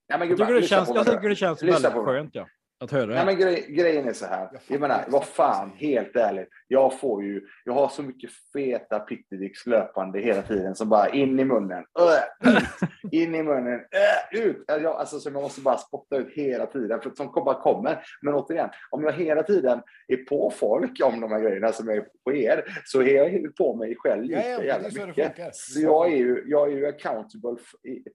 Nej, 0.08 0.18
men 0.18 0.28
Jag 0.28 0.38
tycker 0.38 0.54
det 0.54 0.62
känns, 0.62 0.88
jag 0.94 1.06
tycker 1.06 1.28
det 1.28 1.36
känns 1.36 1.62
väldigt 1.62 1.92
skönt 1.92 2.34
ja, 2.34 2.46
att 2.80 2.90
höra 2.90 3.06
Nej, 3.14 3.26
men 3.26 3.38
grej, 3.38 3.66
grejen 3.68 4.08
är 4.08 4.12
så 4.12 4.26
här. 4.26 4.48
Jag 4.52 4.60
Jag 4.68 4.80
menar, 4.80 5.04
vad 5.08 5.24
fan, 5.24 5.70
helt 5.76 6.16
ärligt. 6.16 6.48
Jag 6.68 6.98
får 7.00 7.24
ju, 7.24 7.42
jag 7.64 7.72
har 7.72 7.88
så 7.88 8.02
mycket 8.02 8.30
feta 8.52 8.98
pittidicks 8.98 9.66
löpande 9.66 10.20
hela 10.20 10.42
tiden 10.42 10.74
som 10.74 10.88
bara 10.88 11.08
in 11.08 11.40
i 11.40 11.44
munnen, 11.44 11.84
äh, 11.98 12.50
ut, 12.52 12.62
in 13.12 13.34
i 13.34 13.42
munnen, 13.42 13.74
äh, 14.32 14.40
ut. 14.40 14.64
Jag, 14.66 14.84
alltså, 14.84 15.20
som 15.20 15.34
jag 15.34 15.42
måste 15.42 15.60
bara 15.60 15.76
spotta 15.78 16.16
ut 16.16 16.32
hela 16.32 16.66
tiden, 16.66 17.00
för 17.00 17.10
som 17.10 17.32
bara 17.32 17.60
kommer. 17.62 18.02
Men 18.22 18.34
återigen, 18.34 18.68
om 18.90 19.04
jag 19.04 19.12
hela 19.12 19.42
tiden 19.42 19.80
är 20.08 20.16
på 20.16 20.50
folk 20.50 21.00
om 21.04 21.20
de 21.20 21.32
här 21.32 21.40
grejerna 21.40 21.72
som 21.72 21.88
är 21.88 22.06
på 22.24 22.34
er, 22.34 22.64
så 22.84 23.02
är 23.02 23.14
jag 23.16 23.32
ju 23.32 23.52
på 23.52 23.74
mig 23.76 23.96
själv 23.98 24.24
Ja, 24.24 24.38
ja, 24.38 24.42
lika 24.42 24.58
det 24.62 24.62
är 24.62 24.66
jävla 24.66 24.90
så 24.90 25.06
mycket. 25.06 25.26
funkar. 25.36 25.50
Så 25.52 25.80
jag 25.80 26.12
är 26.12 26.16
ju, 26.16 26.44
jag 26.46 26.72
är 26.72 26.76
ju 26.76 26.86
accountable 26.86 27.56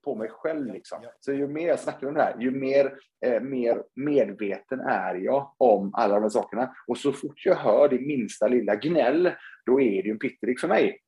på 0.04 0.14
mig 0.14 0.28
själv. 0.30 0.66
Ja, 0.68 0.72
Liksom. 0.74 0.98
ja. 1.02 1.10
Så 1.20 1.32
ju 1.32 1.48
mer 1.48 1.68
jag 1.68 1.78
snackar 1.78 2.06
om 2.08 2.14
det 2.14 2.22
här, 2.22 2.36
ju 2.40 2.50
mer, 2.50 2.92
eh, 3.26 3.40
mer 3.40 3.82
medveten 3.94 4.55
är 4.80 5.14
jag 5.14 5.54
om 5.58 5.90
alla 5.94 6.14
de 6.14 6.22
här 6.22 6.28
sakerna. 6.28 6.74
Och 6.86 6.98
så 6.98 7.12
fort 7.12 7.46
jag 7.46 7.56
hör 7.56 7.88
det 7.88 7.98
minsta 7.98 8.48
lilla 8.48 8.76
gnäll, 8.76 9.30
då 9.66 9.80
är 9.80 10.02
det 10.02 10.08
ju 10.08 10.10
en 10.10 10.18
pitterick 10.18 10.60
för 10.60 10.68
mig. 10.68 11.00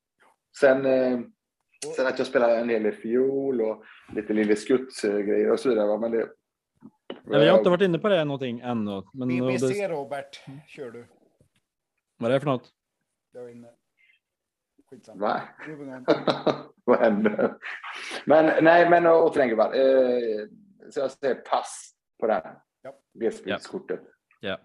Sen, 0.60 0.86
eh, 0.86 1.20
sen 1.96 2.06
att 2.06 2.18
jag 2.18 2.26
spelar 2.26 2.58
en 2.58 2.68
del 2.68 2.92
fiol 2.92 3.60
och 3.60 3.84
lite 4.14 4.32
lille 4.32 4.56
skutt-grejer 4.56 5.50
och 5.50 5.60
så 5.60 5.68
vidare. 5.68 5.98
Men 5.98 6.10
det, 6.10 6.28
Nej, 7.24 7.40
vi 7.40 7.48
har 7.48 7.58
inte 7.58 7.70
varit 7.70 7.82
inne 7.82 7.98
på 7.98 8.08
det 8.08 8.24
någonting 8.24 8.60
ännu. 8.60 9.02
Men 9.12 9.28
BBC 9.28 9.66
det, 9.66 9.88
Robert, 9.88 10.40
kör 10.66 10.90
du. 10.90 11.06
vad 12.16 12.30
är 12.30 12.34
det 12.34 12.40
för 12.40 12.46
något? 12.46 12.72
Jag 13.32 13.44
är 13.44 13.48
inne. 13.48 13.68
Skitsamma. 14.90 15.20
Va? 15.20 15.42
Vad 16.84 16.98
händer? 16.98 17.54
Men 18.24 18.64
nej, 18.64 18.90
men 18.90 19.06
återigen 19.06 19.48
gubbar. 19.48 19.74
Eh, 19.74 20.46
så 20.90 21.00
jag 21.00 21.10
säger 21.10 21.34
pass 21.34 21.94
på 22.20 22.26
det 22.26 22.32
här. 22.32 22.58
Ja. 22.88 23.18
Glesbygdskortet. 23.20 24.00
Ja. 24.40 24.58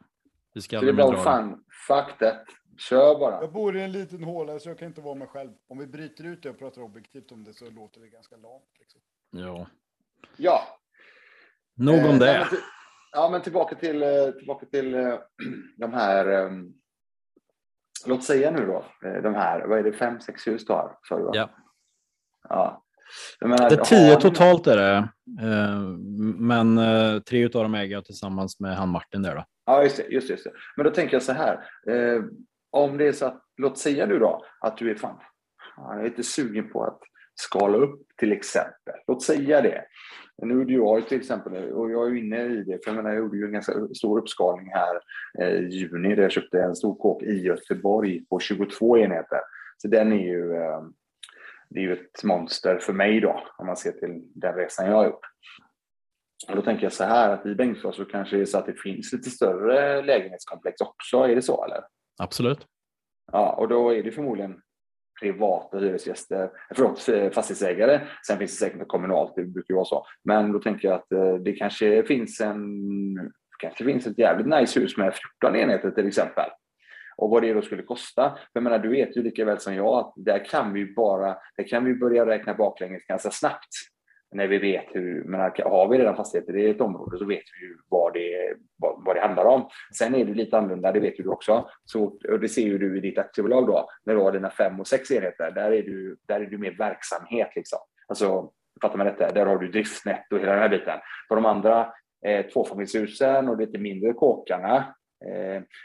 Vi 0.54 0.62
ska 0.62 0.80
Så 0.80 0.86
det 0.86 0.92
dra 0.92 1.12
det. 1.12 1.18
fan, 1.18 1.64
fuck 1.88 2.18
that. 2.20 2.44
Kör 2.78 3.20
bara. 3.20 3.42
Jag 3.42 3.52
bor 3.54 3.78
i 3.78 3.82
en 3.82 3.92
liten 3.92 4.24
håla 4.24 4.60
så 4.60 4.70
jag 4.70 4.80
kan 4.80 4.88
inte 4.88 5.02
vara 5.02 5.16
mig 5.16 5.28
själv. 5.28 5.52
Om 5.68 5.78
vi 5.78 5.88
bryter 5.88 6.24
ut 6.24 6.44
det 6.44 6.50
och 6.50 6.60
pratar 6.60 6.82
objektivt 6.82 7.32
om 7.32 7.44
det 7.44 7.54
så 7.54 7.70
låter 7.70 8.02
det 8.02 8.08
ganska 8.08 8.36
lamt. 8.38 8.72
Liksom. 8.80 9.02
Ja. 9.32 9.68
Ja. 10.38 10.62
Nog 11.76 11.96
Eh, 11.96 12.04
om 12.10 12.18
nej, 12.18 12.20
det. 12.20 12.48
men 12.52 12.60
Ja, 13.12 13.30
men 13.32 13.42
tillbaka 13.42 13.76
till, 13.76 14.04
eh, 14.04 14.32
tillbaka 14.38 14.66
till 14.66 14.94
eh, 14.94 15.20
de 15.78 15.94
här. 15.94 16.28
ehm, 16.28 16.74
Låt 18.06 18.24
säga 18.24 18.52
nu 18.52 18.66
då, 18.66 18.86
eh, 19.08 19.22
de 19.22 19.34
här, 19.36 19.68
vad 19.68 19.80
är 19.80 19.84
det, 19.84 19.94
fem, 19.94 20.22
sex 20.22 20.48
hus 20.48 20.66
du 20.66 20.74
har? 20.74 20.98
Sa 21.04 21.18
du, 21.18 21.24
va? 21.24 21.32
Ja. 21.34 21.50
ja. 22.50 22.83
Menar, 23.42 23.70
Det 23.70 23.76
är 23.76 23.78
har 23.78 23.86
tio 23.86 24.16
ni- 24.16 24.22
totalt 24.22 24.68
är 24.68 24.78
det. 24.78 25.10
Eh, 25.42 25.80
Men 26.40 26.78
eh, 26.78 27.20
tre 27.20 27.46
utav 27.46 27.64
dem 27.64 27.76
äger 27.76 27.96
jag 27.96 28.06
tillsammans 28.06 28.60
med 28.60 28.76
han 28.78 28.90
Martin 28.90 29.22
där 29.22 29.36
då. 29.36 29.46
Ja, 29.66 29.84
just 29.84 29.98
det, 29.98 30.04
just 30.10 30.28
det, 30.28 30.32
just 30.34 30.44
det. 30.44 30.52
Men 30.78 30.84
då 30.86 30.92
tänker 30.92 31.14
jag 31.16 31.24
så 31.24 31.34
här. 31.34 31.54
Eh, 31.88 32.24
om 32.72 32.98
det 32.98 33.08
är 33.08 33.12
så 33.12 33.26
att, 33.26 33.42
låt 33.58 33.78
säga 33.78 34.06
du 34.06 34.20
då 34.20 34.46
att 34.62 34.78
du 34.78 34.92
är 34.92 34.96
fan, 34.96 35.18
jag 35.78 36.00
är 36.00 36.04
lite 36.04 36.24
sugen 36.24 36.70
på 36.70 36.84
att 36.84 37.00
skala 37.36 37.78
upp 37.78 38.02
till 38.18 38.32
exempel. 38.32 38.94
Låt 39.08 39.24
säga 39.24 39.62
det. 39.62 39.82
Nu 40.42 40.54
gjorde 40.54 40.74
jag 40.74 41.08
till 41.08 41.18
exempel, 41.20 41.72
och 41.72 41.92
jag 41.92 42.08
är 42.08 42.12
ju 42.12 42.20
inne 42.28 42.44
i 42.46 42.64
det, 42.64 42.84
för 42.84 42.92
jag 42.92 42.96
menar, 42.96 43.10
jag 43.10 43.20
gjorde 43.20 43.38
ju 43.38 43.46
en 43.46 43.52
ganska 43.54 43.74
stor 43.96 44.20
uppskalning 44.20 44.70
här 44.74 45.00
i 45.60 45.66
juni 45.68 46.16
där 46.16 46.24
jag 46.24 46.32
köpte 46.32 46.62
en 46.62 46.76
stor 46.76 46.96
kåk 46.96 47.24
i 47.24 47.34
Göteborg 47.42 48.26
på 48.26 48.40
22 48.40 48.98
enheter. 48.98 49.40
Så 49.78 49.88
den 49.88 50.14
är 50.14 50.26
ju, 50.28 50.54
det 51.74 51.80
är 51.80 51.84
ju 51.84 51.94
ett 51.94 52.24
monster 52.24 52.80
för 52.80 52.94
mig 52.94 53.20
då, 53.20 53.44
om 53.58 53.66
man 53.66 53.78
ser 53.78 53.92
till 53.92 54.22
den 54.36 54.56
resan 54.56 54.86
jag 54.86 54.96
har 54.96 55.06
gjort. 55.06 55.26
Och 56.50 56.56
då 56.56 56.62
tänker 56.62 56.84
jag 56.84 56.94
så 56.94 57.04
här 57.04 57.30
att 57.30 57.46
i 57.46 57.56
Bengtsfors 57.56 57.96
så 57.96 58.06
kanske 58.06 58.36
det 58.36 58.42
är 58.42 58.46
så 58.46 58.58
att 58.58 58.66
det 58.66 58.82
finns 58.82 59.14
lite 59.14 59.30
större 59.30 60.02
lägenhetskomplex 60.02 60.82
också. 60.82 61.18
Är 61.18 61.36
det 61.36 61.42
så 61.42 61.66
eller? 61.66 61.84
Absolut. 62.22 62.68
Ja, 63.32 63.54
och 63.54 63.68
då 63.68 63.94
är 63.94 64.04
det 64.04 64.12
förmodligen 64.12 64.62
privata 65.22 65.78
hyresgäster, 65.78 66.50
förlåt, 66.76 67.00
fastighetsägare. 67.34 68.02
Sen 68.28 68.38
finns 68.38 68.52
det 68.52 68.66
säkert 68.66 68.80
något 68.80 68.88
kommunalt, 68.88 69.34
det 69.36 69.44
brukar 69.44 69.74
ju 69.74 69.76
vara 69.76 69.86
så. 69.86 70.06
Men 70.24 70.52
då 70.52 70.60
tänker 70.60 70.88
jag 70.88 70.96
att 70.96 71.12
eh, 71.12 71.36
det 71.36 71.54
kanske 71.54 72.04
finns 72.04 72.42
en, 72.42 72.64
kanske 73.60 73.86
finns 73.86 74.08
ett 74.08 74.18
jävligt 74.18 74.48
nice 74.48 74.80
hus 74.80 74.98
med 74.98 75.14
14 75.42 75.56
enheter 75.56 75.92
till 75.92 76.08
exempel. 76.08 76.50
Och 77.18 77.30
vad 77.30 77.42
det 77.42 77.54
då 77.54 77.62
skulle 77.62 77.84
kosta. 77.84 78.30
För 78.30 78.50
jag 78.54 78.64
menar, 78.64 78.80
du 78.80 78.90
vet 78.90 79.18
ju 79.18 79.24
lika 79.24 79.46
väl 79.46 79.60
som 79.60 79.76
jag 79.76 80.00
att 80.00 80.14
där 80.16 80.46
kan 80.46 80.74
vi 80.74 80.94
bara, 80.94 81.38
där 81.58 81.68
kan 81.68 81.86
vi 81.86 81.94
börja 81.94 82.26
räkna 82.26 82.54
baklänges 82.54 83.06
ganska 83.06 83.32
snabbt. 83.32 83.70
När 84.36 84.48
vi 84.48 84.58
vet 84.58 84.86
hur, 84.92 85.24
men 85.24 85.40
har 85.40 85.88
vi 85.88 85.98
redan 85.98 86.16
fastigheter 86.16 86.58
i 86.58 86.70
ett 86.70 86.82
område 86.82 87.18
så 87.18 87.26
vet 87.26 87.44
vi 87.60 87.66
ju 87.68 87.78
vad 87.90 88.14
det, 88.14 88.56
vad, 88.78 89.04
vad 89.06 89.16
det 89.16 89.22
handlar 89.22 89.46
om. 89.46 89.70
Sen 89.98 90.16
är 90.16 90.26
det 90.26 90.34
lite 90.34 90.58
annorlunda, 90.58 90.92
det 90.92 91.00
vet 91.00 91.20
ju 91.20 91.24
du 91.24 91.30
också. 91.30 91.70
Så, 91.86 92.04
och 92.04 92.40
det 92.40 92.50
ser 92.50 92.62
ju 92.62 92.78
du 92.78 92.98
i 92.98 93.00
ditt 93.00 93.18
aktiebolag 93.18 93.68
då, 93.68 93.90
när 94.06 94.16
du 94.16 94.22
har 94.22 94.32
dina 94.32 94.50
fem 94.50 94.80
och 94.80 94.88
sex 94.88 95.12
enheter. 95.12 95.52
Där 95.52 95.72
är 95.72 95.84
du, 95.84 96.18
där 96.28 96.42
är 96.42 96.46
du 96.46 96.58
mer 96.58 96.72
verksamhet 96.78 97.50
liksom. 97.56 97.80
Alltså, 98.08 98.52
fattar 98.82 98.98
man 98.98 99.08
detta? 99.08 99.32
Där 99.32 99.46
har 99.46 99.58
du 99.58 99.68
driftsnetto 99.68 100.36
och 100.36 100.42
hela 100.42 100.52
den 100.52 100.62
här 100.62 100.70
biten. 100.70 101.00
På 101.30 101.36
de 101.36 101.46
andra 101.46 101.94
eh, 102.26 102.46
tvåfamiljshusen 102.46 103.50
och 103.50 103.58
lite 103.58 103.78
mindre 103.78 104.14
kåkarna 104.14 104.96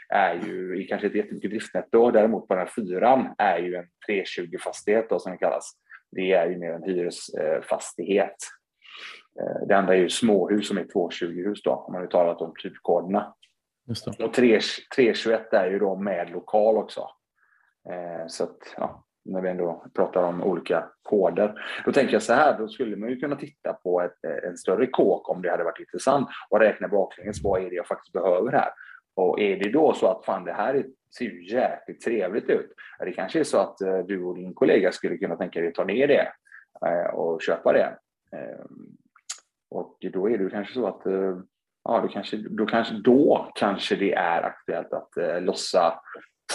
är 0.09 0.33
ju 0.33 0.81
i 0.81 0.87
kanske 0.87 1.07
inte 1.07 1.17
jättemycket 1.17 1.49
driftnetto. 1.51 2.11
Däremot 2.11 2.47
på 2.47 2.53
den 2.53 2.65
här 2.67 2.73
fyran 2.75 3.35
är 3.37 3.57
ju 3.57 3.75
en 3.75 3.85
320-fastighet 4.09 5.09
då, 5.09 5.19
som 5.19 5.31
det 5.31 5.37
kallas. 5.37 5.71
Det 6.11 6.31
är 6.33 6.49
ju 6.49 6.57
mer 6.57 6.71
en 6.71 6.83
hyresfastighet. 6.83 8.35
Eh, 9.41 9.67
Det 9.67 9.77
andra 9.77 9.93
är 9.95 9.99
ju 9.99 10.09
småhus 10.09 10.67
som 10.67 10.77
är 10.77 10.83
220-hus 10.83 11.63
då, 11.63 11.71
om 11.71 11.93
man 11.93 12.01
nu 12.01 12.07
talat 12.07 12.41
om 12.41 12.53
typkoderna. 12.63 13.35
Och 14.25 14.33
3, 14.33 14.59
321 14.95 15.53
är 15.53 15.71
ju 15.71 15.79
då 15.79 15.95
med 15.95 16.29
lokal 16.31 16.77
också. 16.77 17.09
Eh, 17.89 18.27
så 18.27 18.43
att, 18.43 18.57
ja, 18.77 19.03
när 19.25 19.41
vi 19.41 19.49
ändå 19.49 19.85
pratar 19.95 20.23
om 20.23 20.43
olika 20.43 20.89
koder. 21.01 21.53
Då 21.85 21.91
tänker 21.91 22.13
jag 22.13 22.23
så 22.23 22.33
här, 22.33 22.57
då 22.57 22.67
skulle 22.67 22.95
man 22.95 23.09
ju 23.09 23.19
kunna 23.19 23.35
titta 23.35 23.73
på 23.73 24.01
ett, 24.01 24.23
eh, 24.27 24.49
en 24.49 24.57
större 24.57 24.87
kåk 24.87 25.29
om 25.29 25.41
det 25.41 25.51
hade 25.51 25.63
varit 25.63 25.79
intressant 25.79 26.27
och 26.49 26.59
räkna 26.59 26.87
baklänges, 26.87 27.43
vad 27.43 27.63
är 27.63 27.69
det 27.69 27.75
jag 27.75 27.87
faktiskt 27.87 28.13
behöver 28.13 28.51
här? 28.51 28.69
Och 29.19 29.39
är 29.39 29.55
det 29.55 29.69
då 29.69 29.93
så 29.93 30.07
att 30.07 30.25
fan 30.25 30.43
det 30.43 30.53
här 30.53 30.85
ser 31.17 31.25
ju 31.25 31.47
jäkligt 31.47 32.01
trevligt 32.01 32.49
ut. 32.49 32.73
Det 32.99 33.11
kanske 33.11 33.39
är 33.39 33.43
så 33.43 33.57
att 33.57 33.81
eh, 33.81 33.97
du 33.97 34.23
och 34.23 34.35
din 34.35 34.53
kollega 34.53 34.91
skulle 34.91 35.17
kunna 35.17 35.35
tänka 35.35 35.59
dig 35.59 35.69
att 35.69 35.75
ta 35.75 35.83
ner 35.83 36.07
det 36.07 36.31
eh, 36.85 37.13
och 37.13 37.41
köpa 37.41 37.73
det. 37.73 37.97
Ehm, 38.37 38.97
och 39.69 39.97
då 40.13 40.29
är 40.29 40.37
det 40.37 40.49
kanske 40.49 40.73
så 40.73 40.87
att 40.87 41.05
eh, 41.05 41.37
ja, 41.83 41.99
då, 42.01 42.07
kanske, 42.07 42.37
då, 42.37 42.65
kanske, 42.65 42.93
då 42.93 43.51
kanske 43.55 43.95
det 43.95 44.13
är 44.13 44.43
aktuellt 44.43 44.93
att 44.93 45.43
lossa 45.43 46.01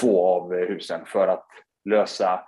två 0.00 0.26
av 0.26 0.54
husen 0.54 1.00
för 1.06 1.28
att 1.28 1.46
lösa 1.84 2.40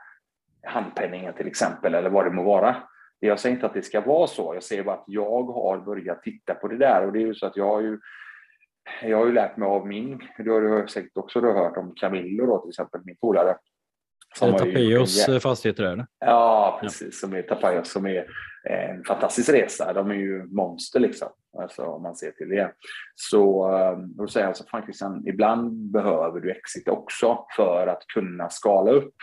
handpenningen 0.67 1.35
till 1.35 1.47
exempel, 1.47 1.95
eller 1.95 2.11
vad 2.11 2.25
det 2.25 2.31
må 2.31 2.43
vara. 2.43 2.77
Jag 3.19 3.41
säger 3.41 3.55
inte 3.55 3.67
att 3.67 3.75
det 3.75 3.83
ska 3.83 4.01
vara 4.01 4.27
så, 4.27 4.55
jag 4.55 4.63
säger 4.63 4.85
bara 4.85 4.97
att 4.97 5.05
jag 5.07 5.43
har 5.43 5.79
börjat 5.79 6.23
titta 6.23 6.55
på 6.55 6.69
det 6.69 6.77
där 6.77 7.07
och 7.07 7.13
det 7.13 7.19
är 7.19 7.27
ju 7.27 7.35
så 7.35 7.47
att 7.47 7.57
jag 7.57 7.67
har 7.67 7.81
ju 7.81 7.99
jag 9.03 9.19
har 9.19 9.27
ju 9.27 9.33
lärt 9.33 9.57
mig 9.57 9.67
av 9.69 9.87
min, 9.87 10.19
det 10.39 10.51
har 10.51 10.61
du 10.61 10.89
säkert 10.89 11.17
också 11.17 11.41
du 11.41 11.47
har 11.47 11.55
hört 11.55 11.77
om 11.77 11.93
Camillo 11.97 12.47
då 12.47 12.59
till 12.61 12.69
exempel, 12.69 13.01
min 13.05 13.17
polare. 13.17 13.51
Är 13.51 14.39
Som 14.39 14.53
det 14.53 14.65
ju 14.65 14.69
en 14.69 14.75
Tapeos 14.99 15.29
jä- 15.29 15.33
eh, 15.35 15.39
fastigheter 15.39 15.85
är 15.85 15.97
det? 15.97 16.07
Ja, 16.21 16.79
precis. 16.83 17.21
Som 17.21 17.33
är 17.35 17.43
Tapajos 17.43 17.91
som 17.93 18.07
är 18.07 18.27
en 18.71 19.05
fantastisk 19.05 19.49
resa. 19.49 19.93
De 19.93 20.11
är 20.11 20.15
ju 20.15 20.47
monster 20.47 21.01
liksom. 21.01 21.29
Alltså 21.59 21.83
om 21.83 22.03
man 22.03 22.17
ser 22.17 22.31
till 22.31 22.49
det. 22.49 22.73
Så 23.15 23.71
eh, 23.73 23.99
då 23.99 24.27
säger 24.29 24.45
jag 24.47 24.49
alltså, 24.49 24.65
Christian, 24.85 25.27
ibland 25.27 25.91
behöver 25.91 26.41
du 26.41 26.51
exit 26.51 26.89
också 26.89 27.47
för 27.57 27.87
att 27.87 28.07
kunna 28.15 28.49
skala 28.51 28.91
upp. 28.91 29.15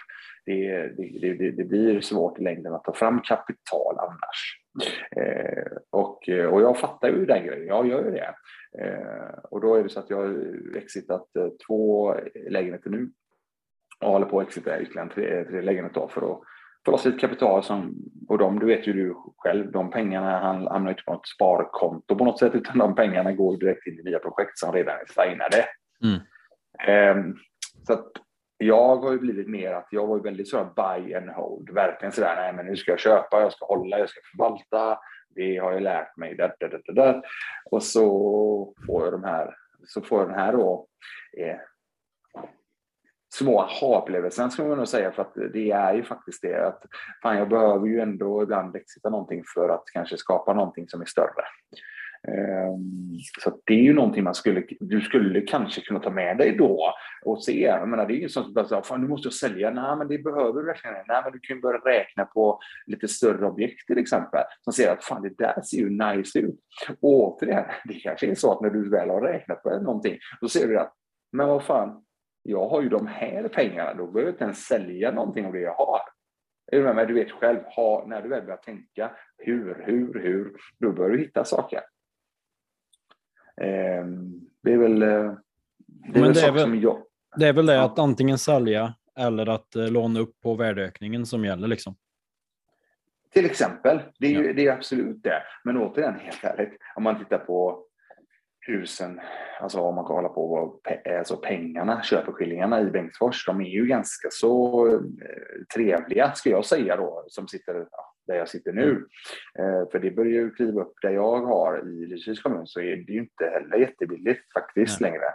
Det, 0.45 0.87
det, 0.97 1.33
det, 1.33 1.51
det 1.51 1.63
blir 1.63 2.01
svårt 2.01 2.39
i 2.39 2.43
längden 2.43 2.73
att 2.73 2.83
ta 2.83 2.93
fram 2.93 3.21
kapital 3.21 3.97
annars. 3.99 4.59
Eh, 5.15 5.77
och, 5.89 6.29
och 6.29 6.61
jag 6.61 6.77
fattar 6.77 7.09
ju 7.09 7.25
den 7.25 7.45
grejen, 7.45 7.67
jag 7.67 7.87
gör 7.87 8.05
ju 8.05 8.11
det. 8.11 8.35
Eh, 8.79 9.37
och 9.43 9.61
då 9.61 9.75
är 9.75 9.83
det 9.83 9.89
så 9.89 9.99
att 9.99 10.09
jag 10.09 10.17
har 10.17 10.77
exitat 10.77 11.35
eh, 11.35 11.47
två 11.67 12.15
lägenheter 12.49 12.89
nu 12.89 13.11
och 13.99 14.11
håller 14.11 14.25
på 14.25 14.39
att 14.39 14.47
exita 14.47 14.81
ytterligare 14.81 15.09
tre, 15.09 15.43
tre 15.43 15.61
lägenheter 15.61 16.07
för 16.07 16.31
att 16.31 16.41
förlossligt 16.85 17.21
kapital 17.21 17.63
som, 17.63 17.95
och 18.27 18.37
de, 18.37 18.59
du 18.59 18.65
vet 18.65 18.87
ju 18.87 18.93
du 18.93 19.15
själv, 19.37 19.71
de 19.71 19.91
pengarna 19.91 20.39
hamnar 20.39 20.89
inte 20.89 21.03
på 21.03 21.13
något 21.13 21.27
sparkonto 21.27 22.15
på 22.15 22.25
något 22.25 22.39
sätt, 22.39 22.55
utan 22.55 22.77
de 22.77 22.95
pengarna 22.95 23.31
går 23.31 23.57
direkt 23.57 23.87
in 23.87 23.99
i 23.99 24.03
nya 24.03 24.19
projekt 24.19 24.57
som 24.57 24.71
redan 24.71 24.95
är 24.95 25.05
signade. 25.05 25.65
Mm. 26.03 27.17
Um, 27.17 27.37
så 27.87 27.93
att 27.93 28.11
jag 28.65 28.97
har 28.97 29.11
ju 29.11 29.19
blivit 29.19 29.47
mer 29.47 29.73
att 29.73 29.87
jag 29.91 30.07
var 30.07 30.17
ju 30.17 30.23
väldigt 30.23 30.47
sådär 30.47 30.69
buy 30.75 31.13
and 31.13 31.29
hold, 31.29 31.69
verkligen 31.69 32.11
sådär, 32.11 32.35
nej 32.35 32.53
men 32.53 32.65
nu 32.65 32.75
ska 32.75 32.91
jag 32.91 32.99
köpa, 32.99 33.41
jag 33.41 33.53
ska 33.53 33.65
hålla, 33.65 33.99
jag 33.99 34.09
ska 34.09 34.19
förvalta, 34.31 34.99
det 35.35 35.57
har 35.57 35.71
jag 35.71 35.81
lärt 35.81 36.17
mig, 36.17 36.35
där, 36.35 36.55
där, 36.59 36.69
där, 36.69 36.93
där. 36.93 37.21
och 37.71 37.83
så 37.83 38.03
får 38.85 39.03
jag 39.03 39.13
de 39.13 39.23
här, 39.23 39.55
så 39.87 40.01
får 40.01 40.19
jag 40.19 40.29
den 40.29 40.39
här 40.39 40.53
då, 40.53 40.87
eh, 41.37 41.57
små 43.33 43.61
aha-upplevelsen 43.61 44.51
skulle 44.51 44.67
man 44.67 44.77
nog 44.77 44.87
säga, 44.87 45.11
för 45.11 45.21
att 45.21 45.33
det 45.53 45.71
är 45.71 45.93
ju 45.93 46.03
faktiskt 46.03 46.41
det 46.41 46.67
att 46.67 46.83
fan, 47.23 47.37
jag 47.37 47.49
behöver 47.49 47.87
ju 47.87 47.99
ändå 47.99 48.43
ibland 48.43 48.75
exita 48.75 49.09
någonting 49.09 49.43
för 49.53 49.69
att 49.69 49.83
kanske 49.93 50.17
skapa 50.17 50.53
någonting 50.53 50.87
som 50.89 51.01
är 51.01 51.05
större. 51.05 51.43
Ehm, 52.27 53.19
så 53.39 53.59
det 53.65 53.73
är 53.73 53.83
ju 53.83 53.93
någonting 53.93 54.23
man 54.23 54.35
skulle, 54.35 54.63
du 54.79 55.01
skulle 55.01 55.41
kanske 55.41 55.81
kunna 55.81 55.99
ta 55.99 56.09
med 56.09 56.37
dig 56.37 56.55
då 56.57 56.93
och 57.25 57.43
se. 57.43 57.61
Jag 57.61 57.89
menar, 57.89 58.07
det 58.07 58.13
är 58.13 58.21
ju 58.21 58.29
sånt 58.29 58.45
som 58.45 58.53
bara 58.53 58.67
säger, 58.67 58.81
fan 58.81 59.01
nu 59.01 59.07
måste 59.07 59.25
jag 59.25 59.33
sälja. 59.33 59.71
Nej, 59.71 59.97
men 59.97 60.07
det 60.07 60.17
behöver 60.17 60.59
du 60.59 60.65
verkligen 60.65 60.95
Nej, 61.07 61.21
men 61.23 61.31
du 61.31 61.39
kan 61.39 61.55
ju 61.55 61.61
börja 61.61 61.79
räkna 61.79 62.25
på 62.25 62.59
lite 62.85 63.07
större 63.07 63.45
objekt 63.45 63.87
till 63.87 63.97
exempel, 63.97 64.43
som 64.61 64.73
ser 64.73 64.91
att 64.91 65.03
fan 65.03 65.21
det 65.21 65.37
där 65.37 65.61
ser 65.61 65.77
ju 65.77 65.89
nice 65.89 66.39
ut. 66.39 66.59
Och 67.01 67.13
återigen, 67.13 67.65
det 67.85 67.93
kanske 67.93 68.27
är 68.27 68.35
så 68.35 68.51
att 68.51 68.61
när 68.61 68.69
du 68.69 68.89
väl 68.89 69.09
har 69.09 69.21
räknat 69.21 69.63
på 69.63 69.79
någonting, 69.79 70.17
då 70.41 70.47
ser 70.47 70.67
du 70.67 70.79
att, 70.79 70.93
men 71.31 71.47
vad 71.47 71.63
fan, 71.63 72.03
jag 72.43 72.69
har 72.69 72.81
ju 72.81 72.89
de 72.89 73.07
här 73.07 73.47
pengarna, 73.47 73.93
då 73.93 74.07
behöver 74.07 74.21
jag 74.21 74.33
inte 74.33 74.43
ens 74.43 74.65
sälja 74.65 75.11
någonting 75.11 75.45
av 75.45 75.53
det 75.53 75.59
jag 75.59 75.73
har. 75.73 75.99
Men 76.71 77.07
du 77.07 77.13
vet 77.13 77.31
själv, 77.31 77.59
ha, 77.75 78.05
när 78.07 78.21
du 78.21 78.29
väl 78.29 78.41
börjar 78.41 78.57
tänka 78.57 79.11
hur, 79.37 79.83
hur, 79.85 80.19
hur, 80.19 80.51
då 80.79 80.91
börjar 80.91 81.09
du 81.09 81.19
hitta 81.19 81.45
saker. 81.45 81.79
Eh, 83.61 84.05
det 84.63 84.73
är 84.73 84.77
väl, 84.77 85.01
eh, 85.01 85.07
det 86.13 86.19
är 86.19 86.23
väl 86.23 86.33
det 86.33 86.41
är 86.41 86.51
väl, 86.51 86.83
jag... 86.83 87.03
Det 87.35 87.47
är 87.47 87.53
väl 87.53 87.65
det 87.65 87.83
att 87.83 87.99
antingen 87.99 88.37
sälja 88.37 88.93
eller 89.17 89.49
att 89.49 89.75
eh, 89.75 89.91
låna 89.91 90.19
upp 90.19 90.41
på 90.41 90.55
värdeökningen 90.55 91.25
som 91.25 91.45
gäller 91.45 91.67
liksom. 91.67 91.95
Till 93.33 93.45
exempel, 93.45 93.99
det 94.19 94.27
är, 94.27 94.31
ju, 94.31 94.53
det 94.53 94.67
är 94.67 94.71
absolut 94.71 95.23
det. 95.23 95.43
Men 95.63 95.77
återigen, 95.77 96.19
helt 96.19 96.43
ärligt, 96.43 96.77
om 96.95 97.03
man 97.03 97.19
tittar 97.19 97.37
på 97.37 97.85
husen, 98.67 99.21
alltså 99.61 99.79
om 99.79 99.95
man 99.95 100.05
kollar 100.05 100.29
på 100.29 100.47
vad 100.47 100.93
pe- 100.93 101.17
alltså 101.17 101.37
pengarna, 101.37 102.03
köpeskillingarna 102.03 102.81
i 102.81 102.85
Bengtsfors, 102.85 103.45
de 103.45 103.61
är 103.61 103.69
ju 103.69 103.85
ganska 103.85 104.27
så 104.31 104.87
eh, 104.87 104.99
trevliga, 105.75 106.33
ska 106.33 106.49
jag 106.49 106.65
säga 106.65 106.95
då, 106.95 107.25
som 107.27 107.47
sitter 107.47 107.87
ja, 107.91 108.12
där 108.27 108.35
jag 108.35 108.49
sitter 108.49 108.73
nu. 108.73 109.07
Eh, 109.59 109.89
för 109.91 109.99
det 109.99 110.11
börjar 110.11 110.31
ju 110.31 110.51
kliva 110.51 110.81
upp 110.81 110.93
där 111.01 111.09
jag 111.11 111.41
har 111.41 111.87
i 111.87 112.05
Lysekils 112.05 112.41
kommun, 112.41 112.67
så 112.67 112.79
är 112.79 112.95
det 112.95 113.11
ju 113.13 113.19
inte 113.19 113.45
heller 113.45 113.77
jättebilligt 113.77 114.53
faktiskt 114.53 115.01
längre. 115.01 115.25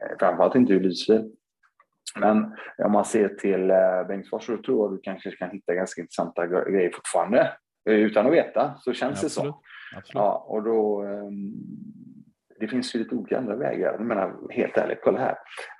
Eh, 0.00 0.16
framförallt 0.18 0.54
inte 0.54 0.72
i 0.74 0.80
Lysekil. 0.80 1.32
Men 2.20 2.36
om 2.78 2.92
man 2.92 3.04
ser 3.04 3.28
till 3.28 3.70
eh, 3.70 4.06
Bengtsfors 4.08 4.46
så 4.46 4.56
tror 4.56 4.84
jag 4.86 4.92
du 4.96 5.00
kanske 5.02 5.30
kan 5.30 5.50
hitta 5.50 5.74
ganska 5.74 6.00
intressanta 6.00 6.46
gre- 6.46 6.70
grejer 6.70 6.90
fortfarande. 6.90 7.52
Utan 7.88 8.26
att 8.26 8.32
veta 8.32 8.74
så 8.78 8.92
känns 8.92 9.20
det 9.20 9.26
Absolut. 9.26 9.54
så. 9.54 9.60
Absolut. 9.96 10.14
Ja, 10.14 10.46
och 10.48 10.62
då, 10.62 11.02
ehm, 11.02 11.52
det 12.60 12.68
finns 12.68 12.94
ju 12.94 12.98
lite 12.98 13.14
olika 13.14 13.38
andra 13.38 13.56
vägar. 13.56 13.92
Jag 13.92 14.00
menar, 14.00 14.34
helt 14.50 14.76
ärligt, 14.76 14.98
kolla 15.02 15.18
här. 15.18 15.36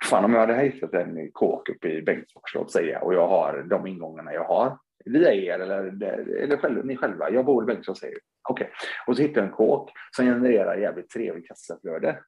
Fan, 0.09 0.25
om 0.25 0.33
jag 0.33 0.39
hade 0.39 0.55
hittat 0.55 0.93
en 0.93 1.31
kåk 1.31 1.69
uppe 1.69 1.87
i 1.89 2.01
Bengtsfors, 2.01 2.55
låt 2.55 2.71
säga, 2.71 2.99
och 3.01 3.13
jag 3.13 3.27
har 3.27 3.63
de 3.69 3.87
ingångarna 3.87 4.33
jag 4.33 4.43
har 4.43 4.77
via 5.07 5.33
er 5.33 5.59
eller, 5.59 6.03
eller 6.43 6.57
själv, 6.57 6.85
ni 6.85 6.97
själva. 6.97 7.29
Jag 7.29 7.45
bor 7.45 7.63
i 7.63 7.65
Bengtsfors, 7.65 7.97
säger 7.97 8.13
vi. 8.13 8.19
Okej, 8.49 8.69
och 9.07 9.15
så 9.15 9.21
hittar 9.21 9.41
jag 9.41 9.47
en 9.47 9.55
kåk 9.55 9.91
som 10.15 10.25
genererar 10.25 10.77
jävligt 10.77 11.09
trevligt 11.09 11.47
kassaflöde. 11.47 12.19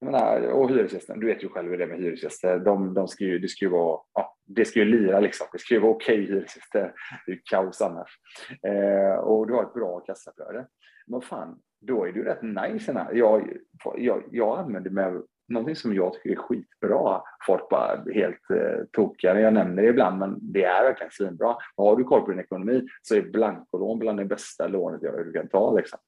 Jag 0.00 0.12
menar, 0.12 0.46
och 0.46 0.70
hyresgästen, 0.70 1.20
du 1.20 1.26
vet 1.26 1.42
ju 1.42 1.48
själv 1.48 1.70
hur 1.70 1.78
det 1.78 1.84
är 1.84 1.88
med 1.88 1.98
hyresgäster. 1.98 2.58
De, 2.58 2.94
de 2.94 3.08
ska 3.08 3.24
ju, 3.24 3.38
det 3.38 3.48
ska 3.48 3.64
ju 3.64 3.70
vara, 3.70 4.00
ja, 4.14 4.36
det 4.46 4.64
ska 4.64 4.78
ju 4.78 4.84
lira 4.84 5.20
liksom. 5.20 5.46
Det 5.52 5.58
ska 5.58 5.74
ju 5.74 5.80
vara 5.80 5.92
okej 5.92 6.20
hyresgäster. 6.20 6.92
Det 7.26 7.32
är 7.32 7.36
ju 7.36 7.40
kaos 7.44 7.80
annars. 7.80 8.18
Eh, 8.66 9.14
och 9.14 9.46
du 9.46 9.54
har 9.54 9.62
ett 9.62 9.74
bra 9.74 10.00
kassaflöde. 10.00 10.66
Men 11.06 11.14
vad 11.14 11.24
fan, 11.24 11.58
då 11.80 12.04
är 12.04 12.12
det 12.12 12.18
ju 12.18 12.24
rätt 12.24 12.42
nice. 12.42 13.06
Jag, 13.12 13.56
jag, 13.96 14.24
jag 14.30 14.58
använder 14.58 14.90
mig 14.90 15.04
av 15.04 15.26
någonting 15.52 15.76
som 15.76 15.94
jag 15.94 16.12
tycker 16.12 16.30
är 16.30 16.36
skitbra. 16.36 17.22
Folk 17.46 17.68
bara 17.68 18.04
helt 18.14 18.50
eh, 18.50 18.84
tokiga. 18.92 19.40
Jag 19.40 19.54
nämner 19.54 19.82
det 19.82 19.88
ibland, 19.88 20.18
men 20.18 20.38
det 20.52 20.64
är 20.64 20.84
verkligen 20.84 21.10
svinbra. 21.12 21.56
Har 21.76 21.96
du 21.96 22.04
koll 22.04 22.20
på 22.20 22.30
din 22.30 22.40
ekonomi 22.40 22.86
så 23.02 23.14
är 23.16 23.22
blankolån 23.22 23.98
bland 23.98 24.18
det 24.18 24.24
bästa 24.24 24.66
lånet 24.68 25.02
jag 25.02 25.14
du 25.26 25.32
kan 25.32 25.48
ta. 25.48 25.76
Liksom. 25.76 25.98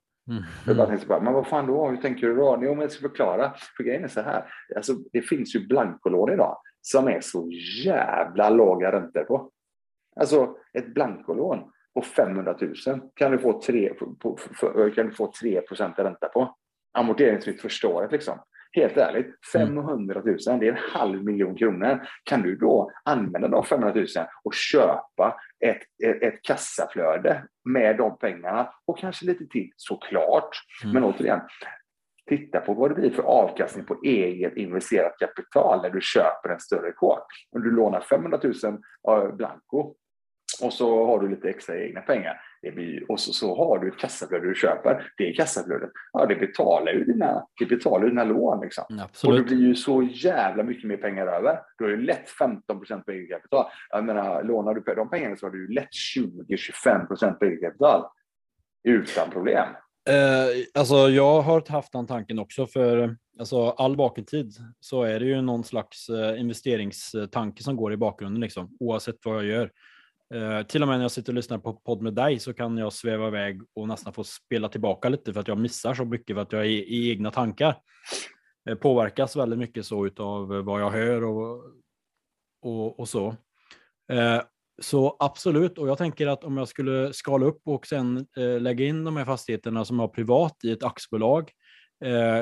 Jag 0.67 0.77
bara 0.77 0.85
Mm. 0.85 0.89
tänkte 0.89 1.07
bara, 1.07 1.21
men 1.21 1.33
vad 1.33 1.47
fan 1.47 1.67
då? 1.67 1.89
Hur 1.89 1.97
tänker 1.97 2.27
du 2.27 2.35
då? 2.35 2.59
Jo, 2.63 2.71
men 2.71 2.81
jag 2.81 2.91
ska 2.93 3.09
förklara. 3.09 3.53
För 3.77 3.85
grejen 3.85 4.05
är 4.05 4.09
så 4.09 4.21
här. 4.21 4.45
Alltså, 4.77 4.93
det 5.13 5.23
finns 5.23 5.57
ju 5.57 5.67
blankolån 5.67 6.33
idag 6.33 6.57
som 6.81 7.09
är 7.09 7.21
så 7.21 7.51
jävla 7.85 8.51
låga 8.51 8.93
räntor 8.93 9.25
på. 9.25 9.51
Alltså 10.17 10.57
ett 10.73 10.95
blankolån 10.95 11.59
på 11.95 12.03
500 12.03 12.57
000 12.61 13.01
kan 13.15 13.33
du 13.33 13.39
få 13.39 13.61
3, 13.63 13.95
på, 13.95 14.15
på, 14.15 14.37
för, 14.37 14.91
kan 14.91 15.07
du 15.07 15.13
få 15.13 15.33
3 15.41 15.61
ränta 15.97 16.29
på. 16.29 16.55
Amorteringsfritt 16.93 17.61
första 17.61 17.89
året 17.89 18.13
liksom. 18.13 18.39
Helt 18.77 18.97
ärligt, 18.97 19.27
500 19.53 20.23
000, 20.25 20.37
det 20.61 20.69
är 20.69 20.73
en 20.73 20.91
halv 20.93 21.25
miljon 21.25 21.57
kronor. 21.57 22.07
Kan 22.25 22.43
du 22.43 22.57
då 22.57 22.91
använda 23.05 23.49
de 23.49 23.65
500 23.65 23.95
000 23.95 24.07
och 24.45 24.55
köpa 24.55 25.37
ett, 25.65 25.83
ett, 26.05 26.23
ett 26.23 26.43
kassaflöde 26.43 27.45
med 27.65 27.97
de 27.97 28.19
pengarna 28.19 28.73
och 28.87 28.99
kanske 28.99 29.27
lite 29.27 29.47
till 29.47 29.71
såklart. 29.77 30.49
Mm. 30.85 30.95
Men 30.95 31.05
återigen, 31.05 31.41
titta 32.29 32.61
på 32.61 32.75
vad 32.75 32.91
det 32.91 32.95
blir 32.95 33.11
för 33.11 33.23
avkastning 33.23 33.85
på 33.85 34.01
eget 34.05 34.57
investerat 34.57 35.19
kapital 35.19 35.83
när 35.83 35.91
du 35.91 36.01
köper 36.01 36.49
en 36.49 36.61
större 36.61 36.93
kåk. 36.93 37.27
Om 37.51 37.63
du 37.63 37.71
lånar 37.71 38.01
500 38.01 38.41
000 38.43 38.55
av 39.03 39.37
blanco 39.37 39.95
och 40.63 40.73
så 40.73 41.07
har 41.07 41.21
du 41.21 41.29
lite 41.29 41.49
extra 41.49 41.79
egna 41.79 42.01
pengar. 42.01 42.41
Det 42.65 42.71
blir, 42.71 43.11
och 43.11 43.21
så, 43.21 43.33
så 43.33 43.57
har 43.57 43.79
du 43.79 43.89
ett 43.89 43.99
kassaflöde 43.99 44.49
du 44.49 44.55
köper. 44.55 45.13
Det 45.17 45.29
är 45.29 45.35
kassaflödet. 45.35 45.91
Ja, 46.13 46.27
det 46.27 46.35
betalar 46.35 46.93
ju 46.93 47.05
dina, 47.05 47.47
det 47.59 47.67
betalar 47.67 48.09
dina 48.09 48.25
lån. 48.25 48.61
Liksom. 48.61 48.85
Och 49.25 49.35
det 49.35 49.43
blir 49.43 49.67
ju 49.67 49.75
så 49.75 50.03
jävla 50.03 50.63
mycket 50.63 50.89
mer 50.89 50.97
pengar 50.97 51.27
över. 51.27 51.59
Du 51.79 51.85
har 51.85 51.91
ju 51.91 52.03
lätt 52.03 52.29
15 52.29 52.79
procent 52.79 53.07
på 53.07 53.13
eget 53.13 53.31
kapital. 53.31 53.67
Jag 53.91 54.05
menar, 54.05 54.43
lånar 54.43 54.75
du 54.75 54.95
de 54.95 55.11
pengarna 55.11 55.37
så 55.37 55.47
har 55.47 55.51
du 55.51 55.67
ju 55.67 55.75
lätt 55.75 55.89
20-25 56.49 57.07
procent 57.07 57.39
på 57.39 57.45
eget 57.45 57.61
kapital. 57.61 58.05
Utan 58.89 59.31
problem. 59.31 59.67
Eh, 60.09 60.65
alltså 60.75 60.95
jag 60.95 61.43
har 61.43 61.71
haft 61.71 61.93
den 61.93 62.07
tanken 62.07 62.39
också 62.39 62.67
för 62.67 63.17
alltså, 63.39 63.69
all 63.71 63.97
bakåt 63.97 64.27
tid 64.27 64.55
så 64.81 65.03
är 65.03 65.21
det 65.21 65.27
ju 65.27 65.43
någon 65.43 65.65
slags 65.65 66.09
eh, 66.09 66.41
investeringstanke 66.41 67.63
som 67.63 67.77
går 67.77 67.93
i 67.93 67.97
bakgrunden 67.97 68.41
liksom, 68.41 68.77
oavsett 68.81 69.17
vad 69.25 69.37
jag 69.37 69.45
gör. 69.45 69.71
Eh, 70.35 70.63
till 70.63 70.83
och 70.83 70.89
med 70.89 70.97
när 70.99 71.05
jag 71.05 71.11
sitter 71.11 71.33
och 71.33 71.35
lyssnar 71.35 71.59
på 71.59 71.73
podd 71.73 72.03
med 72.03 72.15
dig 72.15 72.39
så 72.39 72.55
kan 72.55 72.79
jag 72.79 72.93
sväva 72.93 73.29
iväg 73.29 73.63
och 73.75 73.89
nästan 73.89 74.13
få 74.13 74.25
spela 74.25 74.69
tillbaka 74.69 75.09
lite 75.09 75.33
för 75.33 75.41
att 75.41 75.49
jag 75.49 75.59
missar 75.59 75.95
så 75.95 76.05
mycket 76.05 76.37
för 76.37 76.43
att 76.43 76.53
jag 76.53 76.61
är 76.61 76.67
i, 76.69 76.85
i 76.85 77.11
egna 77.11 77.31
tankar. 77.31 77.77
Eh, 78.69 78.75
påverkas 78.75 79.37
väldigt 79.37 79.59
mycket 79.59 79.87
så 79.87 80.07
utav 80.07 80.49
vad 80.49 80.81
jag 80.81 80.91
hör 80.91 81.25
och, 81.25 81.65
och, 82.63 83.01
och 83.01 83.09
så. 83.09 83.37
Eh, 84.13 84.43
så 84.83 85.17
absolut, 85.19 85.79
och 85.79 85.89
jag 85.89 85.99
tänker 85.99 86.27
att 86.27 86.45
om 86.45 86.57
jag 86.57 86.69
skulle 86.69 87.13
skala 87.13 87.47
upp 87.47 87.61
och 87.65 87.87
sen 87.87 88.27
eh, 88.37 88.61
lägga 88.61 88.85
in 88.85 89.05
de 89.05 89.17
här 89.17 89.25
fastigheterna 89.25 89.85
som 89.85 89.99
jag 89.99 90.03
har 90.03 90.15
privat 90.15 90.57
i 90.65 90.71
ett 90.71 90.85
aktiebolag, 90.85 91.51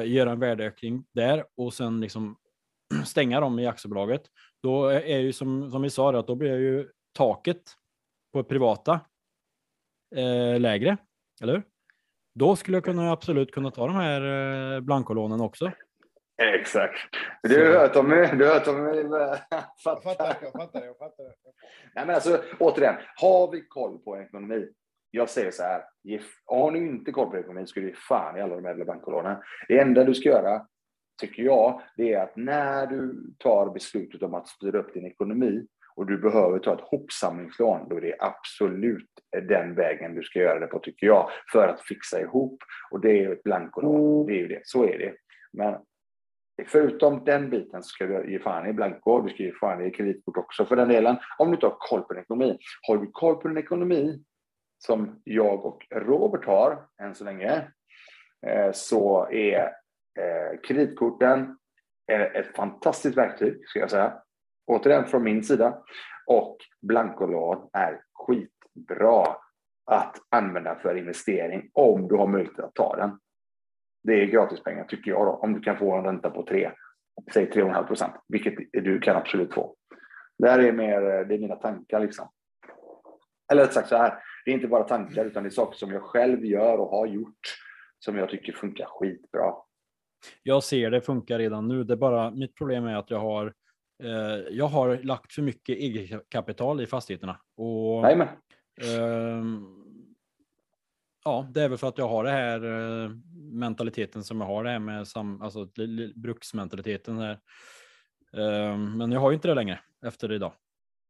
göra 0.04 0.30
en 0.30 0.40
värdeökning 0.40 1.04
där 1.14 1.44
och 1.56 1.74
sen 1.74 2.00
liksom 2.00 2.36
stänga 3.04 3.40
dem 3.40 3.58
i 3.58 3.66
aktiebolaget, 3.66 4.22
då 4.62 4.86
är 4.86 5.18
ju 5.18 5.32
som, 5.32 5.70
som 5.70 5.82
vi 5.82 5.90
sa, 5.90 6.18
att 6.18 6.26
då 6.26 6.34
blir 6.34 6.58
ju 6.58 6.88
taket 7.12 7.62
på 8.32 8.44
privata 8.44 9.00
eh, 10.16 10.60
lägre, 10.60 10.96
eller 11.42 11.52
hur? 11.52 11.62
Då 12.34 12.56
skulle 12.56 12.76
jag 12.76 12.84
kunna 12.84 13.12
absolut 13.12 13.52
kunna 13.52 13.70
ta 13.70 13.86
de 13.86 13.96
här 13.96 14.22
eh, 14.74 14.80
blankolånen 14.80 15.40
också. 15.40 15.72
Exakt. 16.42 16.98
Du 17.42 17.66
har 17.66 17.80
hört 17.80 17.96
om 17.96 18.08
mig. 18.08 18.36
Du 18.36 18.46
hört 18.46 18.68
om 18.68 18.84
mig. 18.84 18.98
Jag 18.98 19.38
fattar, 19.84 20.36
jag 20.42 20.52
fattar, 20.52 20.84
jag 20.84 20.98
fattar. 20.98 21.24
Nej, 21.94 22.06
men 22.06 22.10
alltså, 22.10 22.42
återigen, 22.60 22.94
har 23.16 23.50
vi 23.52 23.66
koll 23.68 23.98
på 23.98 24.18
ekonomi? 24.18 24.68
Jag 25.10 25.30
säger 25.30 25.50
så 25.50 25.62
här, 25.62 25.84
har 26.44 26.70
ni 26.70 26.78
inte 26.78 27.12
koll 27.12 27.30
på 27.30 27.38
ekonomi 27.38 27.66
ska 27.66 27.80
du 27.80 27.94
fan 27.94 28.36
i 28.36 28.40
alla 28.40 28.54
de 28.56 28.64
här 28.64 28.84
banklånen. 28.84 29.36
Det 29.68 29.78
enda 29.78 30.04
du 30.04 30.14
ska 30.14 30.28
göra, 30.28 30.66
tycker 31.20 31.42
jag, 31.42 31.82
det 31.96 32.12
är 32.12 32.22
att 32.22 32.36
när 32.36 32.86
du 32.86 33.30
tar 33.38 33.70
beslutet 33.70 34.22
om 34.22 34.34
att 34.34 34.48
styra 34.48 34.78
upp 34.78 34.94
din 34.94 35.06
ekonomi 35.06 35.66
och 35.96 36.06
du 36.06 36.18
behöver 36.18 36.58
ta 36.58 36.74
ett 36.74 36.80
hopsamlingslån, 36.80 37.88
då 37.88 37.96
är 37.96 38.00
det 38.00 38.16
absolut 38.18 39.10
den 39.48 39.74
vägen 39.74 40.14
du 40.14 40.22
ska 40.22 40.38
göra 40.38 40.58
det 40.58 40.66
på, 40.66 40.78
tycker 40.78 41.06
jag, 41.06 41.30
för 41.52 41.68
att 41.68 41.80
fixa 41.80 42.20
ihop. 42.20 42.58
Och 42.90 43.00
det 43.00 43.10
är 43.10 43.20
ju 43.20 43.32
ett 43.32 43.42
blankolån. 43.42 44.26
Det 44.26 44.32
är 44.32 44.38
ju 44.38 44.48
det, 44.48 44.60
så 44.64 44.84
är 44.84 44.98
det. 44.98 45.14
Men 45.52 45.80
förutom 46.66 47.24
den 47.24 47.50
biten 47.50 47.82
ska 47.82 48.06
du 48.06 48.32
ge 48.32 48.38
fan 48.38 48.66
i 48.66 48.72
blanko, 48.72 49.20
du 49.20 49.34
ska 49.34 49.42
ge 49.42 49.52
fan 49.52 49.86
i 49.86 49.90
kreditkort 49.90 50.36
också 50.36 50.64
för 50.64 50.76
den 50.76 50.88
delen. 50.88 51.16
Om 51.38 51.48
du 51.48 51.54
inte 51.54 51.66
har 51.66 51.76
koll 51.78 52.02
på 52.02 52.14
din 52.14 52.22
ekonomi. 52.22 52.58
Har 52.88 52.96
du 52.96 53.10
koll 53.12 53.36
på 53.36 53.48
din 53.48 53.58
ekonomi, 53.58 54.24
som 54.78 55.20
jag 55.24 55.66
och 55.66 55.86
Robert 55.90 56.44
har 56.44 56.86
än 57.02 57.14
så 57.14 57.24
länge, 57.24 57.68
eh, 58.46 58.72
så 58.72 59.28
är 59.30 59.62
eh, 60.18 60.60
kreditkorten 60.68 61.56
ett 62.12 62.56
fantastiskt 62.56 63.16
verktyg, 63.16 63.68
ska 63.68 63.78
jag 63.78 63.90
säga. 63.90 64.22
Återigen 64.66 65.06
från 65.06 65.22
min 65.22 65.44
sida. 65.44 65.78
Och 66.26 66.56
blankolån 66.82 67.70
är 67.72 68.00
skitbra 68.12 69.36
att 69.86 70.16
använda 70.28 70.78
för 70.82 70.94
investering 70.94 71.70
om 71.72 72.08
du 72.08 72.14
har 72.14 72.26
möjlighet 72.26 72.60
att 72.60 72.74
ta 72.74 72.96
den. 72.96 73.18
Det 74.04 74.12
är 74.12 74.26
gratispengar 74.26 74.84
tycker 74.84 75.10
jag 75.10 75.26
då, 75.26 75.32
om 75.32 75.52
du 75.52 75.60
kan 75.60 75.78
få 75.78 75.96
en 75.96 76.04
ränta 76.04 76.30
på 76.30 76.46
3, 76.46 76.70
säg 77.32 77.50
3,5 77.50 77.86
procent, 77.86 78.14
vilket 78.28 78.54
du 78.72 79.00
kan 79.00 79.16
absolut 79.16 79.54
få. 79.54 79.76
Det 80.38 80.50
här 80.50 80.58
är 80.58 80.72
mer, 80.72 81.02
eh, 81.02 81.26
det 81.26 81.34
är 81.34 81.38
mina 81.38 81.56
tankar 81.56 82.00
liksom. 82.00 82.28
Eller 83.52 83.62
rätt 83.62 83.72
sagt 83.72 83.88
så 83.88 83.96
här, 83.96 84.18
det 84.44 84.50
är 84.50 84.54
inte 84.54 84.68
bara 84.68 84.84
tankar 84.84 85.24
utan 85.24 85.42
det 85.42 85.48
är 85.48 85.50
saker 85.50 85.78
som 85.78 85.90
jag 85.90 86.02
själv 86.02 86.44
gör 86.44 86.78
och 86.78 86.88
har 86.88 87.06
gjort 87.06 87.40
som 87.98 88.16
jag 88.16 88.30
tycker 88.30 88.52
funkar 88.52 88.86
skitbra. 88.86 89.54
Jag 90.42 90.64
ser 90.64 90.90
det 90.90 91.00
funkar 91.00 91.38
redan 91.38 91.68
nu. 91.68 91.84
Det 91.84 91.94
är 91.94 91.96
bara 91.96 92.30
mitt 92.30 92.54
problem 92.54 92.84
är 92.84 92.96
att 92.96 93.10
jag 93.10 93.18
har 93.18 93.54
jag 94.50 94.66
har 94.66 94.96
lagt 95.02 95.32
för 95.32 95.42
mycket 95.42 95.78
egenkapital 95.78 96.80
i 96.80 96.86
fastigheterna. 96.86 97.40
Och, 97.56 98.02
Nej, 98.02 98.16
men. 98.16 98.28
eh, 98.82 99.44
ja, 101.24 101.48
det 101.54 101.62
är 101.62 101.68
väl 101.68 101.78
för 101.78 101.88
att 101.88 101.98
jag 101.98 102.08
har 102.08 102.24
det 102.24 102.30
här 102.30 102.64
eh, 102.64 103.10
mentaliteten 103.52 104.24
som 104.24 104.40
jag 104.40 104.48
har 104.48 104.64
det 104.64 104.70
här 104.70 104.78
med 104.78 105.08
sam, 105.08 105.42
alltså, 105.42 105.68
bruksmentaliteten. 106.14 107.18
Här. 107.18 107.38
Eh, 108.36 108.78
men 108.78 109.12
jag 109.12 109.20
har 109.20 109.30
ju 109.30 109.34
inte 109.34 109.48
det 109.48 109.54
längre 109.54 109.80
efter 110.06 110.32
idag. 110.32 110.52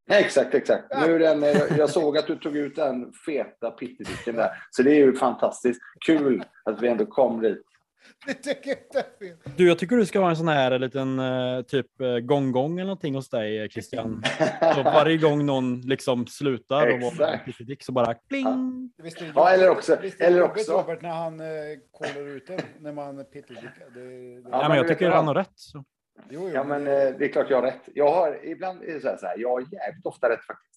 Nej, 0.07 0.23
exakt, 0.23 0.53
exakt. 0.53 0.85
Nu 1.07 1.19
den, 1.19 1.43
jag, 1.77 1.89
såg 1.89 2.17
att 2.17 2.27
du 2.27 2.35
tog 2.35 2.57
ut 2.57 2.75
den 2.75 3.13
feta 3.25 3.71
pittidicken 3.71 4.35
där, 4.35 4.49
så 4.71 4.83
det 4.83 4.91
är 4.91 4.95
ju 4.95 5.13
fantastiskt. 5.15 5.81
Kul 6.05 6.43
att 6.63 6.81
vi 6.81 6.87
ändå 6.87 7.05
kom 7.05 7.41
dit. 7.41 7.65
Det 8.25 8.33
tycker 8.33 8.69
jag 8.69 8.77
inte 8.79 8.99
är 8.99 9.27
fel. 9.27 9.37
Du, 9.57 9.67
jag 9.67 9.79
tycker 9.79 9.95
du 9.95 10.05
ska 10.05 10.19
ha 10.19 10.29
en 10.29 10.35
sån 10.35 10.47
här 10.47 10.79
liten 10.79 11.19
uh, 11.19 11.61
typ 11.61 12.01
uh, 12.01 12.19
gång-gång 12.19 12.73
eller 12.73 12.87
någonting 12.87 13.15
hos 13.15 13.29
dig, 13.29 13.69
Christian. 13.69 14.23
Så 14.75 14.83
varje 14.83 15.17
gång 15.17 15.45
någon 15.45 15.81
liksom 15.81 16.27
slutar 16.27 16.93
och 16.93 17.17
vara 17.17 17.37
pittidick 17.37 17.83
så 17.83 17.91
bara 17.91 18.13
kling. 18.13 18.91
Ja, 18.97 19.31
ja 19.35 19.49
eller 19.49 19.69
också. 19.69 19.97
eller 20.19 20.41
också. 20.41 20.71
Robert 20.71 21.01
när 21.01 21.09
han 21.09 21.41
kollar 21.91 22.27
ut 22.27 22.47
den 22.47 22.59
när 22.79 22.91
man 22.91 23.25
pittidickar. 23.25 23.89
Det, 23.93 24.41
det... 24.41 24.49
Ja, 24.51 24.67
men 24.69 24.77
jag 24.77 24.87
tycker 24.87 25.09
han 25.09 25.27
har 25.27 25.35
rätt. 25.35 25.51
Så. 25.55 25.83
Jo, 26.29 26.41
jo, 26.41 26.49
ja, 26.53 26.63
men 26.63 26.83
det... 26.83 27.15
det 27.19 27.25
är 27.25 27.29
klart 27.29 27.49
jag 27.49 27.57
har 27.57 27.63
rätt. 27.63 27.89
Jag 27.93 28.13
har 28.13 28.45
ibland 28.45 28.83
är 28.83 28.93
det 28.93 29.01
så 29.01 29.07
här, 29.07 29.17
så 29.17 29.25
här, 29.25 29.37
jag 29.37 29.49
har 29.49 29.59
jävligt 29.59 30.05
ofta 30.05 30.29
rätt 30.29 30.43
faktiskt. 30.43 30.72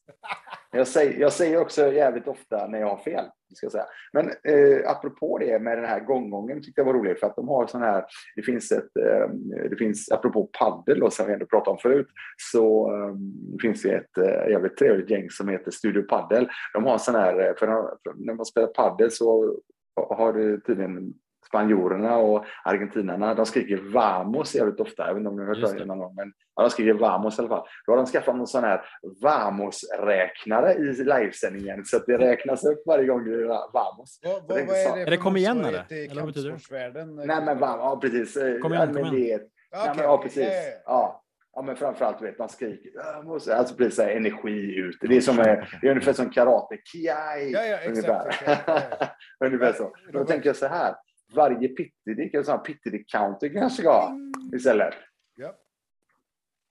Jag 0.73 0.89
säger, 0.89 1.21
jag 1.21 1.33
säger 1.33 1.61
också 1.61 1.93
jävligt 1.93 2.29
ofta 2.29 2.67
när 2.67 2.81
jag 2.81 2.89
har 2.89 2.97
fel. 2.97 3.25
Ska 3.55 3.65
jag 3.65 3.73
säga. 3.73 3.87
Men 4.13 4.27
eh, 4.27 4.91
apropå 4.91 5.39
det 5.39 5.63
med 5.63 5.79
den 5.79 5.85
här 5.85 6.01
gånggången 6.01 6.63
tyckte 6.63 6.81
jag 6.81 6.87
var 6.87 6.95
roligt 6.95 7.21
för 7.21 7.27
att 7.27 7.37
de 7.37 7.49
har 7.49 7.67
sån 7.67 7.83
här. 7.83 8.05
Det 8.37 8.43
finns 8.43 8.73
ett. 8.73 8.97
Eh, 8.97 9.29
det 9.71 9.77
finns 9.77 10.11
apropå 10.11 10.51
paddel 10.59 11.03
och 11.03 11.13
som 11.13 11.27
vi 11.27 11.33
ändå 11.33 11.47
pratade 11.47 11.71
om 11.71 11.79
förut 11.79 12.07
så 12.53 12.93
eh, 12.93 13.15
finns 13.63 13.83
det 13.83 13.95
ett 13.95 14.19
eh, 14.19 14.51
jävligt 14.51 14.77
trevligt 14.77 15.11
gäng 15.11 15.31
som 15.31 15.49
heter 15.49 15.71
Studio 15.71 16.03
Paddel. 16.03 16.49
De 16.73 16.85
har 16.85 16.99
sån 16.99 17.15
här 17.15 17.49
eh, 17.49 17.55
för 17.55 17.67
när, 17.67 17.83
för 17.83 18.27
när 18.27 18.35
man 18.35 18.47
spelar 18.47 18.67
paddel 18.67 19.11
så 19.11 19.57
har 19.97 20.33
det 20.33 20.61
tydligen 20.61 21.15
spanjorerna 21.49 22.17
och 22.17 22.45
argentinarna, 22.65 23.35
de 23.35 23.47
skriker 23.47 23.77
vamos 23.93 24.55
jävligt 24.55 24.81
ofta. 24.81 25.07
Jag 25.07 25.15
vet 25.15 25.19
inte 25.19 25.29
om 25.29 25.37
ni 25.37 25.45
har 25.45 25.55
hört 25.55 25.79
det 25.79 25.85
någon 25.85 25.99
gång, 25.99 26.15
men 26.15 26.33
ja, 26.57 26.63
de 26.63 26.71
skriker 26.71 26.95
vamos 26.95 27.39
i 27.39 27.43
alla 27.43 27.49
fall. 27.49 27.67
Då 27.87 27.93
har 27.93 27.97
de 27.97 28.07
skaffat 28.07 28.37
någon 28.37 28.47
sån 28.47 28.65
här 28.65 28.85
vamos-räknare 29.23 30.75
i 30.75 31.05
livesändningen 31.05 31.85
så 31.85 31.97
att 31.97 32.07
det 32.07 32.19
räknas 32.19 32.65
upp 32.65 32.83
varje 32.87 33.07
gång 33.07 33.25
det 33.25 33.35
är 33.35 33.73
vamos. 33.73 34.21
Vad, 34.23 34.33
vad, 34.33 34.49
vad 34.49 34.77
är 34.77 34.97
det? 34.97 35.03
Är 35.03 35.11
det 35.11 35.17
kom 35.17 35.37
igen 35.37 35.65
eller? 35.65 35.85
eller 35.93 36.23
vad 36.23 36.27
betyder 36.27 36.93
det? 36.93 37.05
Nej 37.27 37.45
men 37.45 37.59
vamos, 37.59 37.83
ja 37.83 37.99
precis. 38.01 38.35
Kom 38.63 38.75
igen, 38.75 38.95
kom 38.95 39.17
igen. 39.17 39.41
Okay, 39.71 39.87
nej, 39.87 39.97
men, 39.97 40.05
ja, 40.05 40.19
precis. 40.19 40.39
Yeah. 40.39 40.81
Ja. 40.87 41.23
Ja, 41.57 41.63
men 41.63 41.77
framförallt 41.77 42.23
vet 42.23 42.39
man 42.39 42.49
skriker, 42.49 42.91
alltså 43.53 43.75
blir 43.75 43.91
så 43.91 44.03
energi 44.03 44.75
ut. 44.77 44.97
Det 45.01 45.17
är, 45.17 45.21
som, 45.21 45.37
det 45.37 45.87
är 45.87 45.91
ungefär 45.91 46.13
som 46.13 46.31
karate, 46.31 46.77
kiai. 46.85 47.53
Ja, 47.53 47.65
ja, 47.65 47.79
ungefär. 47.89 48.37
ungefär 49.45 49.73
så. 49.73 49.97
Då 50.13 50.25
tänker 50.25 50.49
jag 50.49 50.57
så 50.57 50.67
här, 50.67 50.95
varje 51.35 51.69
pittidick, 51.69 52.35
en 52.35 52.45
sån 52.45 52.63
pittidick 52.63 53.11
counter 53.11 53.49
kanske 53.49 53.83
ska 53.83 53.91
ha 53.91 54.17
istället. 54.57 54.95
Ja. 55.37 55.55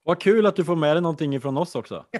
Vad 0.04 0.22
kul 0.22 0.46
att 0.46 0.56
du 0.56 0.66
får 0.66 0.76
med 0.76 0.96
dig 0.96 1.02
någonting 1.02 1.36
ifrån 1.36 1.58
oss 1.58 1.76
också. 1.76 2.06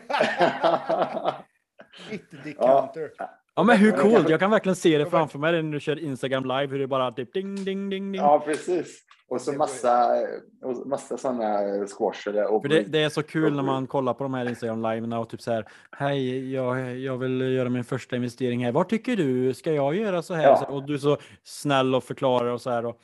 pittidick 2.10 2.58
counter. 2.58 3.12
Ja. 3.18 3.30
Ja 3.58 3.64
men 3.64 3.78
hur 3.78 3.92
coolt, 3.92 4.30
jag 4.30 4.40
kan 4.40 4.52
verkligen 4.52 4.76
se 4.76 4.98
det 4.98 5.06
framför 5.06 5.40
mig 5.40 5.64
när 5.64 5.72
du 5.72 5.80
kör 5.80 6.00
Instagram 6.00 6.44
live, 6.44 6.68
hur 6.68 6.80
det 6.80 6.88
bara 6.88 7.12
typ 7.12 7.34
ding 7.34 7.56
ding 7.56 7.90
ding 7.90 8.12
ding. 8.12 8.22
Ja 8.22 8.44
precis. 8.46 9.02
Och 9.28 9.42
så 9.42 9.54
massa, 9.54 10.22
och 10.62 10.88
massa 10.88 11.18
sådana 11.18 11.88
squash. 11.88 12.28
Eller, 12.28 12.62
För 12.62 12.70
det, 12.70 12.84
det, 12.84 13.04
är 13.04 13.10
så 13.10 13.24
kul 13.24 13.56
när 13.56 13.64
man 13.64 13.88
kollar 13.88 14.14
på 14.14 14.24
de 14.24 14.34
här 14.34 14.50
Instagram 14.50 14.82
live 14.82 15.18
och 15.18 15.30
typ 15.30 15.42
så 15.42 15.52
här, 15.52 15.68
hej, 15.92 16.54
jag, 16.54 16.98
jag 16.98 17.18
vill 17.18 17.42
göra 17.42 17.70
min 17.70 17.84
första 17.84 18.16
investering 18.16 18.66
här. 18.66 18.72
Vad 18.72 18.90
tycker 18.90 19.16
du? 19.16 19.54
Ska 19.54 19.74
jag 19.74 19.96
göra 19.96 20.22
så 20.22 20.34
här? 20.34 20.44
Ja. 20.44 20.66
Och 20.66 20.84
du 20.84 20.94
är 20.94 20.98
så 20.98 21.18
snäll 21.44 21.96
och 21.96 22.04
förklarar 22.04 22.52
och 22.52 22.62
så 22.62 22.70
här. 22.70 22.86
Och, 22.86 23.02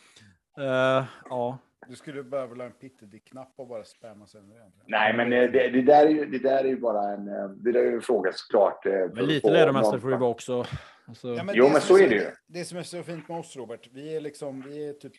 uh, 0.60 1.04
ja. 1.30 1.58
Du 1.88 1.96
skulle 1.96 2.22
vilja 2.22 2.46
ha 2.46 2.66
en 2.66 2.72
pittedick-knapp 2.72 3.54
och 3.56 3.68
bara 3.68 3.84
spamma 3.84 4.28
sönder 4.28 4.56
den. 4.56 4.72
Nej, 4.86 5.14
men 5.18 5.30
det, 5.30 5.48
det, 5.48 5.82
där 5.82 6.06
är 6.06 6.10
ju, 6.10 6.26
det 6.26 6.40
där 6.40 6.64
är 6.64 6.68
ju 6.68 6.80
bara 6.80 7.14
en, 7.14 7.28
eh, 7.28 7.50
det 7.50 7.72
där 7.72 7.80
är 7.80 7.94
en 7.94 8.02
fråga 8.02 8.32
såklart. 8.34 8.86
Eh, 8.86 8.94
men 9.14 9.26
lite 9.26 9.52
läromästare 9.52 10.00
får 10.00 10.10
du 10.10 10.18
vara 10.18 10.30
också. 10.30 10.66
Alltså... 11.08 11.28
Ja, 11.28 11.44
men 11.44 11.56
jo, 11.56 11.70
men 11.70 11.82
så 11.82 11.98
är 11.98 12.10
det 12.10 12.16
ju. 12.16 12.26
Det 12.48 12.66
som 12.66 12.78
är 12.78 12.84
så 12.84 13.04
fint 13.04 13.30
med 13.30 13.40
oss, 13.40 13.56
Robert, 13.56 13.88
vi 13.92 14.16
är 14.16 14.22
liksom, 14.22 14.62
vi 14.62 14.90
är 14.90 14.94
typ, 14.94 15.14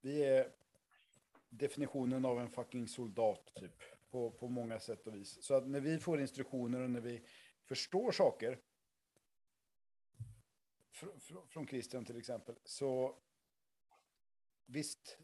vi 0.00 0.24
är 0.24 0.52
definitionen 1.48 2.24
av 2.24 2.40
en 2.40 2.50
fucking 2.50 2.88
soldat, 2.88 3.52
typ. 3.54 3.82
På, 4.10 4.30
på 4.30 4.48
många 4.48 4.80
sätt 4.80 5.06
och 5.06 5.14
vis. 5.14 5.42
Så 5.42 5.54
att 5.54 5.68
när 5.68 5.80
vi 5.80 5.98
får 5.98 6.20
instruktioner 6.20 6.80
och 6.80 6.90
när 6.90 7.00
vi 7.00 7.22
förstår 7.64 8.12
saker, 8.12 8.58
fr, 10.92 11.06
fr, 11.18 11.34
från 11.48 11.66
Christian 11.66 12.04
till 12.04 12.18
exempel, 12.18 12.54
så 12.64 13.18
visst, 14.66 15.18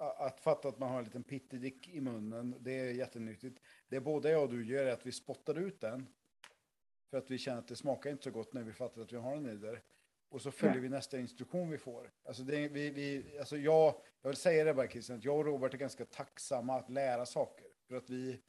eh, 0.00 0.06
att 0.26 0.40
fatta 0.40 0.68
att 0.68 0.78
man 0.78 0.90
har 0.90 0.98
en 0.98 1.04
liten 1.04 1.24
pittedick 1.24 1.88
i 1.88 2.00
munnen, 2.00 2.56
det 2.60 2.72
är 2.72 2.92
jättenyttigt. 2.92 3.62
Det 3.88 4.00
både 4.00 4.30
jag 4.30 4.42
och 4.42 4.48
du 4.48 4.66
gör 4.66 4.86
är 4.86 4.92
att 4.92 5.06
vi 5.06 5.12
spottar 5.12 5.58
ut 5.58 5.80
den. 5.80 6.06
För 7.10 7.18
att 7.18 7.30
vi 7.30 7.38
känner 7.38 7.58
att 7.58 7.68
det 7.68 7.76
smakar 7.76 8.10
inte 8.10 8.24
så 8.24 8.30
gott 8.30 8.52
när 8.52 8.62
vi 8.62 8.72
fattar 8.72 9.02
att 9.02 9.12
vi 9.12 9.16
har 9.16 9.34
den 9.34 9.48
i 9.48 9.56
där. 9.56 9.82
Och 10.30 10.42
så 10.42 10.50
följer 10.50 10.80
vi 10.80 10.88
nästa 10.88 11.18
instruktion 11.18 11.70
vi 11.70 11.78
får. 11.78 12.12
Alltså, 12.24 12.42
det, 12.42 12.68
vi, 12.68 12.90
vi, 12.90 13.38
alltså 13.38 13.56
jag, 13.56 13.94
jag 14.22 14.30
vill 14.30 14.36
säga 14.36 14.64
det 14.64 14.74
bara 14.74 14.88
Christian, 14.88 15.18
att 15.18 15.24
jag 15.24 15.38
och 15.38 15.44
Robert 15.44 15.74
är 15.74 15.78
ganska 15.78 16.04
tacksamma 16.04 16.76
att 16.76 16.90
lära 16.90 17.26
saker. 17.26 17.66
För 17.88 17.96
att 17.96 18.10
vi... 18.10 18.40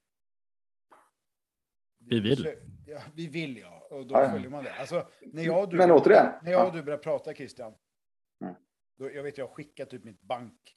Vi 1.98 2.20
vill. 2.20 2.56
Ja, 2.88 3.02
vi 3.16 3.28
vill 3.28 3.58
ja, 3.58 3.88
och 3.90 4.08
då 4.08 4.16
ja. 4.16 4.32
följer 4.32 4.50
man 4.50 4.64
det. 4.64 4.74
Alltså, 4.74 5.08
när 5.22 5.44
jag 5.44 5.64
och 5.64 5.70
du, 5.70 5.78
Men 5.78 5.92
återigen. 5.92 6.34
När 6.44 6.52
jag 6.52 6.68
och 6.68 6.74
du 6.74 6.84
börjar 6.84 7.00
prata 7.00 7.34
Christian, 7.34 7.74
mm. 8.42 8.56
då, 8.98 9.12
jag 9.12 9.24
vet 9.24 9.38
jag 9.38 9.50
skickar 9.50 9.86
typ 9.86 10.04
mitt 10.04 10.22
bank 10.22 10.76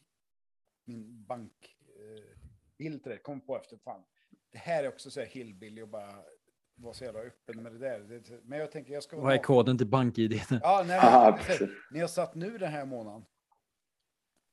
min 0.84 1.24
bankbild 1.24 2.94
eh, 2.94 3.02
till 3.02 3.10
det. 3.10 3.18
Kom 3.18 3.40
på 3.40 3.56
efter, 3.56 3.76
fan. 3.76 4.04
Det 4.50 4.58
här 4.58 4.84
är 4.84 4.88
också 4.88 5.10
så 5.10 5.20
här 5.20 5.26
hillbilly 5.26 5.82
och 5.82 5.88
bara 5.88 6.24
vara 6.82 6.94
så 6.94 7.04
jävla 7.04 7.20
öppen 7.20 7.62
med 7.62 7.72
det 7.72 7.78
där. 7.78 8.22
Men 8.44 8.58
jag 8.58 8.72
tänker 8.72 8.92
jag 8.92 9.02
ska... 9.02 9.20
Vad 9.20 9.34
är 9.34 9.42
koden 9.42 9.78
till 9.78 9.86
BankID? 9.86 10.40
Ja, 10.50 10.84
nej, 10.86 10.98
Aha, 10.98 11.38
ni 11.90 12.00
har 12.00 12.08
satt 12.08 12.34
nu 12.34 12.58
den 12.58 12.72
här 12.72 12.84
månaden. 12.84 13.24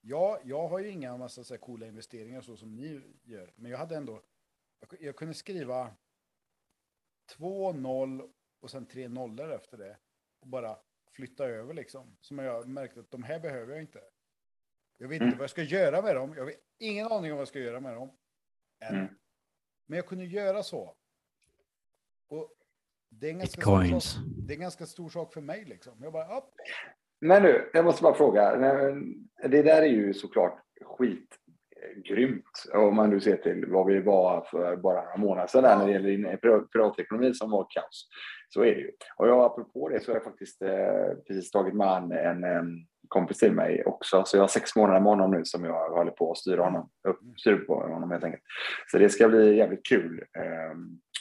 Ja, 0.02 0.40
jag 0.44 0.68
har 0.68 0.80
ju 0.80 0.90
inga 0.90 1.18
massa 1.18 1.44
så 1.44 1.54
här 1.54 1.62
coola 1.62 1.88
investeringar 1.88 2.42
så 2.42 2.58
som 2.58 2.76
ni 2.76 3.02
gör. 3.24 3.54
Men 3.56 3.72
jag 3.72 3.78
hade 3.78 3.96
ändå... 3.96 4.22
Jag, 4.80 5.02
jag 5.02 5.16
kunde 5.16 5.34
skriva 5.34 5.96
2-0 7.38 8.30
och 8.60 8.72
sen 8.72 8.86
tre 8.86 9.08
nollor 9.08 9.52
efter 9.52 9.78
det. 9.78 9.98
Och 10.42 10.48
bara 10.48 10.78
flytta 11.12 11.46
över 11.46 11.74
liksom. 11.74 12.18
Som 12.22 12.40
jag 12.40 12.68
märkte 12.68 13.00
att 13.00 13.12
de 13.12 13.24
här 13.24 13.40
behöver 13.40 13.74
jag 13.74 13.82
inte. 13.82 14.02
Jag 14.98 15.08
vet 15.08 15.16
inte 15.16 15.26
mm. 15.26 15.38
vad 15.38 15.44
jag 15.44 15.50
ska 15.50 15.64
göra 15.64 16.02
med 16.02 16.16
dem. 16.16 16.34
Jag 16.36 16.44
har 16.44 16.54
ingen 16.78 17.08
aning 17.08 17.32
om 17.32 17.38
vad 17.38 17.42
jag 17.42 17.48
ska 17.48 17.60
göra 17.60 17.80
med 17.80 17.94
dem. 17.94 18.18
Än. 18.80 18.96
Mm. 18.96 19.16
Men 19.86 19.96
jag 19.96 20.08
kunde 20.08 20.26
göra 20.26 20.64
så. 20.64 20.96
Och 22.30 22.50
det 23.10 23.28
är, 23.28 23.32
en 23.32 23.40
ganska 23.40 23.62
stor 23.62 24.00
sak, 24.00 24.24
det 24.48 24.54
är 24.54 24.56
en 24.56 24.62
ganska 24.62 24.86
stor 24.86 25.10
sak 25.10 25.34
för 25.34 25.42
mig. 25.42 25.66
Liksom. 25.66 25.94
Jag 26.02 26.14
bara, 26.14 26.38
upp. 26.38 26.50
Men 27.22 27.44
nu, 27.44 27.70
jag 27.74 27.86
måste 27.86 28.04
bara 28.04 28.14
fråga. 28.14 28.56
Det 29.42 29.62
där 29.62 29.82
är 29.82 29.88
ju 29.88 30.14
såklart 30.14 30.60
skitgrymt. 30.82 32.66
Om 32.74 32.96
man 32.96 33.10
nu 33.10 33.20
ser 33.20 33.38
till 33.38 33.66
vad 33.68 33.88
vi 33.88 34.00
var 34.00 34.42
för 34.52 34.76
bara 34.76 35.04
några 35.04 35.18
månader 35.18 35.48
sedan 35.48 35.80
när 35.80 35.88
det 35.88 35.92
gäller 35.92 36.66
privatekonomi 36.72 37.34
som 37.34 37.52
var 37.52 37.68
kaos. 37.70 38.10
Så 38.50 38.62
är 38.62 38.76
det 38.76 38.82
ju. 38.82 38.92
Och 39.18 39.28
jag, 39.28 39.46
apropå 39.46 39.90
det 39.90 40.00
så 40.00 40.12
har 40.12 40.16
jag 40.16 40.24
faktiskt 40.24 40.62
eh, 40.62 41.14
precis 41.28 41.52
tagit 41.52 41.74
mig 41.74 41.88
an 41.88 42.12
en, 42.12 42.44
en 42.44 42.88
kompis 43.10 43.38
till 43.38 43.52
mig 43.52 43.84
också. 43.86 44.24
Så 44.26 44.38
jag 44.38 44.44
har 44.44 44.48
sex 44.48 44.76
månader 44.76 45.00
med 45.00 45.10
honom 45.10 45.32
nu 45.32 45.46
som 45.46 45.64
jag 45.66 45.90
håller 45.90 46.12
på 46.12 46.32
att 46.32 46.38
styra 46.38 46.64
honom 46.64 46.90
upp, 47.08 47.20
styr 47.38 47.56
på 47.56 47.76
honom 47.76 48.12
helt 48.12 48.24
enkelt. 48.24 48.44
Så 48.92 48.98
det 48.98 49.10
ska 49.10 49.30
bli 49.30 49.58
jävligt 49.58 49.86
kul 49.86 50.24
eh, 50.38 50.78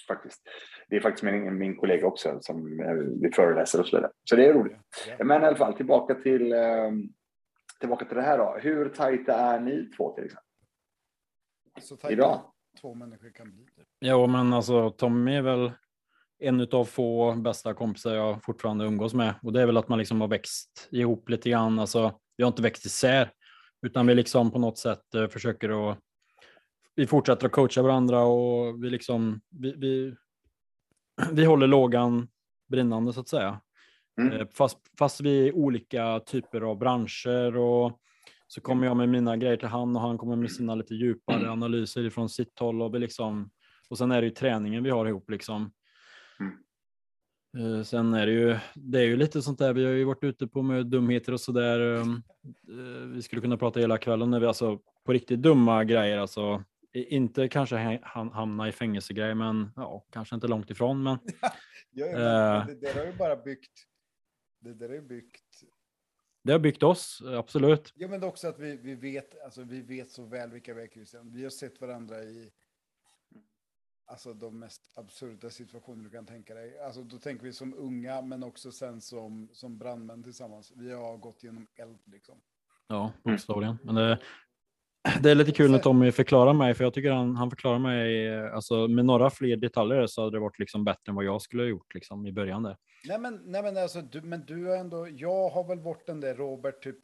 faktiskt. 0.09 0.43
Det 0.89 0.97
är 0.97 1.01
faktiskt 1.01 1.23
min, 1.23 1.59
min 1.59 1.77
kollega 1.77 2.07
också 2.07 2.39
som 2.41 2.81
eh, 2.81 2.93
vi 3.23 3.33
föreläser 3.33 3.81
och 3.81 3.87
så 3.87 3.97
vidare. 3.97 4.13
Så 4.25 4.37
det 4.37 4.47
är 4.47 4.55
roligt. 4.55 4.77
Men 5.19 5.43
i 5.43 5.47
alla 5.47 5.57
fall 5.57 5.75
tillbaka 5.75 6.15
till, 6.15 6.53
eh, 6.53 6.91
tillbaka 7.81 8.05
till 8.05 8.17
det 8.17 8.23
här 8.23 8.39
då. 8.39 8.57
Hur 8.61 8.89
tajta 8.89 9.35
är 9.35 9.61
ni 9.61 9.91
två 9.97 10.15
till 10.15 10.25
exempel? 10.25 10.45
Så 11.81 11.97
tajta 11.97 12.13
Idag? 12.13 12.41
två 12.81 12.95
människor 12.95 13.31
kan 13.31 13.51
bli. 13.51 13.65
typ. 13.65 13.87
Ja, 13.99 14.27
men 14.27 14.53
alltså 14.53 14.91
Tommy 14.91 15.37
är 15.37 15.43
väl 15.43 15.73
en 16.39 16.69
av 16.73 16.85
få 16.85 17.35
bästa 17.35 17.75
kompisar 17.75 18.15
jag 18.15 18.45
fortfarande 18.45 18.85
umgås 18.85 19.15
med. 19.15 19.35
Och 19.43 19.53
det 19.53 19.63
är 19.63 19.67
väl 19.67 19.77
att 19.77 19.89
man 19.89 19.99
liksom 19.99 20.21
har 20.21 20.29
växt 20.29 20.89
ihop 20.91 21.29
lite 21.29 21.51
grann. 21.51 21.79
Alltså, 21.79 22.13
vi 22.37 22.45
har 22.45 22.49
inte 22.49 22.63
växt 22.63 22.87
isär, 22.87 23.31
utan 23.87 24.07
vi 24.07 24.15
liksom 24.15 24.51
på 24.51 24.59
något 24.59 24.79
sätt 24.79 25.15
eh, 25.15 25.29
försöker 25.29 25.91
att 25.91 25.99
vi 26.95 27.07
fortsätter 27.07 27.47
att 27.47 27.53
coacha 27.53 27.83
varandra 27.83 28.23
och 28.23 28.85
vi 28.85 28.91
liksom 28.91 29.41
vi, 29.51 29.75
vi, 29.77 30.15
vi 31.33 31.45
håller 31.45 31.67
lågan 31.67 32.29
brinnande 32.69 33.13
så 33.13 33.21
att 33.21 33.29
säga. 33.29 33.61
Mm. 34.21 34.33
Eh, 34.33 34.47
Fast, 34.55 34.79
fast 34.99 35.21
vi 35.21 35.49
är 35.49 35.57
olika 35.57 36.21
typer 36.21 36.61
av 36.61 36.79
branscher 36.79 37.57
och 37.57 38.01
så 38.47 38.61
kommer 38.61 38.87
jag 38.87 38.97
med 38.97 39.09
mina 39.09 39.37
grejer 39.37 39.57
till 39.57 39.69
han 39.69 39.97
och 39.97 40.03
han 40.03 40.19
kommer 40.19 40.37
med 40.37 40.53
sina 40.53 40.75
lite 40.75 40.95
djupare 40.95 41.51
analyser 41.51 42.07
ifrån 42.07 42.29
sitt 42.29 42.59
håll 42.59 42.83
och 42.83 42.95
vi 42.95 42.99
liksom 42.99 43.51
och 43.91 43.99
sen 43.99 44.13
är 44.13 44.21
det 44.21 44.27
ju 44.27 44.35
träningen 44.35 44.83
vi 44.83 44.91
har 44.91 45.07
ihop 45.07 45.31
liksom. 45.31 45.71
Eh, 47.59 47.83
Sen 47.83 48.15
är 48.15 48.27
det 48.27 48.33
ju, 48.33 48.57
det 48.75 48.99
är 48.99 49.05
ju 49.05 49.17
lite 49.17 49.43
sånt 49.43 49.59
där, 49.59 49.73
vi 49.73 49.85
har 49.85 49.93
ju 49.93 50.05
varit 50.05 50.25
ute 50.25 50.47
på 50.47 50.63
med 50.63 50.87
dumheter 50.87 51.33
och 51.33 51.41
sådär. 51.41 51.81
um, 51.81 52.23
eh, 52.69 53.07
Vi 53.07 53.23
skulle 53.23 53.43
kunna 53.43 53.57
prata 53.57 53.81
hela 53.81 53.99
kvällen 53.99 54.31
när 54.31 54.41
vi 54.41 54.47
alltså 54.47 54.79
på 55.05 55.13
riktigt 55.13 55.43
dumma 55.43 55.85
grejer, 55.85 56.19
alltså 56.19 56.65
inte 56.93 57.49
kanske 57.49 57.77
ha- 57.77 57.99
ham- 58.23 58.33
hamna 58.33 58.69
i 58.69 58.73
fängelsegrejer, 58.73 59.35
men 59.35 59.71
ja, 59.77 60.05
kanske 60.11 60.35
inte 60.35 60.47
långt 60.49 60.71
ifrån. 60.71 61.03
Men 61.03 61.19
Ja, 61.91 62.07
ja, 62.07 62.59
Eh. 62.61 62.67
men 62.67 62.81
det 62.81 62.87
där 62.87 62.95
har 62.95 63.07
ju 63.07 63.13
bara 63.19 63.37
byggt. 63.37 63.73
Det 64.61 64.75
där 64.75 64.89
är 64.89 65.01
byggt. 65.01 65.45
det 66.45 66.53
har 66.53 66.59
byggt 66.59 66.83
oss, 66.83 67.23
absolut. 67.27 67.93
Ja, 67.97 68.09
men 68.09 68.23
också 68.25 68.49
att 68.49 68.59
vi, 68.59 68.77
vi 68.77 68.95
vet, 68.95 69.43
alltså 69.45 69.63
vi 69.63 69.83
vet 69.83 70.11
så 70.11 70.25
väl 70.25 70.51
vilka 70.51 70.75
vi 70.75 70.83
är 70.83 70.87
Christian. 70.87 71.33
Vi 71.35 71.43
har 71.43 71.51
sett 71.51 71.81
varandra 71.81 72.23
i 72.23 72.51
alltså 74.09 74.35
de 74.35 74.59
mest 74.59 74.83
absurda 74.95 75.51
situationer 75.51 76.05
du 76.05 76.11
kan 76.11 76.27
tänka 76.27 76.55
dig. 76.55 76.79
Alltså 76.79 77.03
då 77.03 77.19
tänker 77.19 77.45
vi 77.45 77.53
som 77.53 77.75
unga, 77.75 78.23
men 78.23 78.43
också 78.43 78.73
sen 78.73 79.01
som, 79.01 79.49
som 79.53 79.79
brandmän 79.79 80.23
tillsammans. 80.23 80.73
Vi 80.77 80.93
har 80.93 81.17
gått 81.17 81.43
genom 81.43 81.67
eld 81.77 81.99
liksom. 82.05 82.35
Ja, 82.89 83.13
bokstavligen. 83.25 83.79
Men 83.83 83.95
det, 83.95 84.19
det 85.23 85.31
är 85.31 85.35
lite 85.35 85.53
kul 85.53 85.71
när 85.71 85.79
Tommy 85.79 86.13
förklarar 86.13 86.53
mig, 86.53 86.75
för 86.75 86.85
jag 86.85 86.95
tycker 86.95 87.11
han, 87.11 87.37
han 87.37 87.51
förklarar 87.51 87.79
mig, 87.79 88.39
alltså 88.51 88.89
med 88.89 89.05
några 89.05 89.31
fler 89.31 89.57
detaljer 89.57 90.07
så 90.07 90.23
hade 90.23 90.37
det 90.37 90.41
varit 90.41 90.59
liksom 90.59 90.85
bättre 90.85 91.11
än 91.11 91.15
vad 91.15 91.25
jag 91.25 91.43
skulle 91.43 91.63
ha 91.63 91.69
gjort 91.69 91.95
liksom 91.95 92.27
i 92.27 92.33
början 92.33 92.63
där. 92.63 92.77
Nej, 93.05 93.19
men, 93.19 93.41
nej, 93.45 93.63
men 93.63 93.77
alltså, 93.77 94.03
du, 94.03 94.21
men 94.21 94.45
du 94.47 94.67
har 94.67 94.77
ändå, 94.77 95.09
jag 95.09 95.49
har 95.49 95.69
väl 95.69 95.81
varit 95.81 96.07
den 96.07 96.21
där 96.21 96.35
Robert, 96.35 96.83
typ. 96.83 96.99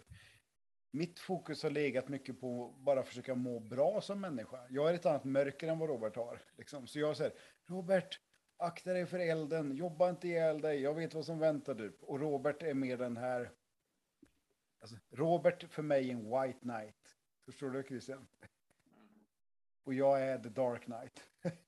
Mitt 0.94 1.20
fokus 1.20 1.62
har 1.62 1.70
legat 1.70 2.08
mycket 2.08 2.40
på 2.40 2.74
bara 2.78 3.02
försöka 3.02 3.34
må 3.34 3.60
bra 3.60 4.00
som 4.00 4.20
människa. 4.20 4.66
Jag 4.70 4.90
är 4.90 4.94
ett 4.94 5.06
annat 5.06 5.24
mörker 5.24 5.68
än 5.68 5.78
vad 5.78 5.88
Robert 5.88 6.16
har. 6.16 6.42
Liksom. 6.56 6.86
Så 6.86 6.98
jag 6.98 7.16
säger, 7.16 7.32
Robert, 7.66 8.20
akta 8.56 8.92
dig 8.92 9.06
för 9.06 9.18
elden, 9.18 9.76
jobba 9.76 10.10
inte 10.10 10.28
ihjäl 10.28 10.60
dig, 10.60 10.80
jag 10.80 10.94
vet 10.94 11.14
vad 11.14 11.24
som 11.24 11.38
väntar 11.38 11.74
du. 11.74 11.96
Och 12.00 12.20
Robert 12.20 12.62
är 12.62 12.74
mer 12.74 12.96
den 12.96 13.16
här, 13.16 13.50
alltså, 14.80 14.96
Robert 15.10 15.64
för 15.72 15.82
mig 15.82 16.10
är 16.10 16.14
en 16.14 16.24
white 16.30 16.58
knight. 16.58 17.16
Förstår 17.44 17.70
du 17.70 17.82
Christian? 17.82 18.26
Och 19.84 19.94
jag 19.94 20.22
är 20.22 20.38
the 20.38 20.48
dark 20.48 20.84
knight. 20.84 21.24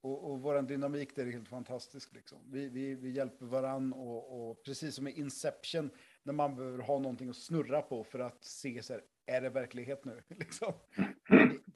Och, 0.00 0.30
och 0.30 0.40
vår 0.40 0.62
dynamik 0.62 1.16
där 1.16 1.26
är 1.26 1.32
helt 1.32 1.48
fantastisk. 1.48 2.12
Liksom. 2.12 2.38
Vi, 2.50 2.68
vi, 2.68 2.94
vi 2.94 3.10
hjälper 3.10 3.46
varann 3.46 3.92
och, 3.92 4.50
och 4.50 4.62
precis 4.62 4.94
som 4.94 5.08
i 5.08 5.10
Inception 5.10 5.90
när 6.26 6.32
man 6.32 6.56
behöver 6.56 6.78
ha 6.78 6.98
någonting 6.98 7.28
att 7.28 7.36
snurra 7.36 7.82
på 7.82 8.04
för 8.04 8.18
att 8.18 8.44
se 8.44 8.82
så 8.82 8.92
här, 8.92 9.02
är 9.26 9.40
det 9.40 9.50
verklighet 9.50 10.04
nu? 10.04 10.22
Liksom. 10.28 10.72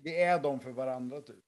Vi, 0.02 0.22
är 0.22 0.42
de 0.42 0.60
för 0.60 0.70
varandra 0.70 1.20
typ. 1.20 1.44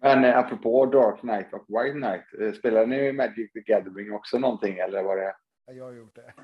Men 0.00 0.24
eh, 0.24 0.38
apropå 0.38 0.86
Dark 0.86 1.20
Knight 1.20 1.52
och 1.52 1.64
White 1.68 1.92
Knight, 1.98 2.24
eh, 2.40 2.52
spelar 2.58 2.86
ni 2.86 3.12
Magic 3.12 3.52
the 3.52 3.60
Gathering 3.60 4.12
också 4.12 4.38
någonting 4.38 4.78
eller 4.78 5.02
var 5.02 5.16
det? 5.16 5.34
Ja, 5.66 5.72
Jag 5.72 5.84
har 5.84 5.92
gjort 5.92 6.14
det. 6.14 6.34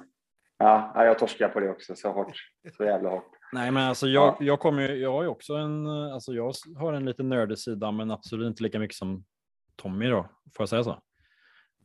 Ja, 0.58 0.92
ja, 0.94 1.04
jag 1.04 1.18
torskar 1.18 1.48
på 1.48 1.60
det 1.60 1.70
också 1.70 1.94
så 1.94 2.12
hårt. 2.12 2.32
Så 2.76 2.84
jävla 2.84 3.10
hårt. 3.10 3.30
Nej, 3.52 3.70
men 3.70 3.82
alltså 3.88 4.06
jag, 4.06 4.26
Ja. 4.28 4.36
jag 4.40 4.60
kommer 4.60 4.88
ju, 4.88 4.94
jag 4.96 5.12
har 5.12 5.22
ju 5.22 5.28
också 5.28 5.54
en, 5.54 5.86
eh, 5.86 6.14
alltså 6.14 6.32
jag 6.32 6.52
har 6.76 6.92
en 6.92 7.04
lite 7.04 7.22
nördig 7.22 7.58
sida, 7.58 7.90
men 7.92 8.10
absolut 8.10 8.46
inte 8.46 8.62
lika 8.62 8.78
mycket 8.78 8.96
som 8.96 9.24
Tommy 9.76 10.06
då, 10.08 10.22
får 10.56 10.62
jag 10.62 10.68
säga 10.68 10.84
så? 10.84 11.02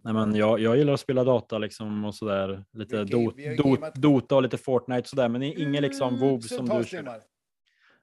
Nej, 0.03 0.13
men 0.13 0.35
jag, 0.35 0.59
jag 0.59 0.77
gillar 0.77 0.93
att 0.93 0.99
spela 0.99 1.23
data 1.23 1.57
liksom 1.57 2.05
och 2.05 2.15
sådär, 2.15 2.63
lite 2.73 2.97
har 2.97 3.05
dot, 3.05 3.35
gameat- 3.35 3.91
Dota 3.99 4.35
och 4.35 4.43
lite 4.43 4.57
Fortnite 4.57 5.09
sådär, 5.09 5.29
men 5.29 5.43
i- 5.43 5.61
ingen 5.61 5.81
liksom 5.83 6.19
WoW 6.19 6.39
som 6.39 6.69
du 6.69 6.83
timmar. 6.83 7.19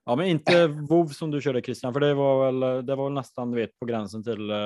Ja, 0.05 0.17
men 0.17 0.27
inte 0.27 0.67
WoW 0.67 1.07
som 1.09 1.31
du 1.31 1.41
körde 1.41 1.63
Christian, 1.63 1.93
för 1.93 2.01
det 2.01 2.15
var 2.15 2.45
väl, 2.53 2.87
det 2.87 2.95
var 2.97 3.05
väl 3.05 3.13
nästan, 3.13 3.51
du 3.51 3.57
vet, 3.61 3.79
på 3.79 3.87
gränsen 3.87 4.25
till 4.25 4.51
eh, 4.51 4.57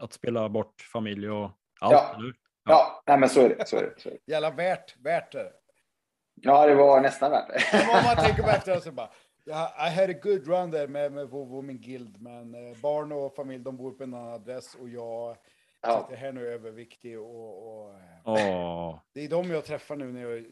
att 0.00 0.12
spela 0.12 0.48
bort 0.48 0.80
familj 0.92 1.30
och 1.30 1.50
allt, 1.80 1.92
Ja. 1.92 2.10
eller 2.14 2.24
hur? 2.24 2.34
Ja, 2.68 3.02
nej, 3.06 3.18
men 3.18 3.28
så 3.28 3.40
är 3.40 3.48
det. 3.48 3.68
Så 3.68 3.76
är 3.76 3.82
det, 3.82 3.94
så 4.02 4.08
är 4.08 4.12
det. 4.12 4.32
Jävla 4.32 4.50
värt, 4.50 4.96
värt 5.04 5.34
är 5.34 5.44
det. 5.44 5.52
Ja, 6.34 6.66
det 6.66 6.74
var 6.74 7.00
nästan 7.00 7.30
värt 7.30 7.48
det. 7.48 7.80
Om 7.80 8.04
man 8.04 8.24
tänker 8.24 8.42
på 8.42 8.48
efter 8.48 8.80
så 8.80 8.92
bara, 8.92 9.10
ja, 9.44 9.86
I 9.88 9.90
had 9.90 10.10
a 10.10 10.18
good 10.22 10.46
run 10.46 10.70
där 10.70 10.88
med, 10.88 11.12
med 11.12 11.28
Vovo 11.28 11.56
och 11.56 11.64
min 11.64 11.80
guild, 11.80 12.22
men 12.22 12.54
eh, 12.54 12.76
barn 12.82 13.12
och 13.12 13.34
familj, 13.34 13.64
de 13.64 13.76
bor 13.76 13.90
på 13.92 14.02
en 14.04 14.14
annan 14.14 14.32
adress 14.32 14.74
och 14.74 14.88
jag 14.88 15.36
Ja. 15.86 16.00
sitter 16.08 16.16
här 16.20 16.32
nu 16.32 16.48
överviktig 16.48 17.20
och, 17.20 17.84
och 17.84 17.94
Åh. 18.24 18.98
det 19.12 19.24
är 19.24 19.28
de 19.28 19.50
jag 19.50 19.64
träffar 19.64 19.96
nu 19.96 20.12
när 20.12 20.20
jag... 20.30 20.44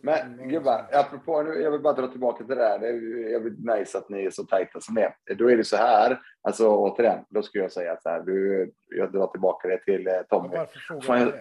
Men 0.00 0.48
gubbar, 0.48 0.86
apropå 0.92 1.42
nu, 1.42 1.62
jag 1.62 1.70
vill 1.70 1.80
bara 1.80 1.92
dra 1.92 2.06
tillbaka 2.06 2.44
till 2.44 2.56
det 2.56 2.62
där. 2.62 2.78
Det 2.78 2.88
är 2.88 3.40
vill 3.40 3.56
nice 3.58 3.98
att 3.98 4.08
ni 4.08 4.24
är 4.24 4.30
så 4.30 4.44
tajta 4.44 4.80
som 4.80 4.94
det 4.94 5.12
är. 5.26 5.34
Då 5.34 5.50
är 5.50 5.56
det 5.56 5.64
så 5.64 5.76
här, 5.76 6.20
alltså 6.42 6.68
återigen, 6.68 7.18
då 7.28 7.42
skulle 7.42 7.64
jag 7.64 7.72
säga 7.72 7.96
så 8.02 8.08
här, 8.08 8.22
du, 8.22 8.70
jag 8.96 9.12
drar 9.12 9.26
tillbaka 9.26 9.68
det 9.68 9.78
till 9.78 10.06
eh, 10.06 10.12
Tommy. 10.28 10.56
Varför 10.56 10.78
frågar 10.78 11.24
du 11.24 11.32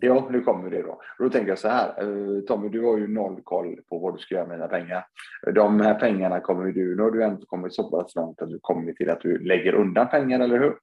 det? 0.00 0.06
Ja, 0.06 0.28
nu 0.30 0.40
kommer 0.40 0.70
det 0.70 0.82
då. 0.82 1.00
Då 1.18 1.30
tänker 1.30 1.48
jag 1.48 1.58
så 1.58 1.68
här, 1.68 1.88
eh, 1.98 2.40
Tommy, 2.40 2.68
du 2.68 2.84
har 2.84 2.98
ju 2.98 3.08
noll 3.08 3.40
koll 3.44 3.80
på 3.88 3.98
vad 3.98 4.14
du 4.14 4.18
ska 4.18 4.34
göra 4.34 4.46
med 4.46 4.56
dina 4.56 4.68
pengar. 4.68 5.06
De 5.54 5.80
här 5.80 5.94
pengarna 5.94 6.40
kommer 6.40 6.72
du, 6.72 6.96
nu 6.96 7.02
har 7.02 7.10
du 7.10 7.24
ändå 7.24 7.46
kommit 7.46 7.74
så 7.74 7.90
pass 7.90 8.14
långt 8.14 8.42
att 8.42 8.48
du 8.48 8.58
kommer 8.62 8.92
till 8.92 9.10
att 9.10 9.20
du 9.20 9.38
lägger 9.38 9.74
undan 9.74 10.08
pengar, 10.08 10.40
eller 10.40 10.58
hur? 10.58 10.76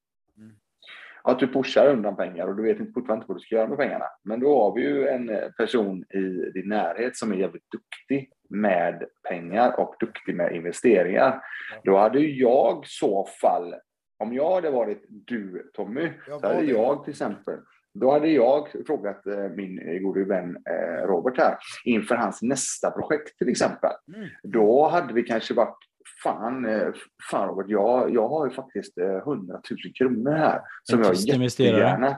Att 1.24 1.40
du 1.40 1.48
pushar 1.48 1.88
undan 1.88 2.16
pengar 2.16 2.48
och 2.48 2.56
du 2.56 2.64
vet 2.64 2.80
inte 2.80 2.92
fortfarande 2.92 3.22
inte 3.22 3.28
vad 3.28 3.38
du 3.38 3.42
ska 3.42 3.56
göra 3.56 3.68
med 3.68 3.78
pengarna. 3.78 4.06
Men 4.24 4.40
då 4.40 4.64
har 4.64 4.76
vi 4.76 4.82
ju 4.82 5.08
en 5.08 5.30
eh, 5.30 5.50
person 5.58 6.04
i 6.04 6.52
din 6.54 6.70
närhet 6.70 7.18
som 7.18 7.32
är 7.32 7.36
jävligt 7.36 7.72
duktig 7.72 8.32
med 8.50 9.04
pengar 9.30 9.80
och 9.80 9.96
duktig 10.00 10.36
med 10.36 10.56
investeringar. 10.56 11.42
Då 11.84 11.98
hade 11.98 12.20
jag 12.20 12.88
så 12.88 13.26
fall, 13.42 13.76
om 14.20 14.34
jag 14.34 14.56
hade 14.56 14.70
varit 14.70 15.06
du 15.10 15.72
Tommy, 15.74 16.10
Jag 16.28 16.42
så 16.42 16.48
hade 16.48 16.66
jag 16.66 17.04
till 17.04 17.12
exempel 17.12 17.58
då 18.00 18.12
hade 18.12 18.28
jag 18.28 18.68
frågat 18.88 19.26
eh, 19.26 19.50
min 19.56 20.04
gode 20.04 20.24
vän 20.24 20.58
eh, 20.70 21.08
Robert 21.08 21.38
här 21.38 21.58
inför 21.86 22.16
hans 22.16 22.42
nästa 22.42 22.92
projekt 22.92 23.38
till 23.38 23.50
exempel. 23.50 23.92
Mm. 24.16 24.30
Då 24.44 24.88
hade 24.88 25.14
vi 25.14 25.24
kanske 25.24 25.54
varit 25.54 25.78
fan, 26.24 26.66
eh, 26.66 26.88
fan 27.30 27.48
Robert, 27.48 27.70
jag, 27.70 28.14
jag 28.14 28.28
har 28.28 28.48
ju 28.48 28.54
faktiskt 28.54 28.98
eh, 28.98 29.18
100 29.18 29.62
000 29.72 29.94
kronor 29.98 30.32
här 30.32 30.62
som 30.84 31.02
jag 31.02 31.16
investerare. 31.16 31.78
jättegärna... 31.78 32.18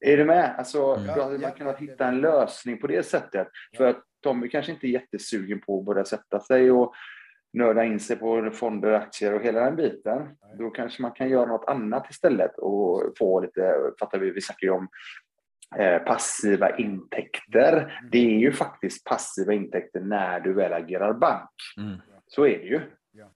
Är 0.00 0.16
du 0.16 0.24
med? 0.24 0.54
Alltså, 0.58 0.94
Mm. 0.94 1.16
Då 1.16 1.22
hade 1.22 1.38
man 1.38 1.52
kunnat 1.52 1.78
hitta 1.78 2.06
en 2.06 2.20
lösning 2.20 2.80
på 2.80 2.86
det 2.86 3.06
sättet. 3.06 3.48
För 3.76 3.86
att 3.86 4.02
Tommy 4.22 4.48
kanske 4.48 4.72
inte 4.72 4.86
är 4.86 4.88
jättesugen 4.88 5.60
på 5.60 5.78
att 5.78 5.84
börja 5.84 6.04
sätta 6.04 6.40
sig 6.40 6.70
och 6.70 6.94
nörda 7.52 7.84
in 7.84 8.00
sig 8.00 8.16
på 8.16 8.50
fonder, 8.52 8.92
aktier 8.92 9.34
och 9.34 9.42
hela 9.42 9.60
den 9.60 9.76
biten. 9.76 10.18
Nej. 10.18 10.56
Då 10.58 10.70
kanske 10.70 11.02
man 11.02 11.12
kan 11.12 11.28
göra 11.28 11.46
något 11.46 11.68
annat 11.68 12.10
istället 12.10 12.58
och 12.58 13.12
få 13.18 13.40
lite, 13.40 13.74
fattar 14.00 14.18
vi, 14.18 14.30
vi 14.30 14.40
snackar 14.40 14.66
ju 14.66 14.72
om 14.72 14.88
eh, 15.78 15.98
passiva 15.98 16.76
intäkter. 16.76 17.72
Mm. 17.72 18.10
Det 18.12 18.34
är 18.34 18.38
ju 18.38 18.52
faktiskt 18.52 19.04
passiva 19.04 19.52
intäkter 19.52 20.00
när 20.00 20.40
du 20.40 20.52
väl 20.52 20.72
agerar 20.72 21.12
bank. 21.12 21.50
Mm. 21.76 22.00
Så 22.34 22.46
är 22.46 22.58
det 22.58 22.64
ju. 22.64 22.80
Ja. 23.12 23.30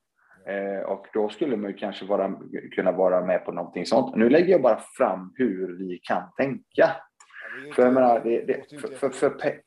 Eh, 0.52 0.80
och 0.82 1.06
då 1.12 1.28
skulle 1.28 1.56
man 1.56 1.74
kanske 1.74 2.04
vara, 2.04 2.34
kunna 2.74 2.92
vara 2.92 3.24
med 3.26 3.44
på 3.44 3.52
någonting 3.52 3.86
sånt. 3.86 4.16
Nu 4.16 4.28
lägger 4.30 4.48
jag 4.48 4.62
bara 4.62 4.80
fram 4.98 5.32
hur 5.36 5.78
vi 5.78 5.98
kan 6.02 6.22
tänka. 6.36 6.62
Ja, 6.76 7.74
För 7.74 7.82
jag 7.82 7.90
inte- 7.90 8.00
menar, 8.00 8.20
det, 8.24 8.30
låter 8.40 8.46
det, 8.46 8.72
ju 8.72 8.78
för, 8.78 8.88
inte 8.88 8.98
för, 9.00 9.10
för, 9.10 9.30
pe- 9.30 9.60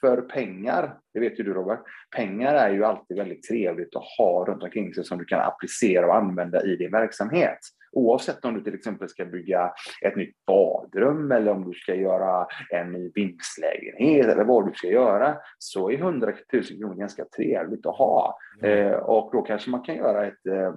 för 0.00 0.20
pengar, 0.20 0.98
det 1.14 1.20
vet 1.20 1.40
ju 1.40 1.44
du 1.44 1.54
Robert, 1.54 1.80
pengar 2.16 2.54
är 2.54 2.70
ju 2.70 2.84
alltid 2.84 3.16
väldigt 3.16 3.42
trevligt 3.48 3.96
att 3.96 4.04
ha 4.18 4.44
runt 4.48 4.62
omkring 4.62 4.94
sig 4.94 5.04
som 5.04 5.18
du 5.18 5.24
kan 5.24 5.40
applicera 5.40 6.06
och 6.06 6.16
använda 6.16 6.62
i 6.64 6.76
din 6.76 6.90
verksamhet. 6.90 7.58
Oavsett 7.92 8.44
om 8.44 8.54
du 8.54 8.60
till 8.60 8.74
exempel 8.74 9.08
ska 9.08 9.24
bygga 9.24 9.72
ett 10.04 10.16
nytt 10.16 10.34
badrum 10.46 11.32
eller 11.32 11.52
om 11.52 11.70
du 11.70 11.78
ska 11.78 11.94
göra 11.94 12.46
en 12.70 12.92
ny 12.92 13.10
vindslägenhet 13.14 14.26
eller 14.26 14.44
vad 14.44 14.66
du 14.66 14.72
ska 14.74 14.86
göra, 14.86 15.36
så 15.58 15.90
är 15.90 15.94
100 15.94 16.32
000 16.52 16.64
kronor 16.64 16.94
ganska 16.94 17.24
trevligt 17.24 17.86
att 17.86 17.96
ha. 17.96 18.38
Eh, 18.62 18.92
och 18.92 19.30
då 19.32 19.42
kanske 19.42 19.70
man 19.70 19.82
kan 19.82 19.96
göra 19.96 20.26
ett 20.26 20.46
eh, 20.46 20.74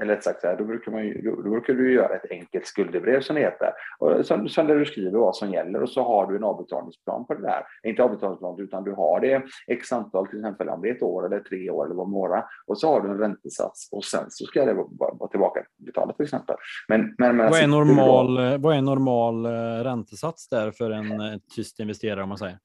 eller 0.00 0.14
rätt 0.14 0.24
sagt, 0.24 0.40
så 0.40 0.46
här, 0.46 0.56
då, 0.56 0.64
brukar 0.64 0.92
man 0.92 1.06
ju, 1.06 1.22
då, 1.22 1.42
då, 1.42 1.50
brukar 1.50 1.74
du 1.74 1.94
göra 1.94 2.14
ett 2.14 2.30
enkelt 2.30 2.66
skuldebrev 2.66 3.20
som 3.20 3.36
det 3.36 3.42
heter. 3.42 3.72
Och 3.98 4.26
som, 4.26 4.48
som 4.48 4.66
där 4.66 4.74
du 4.74 4.84
skriver 4.84 5.18
vad 5.18 5.36
som 5.36 5.52
gäller 5.52 5.82
och 5.82 5.90
så 5.90 6.02
har 6.02 6.26
du 6.26 6.36
en 6.36 6.44
avbetalningsplan 6.44 7.26
på 7.26 7.34
det 7.34 7.42
där. 7.42 7.62
Inte 7.82 8.02
avbetalningsplan, 8.02 8.60
utan 8.60 8.84
du 8.84 8.92
har 8.92 9.20
det 9.20 9.42
x 9.66 9.92
antal, 9.92 10.26
till 10.26 10.38
exempel 10.38 10.68
om 10.68 10.82
det 10.82 10.88
är 10.88 10.94
ett 10.94 11.02
år 11.02 11.26
eller 11.26 11.40
tre 11.40 11.70
år 11.70 11.84
eller 11.86 11.94
vad 11.94 12.30
det 12.30 12.44
Och 12.66 12.78
så 12.78 12.92
har 12.92 13.00
du 13.00 13.10
en 13.10 13.18
räntesats 13.18 13.88
och 13.92 14.04
sen 14.04 14.24
så 14.28 14.44
ska 14.44 14.64
det 14.64 14.74
vara, 14.74 15.14
vara 15.14 15.30
tillbaka 15.30 15.60
betalat 15.76 16.16
till 16.16 16.24
exempel. 16.24 16.56
Men, 16.88 17.14
men, 17.18 17.36
men 17.36 17.50
vad, 17.50 17.60
är 17.60 17.66
normal, 17.66 18.58
vad 18.58 18.76
är 18.76 18.82
normal 18.82 19.46
eh, 19.46 19.84
räntesats 19.84 20.48
där 20.48 20.70
för 20.70 20.90
en 20.90 21.40
tyst 21.54 21.80
investerare 21.80 22.22
om 22.22 22.28
man 22.28 22.38
säger? 22.38 22.58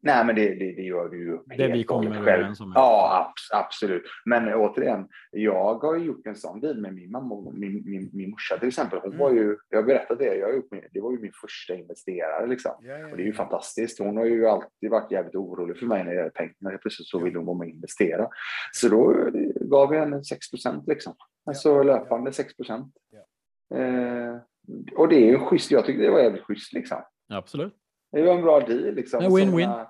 Nej, 0.00 0.26
men 0.26 0.34
det, 0.34 0.48
det, 0.48 0.72
det 0.72 0.82
gör 0.82 1.08
du 1.08 1.24
ju 1.24 1.56
Det 1.56 1.68
vi 1.68 1.84
kommer 1.84 2.16
överens 2.16 2.60
om. 2.60 2.72
Ja, 2.74 3.34
absolut. 3.52 4.02
Men 4.24 4.54
återigen, 4.54 5.08
jag 5.30 5.74
har 5.74 5.96
gjort 5.96 6.26
en 6.26 6.36
sån 6.36 6.60
deal 6.60 6.80
med 6.80 6.94
min 6.94 7.10
mamma 7.10 7.50
min, 7.52 7.82
min, 7.86 8.10
min 8.12 8.30
morsa 8.30 8.58
till 8.58 8.68
exempel. 8.68 8.98
Hon 8.98 9.12
mm. 9.12 9.18
var 9.18 9.32
ju, 9.32 9.56
jag 9.68 9.78
har 9.78 9.82
berättat 9.82 10.18
det, 10.18 10.34
jag 10.34 10.54
gjort, 10.54 10.70
det 10.92 11.00
var 11.00 11.12
ju 11.12 11.18
min 11.18 11.32
första 11.40 11.74
investerare 11.74 12.46
liksom. 12.46 12.72
Ja, 12.80 12.98
ja, 12.98 13.10
och 13.10 13.16
det 13.16 13.22
är 13.22 13.26
ju 13.26 13.32
fantastiskt. 13.32 13.98
Hon 13.98 14.16
har 14.16 14.24
ju 14.24 14.46
alltid 14.46 14.90
varit 14.90 15.12
jävligt 15.12 15.34
orolig 15.34 15.78
för 15.78 15.86
mig 15.86 16.04
när 16.04 16.10
det 16.10 16.16
gäller 16.16 16.30
pengar. 16.30 16.78
Plötsligt 16.82 17.08
så 17.08 17.18
vill 17.18 17.36
hon 17.36 17.46
vara 17.46 17.58
med 17.58 17.66
och 17.66 17.74
investera. 17.74 18.28
Så 18.72 18.88
då 18.88 19.30
gav 19.60 19.94
jag 19.94 20.00
henne 20.00 20.24
6 20.24 20.50
procent 20.50 20.84
liksom. 20.88 21.14
Alltså 21.46 21.82
löpande 21.82 22.32
6 22.32 22.56
procent. 22.56 22.94
Eh, 23.74 24.36
och 24.96 25.08
det 25.08 25.16
är 25.16 25.26
ju 25.26 25.38
schysst. 25.38 25.70
Jag 25.70 25.86
tycker 25.86 26.02
det 26.02 26.10
var 26.10 26.20
jävligt 26.20 26.44
schysst 26.44 26.72
liksom. 26.72 26.98
Absolut. 27.28 27.74
Det 28.12 28.22
var 28.22 28.34
en 28.34 28.42
bra 28.42 28.60
deal. 28.60 28.94
Liksom. 28.94 29.22
Win-win. 29.22 29.86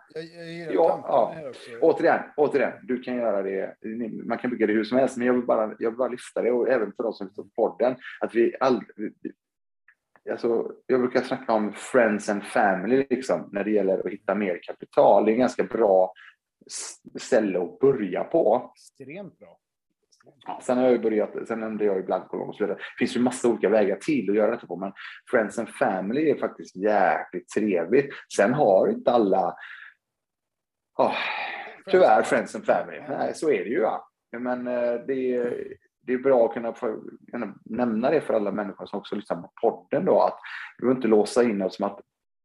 Ja, 0.71 1.05
ja. 1.09 1.53
Återigen, 1.81 2.21
återigen, 2.37 2.73
du 2.83 3.03
kan 3.03 3.17
göra 3.17 3.43
det. 3.43 3.77
Man 4.25 4.39
kan 4.39 4.51
bygga 4.51 4.67
det 4.67 4.73
hur 4.73 4.85
som 4.85 4.99
helst, 4.99 5.17
men 5.17 5.27
jag 5.27 5.35
vill 5.35 5.47
bara, 5.47 5.75
jag 5.79 5.91
vill 5.91 5.99
bara 5.99 6.09
lyfta 6.09 6.43
det 6.43 6.51
och 6.51 6.69
även 6.69 6.93
för 6.93 7.03
de 7.03 7.13
som 7.13 7.27
lyssnar 7.27 7.45
på 7.45 7.51
podden. 7.51 7.97
Att 8.21 8.35
vi 8.35 8.55
aldrig, 8.61 9.13
alltså, 10.31 10.73
jag 10.87 11.01
brukar 11.01 11.21
snacka 11.21 11.53
om 11.53 11.73
friends 11.73 12.29
and 12.29 12.45
family 12.45 13.07
liksom, 13.11 13.49
när 13.53 13.65
det 13.65 13.71
gäller 13.71 13.99
att 13.99 14.13
hitta 14.13 14.35
mer 14.35 14.61
kapital. 14.63 15.25
Det 15.25 15.31
är 15.31 15.33
en 15.33 15.41
ganska 15.41 15.65
bra 15.65 16.13
ställe 17.21 17.63
att 17.63 17.79
börja 17.79 18.25
på. 18.25 18.73
Extremt 18.75 19.39
bra. 19.39 19.59
Ja, 20.47 20.61
sen 20.63 20.79
har 20.79 20.85
jag 20.85 20.93
ju 20.93 20.99
börjat, 20.99 21.49
sen 21.49 21.61
nämnde 21.61 21.85
jag 21.85 21.97
ju 21.97 22.03
blankolån 22.03 22.49
och 22.49 22.55
så 22.55 22.65
vidare. 22.65 22.79
Det 22.79 22.99
finns 22.99 23.17
ju 23.17 23.21
massa 23.21 23.49
olika 23.49 23.69
vägar 23.69 23.97
till 23.97 24.31
att 24.31 24.37
göra 24.37 24.51
detta 24.51 24.67
på, 24.67 24.77
men 24.77 24.93
Friends 25.31 25.59
and 25.59 25.69
Family 25.69 26.31
är 26.31 26.39
faktiskt 26.39 26.77
jäkligt 26.77 27.49
trevligt. 27.49 28.11
Sen 28.37 28.55
har 28.55 28.89
inte 28.89 29.11
alla, 29.11 29.57
oh, 30.99 31.15
tyvärr 31.91 32.23
Friends 32.23 32.55
and 32.55 32.65
Family, 32.65 33.01
nej 33.09 33.35
så 33.35 33.51
är 33.51 33.65
det 33.65 33.71
ju. 33.71 33.81
Ja. 33.81 34.09
Men 34.39 34.67
eh, 34.67 34.95
det 35.07 35.35
är, 35.35 35.75
det 36.03 36.13
är 36.13 36.19
bra 36.19 36.47
att 36.47 36.55
kunna, 36.55 36.73
få, 36.73 37.03
kunna 37.31 37.55
nämna 37.65 38.11
det 38.11 38.21
för 38.21 38.35
alla 38.35 38.53
människor 38.53 38.87
som 38.87 38.99
också 38.99 39.15
lyssnar 39.15 39.37
på 39.37 39.51
podden 39.61 40.05
då, 40.05 40.21
att 40.21 40.39
vi 40.79 40.83
behöver 40.83 40.97
inte 40.97 41.09
låsa 41.09 41.43
in 41.43 41.63
oss 41.63 41.77
som 41.77 41.87
att 41.87 42.01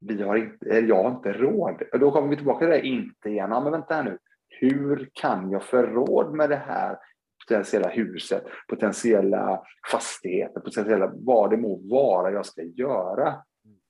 vi 0.06 0.24
har 0.24 0.36
inte, 0.36 0.66
jag 0.70 1.04
har 1.04 1.12
inte 1.12 1.34
råd. 1.34 1.84
Då 2.00 2.12
kommer 2.12 2.28
vi 2.28 2.36
tillbaka 2.36 2.60
till 2.60 2.70
det 2.70 2.88
inte 2.88 3.30
igen. 3.30 3.50
Ja, 3.52 3.60
men 3.60 3.72
vänta 3.72 3.96
här 3.96 4.04
nu. 4.04 4.18
Hur 4.50 5.10
kan 5.14 5.52
jag 5.52 5.64
få 5.64 5.82
råd 5.82 6.34
med 6.34 6.50
det 6.50 6.62
här 6.68 6.98
potentiella 7.48 7.90
huset, 7.90 8.44
potentiella 8.68 9.64
fastigheter, 9.91 10.60
potentiella 10.60 11.11
vad 11.15 11.49
det 11.49 11.57
må 11.57 11.76
vara 11.76 12.32
jag 12.32 12.45
ska 12.45 12.61
göra, 12.61 13.44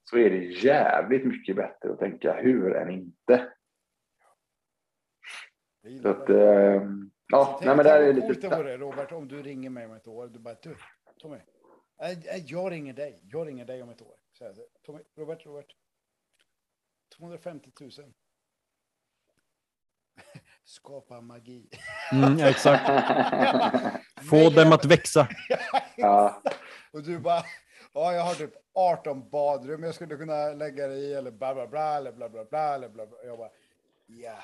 så 0.10 0.18
är 0.18 0.30
det 0.30 0.46
jävligt 0.46 1.26
mycket 1.26 1.56
bättre 1.56 1.92
att 1.92 2.00
tänka 2.00 2.34
hur 2.34 2.76
än 2.76 2.90
inte. 2.90 3.54
Så 6.02 6.10
att, 6.10 6.30
äh, 6.30 6.38
ja, 7.28 7.60
nej, 7.66 7.76
men 7.76 7.86
det 7.86 7.90
är 7.90 8.14
lite... 8.14 8.34
Det 8.34 8.58
vore, 8.58 8.78
Robert, 8.78 9.12
om 9.12 9.28
du 9.28 9.44
ringer 9.44 9.70
mig 9.70 9.86
om 9.86 9.94
ett 9.94 10.08
år, 10.08 10.28
du 10.28 10.40
bara, 10.40 10.56
du, 10.62 10.76
Tommy, 11.18 11.38
jag 12.46 12.72
ringer 12.72 12.94
dig, 12.94 13.20
jag 13.24 13.48
ringer 13.48 13.66
dig 13.66 13.84
om 13.84 13.90
ett 13.90 14.02
år. 14.02 14.16
Så 14.32 14.44
här, 14.44 14.56
Tommy, 14.86 15.00
Robert, 15.16 15.46
Robert, 15.46 15.76
250 17.18 17.72
000 17.82 17.92
skapa 20.66 21.22
magi. 21.22 21.70
Mm, 22.12 22.40
exakt. 22.40 22.84
Få 24.30 24.50
dem 24.50 24.72
att 24.72 24.86
växa. 24.86 25.28
ja. 25.96 26.42
Och 26.92 27.04
du 27.04 27.20
bara, 27.20 27.44
ja, 27.94 28.14
jag 28.14 28.24
har 28.24 28.34
typ 28.34 28.54
18 28.74 29.30
badrum 29.30 29.84
jag 29.84 29.96
skulle 29.96 30.18
kunna 30.18 30.50
lägga 30.50 30.88
det 30.88 30.96
i, 30.96 31.14
eller 31.14 31.32
bla 31.32 31.54
bla 31.54 31.68
bla, 31.68 31.98
eller 31.98 32.12
bla 32.12 32.30
bla 32.30 32.46
bla, 32.46 32.76
eller 32.76 32.90
bla 32.90 33.06
bla. 33.06 33.18
Jag 33.26 33.38
bara, 33.38 33.50
ja. 34.06 34.38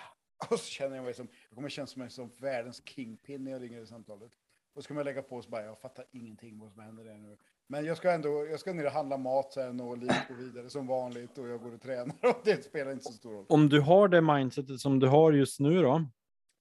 Och 0.49 0.59
så 0.59 0.65
känner 0.65 0.95
jag 0.95 1.05
mig 1.05 1.13
som, 1.13 1.27
jag 1.49 1.55
kommer 1.55 1.69
känna 1.69 1.87
mig 1.95 2.09
som 2.09 2.31
världens 2.37 2.81
kingpin 2.85 3.43
när 3.43 3.51
jag 3.51 3.61
ringer 3.61 3.81
i 3.81 3.87
samtalet. 3.87 4.31
Och 4.73 4.83
så 4.83 4.87
kommer 4.87 5.01
jag 5.01 5.05
lägga 5.05 5.21
på 5.21 5.41
så 5.41 5.49
bara, 5.49 5.63
jag 5.63 5.79
fattar 5.79 6.05
ingenting 6.11 6.59
vad 6.59 6.71
som 6.71 6.81
händer 6.81 7.03
där 7.03 7.17
nu. 7.17 7.37
Men 7.71 7.85
jag 7.85 7.97
ska 7.97 8.11
ändå, 8.11 8.47
jag 8.51 8.59
ska 8.59 8.73
ner 8.73 8.85
och 8.85 8.91
handla 8.91 9.17
mat 9.17 9.53
sen 9.53 9.81
och 9.81 9.97
livet 9.97 10.27
går 10.27 10.35
vidare 10.35 10.69
som 10.69 10.87
vanligt 10.87 11.37
och 11.37 11.47
jag 11.47 11.61
går 11.61 11.73
och 11.73 11.81
tränar 11.81 12.15
och 12.21 12.41
det 12.43 12.65
spelar 12.65 12.91
inte 12.91 13.03
så 13.03 13.13
stor 13.13 13.31
roll. 13.31 13.45
Om 13.49 13.69
du 13.69 13.79
har 13.79 14.07
det 14.07 14.21
mindsetet 14.21 14.79
som 14.79 14.99
du 14.99 15.07
har 15.07 15.31
just 15.31 15.59
nu 15.59 15.81
då, 15.81 15.95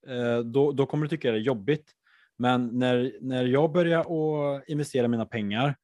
eh, 0.08 0.38
då, 0.38 0.72
då 0.72 0.86
kommer 0.86 1.04
du 1.04 1.08
tycka 1.08 1.30
det 1.30 1.38
är 1.38 1.40
jobbigt. 1.40 1.92
Men 2.36 2.78
när, 2.78 3.12
när 3.20 3.44
jag 3.44 3.72
började 3.72 4.00
att 4.00 4.68
investera 4.68 5.08
mina 5.08 5.26
pengar, 5.26 5.76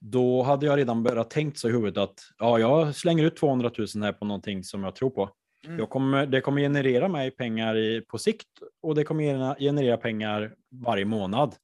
då 0.00 0.42
hade 0.42 0.66
jag 0.66 0.78
redan 0.78 1.02
börjat 1.02 1.30
tänkt 1.30 1.58
så 1.58 1.68
i 1.68 1.72
huvudet 1.72 1.96
att 1.96 2.20
ja, 2.38 2.58
jag 2.58 2.94
slänger 2.94 3.24
ut 3.24 3.36
200 3.36 3.70
000 3.78 3.86
här 4.02 4.12
på 4.12 4.24
någonting 4.24 4.64
som 4.64 4.84
jag 4.84 4.94
tror 4.94 5.10
på. 5.10 5.30
Mm. 5.66 5.86
Kommer, 5.86 6.26
det 6.26 6.40
kommer 6.40 6.60
generera 6.60 7.08
mig 7.08 7.30
pengar 7.30 7.76
i, 7.76 8.00
på 8.00 8.18
sikt 8.18 8.48
och 8.82 8.94
det 8.94 9.04
kommer 9.04 9.58
generera 9.58 9.96
pengar 9.96 10.54
varje 10.70 11.04
månad. 11.04 11.54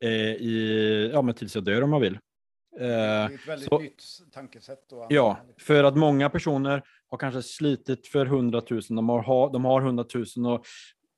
Ja. 0.00 0.08
Eh, 0.08 0.32
i, 0.34 1.10
ja, 1.12 1.22
men 1.22 1.34
tills 1.34 1.54
jag 1.54 1.64
dör 1.64 1.82
om 1.82 1.92
jag 1.92 2.00
vill. 2.00 2.18
Det 2.78 2.84
är 2.86 3.30
ett 3.30 3.48
väldigt 3.48 3.68
så, 3.68 3.78
nytt 3.78 4.04
tankesätt. 4.32 4.78
ja, 5.08 5.36
för 5.60 5.84
att 5.84 5.96
många 5.96 6.30
personer 6.30 6.82
har 7.10 7.18
kanske 7.18 7.42
slitit 7.42 8.06
för 8.06 8.26
100 8.26 8.62
000, 8.70 8.80
de 8.88 9.08
har, 9.08 9.52
de 9.52 9.64
har 9.64 9.80
100 9.80 10.04
000 10.36 10.54
och 10.54 10.66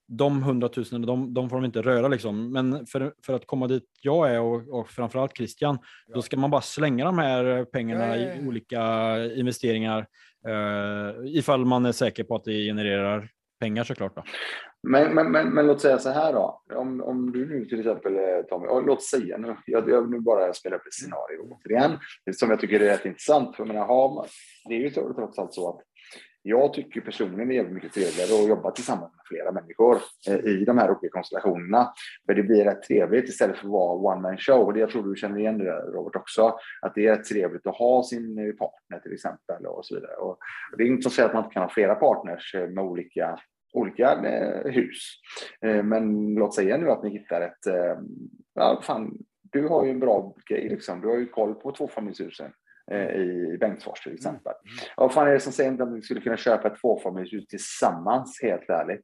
de 0.09 0.43
100 0.43 0.71
000 0.93 1.07
de, 1.07 1.35
de 1.35 1.51
får 1.51 1.57
de 1.57 1.65
inte 1.65 1.83
röra 1.83 2.09
liksom. 2.09 2.53
Men 2.53 2.87
för, 2.87 3.15
för 3.27 3.35
att 3.35 3.47
komma 3.47 3.67
dit 3.67 3.85
jag 4.01 4.35
är 4.35 4.41
och, 4.41 4.81
och 4.81 4.91
framförallt 4.91 5.37
Christian, 5.37 5.79
ja. 6.07 6.15
då 6.15 6.23
ska 6.23 6.37
man 6.37 6.51
bara 6.51 6.61
slänga 6.61 7.05
de 7.05 7.19
här 7.19 7.65
pengarna 7.65 8.17
ja, 8.17 8.35
i 8.35 8.47
olika 8.47 9.17
investeringar 9.35 10.07
uh, 10.49 11.37
ifall 11.39 11.65
man 11.65 11.87
är 11.87 11.93
säker 11.93 12.25
på 12.25 12.37
att 12.37 12.45
det 12.45 12.53
genererar 12.53 13.29
pengar 13.61 13.85
såklart. 13.85 14.17
Då. 14.17 14.23
Men, 14.87 15.15
men, 15.15 15.33
men, 15.33 15.55
men 15.55 15.67
låt 15.67 15.81
säga 15.81 15.99
så 15.99 16.11
här 16.11 16.33
då. 16.33 16.63
Om, 16.75 17.03
om 17.03 17.33
du 17.33 17.47
nu 17.47 17.65
till 17.65 17.79
exempel 17.79 18.17
eh, 18.17 18.43
Tommy, 18.49 18.67
låt 18.87 19.03
säga 19.03 19.39
nu, 19.39 19.57
jag, 19.67 19.91
jag 19.91 20.11
nu 20.11 20.21
bara 20.21 20.53
spela 20.53 20.77
upp 20.77 20.87
ett 20.87 20.95
scenario 20.95 21.39
återigen, 21.41 21.99
som 22.33 22.51
jag 22.51 22.61
tycker 22.61 22.81
är 22.81 22.85
rätt 22.85 23.07
intressant. 23.07 23.57
För 23.57 23.65
menar, 23.65 23.87
ha, 23.87 24.27
det 24.69 24.75
är 24.75 24.79
ju 24.79 24.91
trots 24.91 25.39
allt 25.39 25.55
så 25.55 25.69
att 25.69 25.81
jag 26.47 26.75
tycker 26.75 27.01
personligen 27.01 27.49
det 27.49 27.59
är 27.59 27.69
mycket 27.69 27.93
trevligare 27.93 28.43
att 28.43 28.49
jobba 28.49 28.71
tillsammans 28.71 29.13
med 29.17 29.27
flera 29.29 29.53
människor 29.53 29.99
eh, 30.29 30.35
i 30.35 30.65
de 30.65 30.79
här 30.79 30.91
olika 30.91 31.09
konstellationerna. 31.09 31.93
För 32.27 32.35
det 32.35 32.43
blir 32.43 32.65
rätt 32.65 32.83
trevligt 32.83 33.29
istället 33.29 33.57
för 33.57 33.67
att 33.67 33.73
vara 33.73 34.15
one 34.15 34.21
man 34.21 34.39
show. 34.39 34.67
Och 34.67 34.75
det 34.75 34.81
jag 34.81 34.91
tror 34.91 35.03
du 35.03 35.17
känner 35.17 35.39
igen 35.39 35.59
det 35.59 35.73
Robert 35.73 36.17
också. 36.17 36.59
Att 36.83 36.95
det 36.95 37.07
är 37.07 37.17
rätt 37.17 37.25
trevligt 37.25 37.67
att 37.67 37.77
ha 37.77 38.03
sin 38.03 38.39
eh, 38.39 38.53
partner 38.53 38.99
till 39.03 39.13
exempel 39.13 39.67
och 39.67 39.87
så 39.87 39.95
vidare. 39.95 40.17
Och 40.17 40.39
det 40.77 40.83
är 40.83 40.87
inte 40.87 41.11
så 41.11 41.25
att 41.25 41.35
man 41.35 41.45
inte 41.45 41.55
kan 41.55 41.63
ha 41.63 41.71
flera 41.71 41.95
partners 41.95 42.55
med 42.55 42.85
olika 42.85 43.39
olika 43.75 44.13
eh, 44.13 44.73
hus. 44.73 45.15
Eh, 45.61 45.83
men 45.83 46.35
låt 46.35 46.55
säga 46.55 46.77
nu 46.77 46.91
att 46.91 47.03
ni 47.03 47.11
hittar 47.11 47.41
ett, 47.41 47.67
eh, 47.67 47.99
ja 48.55 48.81
fan, 48.83 49.19
du 49.43 49.69
har 49.69 49.85
ju 49.85 49.91
en 49.91 50.01
bra 50.01 50.35
grej 50.51 50.69
liksom. 50.69 51.01
Du 51.01 51.09
har 51.09 51.17
ju 51.17 51.27
koll 51.27 51.55
på 51.55 51.73
tvåfamiljshusen 51.73 52.53
i 53.15 53.57
Bengtsfors 53.61 54.01
till 54.01 54.15
exempel. 54.15 54.53
Mm. 54.53 54.73
mm. 54.73 54.95
Vad 54.97 55.13
fan 55.13 55.29
är 55.29 55.33
det 55.33 55.41
som 55.41 55.53
säger 55.53 55.83
att 55.83 55.93
ni 55.93 56.03
skulle 56.03 56.21
kunna 56.21 56.37
köpa 56.37 56.69
ett 56.69 56.81
tvåfamiljshus 56.81 57.47
tillsammans, 57.47 58.43
helt 58.43 58.71
ärligt? 58.71 59.01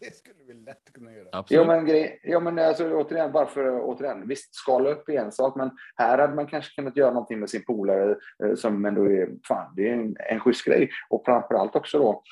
Det 0.00 0.14
skulle 0.14 0.34
vi 0.46 0.54
lätt 0.54 0.92
kunna 0.92 1.12
göra. 1.12 1.28
Absolut. 1.32 1.62
Jo, 1.62 1.66
men, 1.66 1.86
grej, 1.86 2.20
jo, 2.24 2.40
men 2.40 2.58
alltså, 2.58 2.94
återigen, 2.94 3.32
bara 3.32 3.46
för 3.46 3.80
återigen, 3.80 4.28
visst, 4.28 4.54
skala 4.54 4.90
upp 4.90 5.08
är 5.08 5.20
en 5.20 5.32
sak, 5.32 5.56
men 5.56 5.70
här 5.96 6.18
hade 6.18 6.34
man 6.34 6.46
kanske 6.46 6.74
kunnat 6.74 6.96
göra 6.96 7.12
någonting 7.12 7.40
med 7.40 7.50
sin 7.50 7.64
polare 7.64 8.16
som 8.56 8.84
ändå 8.84 9.04
är, 9.04 9.28
fan, 9.48 9.72
det 9.76 9.88
är 9.88 9.92
en, 9.92 10.16
en 10.18 10.40
schysst 10.40 10.64
grej. 10.64 10.90
Och 11.08 11.24
framförallt 11.24 11.76
också 11.76 11.98
då, 11.98 12.22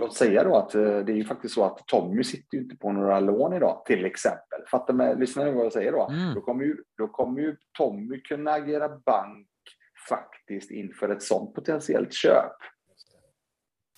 låt 0.00 0.16
säga 0.16 0.44
då 0.44 0.56
att 0.56 0.74
eh, 0.74 0.82
det 0.82 1.12
är 1.12 1.16
ju 1.16 1.24
faktiskt 1.24 1.54
så 1.54 1.64
att 1.64 1.86
Tommy 1.86 2.24
sitter 2.24 2.56
ju 2.56 2.62
inte 2.62 2.76
på 2.76 2.92
några 2.92 3.20
lån 3.20 3.52
idag, 3.52 3.82
till 3.86 4.04
exempel. 4.04 4.58
Fattar 4.70 4.94
med, 4.94 5.20
lyssna 5.20 5.44
nu 5.44 5.52
vad 5.52 5.64
jag 5.64 5.72
säger 5.72 5.92
då. 5.92 6.08
Mm. 6.08 6.34
Då, 6.34 6.40
kommer 6.40 6.64
ju, 6.64 6.76
då 6.98 7.08
kommer 7.08 7.40
ju 7.40 7.56
Tommy 7.78 8.20
kunna 8.20 8.50
agera 8.50 8.88
bank 8.88 9.48
faktiskt 10.08 10.70
inför 10.70 11.08
ett 11.08 11.22
sådant 11.22 11.54
potentiellt 11.54 12.12
köp. 12.12 12.52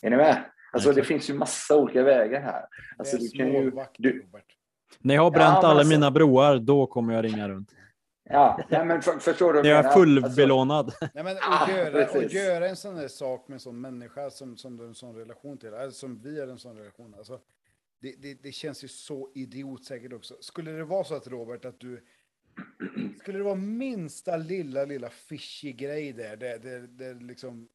Är 0.03 0.11
ni 0.11 0.17
med? 0.17 0.45
Alltså 0.73 0.93
det 0.93 1.05
finns 1.05 1.31
ju 1.31 1.35
massa 1.35 1.77
olika 1.77 2.03
vägar 2.03 2.41
här. 2.41 2.65
Alltså, 2.99 3.17
du 3.17 3.29
kan 3.29 3.53
ju, 3.53 3.73
du, 3.99 4.27
När 5.01 5.15
jag 5.15 5.23
har 5.23 5.31
bränt 5.31 5.59
ja, 5.63 5.69
alla 5.69 5.81
alltså, 5.81 5.95
mina 5.95 6.11
broar, 6.11 6.59
då 6.59 6.87
kommer 6.87 7.15
jag 7.15 7.25
ringa 7.25 7.49
runt. 7.49 7.73
Ja, 8.29 8.61
nej, 8.69 8.85
men 8.85 9.03
för, 9.03 9.19
förstår 9.19 9.53
du? 9.53 9.59
jag 9.59 9.69
är? 9.69 9.75
Alltså, 9.75 9.99
fullbelånad. 9.99 10.93
Nej, 11.15 11.25
men 11.25 11.37
Ah, 11.41 11.65
att, 11.65 11.71
göra, 11.71 12.05
att 12.05 12.33
göra 12.33 12.69
en 12.69 12.77
sån 12.77 12.97
här 12.97 13.09
sak 13.09 13.49
med 13.49 13.55
en 13.55 13.61
sån 13.61 13.81
människa 13.81 14.31
som, 14.31 14.57
som 14.57 14.77
du 14.77 14.83
har 14.83 14.89
en 14.89 14.95
sån 14.95 15.17
relation 15.17 15.59
till, 15.59 15.75
alltså, 15.75 15.99
som 15.99 16.19
vi 16.19 16.41
har 16.41 16.49
en 16.49 16.59
sån 16.59 16.77
relation, 16.77 17.15
alltså, 17.15 17.41
det, 18.01 18.15
det, 18.19 18.43
det 18.43 18.53
känns 18.53 18.85
ju 18.85 18.89
så 18.89 19.31
idiotsäkert 19.35 20.13
också. 20.13 20.37
Skulle 20.41 20.71
det 20.71 20.85
vara 20.85 21.05
så 21.05 21.15
att 21.15 21.27
Robert, 21.27 21.65
att 21.65 21.81
du, 21.81 22.05
skulle 23.21 23.39
det 23.39 23.45
vara 23.45 23.55
minsta 23.55 24.37
lilla, 24.37 24.85
lilla 24.85 25.11
fishy 25.11 25.73
grej 25.73 26.13
där, 26.13 26.37
där, 26.37 26.59
där, 26.59 26.81
där 26.81 27.15
liksom, 27.15 27.69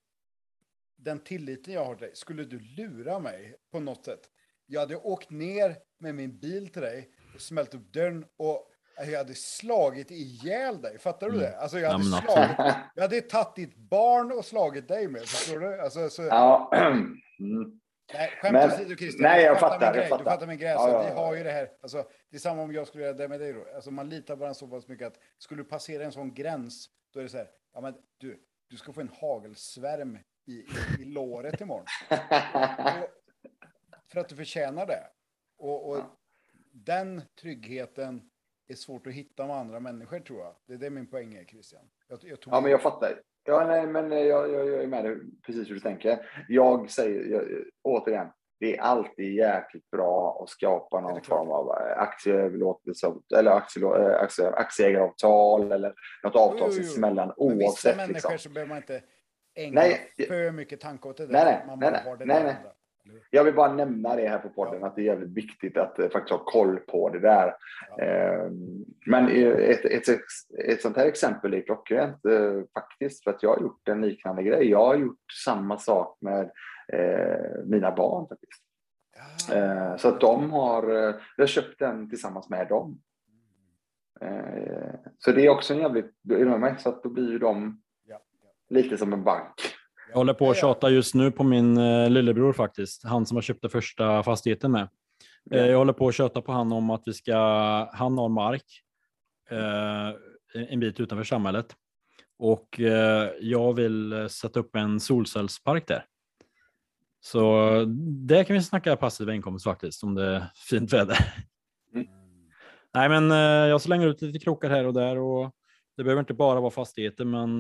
den 0.95 1.19
tilliten 1.19 1.73
jag 1.73 1.85
har 1.85 1.95
till 1.95 2.05
dig, 2.05 2.15
skulle 2.15 2.43
du 2.43 2.59
lura 2.59 3.19
mig 3.19 3.55
på 3.71 3.79
något 3.79 4.05
sätt? 4.05 4.29
Jag 4.65 4.79
hade 4.79 4.95
åkt 4.95 5.29
ner 5.29 5.75
med 5.97 6.15
min 6.15 6.39
bil 6.39 6.69
till 6.69 6.81
dig, 6.81 7.09
och 7.35 7.41
smält 7.41 7.73
upp 7.73 7.93
dörren 7.93 8.25
och 8.37 8.70
jag 9.09 9.17
hade 9.17 9.35
slagit 9.35 10.11
ihjäl 10.11 10.81
dig. 10.81 10.99
Fattar 10.99 11.29
du 11.29 11.39
det? 11.39 11.57
Alltså 11.57 11.79
jag 11.79 11.87
Ja, 11.87 11.91
hade 11.91 12.03
slagit 12.57 12.75
jag 12.95 13.01
hade 13.01 13.21
tagit 13.21 13.55
ditt 13.55 13.75
barn 13.75 14.31
och 14.31 14.45
slagit 14.45 14.87
dig 14.87 15.07
med, 15.07 15.21
förstår 15.21 15.59
du? 15.59 15.81
Alltså, 15.81 16.09
så, 16.09 16.21
Ja, 16.23 16.71
mm. 17.39 17.79
nej, 18.13 18.29
skämt 18.41 18.53
men- 18.53 18.71
åsido 18.71 18.95
Christian. 18.95 19.23
nej, 19.23 19.39
Du 19.39 19.45
jag 19.45 19.59
fattar 19.59 19.85
jag 19.85 19.95
grej, 19.95 20.07
fattar. 20.09 20.23
Du 20.23 20.29
fattar 20.29 20.47
min 20.47 20.57
grej. 20.57 20.69
Ja, 20.71 20.79
Alltså, 20.79 20.97
ja, 20.97 21.03
vi 21.03 21.09
ja. 21.09 21.25
har 21.25 21.35
ju 21.35 21.43
det 21.43 21.51
här, 21.51 21.69
alltså, 21.81 22.05
det 22.29 22.37
är 22.37 22.39
samma 22.39 22.61
om 22.61 22.73
jag 22.73 22.87
skulle 22.87 23.03
göra 23.03 23.13
det 23.13 23.27
med 23.27 23.39
dig 23.39 23.53
då. 23.53 23.65
Alltså, 23.75 23.91
man 23.91 24.09
litar 24.09 24.33
på 24.35 24.39
varandra 24.39 24.53
så 24.53 24.67
pass 24.67 24.87
mycket 24.87 25.07
att 25.07 25.17
skulle 25.37 25.63
du 25.63 25.69
passera 25.69 26.03
en 26.03 26.11
sån 26.11 26.33
gräns, 26.33 26.89
då 27.13 27.19
är 27.19 27.23
det 27.23 27.29
så 27.29 27.37
här, 27.37 27.47
ja 27.73 27.81
men 27.81 27.93
du, 28.17 28.39
du 28.69 28.77
ska 28.77 28.93
få 28.93 29.01
en 29.01 29.11
hagelsvärm 29.21 30.17
i, 30.47 30.51
i, 30.51 30.65
i 30.99 31.05
låret 31.05 31.61
imorgon. 31.61 31.85
Och, 32.09 33.09
för 34.11 34.19
att 34.19 34.29
du 34.29 34.35
förtjänar 34.35 34.85
det. 34.85 35.03
Och, 35.57 35.89
och 35.89 35.97
Ja. 35.97 36.17
den 36.73 37.21
tryggheten 37.41 38.21
är 38.71 38.75
svårt 38.75 39.07
att 39.07 39.13
hitta 39.13 39.47
med 39.47 39.55
andra 39.55 39.79
människor 39.79 40.19
tror 40.19 40.39
jag. 40.39 40.55
Det 40.67 40.73
är 40.73 40.77
det 40.77 40.89
min 40.89 41.07
poäng 41.09 41.33
är 41.33 41.43
Christian. 41.45 41.81
Jag, 42.07 42.19
jag 42.23 42.37
Ja, 42.45 42.61
men 42.61 42.71
jag 42.71 42.81
fattar. 42.81 43.21
Ja, 43.43 43.67
nej, 43.67 43.87
men 43.87 44.11
jag, 44.11 44.51
jag, 44.51 44.67
jag 44.67 44.83
är 44.83 44.87
med 44.87 45.05
dig 45.05 45.17
precis 45.45 45.69
hur 45.69 45.73
du 45.73 45.79
tänker. 45.79 46.19
Jag 46.47 46.89
säger 46.89 47.25
jag, 47.25 47.43
återigen, 47.83 48.27
det 48.59 48.77
är 48.77 48.81
alltid 48.81 49.33
jäkligt 49.33 49.91
bra 49.91 50.41
att 50.43 50.49
skapa 50.49 51.01
någon 51.01 51.21
form 51.21 51.51
av 51.51 51.67
eh, 51.69 52.01
aktieöverlåtelse 52.01 53.13
eller 53.37 53.51
aktie, 53.51 53.83
eh, 53.83 54.21
aktie, 54.21 54.49
aktieägaravtal 54.49 55.71
eller 55.71 55.93
något 56.23 56.35
avtal 56.35 56.71
sinsemellan 56.71 57.33
Men 57.37 57.57
vissa 57.57 57.69
oavsett. 57.69 57.97
människor 57.97 58.13
Liksom. 58.13 58.37
så 58.37 58.49
behöver 58.49 58.69
man 58.69 58.77
inte 58.77 59.01
ägna 59.55 59.81
Nej, 59.81 60.13
för 60.27 60.51
mycket 60.51 60.79
tanke 60.79 61.07
åt 61.07 61.17
det 61.17 61.27
där. 61.27 61.33
Nej, 61.33 61.45
nej, 61.45 61.63
man 61.67 61.79
nej, 61.79 62.27
nej, 62.27 62.43
nej. 62.43 62.55
Jag 63.29 63.43
vill 63.43 63.53
bara 63.53 63.73
nämna 63.73 64.15
det 64.15 64.29
här 64.29 64.39
på 64.39 64.49
podden, 64.49 64.83
att 64.83 64.95
det 64.95 65.01
är 65.01 65.05
jävligt 65.05 65.37
viktigt 65.37 65.77
att 65.77 65.99
eh, 65.99 66.09
faktiskt 66.09 66.39
ha 66.39 66.45
koll 66.45 66.79
på 66.79 67.09
det 67.09 67.19
där. 67.19 67.55
Ja. 67.97 68.03
Eh, 68.03 68.51
men 69.05 69.27
eh, 69.29 69.47
ett, 69.47 69.85
ett, 69.85 70.17
ett 70.65 70.81
sånt 70.81 70.97
här 70.97 71.05
exempel 71.05 71.53
är 71.53 71.61
klockrent 71.61 72.25
eh, 72.25 72.61
faktiskt, 72.73 73.23
för 73.23 73.31
att 73.31 73.43
jag 73.43 73.49
har 73.49 73.61
gjort 73.61 73.87
en 73.87 74.01
liknande 74.01 74.43
grej. 74.43 74.69
Jag 74.69 74.85
har 74.85 74.95
gjort 74.95 75.31
samma 75.45 75.77
sak 75.77 76.17
med 76.21 76.51
mina 77.65 77.95
barn 77.95 78.27
faktiskt. 78.27 78.63
Ja. 79.49 79.55
Eh, 79.55 79.97
så 79.97 80.07
att 80.07 80.21
de 80.21 80.51
har, 80.51 80.89
jag 81.37 81.43
har 81.43 81.47
köpt 81.47 81.79
den 81.79 82.09
tillsammans 82.09 82.49
med 82.49 82.67
dem. 82.67 83.01
Eh, 84.21 84.93
så 85.17 85.31
det 85.31 85.45
är 85.45 85.49
också 85.49 85.73
en 85.73 85.79
jävligt, 85.79 86.05
är 86.29 86.37
du 86.37 86.45
med 86.45 86.59
mig? 86.59 86.75
Så 86.77 86.89
att 86.89 87.03
då 87.03 87.09
blir 87.09 87.31
ju 87.31 87.39
de 87.39 87.81
lite 88.69 88.97
som 88.97 89.13
en 89.13 89.23
bank. 89.23 89.53
Jag 90.09 90.15
håller 90.17 90.33
på 90.33 90.49
att 90.49 90.57
Ja, 90.57 90.67
ja. 90.67 90.73
tjata 90.73 90.89
just 90.89 91.15
nu 91.15 91.31
på 91.31 91.43
min 91.43 91.77
eh, 91.77 92.09
lillebror 92.09 92.53
faktiskt. 92.53 93.03
Han 93.03 93.25
som 93.25 93.37
har 93.37 93.41
köpt 93.41 93.61
den 93.61 93.71
första 93.71 94.23
fastigheten 94.23 94.71
med. 94.71 94.89
Eh, 95.51 95.65
Jag 95.65 95.77
håller 95.77 95.93
på 95.93 96.07
att 96.07 96.15
köta 96.15 96.41
på 96.41 96.51
han 96.51 96.71
om 96.71 96.89
att 96.89 97.03
vi 97.05 97.13
ska, 97.13 97.35
han 97.93 98.17
har 98.17 98.29
mark 98.29 98.63
eh, 99.49 100.09
en 100.71 100.79
bit 100.79 100.99
utanför 100.99 101.23
samhället. 101.23 101.75
Och 102.39 102.79
jag 103.39 103.73
vill 103.73 104.29
sätta 104.29 104.59
upp 104.59 104.75
en 104.75 104.99
solcellspark 104.99 105.87
där. 105.87 106.05
Så 107.19 107.69
det 108.27 108.43
kan 108.43 108.53
vi 108.53 108.61
snacka 108.61 108.95
passiv 108.95 109.29
inkomst 109.29 109.63
faktiskt, 109.63 110.03
om 110.03 110.15
det 110.15 110.25
är 110.25 110.45
fint 110.69 110.93
väder. 110.93 111.17
Mm. 111.95 112.07
Nej, 112.93 113.09
men 113.09 113.29
jag 113.69 113.81
slänger 113.81 114.07
ut 114.07 114.21
lite 114.21 114.39
krokar 114.39 114.69
här 114.69 114.87
och 114.87 114.93
där 114.93 115.17
och 115.17 115.51
det 115.97 116.03
behöver 116.03 116.19
inte 116.19 116.33
bara 116.33 116.59
vara 116.59 116.71
fastigheter, 116.71 117.25
men 117.25 117.57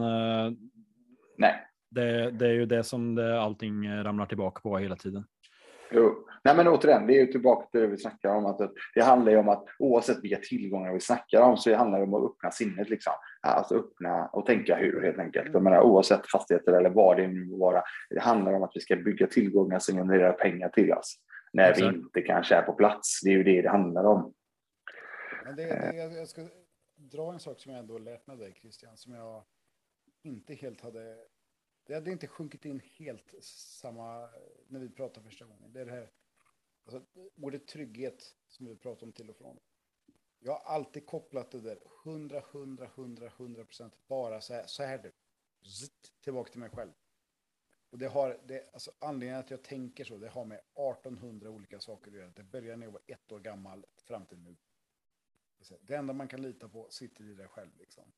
Nej, 1.37 1.55
det, 1.91 2.31
det 2.31 2.45
är 2.47 2.53
ju 2.53 2.65
det 2.65 2.83
som 2.83 3.15
det, 3.15 3.41
allting 3.41 3.85
eh, 3.85 4.03
ramlar 4.03 4.25
tillbaka 4.25 4.59
på 4.61 4.77
hela 4.77 4.95
tiden. 4.95 5.23
Jo. 5.93 6.27
Nej, 6.43 6.55
men 6.55 6.67
återigen, 6.67 7.07
det 7.07 7.13
är 7.17 7.25
ju 7.25 7.31
tillbaka 7.31 7.67
till 7.71 7.81
det 7.81 7.87
vi 7.87 7.97
snackar 7.97 8.29
om. 8.35 8.45
Att 8.45 8.57
det- 8.57 8.71
det 8.95 9.01
handlar 9.03 9.31
ju 9.31 9.37
om 9.37 9.49
att 9.49 9.65
oavsett 9.79 10.23
vilka 10.23 10.37
tillgångar 10.37 10.93
vi 10.93 10.99
snackar 10.99 11.41
om 11.41 11.57
så 11.57 11.75
handlar 11.75 11.97
det 11.99 12.03
om 12.03 12.13
att 12.13 12.23
öppna 12.31 12.51
sinnet. 12.51 12.89
Liksom. 12.89 13.13
Alltså 13.41 13.75
öppna 13.75 14.27
och 14.27 14.45
tänka 14.45 14.75
hur 14.75 15.01
helt 15.01 15.19
enkelt. 15.19 15.53
Jag 15.53 15.63
menar, 15.63 15.81
oavsett 15.81 16.31
fastigheter 16.31 16.73
eller 16.73 16.89
vad 16.89 17.17
det 17.17 17.27
nu 17.27 17.45
må 17.45 17.57
vara. 17.57 17.83
Det 18.09 18.19
handlar 18.19 18.53
om 18.53 18.63
att 18.63 18.71
vi 18.75 18.79
ska 18.79 18.95
bygga 18.95 19.27
tillgångar 19.27 19.79
som 19.79 19.97
genererar 19.97 20.33
pengar 20.33 20.69
till 20.69 20.93
oss. 20.93 21.15
När 21.53 21.63
vi 21.63 21.69
Exakt. 21.71 21.95
inte 21.95 22.21
kanske 22.21 22.55
är 22.55 22.61
på 22.61 22.73
plats. 22.73 23.21
Det 23.23 23.29
är 23.29 23.33
ju 23.37 23.43
det 23.43 23.61
det 23.61 23.69
handlar 23.69 24.03
om. 24.03 24.33
Men 25.45 25.55
det, 25.55 25.63
det, 25.65 25.95
jag, 25.97 26.13
jag 26.13 26.27
ska 26.27 26.41
dra 26.95 27.33
en 27.33 27.39
sak 27.39 27.59
som 27.59 27.71
jag 27.71 27.79
ändå 27.79 27.99
mig 27.99 28.19
av 28.31 28.37
dig 28.37 28.53
Christian, 28.61 28.97
som 28.97 29.13
jag 29.13 29.43
inte 30.23 30.53
helt 30.53 30.81
hade, 30.81 31.15
det 31.85 31.93
hade 31.93 32.11
inte 32.11 32.27
sjunkit 32.27 32.65
in 32.65 32.79
helt 32.79 33.33
samma, 33.43 34.29
när 34.67 34.79
vi 34.79 34.89
pratade 34.89 35.25
första 35.25 35.45
gången. 35.45 35.73
Det 35.73 35.81
är 35.81 35.85
det 35.85 35.91
här, 35.91 36.11
alltså, 36.85 37.05
ordet 37.35 37.67
trygghet 37.67 38.35
som 38.47 38.65
vi 38.65 38.75
pratar 38.75 39.07
om 39.07 39.13
till 39.13 39.29
och 39.29 39.37
från. 39.37 39.59
Jag 40.39 40.51
har 40.51 40.75
alltid 40.75 41.05
kopplat 41.05 41.51
det 41.51 41.61
där 41.61 41.79
100, 42.05 42.43
100, 42.51 42.85
100, 42.85 43.27
100 43.27 43.65
procent 43.65 43.93
bara 44.07 44.41
så 44.41 44.53
här, 44.53 44.65
så 44.67 44.83
här 44.83 44.97
du. 44.97 45.11
Zitt, 45.69 46.13
tillbaka 46.21 46.51
till 46.51 46.59
mig 46.59 46.69
själv. 46.69 46.91
Och 47.89 47.97
det 47.97 48.07
har, 48.07 48.41
det, 48.45 48.73
alltså 48.73 48.91
anledningen 48.99 49.39
att 49.39 49.51
jag 49.51 49.63
tänker 49.63 50.03
så, 50.03 50.17
det 50.17 50.29
har 50.29 50.45
med 50.45 50.57
1800 50.57 51.49
olika 51.49 51.79
saker 51.79 52.11
att 52.11 52.17
göra. 52.17 52.31
Det 52.35 52.43
börjar 52.43 52.77
när 52.77 52.85
jag 52.85 52.91
var 52.91 53.01
ett 53.07 53.31
år 53.31 53.39
gammal 53.39 53.85
fram 53.97 54.25
till 54.25 54.39
nu. 54.39 54.57
Det 55.81 55.95
enda 55.95 56.13
man 56.13 56.27
kan 56.27 56.41
lita 56.41 56.69
på 56.69 56.89
sitter 56.89 57.29
i 57.29 57.33
dig 57.33 57.47
själv. 57.47 57.77
Liksom. 57.77 58.11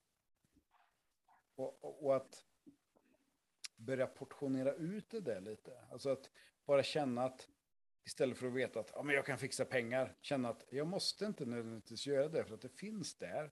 Och, 1.56 1.84
och, 1.84 2.06
och 2.06 2.16
att 2.16 2.46
börja 3.76 4.08
portionera 4.08 4.74
ut 4.74 5.10
det 5.10 5.20
där 5.20 5.42
lite. 5.42 5.80
Alltså 5.92 6.10
att 6.10 6.30
bara 6.66 6.84
känna 6.84 7.24
att 7.24 7.50
istället 8.06 8.38
för 8.38 8.48
att 8.48 8.54
veta 8.54 8.80
att 8.80 8.92
ja, 8.96 9.04
men 9.04 9.16
jag 9.16 9.26
kan 9.26 9.38
fixa 9.38 9.66
pengar, 9.66 10.18
känna 10.22 10.50
att 10.50 10.66
jag 10.70 10.88
måste 10.88 11.26
inte 11.26 11.46
nödvändigtvis 11.46 12.08
göra 12.08 12.30
det 12.30 12.46
för 12.46 12.54
att 12.54 12.62
det 12.62 12.70
finns 12.70 13.16
där. 13.18 13.52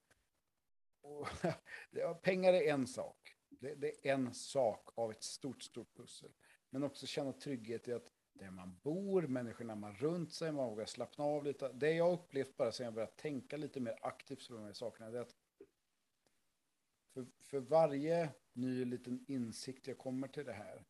Och, 1.02 1.28
ja, 1.92 2.14
pengar 2.14 2.54
är 2.54 2.62
en 2.62 2.88
sak. 2.88 3.36
Det, 3.50 3.76
det 3.76 4.08
är 4.08 4.14
en 4.14 4.34
sak 4.34 4.90
av 4.96 5.12
ett 5.12 5.24
stort, 5.24 5.64
stort 5.64 5.96
pussel. 5.96 6.32
Men 6.70 6.84
också 6.84 7.06
känna 7.06 7.34
trygghet 7.34 7.88
i 7.88 7.94
att 7.94 8.12
där 8.34 8.52
man 8.52 8.80
bor, 8.84 9.22
människorna 9.22 9.76
man 9.76 9.96
runt 9.96 10.34
sig, 10.34 10.52
man 10.52 10.70
vågar 10.70 10.86
slappna 10.86 11.24
av 11.24 11.44
lite. 11.44 11.72
Det 11.74 11.92
jag 11.92 12.14
upplevt 12.14 12.58
bara 12.58 12.72
sen 12.72 12.84
jag 12.84 12.94
börjat 12.94 13.18
tänka 13.18 13.58
lite 13.58 13.80
mer 13.80 13.98
aktivt 14.02 14.48
på 14.48 14.54
de 14.54 14.64
här 14.64 14.74
sakerna, 14.74 15.10
det 15.10 15.18
är 15.18 15.22
att 15.22 15.36
för, 17.14 17.28
för 17.42 17.60
varje 17.60 18.30
ny 18.54 18.86
liten 18.86 19.26
insikt 19.28 19.88
jag 19.88 19.98
kommer 19.98 20.28
till 20.28 20.46
det 20.46 20.54
här 20.54 20.86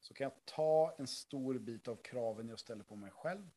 så 0.00 0.14
kan 0.14 0.24
jag 0.24 0.44
ta 0.44 0.94
en 0.98 1.06
stor 1.06 1.58
bit 1.58 1.88
av 1.88 1.96
kraven 1.96 2.48
jag 2.48 2.58
ställer 2.58 2.84
på 2.84 2.96
mig 2.96 3.10
själv. 3.10 3.50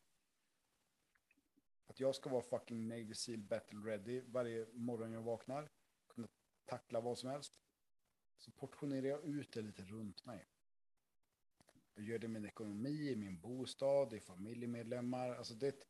Att 1.88 1.99
jag 1.99 2.16
ska 2.16 2.30
vara 2.30 2.41
fucking 2.41 2.88
Navy 2.88 3.14
Seal 3.14 3.38
battle 3.44 3.80
ready 3.80 4.22
varje 4.22 4.68
morgon 4.74 5.12
jag 5.12 5.22
vaknar. 5.22 5.70
Kunna 6.07 6.28
tackla 6.66 7.02
vad 7.02 7.18
som 7.18 7.30
helst. 7.30 7.60
Så 8.38 8.52
portionerar 8.52 9.07
jag 9.07 9.24
ut 9.26 9.52
det 9.52 9.62
lite 9.62 9.84
runt 9.84 10.26
mig. 10.26 10.48
Jag 11.94 12.06
gör 12.06 12.20
det 12.20 12.26
i 12.26 12.28
min 12.28 12.45
ekonomi, 12.45 13.10
i 13.12 13.16
min 13.16 13.40
bostad, 13.40 14.14
i 14.14 14.20
familjemedlemmar. 14.20 15.30
Alltså 15.36 15.53
det, 15.53 15.66
är 15.68 15.72
ett- 15.72 15.88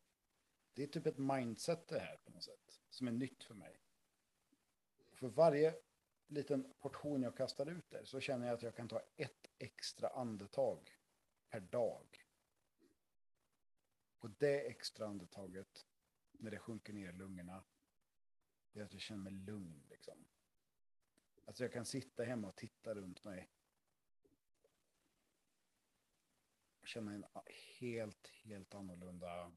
det 0.73 0.84
är 0.84 0.88
typ 0.88 1.05
ett 1.05 1.17
mindset 1.17 1.88
det 1.88 1.99
här 1.99 2.17
på 2.17 2.31
något 2.31 2.43
sätt. 2.43 2.81
Som 2.89 3.07
är 3.07 3.11
nytt 3.11 3.43
för 3.43 3.53
mig. 3.53 3.80
För 5.11 5.27
varje 5.27 5.76
liten 6.27 6.73
portion 6.80 7.22
jag 7.22 7.38
kastar 7.38 7.65
ut 7.65 7.89
där 7.89 8.06
så 8.06 8.19
känner 8.19 8.47
jag 8.47 8.53
att 8.53 8.64
jag 8.64 8.76
kan 8.76 8.88
ta 8.88 9.02
ett 9.15 9.47
extra 9.57 10.10
andetag 10.10 10.97
per 11.49 11.60
dag. 11.60 12.26
Och 14.18 14.30
det 14.30 14.68
extra 14.68 15.07
andetaget, 15.07 15.85
när 16.31 16.52
det 16.52 16.60
sjunker 16.60 16.93
ner 16.93 17.10
i 17.10 17.14
lungorna, 17.14 17.64
det 18.72 18.80
är 18.80 18.84
att 18.84 18.93
jag 18.93 19.02
känner 19.02 19.23
mig 19.23 19.34
lugn 19.34 19.84
liksom. 19.89 20.26
Alltså 21.45 21.64
jag 21.64 21.73
kan 21.73 21.85
sitta 21.85 22.23
hemma 22.23 22.47
och 22.47 22.56
titta 22.56 22.95
runt 22.95 23.23
mig. 23.23 23.49
Och 26.81 26.88
känna 26.88 27.14
en 27.14 27.26
helt, 27.80 28.27
helt 28.27 28.73
annorlunda 28.73 29.56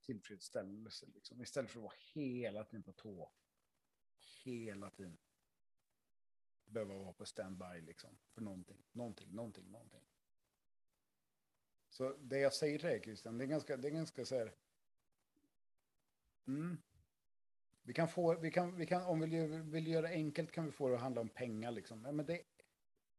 tillfredsställelse. 0.00 1.06
Liksom. 1.06 1.42
Istället 1.42 1.70
för 1.70 1.78
att 1.78 1.84
vara 1.84 1.96
hela 2.14 2.64
tiden 2.64 2.82
på 2.82 2.92
tå. 2.92 3.32
Hela 4.44 4.90
tiden. 4.90 5.18
Behöva 6.66 6.94
vara 6.94 7.12
på 7.12 7.26
standby 7.26 7.80
liksom. 7.80 8.18
För 8.34 8.42
någonting, 8.42 8.82
någonting, 8.92 9.34
någonting, 9.34 9.70
någonting. 9.70 10.04
Så 11.88 12.16
det 12.20 12.38
jag 12.38 12.52
säger 12.52 12.78
till 12.78 12.88
dig 12.88 13.02
Christian, 13.02 13.38
det 13.38 13.44
är 13.44 13.46
ganska, 13.46 13.76
det 13.76 13.88
är 13.88 13.92
ganska 13.92 14.24
så 14.24 14.38
här. 14.38 14.52
Mm. 16.46 16.76
Vi 17.82 17.92
kan 17.92 18.08
få, 18.08 18.38
vi 18.40 18.50
kan, 18.50 18.76
vi 18.76 18.86
kan, 18.86 19.02
om 19.02 19.20
vi 19.20 19.46
vill, 19.46 19.86
göra 19.86 20.08
enkelt 20.08 20.52
kan 20.52 20.66
vi 20.66 20.72
få 20.72 20.88
det 20.88 20.94
att 20.94 21.00
handla 21.00 21.20
om 21.20 21.28
pengar 21.28 21.70
liksom. 21.70 22.02
Men 22.02 22.26
det, 22.26 22.42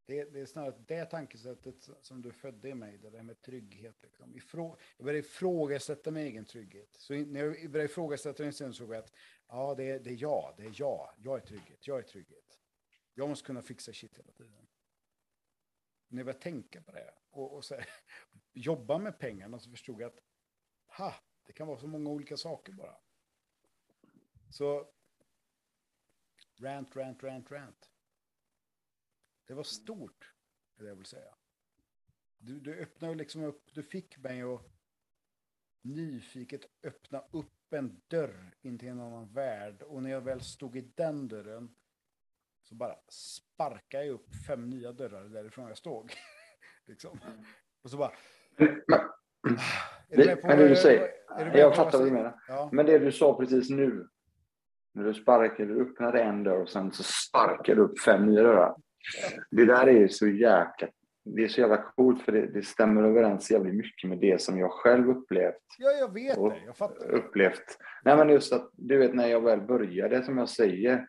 det, 0.06 0.23
det 0.23 0.40
är 0.40 0.45
snarare 0.45 0.84
det 0.88 1.06
tankesättet 1.06 1.90
som 2.02 2.22
du 2.22 2.32
födde 2.32 2.69
i 2.69 2.73
mig, 2.76 2.98
det 2.98 3.10
där 3.10 3.23
med 3.23 3.41
trygghet. 3.41 3.95
Liksom. 4.03 4.36
Ifrå, 4.36 4.77
jag 4.98 5.06
började 5.06 5.19
ifrågasätta 5.19 6.11
min 6.11 6.23
egen 6.23 6.45
trygghet. 6.45 6.90
Så 6.98 7.14
när 7.14 7.40
jag 7.40 7.72
började 7.72 7.91
ifrågasätta 7.91 8.44
den 8.44 8.53
sen 8.53 8.73
såg 8.73 8.94
jag 8.94 9.03
att 9.03 9.14
ja, 9.48 9.76
det 9.76 9.90
är, 9.90 9.99
det 9.99 10.10
är 10.10 10.22
jag, 10.22 10.53
det 10.57 10.64
är 10.64 10.73
jag, 10.76 11.14
jag 11.18 11.38
är 11.38 11.41
trygghet, 11.41 11.88
jag 11.88 11.99
är 11.99 12.03
trygghet. 12.03 12.60
Jag 13.14 13.30
måste 13.30 13.45
kunna 13.45 13.61
fixa 13.61 13.94
shit 13.94 14.18
hela 14.18 14.32
tiden. 14.32 14.68
När 16.07 16.19
jag 16.19 16.26
började 16.26 16.44
tänka 16.44 16.82
på 16.82 16.91
det 16.91 17.14
och, 17.30 17.53
och 17.53 17.65
så 17.65 17.76
här, 17.76 17.86
jobba 18.53 18.98
med 18.98 19.19
pengarna 19.19 19.60
så 19.60 19.69
förstod 19.69 20.02
jag 20.02 20.07
att 20.07 20.19
ha, 20.98 21.15
det 21.45 21.53
kan 21.53 21.68
vara 21.68 21.80
så 21.80 21.88
många 21.88 22.10
olika 22.10 22.38
saker 22.38 22.73
bara. 22.73 22.98
Så 24.49 24.91
rant, 26.60 26.95
rant, 26.95 27.23
rant, 27.23 27.52
rant. 27.52 27.90
Det 29.48 29.54
var 29.54 29.64
stort, 29.64 30.34
är 30.78 30.84
det 30.84 30.90
jag 30.90 30.96
vill 30.96 31.06
säga. 31.06 31.36
Du, 32.38 32.60
du 32.60 32.74
öppnade 32.74 33.16
liksom 33.16 33.44
upp, 33.44 33.70
du 33.74 33.84
fick 33.84 34.18
mig 34.18 34.42
att 34.42 34.62
nyfiket 35.82 36.62
öppna 36.84 37.24
upp 37.32 37.74
en 37.74 38.02
dörr 38.08 38.56
in 38.62 38.80
till 38.80 38.90
en 38.90 39.00
annan 39.00 39.34
värld. 39.34 39.82
Och 39.82 40.04
när 40.04 40.10
jag 40.10 40.22
väl 40.22 40.42
stod 40.42 40.78
i 40.78 40.82
den 40.96 41.28
dörren 41.28 41.76
så 42.64 42.76
bara 42.76 42.96
sparkade 43.10 44.06
jag 44.06 44.14
upp 44.14 44.28
fem 44.48 44.70
nya 44.70 44.92
dörrar 44.92 45.24
därifrån 45.24 45.68
jag 45.68 45.78
stod. 45.78 46.12
liksom. 46.86 47.20
Och 47.84 47.90
så 47.90 47.98
bara... 47.98 48.12
Men, 48.58 50.28
det, 50.28 50.44
men 50.44 50.58
det 50.58 50.68
du 50.68 50.76
säger, 50.76 51.12
jag 51.54 51.76
fattar 51.76 51.98
vad 51.98 52.08
du 52.08 52.12
menar. 52.12 52.40
Ja. 52.48 52.70
Men 52.72 52.86
det 52.86 53.00
du 53.00 53.12
sa 53.12 53.38
precis 53.38 53.70
nu, 53.70 54.08
när 54.94 55.04
du 55.04 55.14
sparkade, 55.14 55.74
du 55.74 55.82
öppnade 55.82 56.22
en 56.22 56.44
dörr 56.44 56.62
och 56.62 56.70
sen 56.70 56.92
så 56.92 57.04
sparkade 57.04 57.76
du 57.76 57.82
upp 57.82 58.00
fem 58.00 58.26
nya 58.26 58.44
dörrar. 58.44 58.76
Det 59.52 59.65
där 59.65 59.88
är 59.88 60.07
så 60.07 60.27
jäkla, 60.27 60.88
det 61.26 61.44
är 61.44 61.48
så 61.48 61.61
jävla 61.61 61.77
coolt 61.77 62.22
för 62.22 62.32
det, 62.32 62.48
det 62.48 62.65
stämmer 62.65 63.03
överens 63.03 63.52
jävligt 63.52 63.76
mycket 63.76 64.10
med 64.10 64.19
det 64.19 64.41
som 64.41 64.60
jag 64.60 64.72
själv 64.72 65.10
upplevt. 65.10 65.64
Ja, 65.77 65.91
jag 65.91 66.14
vet 66.14 66.36
det. 66.36 66.61
Jag 66.65 66.77
fattar. 66.77 67.11
Upplevt. 67.11 67.77
Nej, 68.03 68.18
men 68.18 68.30
just 68.30 68.53
att 68.53 68.69
du 68.73 68.98
vet 68.98 69.14
när 69.14 69.27
jag 69.27 69.41
väl 69.41 69.61
började, 69.61 70.23
som 70.23 70.38
jag 70.38 70.49
säger, 70.49 71.07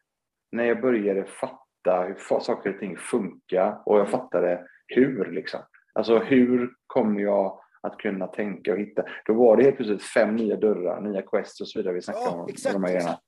när 0.52 0.64
jag 0.64 0.80
började 0.80 1.24
fatta 1.24 2.02
hur 2.02 2.40
saker 2.40 2.74
och 2.74 2.78
ting 2.78 2.96
funkar 2.96 3.82
och 3.86 3.98
jag 3.98 4.10
fattade 4.10 4.66
hur 4.86 5.24
liksom. 5.30 5.60
Alltså 5.92 6.18
hur 6.18 6.70
kommer 6.86 7.20
jag 7.20 7.60
att 7.80 7.98
kunna 7.98 8.26
tänka 8.26 8.72
och 8.72 8.78
hitta. 8.78 9.04
Då 9.26 9.34
var 9.34 9.56
det 9.56 9.62
helt 9.62 9.76
plötsligt 9.76 10.02
fem 10.02 10.36
nya 10.36 10.56
dörrar, 10.56 11.00
nya 11.00 11.22
quests 11.22 11.60
och 11.60 11.68
så 11.68 11.78
vidare 11.78 11.94
vi 11.94 12.02
snackade 12.02 12.26
ja, 12.26 12.30
om. 12.30 12.48
Exakt, 12.48 12.72
de 12.72 12.84
här 12.84 12.96
exakt. 12.96 13.22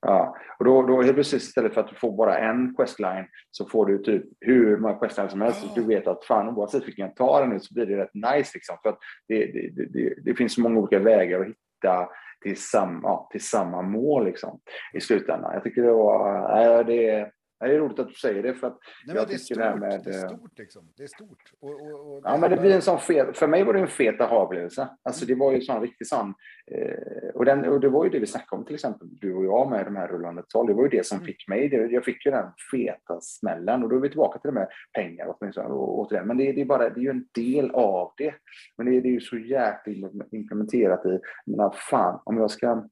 Ja, 0.00 0.36
och 0.58 0.64
då, 0.64 0.82
då 0.82 1.02
helt 1.02 1.14
plötsligt 1.14 1.42
istället 1.42 1.74
för 1.74 1.80
att 1.80 1.88
du 1.88 1.94
får 1.94 2.16
bara 2.16 2.38
en 2.38 2.74
questline 2.74 3.26
så 3.50 3.68
får 3.68 3.86
du 3.86 3.98
typ 3.98 4.24
hur 4.40 4.76
många 4.76 4.94
questlines 4.94 5.32
som 5.32 5.40
helst. 5.40 5.64
Oh. 5.64 5.74
Du 5.74 5.86
vet 5.86 6.06
att 6.06 6.24
fan 6.24 6.48
oavsett 6.48 6.86
vilken 6.86 7.06
jag 7.06 7.16
tar 7.16 7.46
nu 7.46 7.60
så 7.60 7.74
blir 7.74 7.86
det 7.86 7.96
rätt 7.96 8.14
nice 8.14 8.50
liksom. 8.54 8.76
För 8.82 8.88
att 8.88 8.98
det, 9.28 9.46
det, 9.46 9.86
det, 9.92 10.14
det 10.24 10.34
finns 10.34 10.54
så 10.54 10.60
många 10.60 10.78
olika 10.78 10.98
vägar 10.98 11.40
att 11.40 11.46
hitta 11.46 12.08
till 12.42 12.56
samma, 12.56 13.26
till 13.30 13.44
samma 13.44 13.82
mål 13.82 14.24
liksom, 14.24 14.60
i 14.94 15.00
slutändan. 15.00 15.54
Jag 15.54 15.62
tycker 15.64 15.82
det 15.82 15.92
var, 15.92 16.78
äh, 16.78 16.86
det, 16.86 17.30
det 17.66 17.74
är 17.74 17.78
roligt 17.78 17.98
att 17.98 18.08
du 18.08 18.14
säger 18.14 18.42
det 18.42 18.54
för 18.54 18.66
att 18.66 18.78
Nej, 19.06 19.16
jag 19.16 19.28
det 19.28 19.32
tycker 19.32 19.44
stort, 19.44 19.58
det 19.58 19.64
här 19.64 19.76
med... 19.76 20.00
Det 20.04 20.10
är 20.10 20.24
eh, 20.24 20.28
stort 20.28 20.58
liksom. 20.58 20.92
Det 20.96 21.02
är 21.02 21.06
stort. 21.06 21.42
Och, 21.60 21.70
och, 21.70 22.12
och 22.12 22.20
ja, 22.24 22.36
men 22.36 22.50
det 22.50 22.56
blir 22.56 22.74
en 22.74 22.82
sån 22.82 22.98
fet... 22.98 23.38
För 23.38 23.46
mig 23.46 23.64
var 23.64 23.72
det 23.72 23.80
en 23.80 23.88
fet 23.88 24.20
aha-upplevelse. 24.20 24.88
Alltså 25.02 25.26
det 25.26 25.34
var 25.34 25.50
ju 25.50 25.56
en 25.56 25.62
sån 25.62 25.80
riktig 25.80 26.06
sån... 26.06 26.34
Eh, 26.70 27.28
och, 27.34 27.44
den, 27.44 27.64
och 27.64 27.80
det 27.80 27.88
var 27.88 28.04
ju 28.04 28.10
det 28.10 28.18
vi 28.18 28.26
snackade 28.26 28.60
om 28.60 28.66
till 28.66 28.74
exempel, 28.74 29.08
du 29.10 29.34
och 29.34 29.44
jag 29.44 29.70
med 29.70 29.84
de 29.84 29.96
här 29.96 30.08
rullande 30.08 30.42
tal. 30.48 30.66
Det 30.66 30.74
var 30.74 30.82
ju 30.82 30.88
det 30.88 31.06
som 31.06 31.16
mm. 31.16 31.26
fick 31.26 31.48
mig. 31.48 31.68
Det, 31.68 31.76
jag 31.76 32.04
fick 32.04 32.26
ju 32.26 32.30
den 32.30 32.52
feta 32.72 33.20
smällen 33.20 33.82
och 33.82 33.88
då 33.88 33.96
är 33.96 34.00
vi 34.00 34.08
tillbaka 34.08 34.38
till 34.38 34.48
det 34.48 34.54
med 34.54 34.68
pengar 34.92 35.34
åtminstone. 35.38 35.68
Och, 35.68 35.98
återigen. 35.98 36.26
Men 36.26 36.36
det, 36.36 36.52
det, 36.52 36.60
är 36.60 36.64
bara, 36.64 36.90
det 36.90 37.00
är 37.00 37.04
ju 37.04 37.10
en 37.10 37.26
del 37.34 37.70
av 37.70 38.12
det. 38.16 38.34
Men 38.76 38.86
det, 38.86 39.00
det 39.00 39.08
är 39.08 39.12
ju 39.12 39.20
så 39.20 39.38
jäkla 39.38 40.08
implementerat 40.32 41.06
i, 41.06 41.20
men 41.46 41.70
fan, 41.90 42.20
om 42.24 42.36
jag 42.36 42.50
ska 42.50 42.88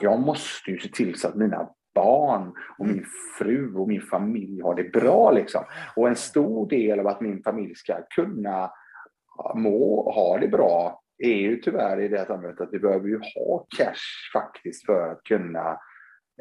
jag 0.00 0.20
måste 0.20 0.70
ju 0.70 0.78
se 0.78 0.88
till 0.88 1.18
så 1.18 1.28
att 1.28 1.34
mina 1.34 1.68
barn 1.94 2.52
och 2.78 2.86
min 2.86 3.04
fru 3.38 3.74
och 3.74 3.88
min 3.88 4.02
familj 4.02 4.60
har 4.60 4.74
det 4.74 4.92
bra. 4.92 5.30
Liksom. 5.30 5.64
Och 5.96 6.08
en 6.08 6.16
stor 6.16 6.68
del 6.68 7.00
av 7.00 7.06
att 7.06 7.20
min 7.20 7.42
familj 7.42 7.74
ska 7.74 8.02
kunna 8.14 8.70
må, 9.54 10.12
ha 10.12 10.38
det 10.38 10.48
bra 10.48 11.00
är 11.18 11.36
ju 11.36 11.56
tyvärr 11.56 12.00
i 12.00 12.08
det 12.08 12.26
samhället 12.26 12.60
att 12.60 12.72
vi 12.72 12.78
behöver 12.78 13.08
ju 13.08 13.18
ha 13.18 13.66
cash 13.76 14.32
faktiskt 14.32 14.86
för 14.86 15.12
att 15.12 15.22
kunna 15.22 15.78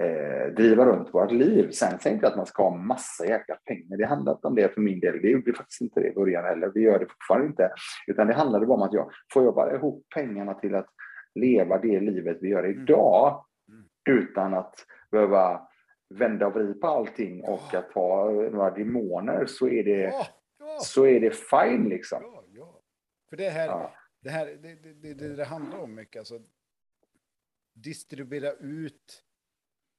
eh, 0.01 0.53
driva 0.55 0.85
runt 0.85 1.13
vårt 1.13 1.31
liv. 1.31 1.71
Sen 1.71 1.99
säger 1.99 2.15
inte 2.15 2.27
att 2.27 2.37
man 2.37 2.45
ska 2.45 2.63
ha 2.63 2.77
massa 2.77 3.25
jäkla 3.25 3.55
pengar. 3.55 3.97
Det 3.97 4.05
handlar 4.05 4.33
inte 4.33 4.47
om 4.47 4.55
det 4.55 4.73
för 4.73 4.81
min 4.81 4.99
del. 4.99 5.21
Det 5.21 5.29
gjorde 5.29 5.53
faktiskt 5.53 5.81
inte 5.81 5.99
det 5.99 6.07
i 6.07 6.13
början 6.13 6.45
heller. 6.45 6.71
Vi 6.73 6.81
gör 6.81 6.99
det 6.99 7.05
fortfarande 7.05 7.47
inte. 7.47 7.69
Utan 8.07 8.27
det 8.27 8.33
handlade 8.33 8.65
bara 8.65 8.77
om 8.77 8.81
att 8.81 8.93
jag 8.93 9.09
får 9.33 9.43
jag 9.43 9.55
bara 9.55 9.75
ihop 9.75 10.05
pengarna 10.15 10.53
till 10.53 10.75
att 10.75 10.87
leva 11.35 11.77
det 11.77 11.99
livet 11.99 12.37
vi 12.41 12.49
gör 12.49 12.65
idag 12.65 13.27
mm 13.29 13.41
utan 14.07 14.53
att 14.53 14.85
behöva 15.11 15.67
vända 16.09 16.47
och 16.47 16.53
vrida 16.53 16.73
på 16.73 16.87
allting 16.87 17.43
och 17.43 17.73
att 17.73 17.93
ha 17.93 18.31
några 18.31 18.71
demoner 18.71 19.45
så 19.45 19.67
är 19.67 19.83
det, 19.83 20.01
ja, 20.01 20.27
ja. 20.59 20.79
Så 20.79 21.05
är 21.05 21.19
det 21.19 21.31
fine 21.31 21.89
liksom. 21.89 22.19
Ja, 22.21 22.43
ja. 22.53 22.81
För 23.29 23.37
det 23.37 23.49
här, 23.49 23.89
det, 24.19 24.29
här 24.29 24.45
det, 24.45 24.75
det, 24.75 25.13
det, 25.13 25.35
det 25.35 25.45
handlar 25.45 25.79
om 25.79 25.95
mycket, 25.95 26.19
alltså 26.19 26.39
distribuera 27.73 28.51
ut 28.53 29.23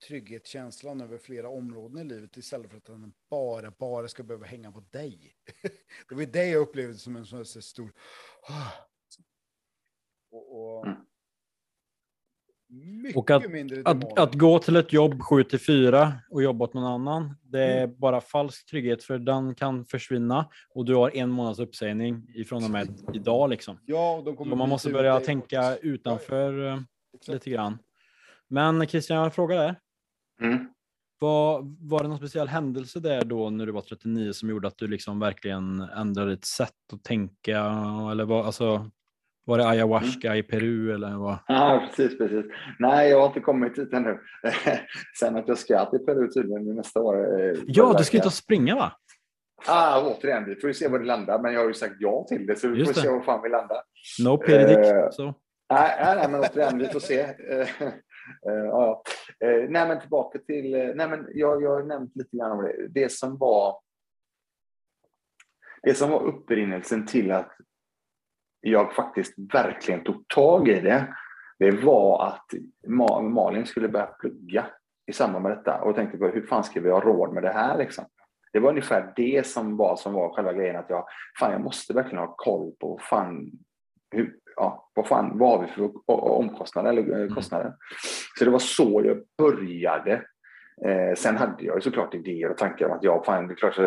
trygghetskänslan 0.07 1.01
över 1.01 1.19
flera 1.19 1.49
områden 1.49 1.99
i 1.99 2.05
livet 2.05 2.37
istället 2.37 2.71
för 2.71 2.77
att 2.77 2.85
den 2.85 3.13
bara, 3.31 3.71
bara 3.71 4.09
ska 4.09 4.23
behöva 4.23 4.47
hänga 4.47 4.73
på 4.73 4.81
dig. 4.81 5.37
det 6.09 6.15
var 6.15 6.23
det 6.23 6.47
jag 6.47 6.63
upplevde 6.63 6.95
som 6.95 7.17
en 7.17 7.27
sån 7.27 7.39
här 7.39 7.45
stor... 7.45 7.93
Och, 10.31 10.77
och, 10.77 10.87
mm. 10.87 10.99
Mycket 12.71 13.17
och 13.17 13.31
att, 13.31 13.51
mindre 13.51 13.83
att, 13.85 14.19
att, 14.19 14.35
gå 14.35 14.59
till 14.59 14.77
ett 14.77 14.93
jobb 14.93 15.23
7 15.23 15.45
till 15.45 15.61
4 15.61 16.13
och 16.31 16.43
jobba 16.43 16.65
åt 16.65 16.75
någon 16.75 16.85
annan, 16.85 17.37
det 17.43 17.63
är 17.63 17.85
mm. 17.85 17.97
bara 17.99 18.21
falsk 18.21 18.71
trygghet 18.71 19.05
för 19.05 19.19
den 19.19 19.55
kan 19.55 19.85
försvinna 19.85 20.49
och 20.75 20.85
du 20.85 20.95
har 20.95 21.17
en 21.17 21.31
månads 21.31 21.59
uppsägning 21.59 22.27
ifrån 22.35 22.65
och 22.65 22.71
med 22.71 22.89
idag. 23.15 23.51
Liksom. 23.51 23.79
Ja, 23.87 24.25
och 24.39 24.47
man 24.47 24.69
måste 24.69 24.91
börja 24.91 25.21
tänka 25.21 25.77
utanför 25.77 26.53
ja, 26.53 26.67
ja. 26.67 26.75
Eh, 27.29 27.35
lite 27.35 27.51
grann. 27.51 27.79
Men 28.49 28.87
Christian, 28.87 29.23
jag 29.23 29.35
frågar 29.35 29.57
dig. 29.57 29.75
Mm. 30.43 30.69
Var, 31.19 31.63
var 31.89 32.03
det 32.03 32.09
någon 32.09 32.19
speciell 32.19 32.49
händelse 32.49 33.01
där 33.01 33.25
då 33.25 33.51
när 33.51 33.67
du 33.67 33.73
var 33.73 33.81
39 33.81 34.33
som 34.33 34.49
gjorde 34.49 34.69
att 34.69 34.79
du 34.79 34.87
liksom 34.87 35.21
verkligen 35.21 35.81
ändrade 35.81 36.31
ditt 36.31 36.45
sätt 36.45 36.93
att 36.93 37.05
tänka? 37.05 37.59
Eller 38.11 38.25
vad, 38.25 38.47
alltså, 38.47 38.91
var 39.49 39.59
det 39.59 39.69
ayahuasca 39.69 40.29
mm. 40.29 40.39
i 40.39 40.43
Peru 40.43 40.95
eller 40.95 41.17
vad? 41.17 41.39
Ja, 41.47 41.89
precis, 41.89 42.19
precis. 42.19 42.47
Nej, 42.79 43.11
jag 43.11 43.21
har 43.21 43.27
inte 43.27 43.41
kommit 43.41 43.75
dit 43.75 43.93
ännu. 43.93 44.19
Sen 45.21 45.37
att 45.37 45.49
jag 45.49 45.59
ska 45.59 45.91
till 45.91 45.99
Peru 45.99 46.29
tydligen 46.29 46.77
nästa 46.77 47.01
år. 47.01 47.41
Eh, 47.41 47.57
ja, 47.67 47.95
du 47.99 48.05
ska 48.05 48.19
ut 48.19 48.27
och 48.27 48.33
springa 48.33 48.75
va? 48.75 48.93
Ah, 49.67 50.03
återigen, 50.03 50.45
vi 50.45 50.57
får 50.57 50.71
ju 50.71 50.75
se 50.75 50.89
var 50.89 50.99
det 50.99 51.05
landar, 51.05 51.43
men 51.43 51.53
jag 51.53 51.61
har 51.61 51.69
ju 51.69 51.75
sagt 51.75 51.95
ja 51.99 52.27
till 52.29 52.47
det, 52.47 52.57
så 52.57 52.69
vi 52.69 52.79
Just 52.79 52.91
får 52.91 52.95
det. 52.95 53.01
se 53.01 53.09
var 53.09 53.21
fan 53.21 53.43
vi 53.43 53.49
landar. 53.49 53.83
No 54.25 54.37
pedidick, 54.37 54.79
uh, 54.79 55.11
så. 55.11 55.35
Nej, 55.71 56.17
nej, 56.17 56.29
men 56.31 56.41
återigen, 56.41 56.79
vi 56.79 56.87
får 56.87 57.01
se. 57.01 57.23
Uh, 57.23 57.61
uh, 57.61 57.65
ja. 58.43 59.03
uh, 59.45 59.71
nej, 59.71 59.89
men 59.89 60.01
tillbaka 60.01 60.39
till... 60.39 60.71
nej, 60.71 61.09
men 61.09 61.27
jag, 61.35 61.63
jag 61.63 61.71
har 61.71 61.83
nämnt 61.83 62.17
lite 62.17 62.37
grann 62.37 62.53
om 62.53 62.65
det. 62.65 62.89
Det 62.89 63.13
som 63.13 63.39
var... 63.39 63.81
Det 65.83 65.95
som 65.95 66.11
var 66.11 66.23
upprinnelsen 66.23 67.07
till 67.07 67.33
att 67.33 67.53
jag 68.61 68.93
faktiskt 68.93 69.35
verkligen 69.53 70.05
tog 70.05 70.29
tag 70.29 70.69
i 70.69 70.81
det, 70.81 71.15
det 71.59 71.71
var 71.71 72.27
att 72.27 72.47
Malin 73.33 73.67
skulle 73.67 73.89
börja 73.89 74.07
plugga 74.07 74.67
i 75.07 75.13
samband 75.13 75.43
med 75.43 75.53
detta 75.53 75.81
och 75.81 75.95
tänkte 75.95 76.19
på 76.19 76.27
hur 76.27 76.47
fan 76.47 76.65
ska 76.65 76.81
vi 76.81 76.91
ha 76.91 77.01
råd 77.01 77.35
med 77.35 77.43
det 77.43 77.53
här 77.53 77.79
liksom. 77.79 78.05
Det 78.53 78.59
var 78.59 78.71
ungefär 78.71 79.13
det 79.17 79.47
som 79.47 79.77
var, 79.77 79.97
som 79.97 80.13
var 80.13 80.35
själva 80.35 80.53
grejen 80.53 80.77
att 80.77 80.91
jag, 80.91 81.05
fan 81.39 81.53
jag 81.53 81.61
måste 81.61 81.93
verkligen 81.93 82.19
ha 82.19 82.35
koll 82.37 82.73
på 82.81 82.99
fan, 83.03 83.51
hur, 84.11 84.37
ja, 84.57 84.91
vad 84.95 85.07
fan, 85.07 85.39
vad 85.39 85.51
har 85.51 85.67
vi 85.67 85.73
för 85.73 85.91
omkostnader 86.07 86.91
eller 86.91 87.03
mm. 87.03 87.35
kostnader? 87.35 87.75
Så 88.39 88.45
det 88.45 88.51
var 88.51 88.59
så 88.59 89.03
jag 89.05 89.19
började. 89.39 90.23
Eh, 90.85 91.15
sen 91.17 91.37
hade 91.37 91.65
jag 91.65 91.83
såklart 91.83 92.15
idéer 92.15 92.51
och 92.51 92.57
tankar 92.57 92.87
om 92.87 92.93
att 92.93 93.05
jag, 93.05 93.25
fan, 93.25 93.49
det 93.49 93.55
är 93.55 93.57
klart 93.57 93.79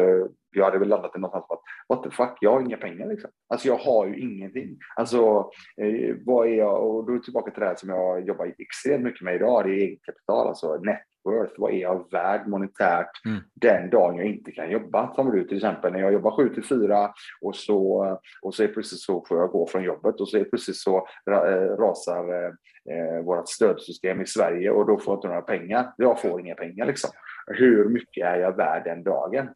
jag 0.52 0.66
hade 0.66 0.78
väl 0.78 0.88
landat 0.88 1.16
i 1.16 1.20
någonstans 1.20 1.48
på 1.48 1.54
att 1.54 1.62
what 1.90 2.04
the 2.04 2.10
fuck, 2.10 2.38
jag 2.42 2.52
har 2.52 2.62
inga 2.62 2.78
pengar 2.78 3.08
liksom. 3.08 3.30
Alltså 3.50 3.68
jag 3.68 3.78
har 3.78 4.08
ju 4.08 4.20
ingenting. 4.20 4.78
Alltså 4.96 5.50
eh, 5.82 6.16
vad 6.26 6.48
är 6.48 6.54
jag, 6.54 6.90
och 6.90 7.06
då 7.06 7.12
är 7.12 7.16
jag 7.16 7.24
tillbaka 7.24 7.52
till 7.52 7.60
det 7.60 7.68
här 7.68 7.76
som 7.76 7.90
jag 7.90 8.28
jobbar 8.28 8.54
extremt 8.58 9.04
mycket 9.04 9.22
med 9.22 9.36
idag, 9.36 9.66
det 9.66 9.72
är 9.72 9.78
egenkapital, 9.78 10.48
alltså 10.48 10.78
net 10.78 11.02
worth, 11.24 11.54
vad 11.58 11.72
är 11.72 11.78
jag 11.82 12.12
värd 12.12 12.48
monetärt 12.48 13.26
Mm. 13.26 13.40
den 13.54 13.90
dagen 13.90 14.16
jag 14.18 14.26
inte 14.26 14.52
kan 14.52 14.72
jobba. 14.72 15.14
Som 15.16 15.32
du 15.32 15.44
till 15.48 15.58
exempel 15.58 15.94
när 15.94 16.00
jag 16.00 16.14
jobbar 16.14 16.32
7 16.32 16.50
till 16.54 16.64
4 16.64 17.12
och 17.42 17.56
så, 17.56 18.06
och 18.42 18.56
så 18.56 18.64
är 18.64 18.68
precis 18.68 19.06
så 19.06 19.26
får 19.28 19.38
jag 19.38 19.50
gå 19.50 19.68
från 19.68 19.84
jobbet 19.84 20.22
och 20.22 20.30
så 20.30 20.38
är 20.38 20.44
precis 20.44 20.84
så 20.84 21.08
eh, 21.32 21.76
rasar 21.78 22.34
eh, 22.34 22.52
eh, 22.98 23.22
vårt 23.24 23.50
stödsystem 23.50 24.22
i 24.22 24.26
Sverige 24.26 24.72
och 24.72 24.88
då 24.88 24.98
får 24.98 25.12
jag 25.12 25.18
inte 25.18 25.28
några 25.28 25.42
pengar. 25.42 25.94
Jag 25.98 26.22
får 26.22 26.40
inga 26.42 26.56
pengar 26.56 26.86
liksom. 26.86 27.10
Hur 27.48 27.90
mycket 27.90 28.26
är 28.26 28.36
jag 28.36 28.58
värd 28.58 28.84
den 28.86 29.04
dagen? 29.04 29.50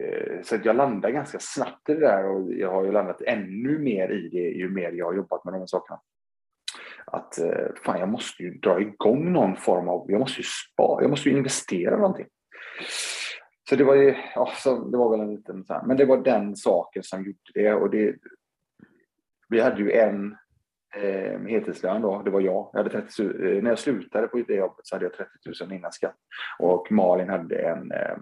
Eh, 0.00 0.42
Så 0.42 0.54
att 0.54 0.64
jag 0.64 0.76
landar 0.76 1.10
ganska 1.10 1.38
snabbt 1.40 1.88
i 1.88 1.94
det 1.94 2.00
där 2.00 2.24
och 2.24 2.52
jag 2.52 2.70
har 2.70 2.84
ju 2.84 2.92
landat 2.92 3.20
ännu 3.22 3.78
mer 3.78 4.08
i 4.08 4.28
det 4.28 4.38
ju 4.38 4.70
mer 4.70 4.92
jag 4.92 5.06
har 5.06 5.14
jobbat 5.14 5.44
med 5.44 5.54
de 5.54 5.58
här 5.58 5.66
sakerna. 5.66 6.00
Att 7.12 7.38
eh, 7.38 7.66
fan, 7.84 8.00
jag 8.00 8.08
måste 8.08 8.42
ju 8.42 8.54
dra 8.54 8.80
igång 8.80 9.32
någon 9.32 9.56
form 9.56 9.88
av, 9.88 10.06
jag 10.08 10.20
måste 10.20 10.40
ju 10.40 10.46
spara, 10.72 11.02
jag 11.02 11.10
måste 11.10 11.28
ju 11.28 11.36
investera 11.36 11.96
någonting. 11.96 12.26
Så 13.68 13.76
det 13.76 13.84
var 13.84 13.94
ju, 13.94 14.16
ja, 14.34 14.52
så 14.56 14.84
det 14.84 14.96
var 14.96 15.10
väl 15.10 15.20
en 15.20 15.34
liten 15.34 15.64
så 15.64 15.72
här, 15.72 15.82
men 15.82 15.96
det 15.96 16.04
var 16.04 16.16
den 16.16 16.56
saken 16.56 17.02
som 17.02 17.24
gjorde 17.24 17.38
det 17.54 17.74
och 17.74 17.90
det. 17.90 18.16
Vi 19.48 19.60
hade 19.60 19.82
ju 19.82 19.92
en 19.92 20.36
eh, 20.96 21.40
heltidslön 21.40 22.02
då, 22.02 22.22
det 22.22 22.30
var 22.30 22.40
jag. 22.40 22.70
jag 22.72 22.78
hade 22.78 22.90
30, 22.90 23.22
000 23.22 23.56
eh, 23.56 23.62
när 23.62 23.70
jag 23.70 23.78
slutade 23.78 24.28
på 24.28 24.42
det 24.48 24.54
jobbet 24.54 24.86
så 24.86 24.94
hade 24.94 25.04
jag 25.04 25.12
30 25.12 25.30
000 25.64 25.72
innan 25.72 25.92
skatt 25.92 26.16
och 26.58 26.92
Malin 26.92 27.28
hade 27.28 27.58
en 27.58 27.92
eh, 27.92 28.16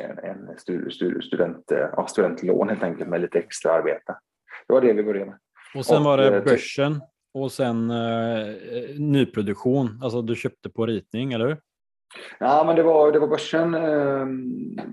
en, 0.00 0.18
en 0.18 0.58
stu, 0.58 0.90
stu, 0.90 1.22
student, 1.22 1.70
eh, 1.70 1.88
ja, 1.96 2.06
studentlån 2.06 2.68
helt 2.68 2.82
enkelt 2.82 3.10
med 3.10 3.20
lite 3.20 3.38
extra 3.38 3.72
arbete. 3.72 4.16
Det 4.66 4.72
var 4.72 4.80
det 4.80 4.92
vi 4.92 5.02
började 5.02 5.30
med. 5.30 5.38
Och 5.74 5.86
sen 5.86 5.96
Och, 5.96 6.04
var 6.04 6.18
det 6.18 6.40
börsen 6.40 7.00
och 7.34 7.52
sen 7.52 7.90
eh, 7.90 8.54
nyproduktion. 8.98 9.98
Alltså 10.02 10.22
du 10.22 10.34
köpte 10.36 10.70
på 10.70 10.86
ritning, 10.86 11.32
eller 11.32 11.46
hur? 11.46 11.56
Ja, 12.38 12.64
men 12.66 12.76
det 12.76 12.82
var, 12.82 13.12
det 13.12 13.18
var 13.18 13.28
börsen 13.28 13.74
eh, 13.74 14.26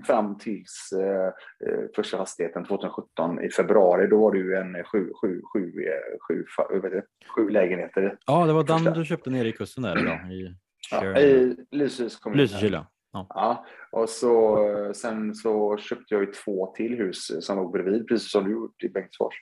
fram 0.06 0.38
tills 0.38 0.92
eh, 0.92 1.26
eh, 1.68 1.80
första 1.96 2.16
fastigheten 2.16 2.64
2017 2.64 3.44
i 3.44 3.50
februari. 3.50 4.06
Då 4.06 4.20
var 4.20 4.32
det 4.32 4.38
ju 4.38 4.54
en 4.54 4.84
sju, 4.84 5.10
sju, 5.22 5.40
sju, 5.52 5.84
eh, 5.84 6.18
sju, 6.28 6.44
det? 6.80 7.02
sju 7.36 7.48
lägenheter 7.50 8.16
Ja, 8.26 8.46
det 8.46 8.52
var 8.52 8.64
den 8.64 8.78
Första. 8.78 8.90
du 8.90 9.04
köpte 9.04 9.30
nere 9.30 9.48
i 9.48 9.52
kusten 9.52 9.82
där 9.82 9.98
idag. 9.98 10.32
I 10.32 10.54
ja, 10.90 11.18
i 11.18 11.56
Lysekils 11.70 12.16
kommun. 12.16 12.38
Lysekil, 12.38 12.72
ja. 12.72 12.86
Ja, 13.12 13.66
och 13.92 14.08
så, 14.08 14.66
eh, 14.68 14.92
sen 14.92 15.34
så 15.34 15.76
köpte 15.76 16.14
jag 16.14 16.20
ju 16.20 16.32
två 16.32 16.66
till 16.76 16.96
hus 16.96 17.44
som 17.46 17.56
låg 17.56 17.72
bredvid, 17.72 18.08
precis 18.08 18.30
som 18.30 18.44
du 18.44 18.50
gjort 18.50 18.84
i 18.84 18.88
Bengtsfors. 18.88 19.34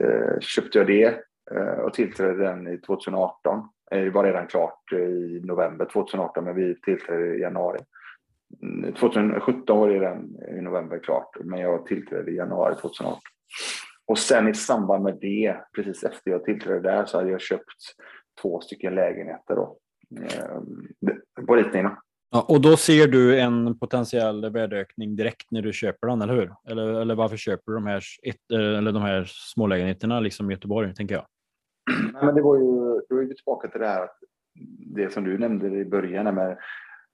Eh, 0.00 0.40
köpte 0.40 0.78
jag 0.78 0.86
det 0.86 1.20
Eh, 1.54 1.84
och 1.84 1.94
tillträdde 1.94 2.44
den 2.44 2.68
i 2.68 2.78
2018. 2.78 3.68
Det 3.90 4.06
eh, 4.06 4.12
var 4.12 4.24
redan 4.24 4.46
klart 4.46 4.92
eh, 4.92 4.98
i 4.98 5.40
november 5.44 5.84
2018, 5.92 6.44
men 6.44 6.54
vi 6.54 6.80
tillträdde 6.80 7.36
i 7.36 7.40
januari. 7.40 7.78
Mm, 8.62 8.92
2017 8.92 9.78
var 9.78 9.88
det 9.88 9.94
redan 9.94 10.36
i 10.58 10.60
november 10.60 10.98
klart, 10.98 11.36
men 11.44 11.60
jag 11.60 11.86
tillträdde 11.86 12.30
i 12.30 12.36
januari 12.36 12.74
2018. 12.74 13.20
Och 14.06 14.18
sen 14.18 14.48
i 14.48 14.54
samband 14.54 15.04
med 15.04 15.18
det, 15.20 15.56
precis 15.74 16.04
efter 16.04 16.30
jag 16.30 16.44
tillträdde 16.44 16.80
där, 16.80 17.04
så 17.04 17.18
hade 17.18 17.30
jag 17.30 17.40
köpt 17.40 17.94
två 18.42 18.60
stycken 18.60 18.94
lägenheter 18.94 19.56
då. 19.56 19.76
Eh, 20.20 21.46
På 21.46 21.56
ritningen. 21.56 21.90
Ja, 22.30 22.46
och 22.48 22.60
då 22.60 22.76
ser 22.76 23.08
du 23.08 23.40
en 23.40 23.78
potentiell 23.78 24.50
värdeökning 24.50 25.16
direkt 25.16 25.50
när 25.50 25.62
du 25.62 25.72
köper 25.72 26.06
den, 26.06 26.22
eller 26.22 26.34
hur? 26.34 26.54
Eller, 26.70 27.00
eller 27.00 27.14
varför 27.14 27.36
köper 27.36 27.72
du 27.72 27.74
de 27.74 27.86
här, 27.86 28.02
ett, 28.22 28.50
eller 28.50 28.92
de 28.92 29.02
här 29.02 29.24
smålägenheterna 29.28 30.20
liksom 30.20 30.50
i 30.50 30.54
Göteborg, 30.54 30.94
tänker 30.94 31.14
jag? 31.14 31.24
Nej, 32.12 32.24
men 32.24 32.34
det 32.34 32.42
var 32.42 32.56
ju, 32.56 33.00
då 33.08 33.16
är 33.16 33.24
vi 33.24 33.34
tillbaka 33.34 33.68
till 33.68 33.80
det 33.80 33.86
här 33.86 34.04
att 34.04 34.18
det 34.94 35.12
som 35.12 35.24
du 35.24 35.38
nämnde 35.38 35.66
i 35.66 35.84
början 35.84 36.34
med 36.34 36.58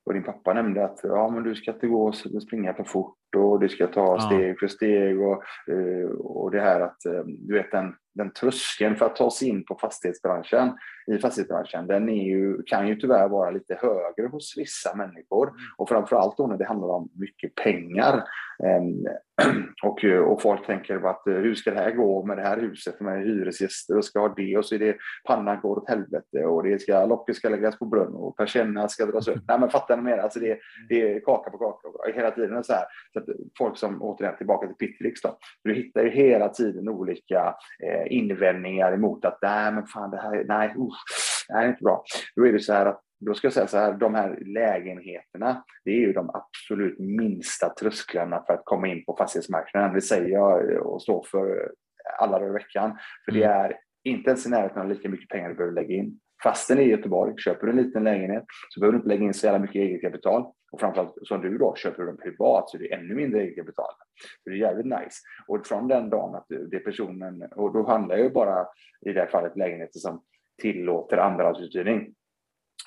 och 0.07 0.15
din 0.15 0.23
pappa 0.23 0.55
nämnde 0.55 0.85
att 0.85 1.01
ja, 1.03 1.31
men 1.31 1.43
du 1.43 1.55
ska 1.55 1.73
inte 1.73 1.87
gå 1.87 2.07
och 2.07 2.43
springa 2.43 2.75
för 2.75 2.85
fort 2.85 3.17
och 3.37 3.61
du 3.61 3.69
ska 3.69 3.87
ta 3.87 4.21
steg 4.21 4.59
för 4.59 4.67
steg 4.67 5.21
och, 5.21 5.43
eh, 5.69 6.11
och 6.11 6.51
det 6.51 6.61
här 6.61 6.81
att 6.81 7.07
eh, 7.07 7.23
du 7.27 7.55
vet 7.55 7.71
den, 7.71 7.95
den 8.15 8.33
tröskeln 8.33 8.97
för 8.97 9.07
att 9.07 9.17
ta 9.17 9.31
sig 9.31 9.49
in 9.49 9.65
på 9.65 9.75
fastighetsbranschen 9.75 10.73
i 11.07 11.19
fastighetsbranschen 11.19 11.87
den 11.87 12.09
är 12.09 12.25
ju, 12.25 12.63
kan 12.63 12.89
ju 12.89 12.97
tyvärr 12.97 13.29
vara 13.29 13.51
lite 13.51 13.75
högre 13.75 14.29
hos 14.31 14.55
vissa 14.57 14.95
människor 14.95 15.53
och 15.77 15.89
framförallt 15.89 16.37
då 16.37 16.47
när 16.47 16.57
det 16.57 16.65
handlar 16.65 16.89
om 16.89 17.09
mycket 17.15 17.55
pengar. 17.55 18.25
Ehm, 18.65 19.07
Och, 19.83 20.05
och 20.05 20.43
folk 20.43 20.67
tänker 20.67 20.99
på 20.99 21.09
att 21.09 21.27
eh, 21.27 21.35
hur 21.35 21.55
ska 21.55 21.71
det 21.71 21.81
här 21.81 21.91
gå 21.91 22.27
med 22.27 22.37
det 22.37 22.43
här 22.43 22.61
huset 22.61 23.01
med 23.01 23.23
hyresgäster 23.23 23.97
och 23.97 24.05
ska 24.05 24.21
ha 24.21 24.35
det 24.37 24.59
och 24.59 24.65
så 24.65 24.75
är 24.75 24.79
det 24.79 24.97
pannan 25.25 25.61
går 25.61 25.79
åt 25.79 25.89
helvete 25.89 26.45
och 26.45 26.63
det 26.63 26.83
ska, 26.83 27.07
locket 27.07 27.37
ska 27.37 27.49
läggas 27.49 27.79
på 27.79 27.85
brunn 27.85 28.15
och 28.15 28.37
persiennerna 28.37 28.89
ska 28.89 29.07
dras 29.07 29.29
upp. 29.29 29.43
Nej 29.49 29.61
men 29.61 29.71
fattar 29.71 29.97
ni 29.97 30.03
mer? 30.03 30.19
Alltså 30.19 30.41
det, 30.41 30.59
det 30.89 31.13
är 31.13 31.21
kaka 31.21 31.51
på 31.51 31.59
kaka 31.59 31.89
och 31.89 32.15
hela 32.15 32.31
tiden 32.31 32.65
så 32.65 32.73
här. 32.73 32.85
Så 33.17 33.21
att 33.21 33.37
folk 33.59 33.77
som 33.77 34.03
återigen 34.03 34.37
tillbaka 34.37 34.67
till 34.67 34.77
Pittelix 34.77 35.23
då. 35.23 35.39
Du 35.65 35.75
hittar 35.75 36.03
ju 36.03 36.11
hela 36.11 36.49
tiden 36.49 36.89
olika 36.89 37.55
eh, 37.85 38.13
invändningar 38.13 38.93
emot 38.93 39.25
att 39.25 39.39
nej 39.43 39.73
men 39.73 39.87
fan 39.87 40.11
det 40.11 40.21
här, 40.21 40.45
nej, 40.49 40.75
usch, 40.79 41.47
det 41.49 41.55
här 41.55 41.65
är 41.65 41.69
inte 41.69 41.85
bra. 41.85 42.05
Då 42.37 42.47
är 42.47 42.53
det 42.53 42.59
så 42.59 42.73
här 42.73 42.87
att 42.87 43.03
då 43.21 43.35
ska 43.35 43.47
jag 43.47 43.53
säga 43.53 43.67
så 43.67 43.79
här, 43.79 43.93
de 43.93 44.15
här 44.15 44.39
lägenheterna, 44.47 45.65
det 45.85 45.91
är 45.91 46.01
ju 46.01 46.13
de 46.13 46.31
absolut 46.31 46.99
minsta 46.99 47.75
trösklarna 47.81 48.43
för 48.47 48.55
att 48.55 48.65
komma 48.65 48.89
in 48.89 49.05
på 49.05 49.17
fastighetsmarknaden. 49.17 49.95
Det 49.95 50.01
säger 50.01 50.29
jag 50.29 50.87
och 50.87 51.03
står 51.03 51.27
för 51.31 51.73
alla 52.19 52.39
dagar 52.39 52.51
i 52.51 52.53
veckan. 52.53 52.99
För 53.25 53.33
det 53.33 53.43
är 53.43 53.77
inte 54.05 54.31
ens 54.31 54.47
i 54.47 54.51
närheten 54.51 54.83
av 54.83 54.89
lika 54.89 55.09
mycket 55.09 55.29
pengar 55.29 55.49
du 55.49 55.55
behöver 55.55 55.75
lägga 55.75 55.95
in. 55.95 56.21
Fastän 56.47 56.79
i 56.79 56.83
Göteborg, 56.83 57.35
köper 57.39 57.67
du 57.67 57.73
en 57.73 57.85
liten 57.85 58.05
lägenhet 58.05 58.45
så 58.69 58.81
behöver 58.81 58.93
du 58.93 58.97
inte 58.97 59.09
lägga 59.09 59.25
in 59.25 59.35
så 59.35 59.47
jävla 59.47 59.59
mycket 59.59 59.77
eget 59.77 60.01
kapital. 60.01 60.43
Och 60.73 60.81
framförallt 60.81 61.15
som 61.23 61.41
du 61.41 61.59
då, 61.59 61.75
köper 61.77 62.03
du 62.03 62.07
den 62.07 62.17
privat 62.17 62.71
så 62.71 62.77
är 62.77 62.81
det 62.81 62.95
ännu 62.95 63.15
mindre 63.15 63.41
eget 63.41 63.57
kapital. 63.57 63.91
Så 64.45 64.51
det 64.51 64.57
är 64.57 64.59
jävligt 64.59 64.87
nice. 64.87 65.21
Och 65.47 65.67
från 65.67 65.89
den 65.89 66.11
dagen 66.11 66.35
att 66.35 66.47
det 66.49 66.77
är 66.77 66.81
personen, 66.81 67.43
och 67.57 67.73
då 67.73 67.87
handlar 67.87 68.17
ju 68.17 68.31
bara 68.31 68.67
i 69.07 69.13
det 69.13 69.21
här 69.21 69.27
fallet 69.27 69.57
lägenheter 69.57 69.99
som 69.99 70.23
tillåter 70.63 71.17
andrahandsuthyrning. 71.17 72.15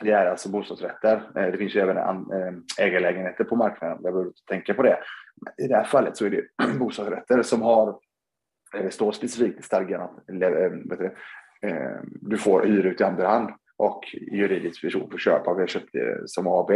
Det 0.01 0.11
är 0.11 0.25
alltså 0.25 0.49
bostadsrätter. 0.49 1.15
Eh, 1.35 1.51
det 1.51 1.57
finns 1.57 1.75
ju 1.75 1.79
även 1.79 1.97
eh, 1.97 2.53
ägarlägenheter 2.79 3.43
på 3.43 3.55
marknaden. 3.55 3.99
Jag 4.03 4.13
behöver 4.13 4.27
inte 4.29 4.45
tänka 4.47 4.73
på 4.73 4.83
det. 4.83 4.99
Men 5.41 5.65
I 5.65 5.67
det 5.67 5.75
här 5.75 5.83
fallet 5.83 6.17
så 6.17 6.25
är 6.25 6.29
det 6.29 6.43
bostadsrätter 6.79 7.41
som 7.41 7.61
har, 7.61 7.99
det 8.71 8.91
står 8.91 9.11
specifikt 9.11 9.59
i 9.59 9.63
stadgan 9.63 10.09
Eh, 11.61 11.99
du, 12.21 12.37
får 12.37 12.65
hyra 12.65 12.89
ut 12.89 13.01
i 13.01 13.03
andra 13.03 13.27
hand 13.27 13.49
och 13.77 14.03
juridisk 14.31 14.81
person 14.81 15.11
för 15.11 15.17
köp 15.17 15.45
har 15.45 15.67
köpt 15.67 15.89
det 15.93 16.29
som 16.29 16.47
AB. 16.47 16.71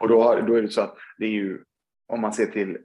Och 0.00 0.08
då, 0.08 0.22
har- 0.22 0.42
då 0.42 0.54
är 0.54 0.62
det 0.62 0.68
så 0.68 0.80
att 0.80 0.96
det 1.18 1.24
är 1.24 1.30
ju, 1.30 1.64
om 2.08 2.20
man 2.20 2.32
ser 2.32 2.46
till 2.46 2.78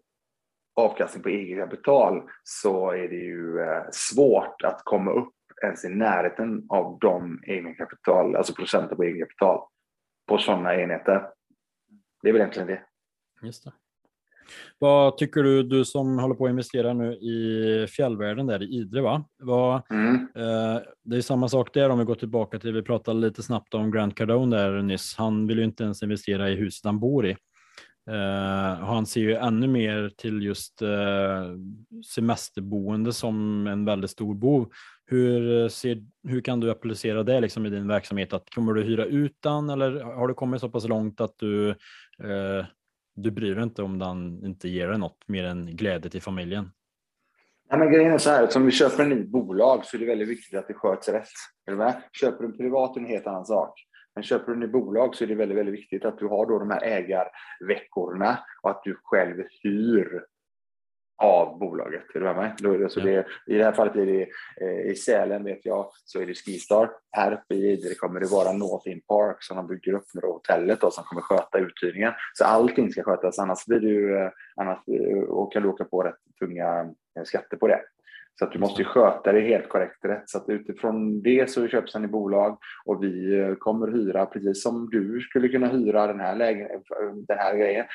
avkastning 0.76 1.24
på 1.24 1.30
eget 1.30 1.60
kapital 1.60 2.30
så 2.44 2.92
är 2.92 3.08
det 3.10 3.16
ju 3.16 3.60
eh, 3.60 3.84
svårt 3.92 4.62
att 4.64 4.82
komma 4.84 5.12
upp 5.12 5.34
ens 5.64 5.86
i 5.86 5.90
närheten 5.90 6.66
av 6.70 6.98
de 7.02 7.44
egna 7.46 7.74
kapital, 7.74 8.36
alltså 8.36 8.54
procenten 8.54 8.98
på 8.98 9.04
eget 9.04 9.28
kapital 9.30 9.68
på 10.28 10.38
sådana 10.38 10.76
enheter. 10.76 11.30
Det 12.22 12.30
är 12.30 12.34
väl 12.34 12.42
egentligen 12.42 12.68
det. 12.68 12.84
Just 13.42 13.64
det. 13.64 13.72
Vad 14.80 15.18
tycker 15.18 15.44
du, 15.44 15.64
du 15.64 15.86
som 15.86 16.20
håller 16.20 16.36
på 16.36 16.46
att 16.46 16.50
investera 16.50 16.94
nu 16.94 17.14
i 17.14 17.88
fjällvärlden 17.90 18.48
där 18.48 18.64
i 18.64 18.66
Idre, 18.66 19.02
va? 19.02 19.26
Vad, 19.44 19.82
Mm. 19.90 20.16
eh, 20.16 20.82
det 21.04 21.18
är 21.18 21.22
samma 21.22 21.50
sak 21.50 21.74
där 21.74 21.90
om 21.90 22.00
vi 22.00 22.06
går 22.06 22.16
tillbaka 22.16 22.60
till, 22.60 22.74
vi 22.74 22.82
pratade 22.82 23.20
lite 23.20 23.44
snabbt 23.44 23.74
om 23.74 23.92
Grant 23.92 24.16
Cardone 24.16 24.56
där 24.58 24.82
nyss. 24.82 25.16
Han 25.18 25.48
vill 25.48 25.58
ju 25.58 25.64
inte 25.64 25.84
ens 25.84 26.04
investera 26.04 26.50
i 26.50 26.56
huset 26.56 26.86
han 26.86 27.00
bor 27.00 27.26
i. 27.28 27.36
Eh, 28.12 28.86
han 28.86 29.06
ser 29.06 29.22
ju 29.22 29.36
ännu 29.36 29.68
mer 29.68 30.12
till 30.18 30.44
just 30.44 30.82
eh, 30.82 31.46
semesterboende 32.16 33.14
som 33.14 33.68
en 33.68 33.86
väldigt 33.86 34.12
stor 34.12 34.36
bov. 34.36 34.70
Hur, 35.08 35.70
ser, 35.70 36.04
hur 36.28 36.42
kan 36.42 36.60
du 36.60 36.72
applicera 36.72 37.24
det 37.24 37.40
liksom 37.40 37.66
i 37.66 37.70
din 37.70 37.88
verksamhet? 37.88 38.34
Att, 38.34 38.50
kommer 38.50 38.74
du 38.74 38.84
hyra 38.84 39.06
ut 39.06 39.38
den 39.40 39.70
eller 39.70 40.04
har 40.04 40.28
du 40.28 40.34
kommit 40.34 40.62
så 40.62 40.70
pass 40.70 40.88
långt 40.88 41.22
att 41.22 41.34
du, 41.38 41.70
eh, 41.70 42.66
du 43.16 43.32
bryr 43.32 43.56
dig 43.56 43.64
inte 43.64 43.84
om 43.84 44.00
den 44.00 44.46
inte 44.46 44.70
ger 44.70 44.88
dig 44.88 44.98
något 44.98 45.28
mer 45.28 45.44
än 45.44 45.66
glädje 45.66 46.12
till 46.12 46.22
familjen? 46.22 46.72
Nej, 47.70 47.80
men 47.80 47.92
grejen 47.92 48.14
är 48.14 48.18
så 48.18 48.30
här, 48.30 48.44
att 48.44 48.56
vi 48.56 48.72
köper 48.72 49.04
en 49.04 49.10
ny 49.10 49.24
bolag 49.24 49.86
så 49.86 49.98
är 49.98 50.00
det 50.00 50.06
väldigt 50.06 50.28
viktigt 50.28 50.60
att 50.60 50.68
det 50.68 50.74
sköts 50.74 51.10
rätt. 51.10 51.28
Är 51.66 51.72
du 51.72 51.78
med? 51.78 52.02
Köper 52.12 52.44
du 52.44 52.46
en 52.46 52.58
privat 52.58 52.98
är 52.98 53.00
det 53.00 53.06
en 53.06 53.12
helt 53.12 53.28
annan 53.28 53.46
sak. 53.46 53.80
Men 54.16 54.24
köper 54.24 54.46
du 54.46 54.54
en 54.54 54.60
ny 54.60 54.68
bolag 54.68 55.16
så 55.16 55.24
är 55.24 55.28
det 55.28 55.36
väldigt, 55.36 55.58
väldigt 55.58 55.76
viktigt 55.76 56.06
att 56.06 56.18
du 56.18 56.28
har 56.28 56.46
då 56.46 56.60
de 56.60 56.70
här 56.70 56.84
ägarveckorna 56.84 58.40
och 58.64 58.70
att 58.70 58.82
du 58.84 59.00
själv 59.04 59.44
hyr 59.64 60.26
av 61.18 61.60
bolaget. 61.60 62.04
Är 62.16 62.20
du 62.20 62.26
med 62.26 62.36
mig? 62.36 62.90
Så 62.90 63.00
det, 63.00 63.28
I 63.48 63.58
det 63.58 63.64
här 63.64 63.72
fallet 63.72 63.96
är 63.96 64.06
det 64.06 64.28
eh, 64.62 64.92
i 64.92 64.96
Sälen 64.96 65.44
vet 65.44 65.66
jag 65.66 65.90
så 66.06 66.22
är 66.22 66.26
det 66.26 66.34
Skistar. 66.34 66.92
Här 67.12 67.34
uppe 67.34 67.56
i 67.56 67.72
Idre 67.72 67.96
kommer 67.96 68.20
det 68.20 68.28
vara 68.32 68.52
North 68.52 68.90
In 68.90 69.02
Park 69.02 69.38
som 69.40 69.58
de 69.58 69.68
bygger 69.68 69.94
upp 69.94 70.14
med 70.14 70.24
hotellet 70.24 70.82
då, 70.82 70.92
som 70.92 71.04
kommer 71.04 71.22
sköta 71.22 71.58
uthyrningen. 71.58 72.14
Så 72.34 72.46
allting 72.46 72.92
ska 72.92 73.04
skötas 73.04 73.40
annars 73.40 73.66
blir 73.66 73.80
du 73.80 74.20
eh, 74.20 74.30
annars 74.56 74.80
eh, 74.88 75.20
och 75.20 75.54
kan 75.54 75.64
du 75.64 75.70
åka 75.70 75.86
på 75.86 76.04
rätt 76.04 76.16
tunga 76.40 76.82
eh, 77.18 77.24
skatter 77.24 77.58
på 77.58 77.68
det. 77.68 77.82
Så 78.40 78.46
att 78.46 78.52
du 78.52 78.60
måste 78.60 78.82
ju 78.82 78.86
sköta 78.86 79.32
det 79.32 79.42
helt 79.42 79.70
korrekt 79.70 80.06
rätt. 80.06 80.30
Så 80.30 80.38
att 80.38 80.50
utifrån 80.50 81.22
det 81.22 81.50
så 81.50 81.68
köps 81.68 81.94
den 81.94 82.06
i 82.06 82.08
bolag 82.08 82.58
och 82.86 83.04
vi 83.04 83.56
kommer 83.60 83.88
hyra, 83.88 84.26
precis 84.26 84.64
som 84.64 84.90
du 84.90 85.20
skulle 85.20 85.48
kunna 85.48 85.68
hyra 85.68 86.08
den 86.08 86.20
här, 86.20 86.36
lägen, 86.36 86.68
den 87.28 87.38
här 87.38 87.58
grejen 87.58 87.86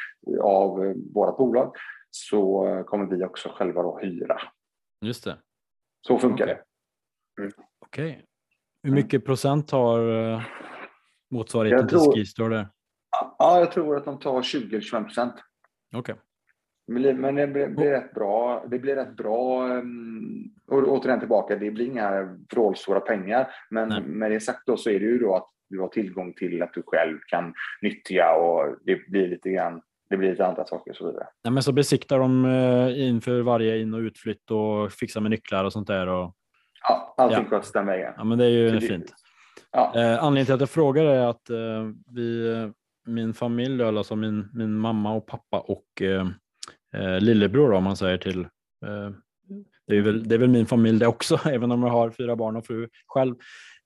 av 0.42 0.94
vårt 1.14 1.36
bolag, 1.36 1.74
så 2.10 2.64
kommer 2.86 3.06
vi 3.06 3.24
också 3.24 3.48
själva 3.48 3.82
då 3.82 3.98
hyra. 4.02 4.40
Just 5.04 5.24
det. 5.24 5.38
Så 6.06 6.18
funkar 6.18 6.44
Okej. 6.44 6.62
det. 7.46 7.52
Okej. 7.86 8.24
Hur 8.82 8.92
mycket 8.92 9.24
procent 9.24 9.70
har 9.70 10.32
eh, 10.32 10.42
motsvarigheten 11.30 11.80
Jag 11.82 11.88
till 11.88 11.98
tror- 11.98 12.14
Skistar 12.14 12.50
där? 12.50 12.68
Ja, 13.38 13.58
jag 13.58 13.72
tror 13.72 13.96
att 13.96 14.04
de 14.04 14.18
tar 14.18 14.42
20-25 14.42 15.04
procent. 15.04 15.34
Okej. 15.96 16.14
Men 16.92 17.20
men 17.20 17.34
det 17.34 17.46
blir, 17.46 17.68
blir 17.68 17.90
rätt 17.90 18.14
bra. 18.14 18.64
Det 18.70 18.78
blir 18.78 18.94
rätt 18.94 19.16
bra. 19.16 19.64
Och 20.66 20.88
återigen 20.88 21.18
tillbaka, 21.20 21.56
det 21.56 21.70
blir 21.70 21.86
inga 21.86 22.38
vrålstora 22.52 23.00
pengar. 23.00 23.50
Men 23.70 23.88
Nej. 23.88 24.02
med 24.02 24.30
det 24.30 24.40
sagt 24.40 24.66
då 24.66 24.76
så 24.76 24.90
är 24.90 25.00
det 25.00 25.06
ju 25.06 25.18
då 25.18 25.36
att 25.36 25.50
du 25.68 25.80
har 25.80 25.88
tillgång 25.88 26.32
till 26.34 26.62
att 26.62 26.72
du 26.74 26.82
själv 26.86 27.18
kan 27.26 27.54
nyttja 27.82 28.34
och 28.34 28.76
det 28.84 29.08
blir 29.08 29.28
lite 29.28 29.50
grann, 29.50 29.82
det 30.10 30.16
blir 30.16 30.30
lite 30.30 30.46
andra 30.46 30.64
saker 30.66 30.90
och 30.90 30.96
så 30.96 31.06
vidare. 31.06 31.26
Nej, 31.44 31.52
men 31.52 31.62
så 31.62 31.72
besiktar 31.72 32.18
de 32.18 32.44
eh, 32.44 33.08
inför 33.08 33.40
varje 33.40 33.78
in 33.80 33.94
och 33.94 33.98
utflytt 33.98 34.50
och 34.50 34.92
fixar 34.92 35.20
med 35.20 35.30
nycklar 35.30 35.64
och 35.64 35.72
sånt 35.72 35.86
där. 35.86 36.06
Och, 36.06 36.34
Ja, 36.88 37.14
allting 37.16 37.38
Ja. 37.38 37.50
sköts 37.50 37.72
den 37.72 37.86
vägen. 37.86 38.12
ja, 38.16 38.24
men 38.24 38.38
det 38.38 38.44
är 38.44 38.48
ju 38.50 38.70
det- 38.70 38.80
fint. 38.80 39.12
Ja, 39.72 39.92
Eh, 39.96 40.24
anledningen 40.24 40.44
till 40.46 40.54
att 40.54 40.60
jag 40.60 40.70
frågar 40.70 41.04
är 41.04 41.26
att 41.26 41.50
eh, 41.50 41.56
vi, 42.14 42.72
min 43.06 43.34
familj, 43.34 43.82
alltså 43.82 44.16
min, 44.16 44.48
min 44.54 44.74
mamma 44.74 45.12
och 45.14 45.26
pappa 45.26 45.60
och 45.60 46.02
eh, 46.02 47.20
lillebror 47.20 47.72
om 47.72 47.84
man 47.84 47.96
säger 47.96 48.18
till. 48.18 48.46
Det, 49.86 49.96
är 49.96 50.00
väl, 50.02 50.28
det 50.28 50.34
är 50.34 50.38
väl 50.38 50.48
min 50.48 50.66
familj 50.66 50.98
det 50.98 51.06
också, 51.06 51.38
även 51.48 51.72
om 51.72 51.82
jag 51.82 51.90
har 51.90 52.10
fyra 52.10 52.36
barn 52.36 52.56
och 52.56 52.66
fru 52.66 52.88
själv. 53.06 53.34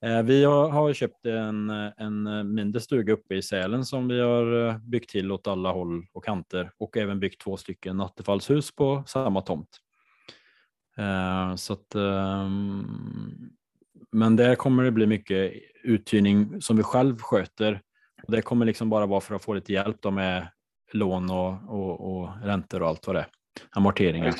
Eh, 0.04 0.22
vi 0.22 0.44
har, 0.44 0.68
har 0.68 0.92
köpt 0.92 1.26
en, 1.26 1.70
en 1.70 2.54
mindre 2.54 2.80
stuga 2.80 3.12
uppe 3.12 3.34
i 3.34 3.42
Sälen 3.42 3.84
som 3.84 4.08
vi 4.08 4.20
har 4.20 4.68
eh, 4.68 4.78
byggt 4.78 5.10
till 5.10 5.32
åt 5.32 5.46
alla 5.46 5.72
håll 5.72 6.06
och 6.12 6.24
kanter 6.24 6.70
och 6.78 6.96
även 6.96 7.20
byggt 7.20 7.40
två 7.40 7.56
stycken 7.56 7.96
nattefallshus 7.96 8.74
på 8.74 9.04
samma 9.06 9.40
tomt. 9.40 9.68
Eh, 10.98 11.54
så 11.54 11.72
att, 11.72 11.94
ehm, 11.94 12.86
men 14.12 14.36
där 14.36 14.54
kommer 14.54 14.84
det 14.84 14.90
bli 14.90 15.06
mycket 15.06 15.52
uthyrning 15.82 16.60
som 16.60 16.76
vi 16.76 16.82
själv 16.82 17.18
sköter. 17.18 17.80
Och 18.22 18.32
det 18.32 18.42
kommer 18.42 18.66
liksom 18.66 18.90
bara 18.90 19.06
vara 19.06 19.20
för 19.20 19.34
att 19.34 19.44
få 19.44 19.54
lite 19.54 19.72
hjälp 19.72 19.96
då 20.00 20.10
med 20.10 20.48
lån 20.92 21.30
och, 21.30 21.54
och, 21.68 22.10
och 22.10 22.30
räntor 22.42 22.82
och 22.82 22.88
allt 22.88 23.06
vad 23.06 23.16
det 23.16 23.20
är. 23.20 23.26
Amorteringar. 23.70 24.34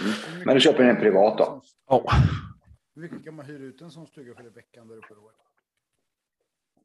Mm. 0.00 0.12
Men 0.44 0.54
du 0.54 0.60
köper 0.60 0.84
en 0.84 0.96
privat 0.96 1.38
då? 1.38 1.62
Ja. 1.88 2.12
Hur 2.94 3.02
mycket 3.02 3.24
kan 3.24 3.34
man 3.34 3.46
hyra 3.46 3.62
ut 3.62 3.80
en 3.80 3.90
sån 3.90 4.06
stuga 4.06 4.34
för 4.34 4.46
i 4.46 4.48
veckan 4.48 4.88
där 4.88 4.96
uppe? 4.96 5.14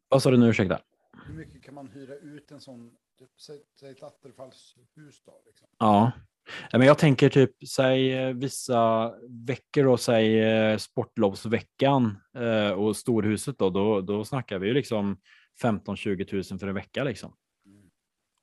Vad 0.10 0.24
sa 0.24 0.32
du 0.32 0.38
nu, 0.38 0.50
ursäkta? 0.50 0.80
Hur 1.26 1.34
mycket 1.34 1.64
kan 1.64 1.74
man 1.74 1.88
hyra 1.88 2.16
ut 2.16 2.52
en 2.52 2.62
sån, 2.62 2.92
typ, 3.20 3.30
säg, 3.42 3.62
säg 3.80 3.92
ett 3.92 4.04
Attefallshus 4.04 5.22
då? 5.26 5.42
Liksom? 5.46 5.68
Ja. 5.78 6.12
Men 6.72 6.82
jag 6.82 6.98
tänker 6.98 7.30
typ, 7.30 7.68
säg 7.68 8.14
eh, 8.14 8.34
vissa 8.34 9.14
veckor 9.48 9.84
då, 9.84 9.98
säg 9.98 10.40
eh, 10.44 10.78
sportlovsveckan 10.78 12.18
eh, 12.38 12.72
och 12.72 12.96
storhuset 12.96 13.58
då, 13.58 13.70
då, 13.70 14.02
då 14.02 14.26
snackar 14.26 14.60
vi 14.60 14.68
ju 14.68 14.74
liksom 14.74 15.18
15-20 15.64 16.52
000 16.52 16.60
för 16.60 16.68
en 16.68 16.76
vecka 16.76 17.04
liksom. 17.04 17.34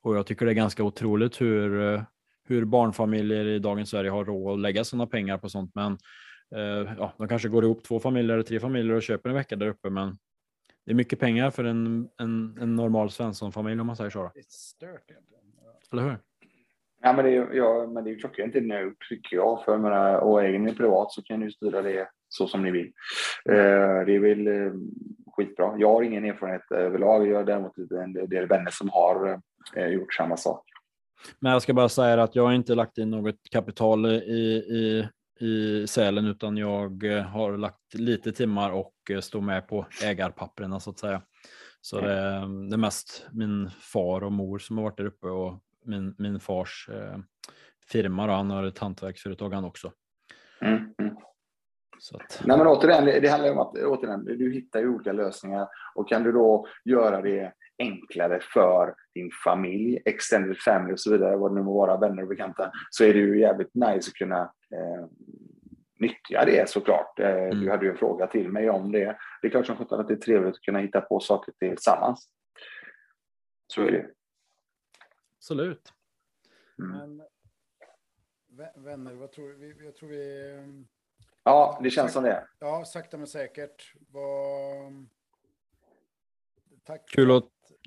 Och 0.01 0.15
jag 0.17 0.25
tycker 0.25 0.45
det 0.45 0.51
är 0.51 0.53
ganska 0.53 0.83
otroligt 0.83 1.41
hur, 1.41 2.03
hur 2.43 2.65
barnfamiljer 2.65 3.45
i 3.45 3.59
dagens 3.59 3.89
Sverige 3.89 4.09
har 4.09 4.25
råd 4.25 4.53
att 4.53 4.59
lägga 4.59 4.83
sådana 4.83 5.07
pengar 5.07 5.37
på 5.37 5.49
sånt. 5.49 5.71
Men 5.75 5.97
ja, 6.97 7.13
de 7.17 7.27
kanske 7.27 7.49
går 7.49 7.63
ihop 7.63 7.83
två 7.83 7.99
familjer 7.99 8.33
eller 8.33 8.43
tre 8.43 8.59
familjer 8.59 8.95
och 8.95 9.03
köper 9.03 9.29
en 9.29 9.35
vecka 9.35 9.55
där 9.55 9.67
uppe. 9.67 9.89
Men 9.89 10.17
det 10.85 10.91
är 10.91 10.95
mycket 10.95 11.19
pengar 11.19 11.51
för 11.51 11.63
en, 11.63 12.09
en, 12.17 12.57
en 12.61 12.75
normal 12.75 13.11
Svensson-familj 13.11 13.81
om 13.81 13.87
man 13.87 13.95
säger 13.95 14.09
så. 14.09 14.31
Det 14.33 14.39
är 14.39 14.45
stört 14.49 15.11
egentligen. 15.11 15.43
Eller 15.91 16.03
hur? 16.03 16.17
Ja, 17.01 17.13
men 17.13 17.25
det 17.25 17.35
är, 17.35 17.53
ja, 17.53 17.87
men 17.87 18.03
det 18.03 18.09
är 18.09 18.11
ju 18.11 18.17
klockrent 18.19 18.53
det 18.53 18.61
nu, 18.61 18.95
tycker 19.09 19.35
jag. 19.35 19.65
För 19.65 19.71
jag 19.71 19.81
menar, 19.81 20.17
och 20.17 20.43
äger 20.43 20.59
ni 20.59 20.75
privat 20.75 21.11
så 21.11 21.23
kan 21.23 21.39
ni 21.39 21.45
ju 21.45 21.51
styra 21.51 21.81
det 21.81 22.09
så 22.29 22.47
som 22.47 22.63
ni 22.63 22.71
vill. 22.71 22.91
Eh, 23.49 24.05
det 24.05 24.15
är 24.15 24.19
väl 24.19 24.47
eh, 24.47 24.73
skitbra. 25.35 25.75
Jag 25.77 25.93
har 25.93 26.03
ingen 26.03 26.25
erfarenhet 26.25 26.71
överlag. 26.71 27.27
Jag 27.27 27.37
har 27.37 27.43
däremot 27.43 27.77
en 27.77 28.13
del 28.13 28.47
vänner 28.47 28.71
som 28.71 28.89
har 28.89 29.41
eh, 29.75 29.87
gjort 29.87 30.13
samma 30.13 30.37
sak. 30.37 30.63
Men 31.39 31.51
jag 31.51 31.61
ska 31.61 31.73
bara 31.73 31.89
säga 31.89 32.23
att 32.23 32.35
jag 32.35 32.43
har 32.43 32.53
inte 32.53 32.75
lagt 32.75 32.97
in 32.97 33.09
något 33.09 33.49
kapital 33.51 34.05
i, 34.05 34.09
i, 34.09 35.07
i 35.39 35.87
Sälen 35.87 36.25
utan 36.25 36.57
jag 36.57 37.03
eh, 37.03 37.23
har 37.23 37.57
lagt 37.57 37.93
lite 37.93 38.31
timmar 38.31 38.71
och 38.71 38.93
eh, 39.09 39.19
står 39.19 39.41
med 39.41 39.67
på 39.67 39.85
ägarpapperna 40.03 40.79
så 40.79 40.89
att 40.89 40.99
säga. 40.99 41.21
Så 41.81 42.01
det, 42.01 42.13
är- 42.13 42.69
det 42.69 42.75
är 42.75 42.77
mest 42.77 43.27
min 43.31 43.69
far 43.69 44.23
och 44.23 44.31
mor 44.31 44.59
som 44.59 44.77
har 44.77 44.83
varit 44.83 44.97
där 44.97 45.05
uppe 45.05 45.27
och 45.27 45.59
min, 45.85 46.15
min 46.17 46.39
fars 46.39 46.89
eh, 46.91 47.17
firma. 47.91 48.27
Då, 48.27 48.33
han 48.33 48.49
har 48.51 48.63
ett 48.63 48.79
hantverksföretag 48.79 49.53
han 49.53 49.65
också. 49.65 49.91
Mm, 50.61 50.77
mm. 51.01 51.15
Så 51.99 52.15
att, 52.17 52.41
Nej, 52.45 52.57
men 52.57 52.67
återigen, 52.67 53.05
det 53.05 53.19
det 53.19 53.27
handlar 53.29 53.51
om 53.51 53.59
att 53.59 53.73
återigen, 53.75 54.25
du 54.25 54.53
hittar 54.53 54.79
ju 54.79 54.89
olika 54.89 55.11
lösningar 55.13 55.67
och 55.95 56.09
kan 56.09 56.23
du 56.23 56.31
då 56.31 56.67
göra 56.85 57.21
det 57.21 57.53
enklare 57.77 58.39
för 58.39 58.95
din 59.13 59.31
familj, 59.43 60.01
extended 60.05 60.57
family 60.57 60.93
och 60.93 60.99
så 60.99 61.11
vidare, 61.11 61.35
vad 61.37 61.51
det 61.51 61.55
nu 61.55 61.61
må 61.63 61.73
vara, 61.73 61.97
vänner 61.97 62.21
och 62.23 62.27
bekanta, 62.29 62.71
så 62.89 63.03
är 63.03 63.13
det 63.13 63.19
ju 63.19 63.39
jävligt 63.39 63.73
nice 63.73 64.09
att 64.09 64.13
kunna 64.13 64.41
eh, 64.71 65.05
nyttja 65.99 66.45
det 66.45 66.69
såklart. 66.69 67.19
Eh, 67.19 67.25
Du 67.35 67.41
Mm. 67.57 67.67
hade 67.67 67.85
ju 67.85 67.91
en 67.91 67.97
fråga 67.97 68.27
till 68.27 68.49
mig 68.49 68.69
om 68.69 68.91
det. 68.91 69.17
Det 69.41 69.47
är 69.47 69.51
klart 69.51 69.65
som 69.65 69.77
sjutton 69.77 69.99
att 69.99 70.07
det 70.07 70.13
är 70.13 70.17
trevligt 70.17 70.55
att 70.55 70.61
kunna 70.61 70.79
hitta 70.79 71.01
på 71.01 71.19
saker 71.19 71.53
tillsammans. 71.59 72.29
Så 73.67 73.81
är 73.81 73.91
det. 73.91 74.09
absolut. 75.37 75.93
Mm. 76.79 76.97
Men 76.97 77.21
vä- 78.59 78.83
vänner, 78.83 79.13
vad 79.13 79.31
tror 79.31 79.47
vi? 79.53 79.85
Jag 79.85 79.95
tror 79.95 80.09
vi... 80.09 80.51
ehm, 80.59 80.87
Ja, 81.43 81.79
det 81.83 81.89
känns 81.89 82.13
som 82.13 82.23
det. 82.23 82.47
Ja, 82.59 82.85
sakta 82.85 83.17
men 83.17 83.27
säkert. 83.27 83.93
Vad... 84.09 85.05
Tack. 86.83 87.09
Kul 87.09 87.31
att, 87.31 87.43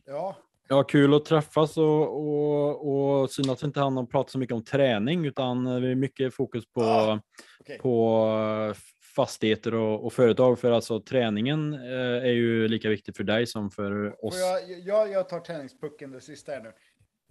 Ja, 0.08 0.36
ja, 0.68 0.82
kul 0.82 1.14
att 1.14 1.24
träffas 1.24 1.76
och, 1.76 2.18
och, 2.20 3.20
och 3.22 3.30
synd 3.30 3.50
att 3.50 3.62
inte 3.62 3.80
hann 3.80 4.06
prata 4.06 4.30
så 4.30 4.38
mycket 4.38 4.54
om 4.54 4.64
träning 4.64 5.26
utan 5.26 5.64
det 5.64 5.90
är 5.90 5.94
mycket 5.94 6.34
fokus 6.34 6.64
på 6.72 6.80
Ja, 6.80 7.20
okej. 7.60 7.78
på 7.78 8.26
eh, 8.70 8.76
fastigheter 9.16 9.74
och, 9.74 10.04
och 10.04 10.12
företag. 10.12 10.58
För 10.58 10.70
alltså 10.70 11.00
träningen 11.00 11.74
eh, 11.74 12.24
är 12.24 12.32
ju 12.32 12.68
lika 12.68 12.88
viktig 12.88 13.16
för 13.16 13.24
dig 13.24 13.46
som 13.46 13.70
för 13.70 14.24
oss. 14.24 14.38
Jag, 14.38 14.80
jag, 14.80 15.10
jag 15.10 15.28
tar 15.28 15.40
träningspucken 15.40 16.10
det 16.10 16.20
sista 16.20 16.52
här 16.52 16.60
nu. 16.60 16.72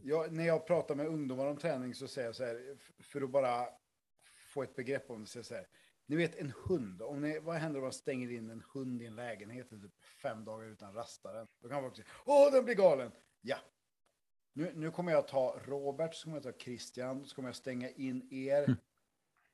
Jag, 0.03 0.33
när 0.33 0.47
jag 0.47 0.67
pratar 0.67 0.95
med 0.95 1.07
ungdomar 1.07 1.45
om 1.45 1.57
träning 1.57 1.93
så 1.93 2.07
säger 2.07 2.27
jag 2.27 2.35
så 2.35 2.45
här, 2.45 2.57
för 3.03 3.21
att 3.21 3.29
bara 3.29 3.65
få 4.53 4.63
ett 4.63 4.75
begrepp 4.75 5.11
om 5.11 5.21
det, 5.21 5.27
så, 5.27 5.43
så 5.43 5.53
här. 5.53 5.63
Ni 6.09 6.15
vet 6.15 6.35
en 6.35 6.53
hund, 6.65 7.01
om 7.01 7.21
ni, 7.21 7.39
vad 7.39 7.55
händer 7.55 7.79
om 7.79 7.83
man 7.83 7.93
stänger 7.93 8.31
in 8.31 8.49
en 8.49 8.63
hund 8.73 9.01
i 9.01 9.05
en 9.05 9.15
lägenhet 9.15 9.73
i 9.73 9.79
typ 9.79 10.03
fem 10.21 10.45
dagar 10.45 10.67
utan 10.67 10.93
rastaren? 10.93 11.47
Då 11.59 11.69
kan 11.69 11.81
folk 11.81 11.95
säga, 11.95 12.07
åh 12.25 12.51
den 12.51 12.65
blir 12.65 12.75
galen. 12.75 13.11
Ja. 13.41 13.57
Nu, 14.53 14.71
nu 14.75 14.91
kommer 14.91 15.11
jag 15.11 15.27
ta 15.27 15.59
Robert, 15.65 16.15
så 16.15 16.23
kommer 16.23 16.37
jag 16.37 16.43
ta 16.43 16.59
Christian, 16.59 17.25
så 17.25 17.35
kommer 17.35 17.49
jag 17.49 17.55
stänga 17.55 17.89
in 17.89 18.27
er. 18.33 18.63
Mm. 18.63 18.75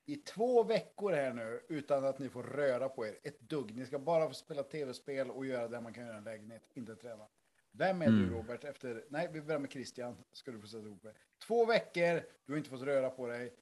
I 0.05 0.15
två 0.15 0.63
veckor 0.63 1.11
här 1.11 1.33
nu 1.33 1.65
utan 1.69 2.05
att 2.05 2.19
ni 2.19 2.29
får 2.29 2.43
röra 2.43 2.89
på 2.89 3.07
er 3.07 3.19
ett 3.23 3.39
dugg. 3.39 3.75
Ni 3.75 3.85
ska 3.85 3.99
bara 3.99 4.27
få 4.27 4.33
spela 4.33 4.63
tv-spel 4.63 5.31
och 5.31 5.45
göra 5.45 5.67
det 5.67 5.81
man 5.81 5.93
kan 5.93 6.03
göra 6.05 6.15
i 6.15 6.17
en 6.17 6.23
lägenhet, 6.23 6.63
inte 6.73 6.95
träna. 6.95 7.27
Vem 7.71 8.01
är 8.01 8.07
Mm. 8.07 8.19
du 8.19 8.35
Robert 8.35 8.63
efter, 8.63 9.05
nej 9.09 9.29
vi 9.33 9.41
börjar 9.41 9.59
med 9.59 9.71
Christian, 9.71 10.17
ska 10.31 10.51
du 10.51 10.61
få 10.61 10.67
sätta 10.67 10.85
ihop 10.85 11.03
det. 11.03 11.13
Två 11.47 11.65
veckor, 11.65 12.21
du 12.45 12.51
har 12.53 12.57
inte 12.57 12.69
fått 12.69 12.81
röra 12.81 13.09
på 13.09 13.27
dig. 13.27 13.53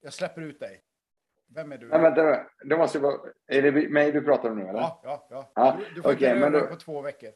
Jag 0.00 0.12
släpper 0.12 0.42
ut 0.42 0.60
dig. 0.60 0.82
Vem 1.54 1.72
är 1.72 1.78
du? 1.78 1.88
Nej, 1.88 2.00
vänta, 2.00 2.40
det 2.64 2.76
måste 2.76 2.98
vara... 2.98 3.14
Är 3.52 3.62
det 3.62 3.88
mig 3.90 4.12
du 4.12 4.22
pratar 4.22 4.50
om 4.50 4.58
nu 4.58 4.62
eller? 4.68 4.80
ja, 4.80 5.00
ja, 5.04 5.26
ja. 5.30 5.52
Ja, 5.54 5.76
Du, 5.78 5.94
du 5.94 6.02
får 6.02 6.12
okej, 6.12 6.28
inte 6.28 6.40
men 6.40 6.52
då- 6.52 6.66
på 6.66 6.76
två 6.76 7.00
veckor. 7.02 7.30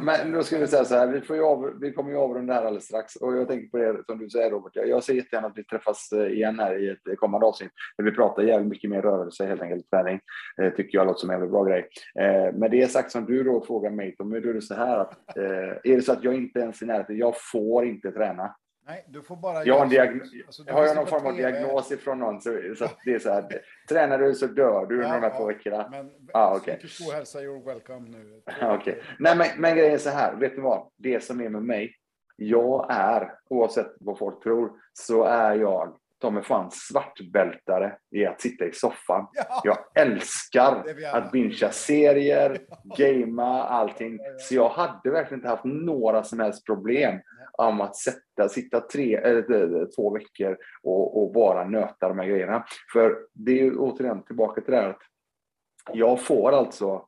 Men 0.00 0.32
då 0.32 0.42
ska 0.42 0.58
vi 0.58 0.66
säga 0.66 0.84
så 0.84 0.94
här, 0.94 1.06
vi, 1.06 1.20
får 1.20 1.36
ju 1.36 1.42
av, 1.44 1.78
vi 1.80 1.92
kommer 1.92 2.10
ju 2.10 2.16
avrunda 2.16 2.54
här 2.54 2.60
alldeles 2.64 2.84
strax. 2.84 3.16
Och 3.16 3.36
jag 3.36 3.48
tänker 3.48 3.68
på 3.68 3.76
det 3.78 4.04
som 4.06 4.18
du 4.18 4.30
säger 4.30 4.50
Robert, 4.50 4.72
jag, 4.76 4.88
jag 4.88 5.04
ser 5.04 5.14
jättegärna 5.14 5.46
att 5.48 5.58
vi 5.58 5.64
träffas 5.64 6.12
eh, 6.12 6.26
igen 6.32 6.58
här 6.58 6.78
i 6.78 6.88
ett 6.90 7.18
kommande 7.18 7.46
avsnitt. 7.46 7.70
Där 7.96 8.04
vi 8.04 8.10
pratar 8.12 8.42
jävligt 8.42 8.68
mycket 8.68 8.90
mer 8.90 9.02
rörelse, 9.02 9.46
helt 9.46 9.62
enkelt 9.62 9.90
träning. 9.90 10.20
Eh, 10.62 10.70
tycker 10.72 10.98
jag 10.98 11.06
låter 11.06 11.20
som 11.20 11.30
en 11.30 11.34
jävligt 11.34 11.50
bra 11.52 11.64
grej. 11.64 11.88
Eh, 12.20 12.52
med 12.52 12.70
det 12.70 12.90
sagt 12.90 13.10
som 13.10 13.24
du 13.26 13.42
då 13.42 13.60
frågar 13.64 13.90
mig, 13.90 14.16
Tommy, 14.16 14.40
då 14.40 14.48
är 14.48 14.54
det 14.54 14.62
så 14.62 14.74
här 14.74 14.98
att 14.98 15.36
eh, 15.36 15.44
är 15.92 15.96
det 15.96 16.02
så 16.02 16.12
att 16.12 16.24
jag 16.24 16.34
inte 16.34 16.58
ens 16.60 16.82
är 16.82 16.86
i 16.86 16.88
närheten, 16.88 17.16
jag 17.18 17.34
får 17.52 17.86
inte 17.86 18.12
träna. 18.12 18.56
Nej, 18.92 19.04
du 19.08 19.22
får 19.22 19.36
bara... 19.36 19.64
Jag 19.64 19.74
har, 19.78 19.84
en 19.86 19.90
göra 19.90 20.06
diagn- 20.06 20.24
så. 20.24 20.36
Alltså, 20.46 20.72
har 20.72 20.86
jag 20.86 20.96
någon 20.96 21.06
form 21.06 21.26
av 21.26 21.36
diagnos 21.36 21.92
ifrån 21.92 22.18
någon, 22.18 22.40
så, 22.40 22.50
så 22.78 22.86
det 23.04 23.14
är 23.14 23.18
så 23.18 23.30
här, 23.30 23.44
tränar 23.88 24.18
du 24.18 24.34
så 24.34 24.46
dör 24.46 24.86
du 24.86 24.94
under 24.94 25.08
Ja, 25.08 25.14
de 25.14 25.22
här 25.22 25.38
två 25.38 25.46
veckorna. 25.46 25.88
Men 25.90 26.10
Ah, 26.32 26.58
psykisk 26.58 27.08
ohälsa, 27.08 27.38
you're 27.40 27.64
welcome 27.66 28.08
nu. 28.08 28.42
Okej. 28.62 29.02
Nej, 29.18 29.36
men, 29.36 29.46
men 29.58 29.76
grejen 29.76 29.94
är 29.94 29.98
så 29.98 30.10
här, 30.10 30.34
vet 30.34 30.54
du 30.56 30.60
vad? 30.62 30.88
Det 30.96 31.24
som 31.24 31.40
är 31.40 31.48
med 31.48 31.62
mig, 31.62 31.94
jag 32.36 32.86
är, 32.90 33.34
oavsett 33.50 33.92
vad 34.00 34.18
folk 34.18 34.42
tror, 34.42 34.72
så 34.92 35.24
är 35.24 35.54
jag, 35.54 35.96
ta 36.22 36.30
mig 36.30 36.42
fan, 36.42 36.70
svartbältare 36.70 37.96
i 38.14 38.26
att 38.26 38.40
sitta 38.40 38.64
i 38.64 38.72
soffan. 38.72 39.26
Ja, 39.32 39.60
Jag 39.64 40.06
älskar 40.06 40.84
att 41.12 41.32
bingea 41.32 41.70
serier, 41.70 42.58
gamea, 42.98 43.62
allting. 43.62 44.18
Så 44.38 44.54
jag 44.54 44.68
hade 44.68 45.10
verkligen 45.10 45.38
inte 45.38 45.48
haft 45.48 45.64
några 45.64 46.24
som 46.24 46.40
helst 46.40 46.66
problem 46.66 47.20
om 47.52 47.80
att 47.80 47.96
sätta, 47.96 48.48
sitta 48.48 48.80
tre, 48.80 49.14
eller, 49.14 49.94
två 49.96 50.10
veckor 50.14 50.56
och, 50.82 51.22
och 51.22 51.32
bara 51.32 51.64
nöta 51.64 52.08
de 52.08 52.18
här 52.18 52.26
grejerna. 52.26 52.64
För 52.92 53.16
det 53.32 53.52
är 53.52 53.64
ju 53.64 53.76
återigen 53.76 54.24
tillbaka 54.24 54.60
till 54.60 54.72
det 54.72 54.80
här 54.80 54.90
att 54.90 55.02
jag 55.92 56.20
får 56.20 56.52
alltså, 56.52 57.06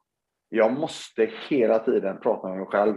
jag 0.48 0.72
måste 0.72 1.30
hela 1.48 1.78
tiden 1.78 2.20
prata 2.20 2.48
med 2.48 2.58
mig 2.58 2.66
själv 2.66 2.94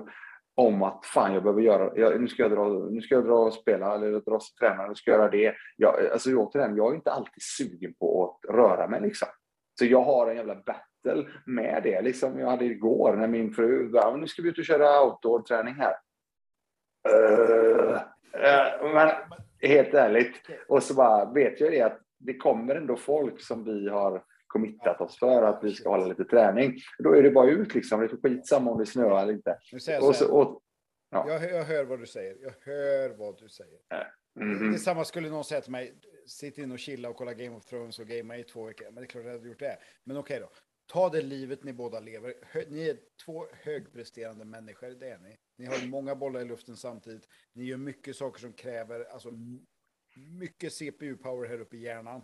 om 0.57 0.83
att 0.83 1.05
fan 1.05 1.33
jag 1.33 1.43
behöver 1.43 1.61
göra, 1.61 1.91
jag, 1.95 2.21
nu, 2.21 2.27
ska 2.27 2.43
jag 2.43 2.51
dra, 2.51 2.69
nu 2.69 3.01
ska 3.01 3.15
jag 3.15 3.25
dra 3.25 3.39
och 3.39 3.53
spela 3.53 3.95
eller 3.95 4.11
dra 4.11 4.35
och 4.35 4.41
träna, 4.59 4.87
nu 4.87 4.95
ska 4.95 5.11
jag 5.11 5.19
göra 5.19 5.31
det. 5.31 5.55
Jag, 5.75 6.05
alltså 6.11 6.35
återigen, 6.35 6.75
jag 6.75 6.91
är 6.91 6.95
inte 6.95 7.11
alltid 7.11 7.43
sugen 7.57 7.93
på 7.93 8.25
att 8.25 8.55
röra 8.55 8.87
mig 8.87 9.01
liksom. 9.01 9.27
Så 9.79 9.85
jag 9.85 10.01
har 10.01 10.27
en 10.27 10.37
jävla 10.37 10.55
battle 10.55 11.27
med 11.45 11.81
det. 11.83 12.01
Liksom 12.01 12.39
jag 12.39 12.49
hade 12.49 12.65
igår 12.65 13.15
när 13.15 13.27
min 13.27 13.53
fru 13.53 13.89
bara, 13.89 14.15
nu 14.15 14.27
ska 14.27 14.41
vi 14.41 14.49
ut 14.49 14.57
och 14.57 14.65
köra 14.65 15.03
outdoor-träning 15.03 15.73
här. 15.73 15.93
Uh, 17.09 17.91
uh, 18.35 18.93
men 18.93 19.09
helt 19.61 19.93
ärligt. 19.93 20.49
Och 20.67 20.83
så 20.83 20.93
bara 20.93 21.33
vet 21.33 21.59
jag 21.59 21.71
det 21.71 21.81
att 21.81 21.99
det 22.19 22.37
kommer 22.37 22.75
ändå 22.75 22.95
folk 22.95 23.41
som 23.41 23.63
vi 23.63 23.89
har 23.89 24.23
committat 24.47 25.01
oss 25.01 25.19
för 25.19 25.43
att 25.43 25.63
vi 25.63 25.71
ska 25.71 25.89
hålla 25.89 26.05
lite 26.05 26.25
träning. 26.25 26.77
Då 26.99 27.15
är 27.15 27.23
det 27.23 27.31
bara 27.31 27.49
ut 27.51 27.75
liksom. 27.75 27.99
Det 27.99 28.05
är 28.05 28.17
skitsamma 28.21 28.71
om 28.71 28.77
det 28.77 28.85
snöar 28.85 29.23
eller 29.23 29.33
inte. 29.33 29.59
Och 30.01 30.15
så, 30.15 30.35
och, 30.37 30.61
ja. 31.09 31.25
jag, 31.29 31.39
hör- 31.39 31.49
jag 31.49 31.63
hör 31.63 31.85
vad 31.85 31.99
du 31.99 32.05
säger. 32.05 32.37
Jag 32.41 32.53
hör 32.73 33.09
vad 33.09 33.39
du 33.39 33.49
säger. 33.49 33.79
mhm. 34.39 34.71
Detsamma 34.71 35.05
skulle 35.05 35.29
någon 35.29 35.43
säga 35.43 35.61
till 35.61 35.71
mig, 35.71 35.99
sitt 36.27 36.57
in 36.57 36.71
och 36.71 36.79
chilla 36.79 37.09
och 37.09 37.15
kolla 37.15 37.33
Game 37.33 37.55
of 37.55 37.65
Thrones 37.65 37.99
och 37.99 38.07
gamea 38.07 38.37
i 38.37 38.43
två 38.43 38.65
veckor. 38.65 38.85
Men 38.85 38.95
det 38.95 39.01
är 39.01 39.05
klart 39.05 39.25
jag 39.25 39.31
hade 39.31 39.47
gjort 39.49 39.59
det. 39.59 39.77
Men 40.03 40.17
okej 40.17 40.39
då. 40.39 40.49
Ta 40.93 41.09
det 41.09 41.21
livet 41.21 41.63
ni 41.63 41.73
båda 41.73 41.99
lever. 41.99 42.33
Ni 42.69 42.89
är 42.89 42.97
två 43.25 43.45
högpresterande 43.51 44.45
människor, 44.45 44.89
det 44.89 45.09
är 45.09 45.17
ni. 45.17 45.37
Ni 45.57 45.65
har 45.65 45.87
många 45.87 46.15
bollar 46.15 46.39
i 46.41 46.45
luften 46.45 46.75
samtidigt. 46.75 47.27
Ni 47.53 47.63
gör 47.63 47.77
mycket 47.77 48.15
saker 48.15 48.39
som 48.41 48.53
kräver 48.53 49.03
alltså, 49.03 49.29
mycket 50.15 50.73
CPU-power 50.73 51.47
här 51.47 51.61
uppe 51.61 51.77
i 51.77 51.79
hjärnan. 51.79 52.21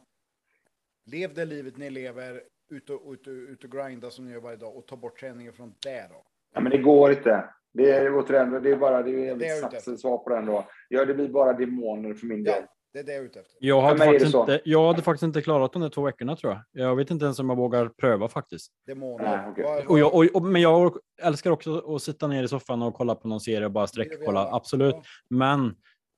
Lev 1.06 1.34
det 1.34 1.46
livet 1.46 1.78
ni 1.78 1.90
lever, 1.90 2.42
ut 2.72 2.90
och, 2.90 3.14
ut, 3.14 3.28
och, 3.28 3.34
ut 3.34 3.64
och 3.64 3.72
grinda 3.72 4.10
som 4.10 4.26
ni 4.26 4.32
gör 4.32 4.40
varje 4.40 4.58
dag 4.58 4.76
och 4.78 4.88
ta 4.88 4.96
bort 4.96 5.20
träningen 5.20 5.54
från 5.54 5.74
det 5.84 6.08
då. 6.10 6.24
Ja, 6.54 6.62
men 6.62 6.72
det 6.72 6.78
går 6.78 7.12
inte. 7.12 7.46
Det 7.74 7.92
är 7.92 8.16
återigen, 8.18 8.64
det 8.64 8.72
är 8.72 8.76
bara 8.76 9.04
det 9.04 9.12
är 9.30 9.36
Det 9.36 9.46
är 9.48 9.56
jävligt 9.56 9.74
efter. 9.74 9.96
svar 9.96 10.18
på 10.18 10.30
den 10.30 10.46
då. 10.46 10.66
Ja, 10.90 11.06
det 11.06 11.14
blir 11.14 11.28
bara 11.30 11.54
demoner 11.54 12.14
för 12.14 12.26
min 12.28 12.44
Ja. 12.46 12.52
del. 12.54 12.64
Det 12.94 13.00
är 13.00 13.04
det 13.04 13.12
jag 13.14 13.22
är 13.22 13.26
ute 13.26 13.40
efter. 13.40 13.58
Jag 13.60 13.82
hade, 13.82 13.98
faktiskt 14.00 14.36
inte, 14.36 14.62
jag 14.66 14.88
hade 14.88 15.02
faktiskt 15.02 15.24
inte 15.24 15.42
klarat 15.42 15.74
de 15.74 15.82
där 15.82 15.90
två 15.90 16.02
veckorna 16.02 16.36
tror 16.36 16.54
jag. 16.72 16.86
Jag 16.88 16.96
vet 16.96 17.12
inte 17.12 17.26
ens 17.26 17.40
om 17.40 17.50
jag 17.50 17.56
vågar 17.56 17.88
pröva 17.90 18.28
faktiskt. 18.28 18.72
Demoner. 18.88 19.54
Nej. 19.56 19.64
Vad- 19.66 19.86
Och 19.88 20.00
jag, 20.00 20.14
och, 20.16 20.26
och, 20.36 20.44
men 20.44 20.62
jag 20.62 20.98
älskar 21.22 21.52
också 21.52 21.96
att 21.96 22.02
sitta 22.02 22.28
ner 22.28 22.44
i 22.44 22.48
soffan 22.48 22.82
och 22.82 22.94
kolla 22.94 23.16
på 23.16 23.28
någon 23.28 23.40
serie 23.42 23.66
och 23.66 23.72
bara 23.72 23.88
sträckkolla. 23.88 24.50
Absolut. 24.52 24.96
Ja. 24.96 25.04
Men 25.30 25.66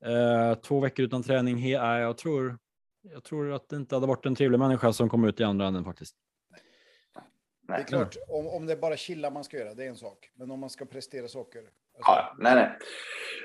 eh, 0.06 0.56
två 0.60 0.80
veckor 0.80 1.06
utan 1.06 1.24
träning, 1.24 1.58
he, 1.58 1.70
jag, 1.70 2.18
tror, 2.18 2.58
jag 3.14 3.24
tror 3.24 3.54
att 3.54 3.70
det 3.70 3.76
inte 3.76 3.96
hade 3.96 4.08
varit 4.08 4.26
en 4.26 4.36
trevlig 4.36 4.60
människa 4.60 4.94
som 4.94 5.10
kom 5.10 5.26
ut 5.26 5.40
i 5.40 5.44
andra 5.44 5.68
änden 5.68 5.84
faktiskt. 5.84 6.16
Det 7.68 7.74
är 7.74 7.78
Nej. 7.78 7.86
klart, 7.86 8.16
om, 8.28 8.48
om 8.48 8.66
det 8.66 8.74
är 8.74 8.78
bara 8.78 8.98
chilla 8.98 9.30
man 9.30 9.44
ska 9.44 9.58
göra, 9.58 9.74
det 9.74 9.84
är 9.84 9.90
en 9.90 9.96
sak. 9.96 10.32
Men 10.36 10.52
om 10.52 10.60
man 10.60 10.70
ska 10.70 10.86
prestera 10.86 11.28
saker. 11.28 11.60
Alltså, 11.60 11.72
Ja, 12.12 12.36
nej, 12.40 12.56
nej. 12.56 12.78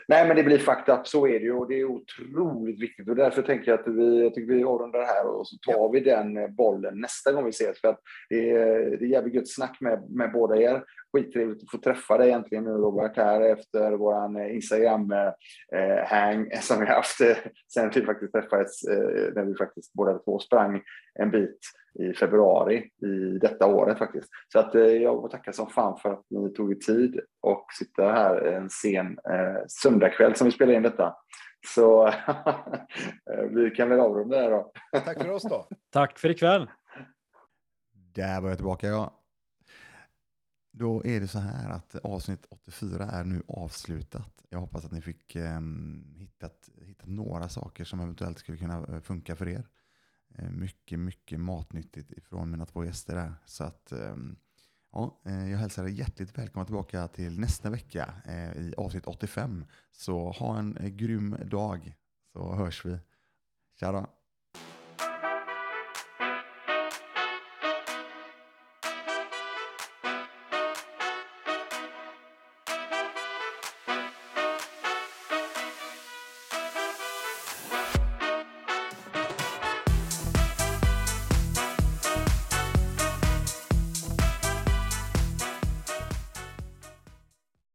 Nej, 0.08 0.26
men 0.28 0.36
det 0.36 0.42
blir 0.42 0.70
up. 0.90 1.06
Så 1.06 1.26
är 1.26 1.38
det 1.38 1.44
ju 1.44 1.52
och 1.52 1.68
det 1.68 1.80
är 1.80 1.84
otroligt 1.84 2.80
viktigt. 2.80 3.08
Och 3.08 3.16
därför 3.16 3.42
tänker 3.42 3.70
jag 3.70 3.80
att 3.80 3.88
vi, 3.88 4.22
jag 4.22 4.34
tycker 4.34 4.54
vi 4.54 4.64
avrundar 4.64 4.98
det 4.98 5.06
här 5.06 5.26
och 5.26 5.48
så 5.48 5.56
tar 5.56 5.92
vi 5.92 6.00
den 6.00 6.54
bollen 6.54 7.00
nästa 7.00 7.32
gång 7.32 7.44
vi 7.44 7.50
ses. 7.50 7.80
För 7.80 7.88
att 7.88 8.00
det 8.28 8.50
är, 8.50 8.96
det 8.96 9.04
är 9.04 9.08
jävligt 9.08 9.34
gött 9.34 9.50
snack 9.50 9.80
med, 9.80 10.10
med 10.10 10.32
båda 10.32 10.56
er. 10.56 10.84
Skittrevligt 11.12 11.62
att 11.62 11.70
få 11.70 11.78
träffa 11.78 12.18
dig 12.18 12.28
egentligen 12.28 12.64
nu 12.64 12.70
Robert 12.70 13.16
här 13.16 13.40
efter 13.40 13.92
våran 13.92 14.36
eh, 14.36 14.54
Instagram-hang 14.54 16.50
som 16.60 16.80
vi 16.80 16.86
haft 16.86 17.20
eh, 17.20 17.36
sen 17.74 17.90
vi 17.94 18.02
faktiskt 18.04 18.32
träffades 18.32 18.84
eh, 18.84 19.34
när 19.34 19.44
vi 19.44 19.54
faktiskt 19.54 19.92
båda 19.92 20.18
två 20.18 20.38
sprang 20.38 20.82
en 21.14 21.30
bit 21.30 21.58
i 21.98 22.12
februari 22.12 22.76
i 23.02 23.38
detta 23.40 23.66
året 23.66 23.98
faktiskt. 23.98 24.28
Så 24.52 24.58
att 24.58 24.74
eh, 24.74 24.82
jag 24.82 25.22
vill 25.22 25.30
tacka 25.30 25.52
som 25.52 25.66
fan 25.66 25.98
för 25.98 26.12
att 26.12 26.24
ni 26.30 26.52
tog 26.52 26.72
er 26.72 26.76
tid 26.76 27.20
och 27.40 27.66
sitta 27.78 28.12
här 28.12 28.42
en 28.42 28.70
sen 28.70 29.06
eh, 29.06 29.62
söndagkväll 29.68 30.34
som 30.34 30.44
vi 30.44 30.50
spelar 30.50 30.72
in 30.72 30.82
detta. 30.82 31.16
Så 31.74 32.06
eh, 33.32 33.44
vi 33.50 33.70
kan 33.70 33.88
väl 33.88 34.00
avrunda 34.00 34.36
det 34.36 34.42
här 34.42 34.50
då. 34.50 34.72
Tack 35.04 35.22
för 35.22 35.30
oss 35.30 35.42
då. 35.42 35.66
Tack 35.92 36.18
för 36.18 36.28
ikväll. 36.28 36.70
Där 38.14 38.40
var 38.40 38.48
jag 38.48 38.58
tillbaka 38.58 38.86
ja. 38.86 39.19
Då 40.72 41.06
är 41.06 41.20
det 41.20 41.28
så 41.28 41.38
här 41.38 41.70
att 41.70 41.94
avsnitt 41.94 42.46
84 42.50 43.04
är 43.04 43.24
nu 43.24 43.42
avslutat. 43.48 44.44
Jag 44.48 44.60
hoppas 44.60 44.84
att 44.84 44.92
ni 44.92 45.00
fick 45.00 45.36
eh, 45.36 45.60
hittat, 46.16 46.70
hittat 46.82 47.08
några 47.08 47.48
saker 47.48 47.84
som 47.84 48.00
eventuellt 48.00 48.38
skulle 48.38 48.58
kunna 48.58 48.86
eh, 48.88 49.00
funka 49.00 49.36
för 49.36 49.48
er. 49.48 49.66
Eh, 50.34 50.50
mycket, 50.50 50.98
mycket 50.98 51.40
matnyttigt 51.40 52.12
ifrån 52.12 52.50
mina 52.50 52.66
två 52.66 52.84
gäster 52.84 53.14
där. 53.14 53.34
Så 53.46 53.64
att 53.64 53.92
ehm, 53.92 54.30
eh, 54.32 54.36
ja, 54.92 55.20
jag 55.24 55.58
hälsar 55.58 55.84
er 55.84 55.88
hjärtligt 55.88 56.38
välkomna 56.38 56.64
tillbaka 56.64 57.08
till 57.08 57.40
nästa 57.40 57.70
vecka 57.70 58.14
eh, 58.24 58.52
i 58.52 58.74
avsnitt 58.76 59.06
85. 59.06 59.64
Så 59.92 60.30
ha 60.30 60.58
en 60.58 60.76
eh, 60.76 60.88
grym 60.88 61.36
dag 61.44 61.96
så 62.32 62.54
hörs 62.54 62.84
vi. 62.84 62.98
Tja 63.80 63.92
då. 63.92 64.06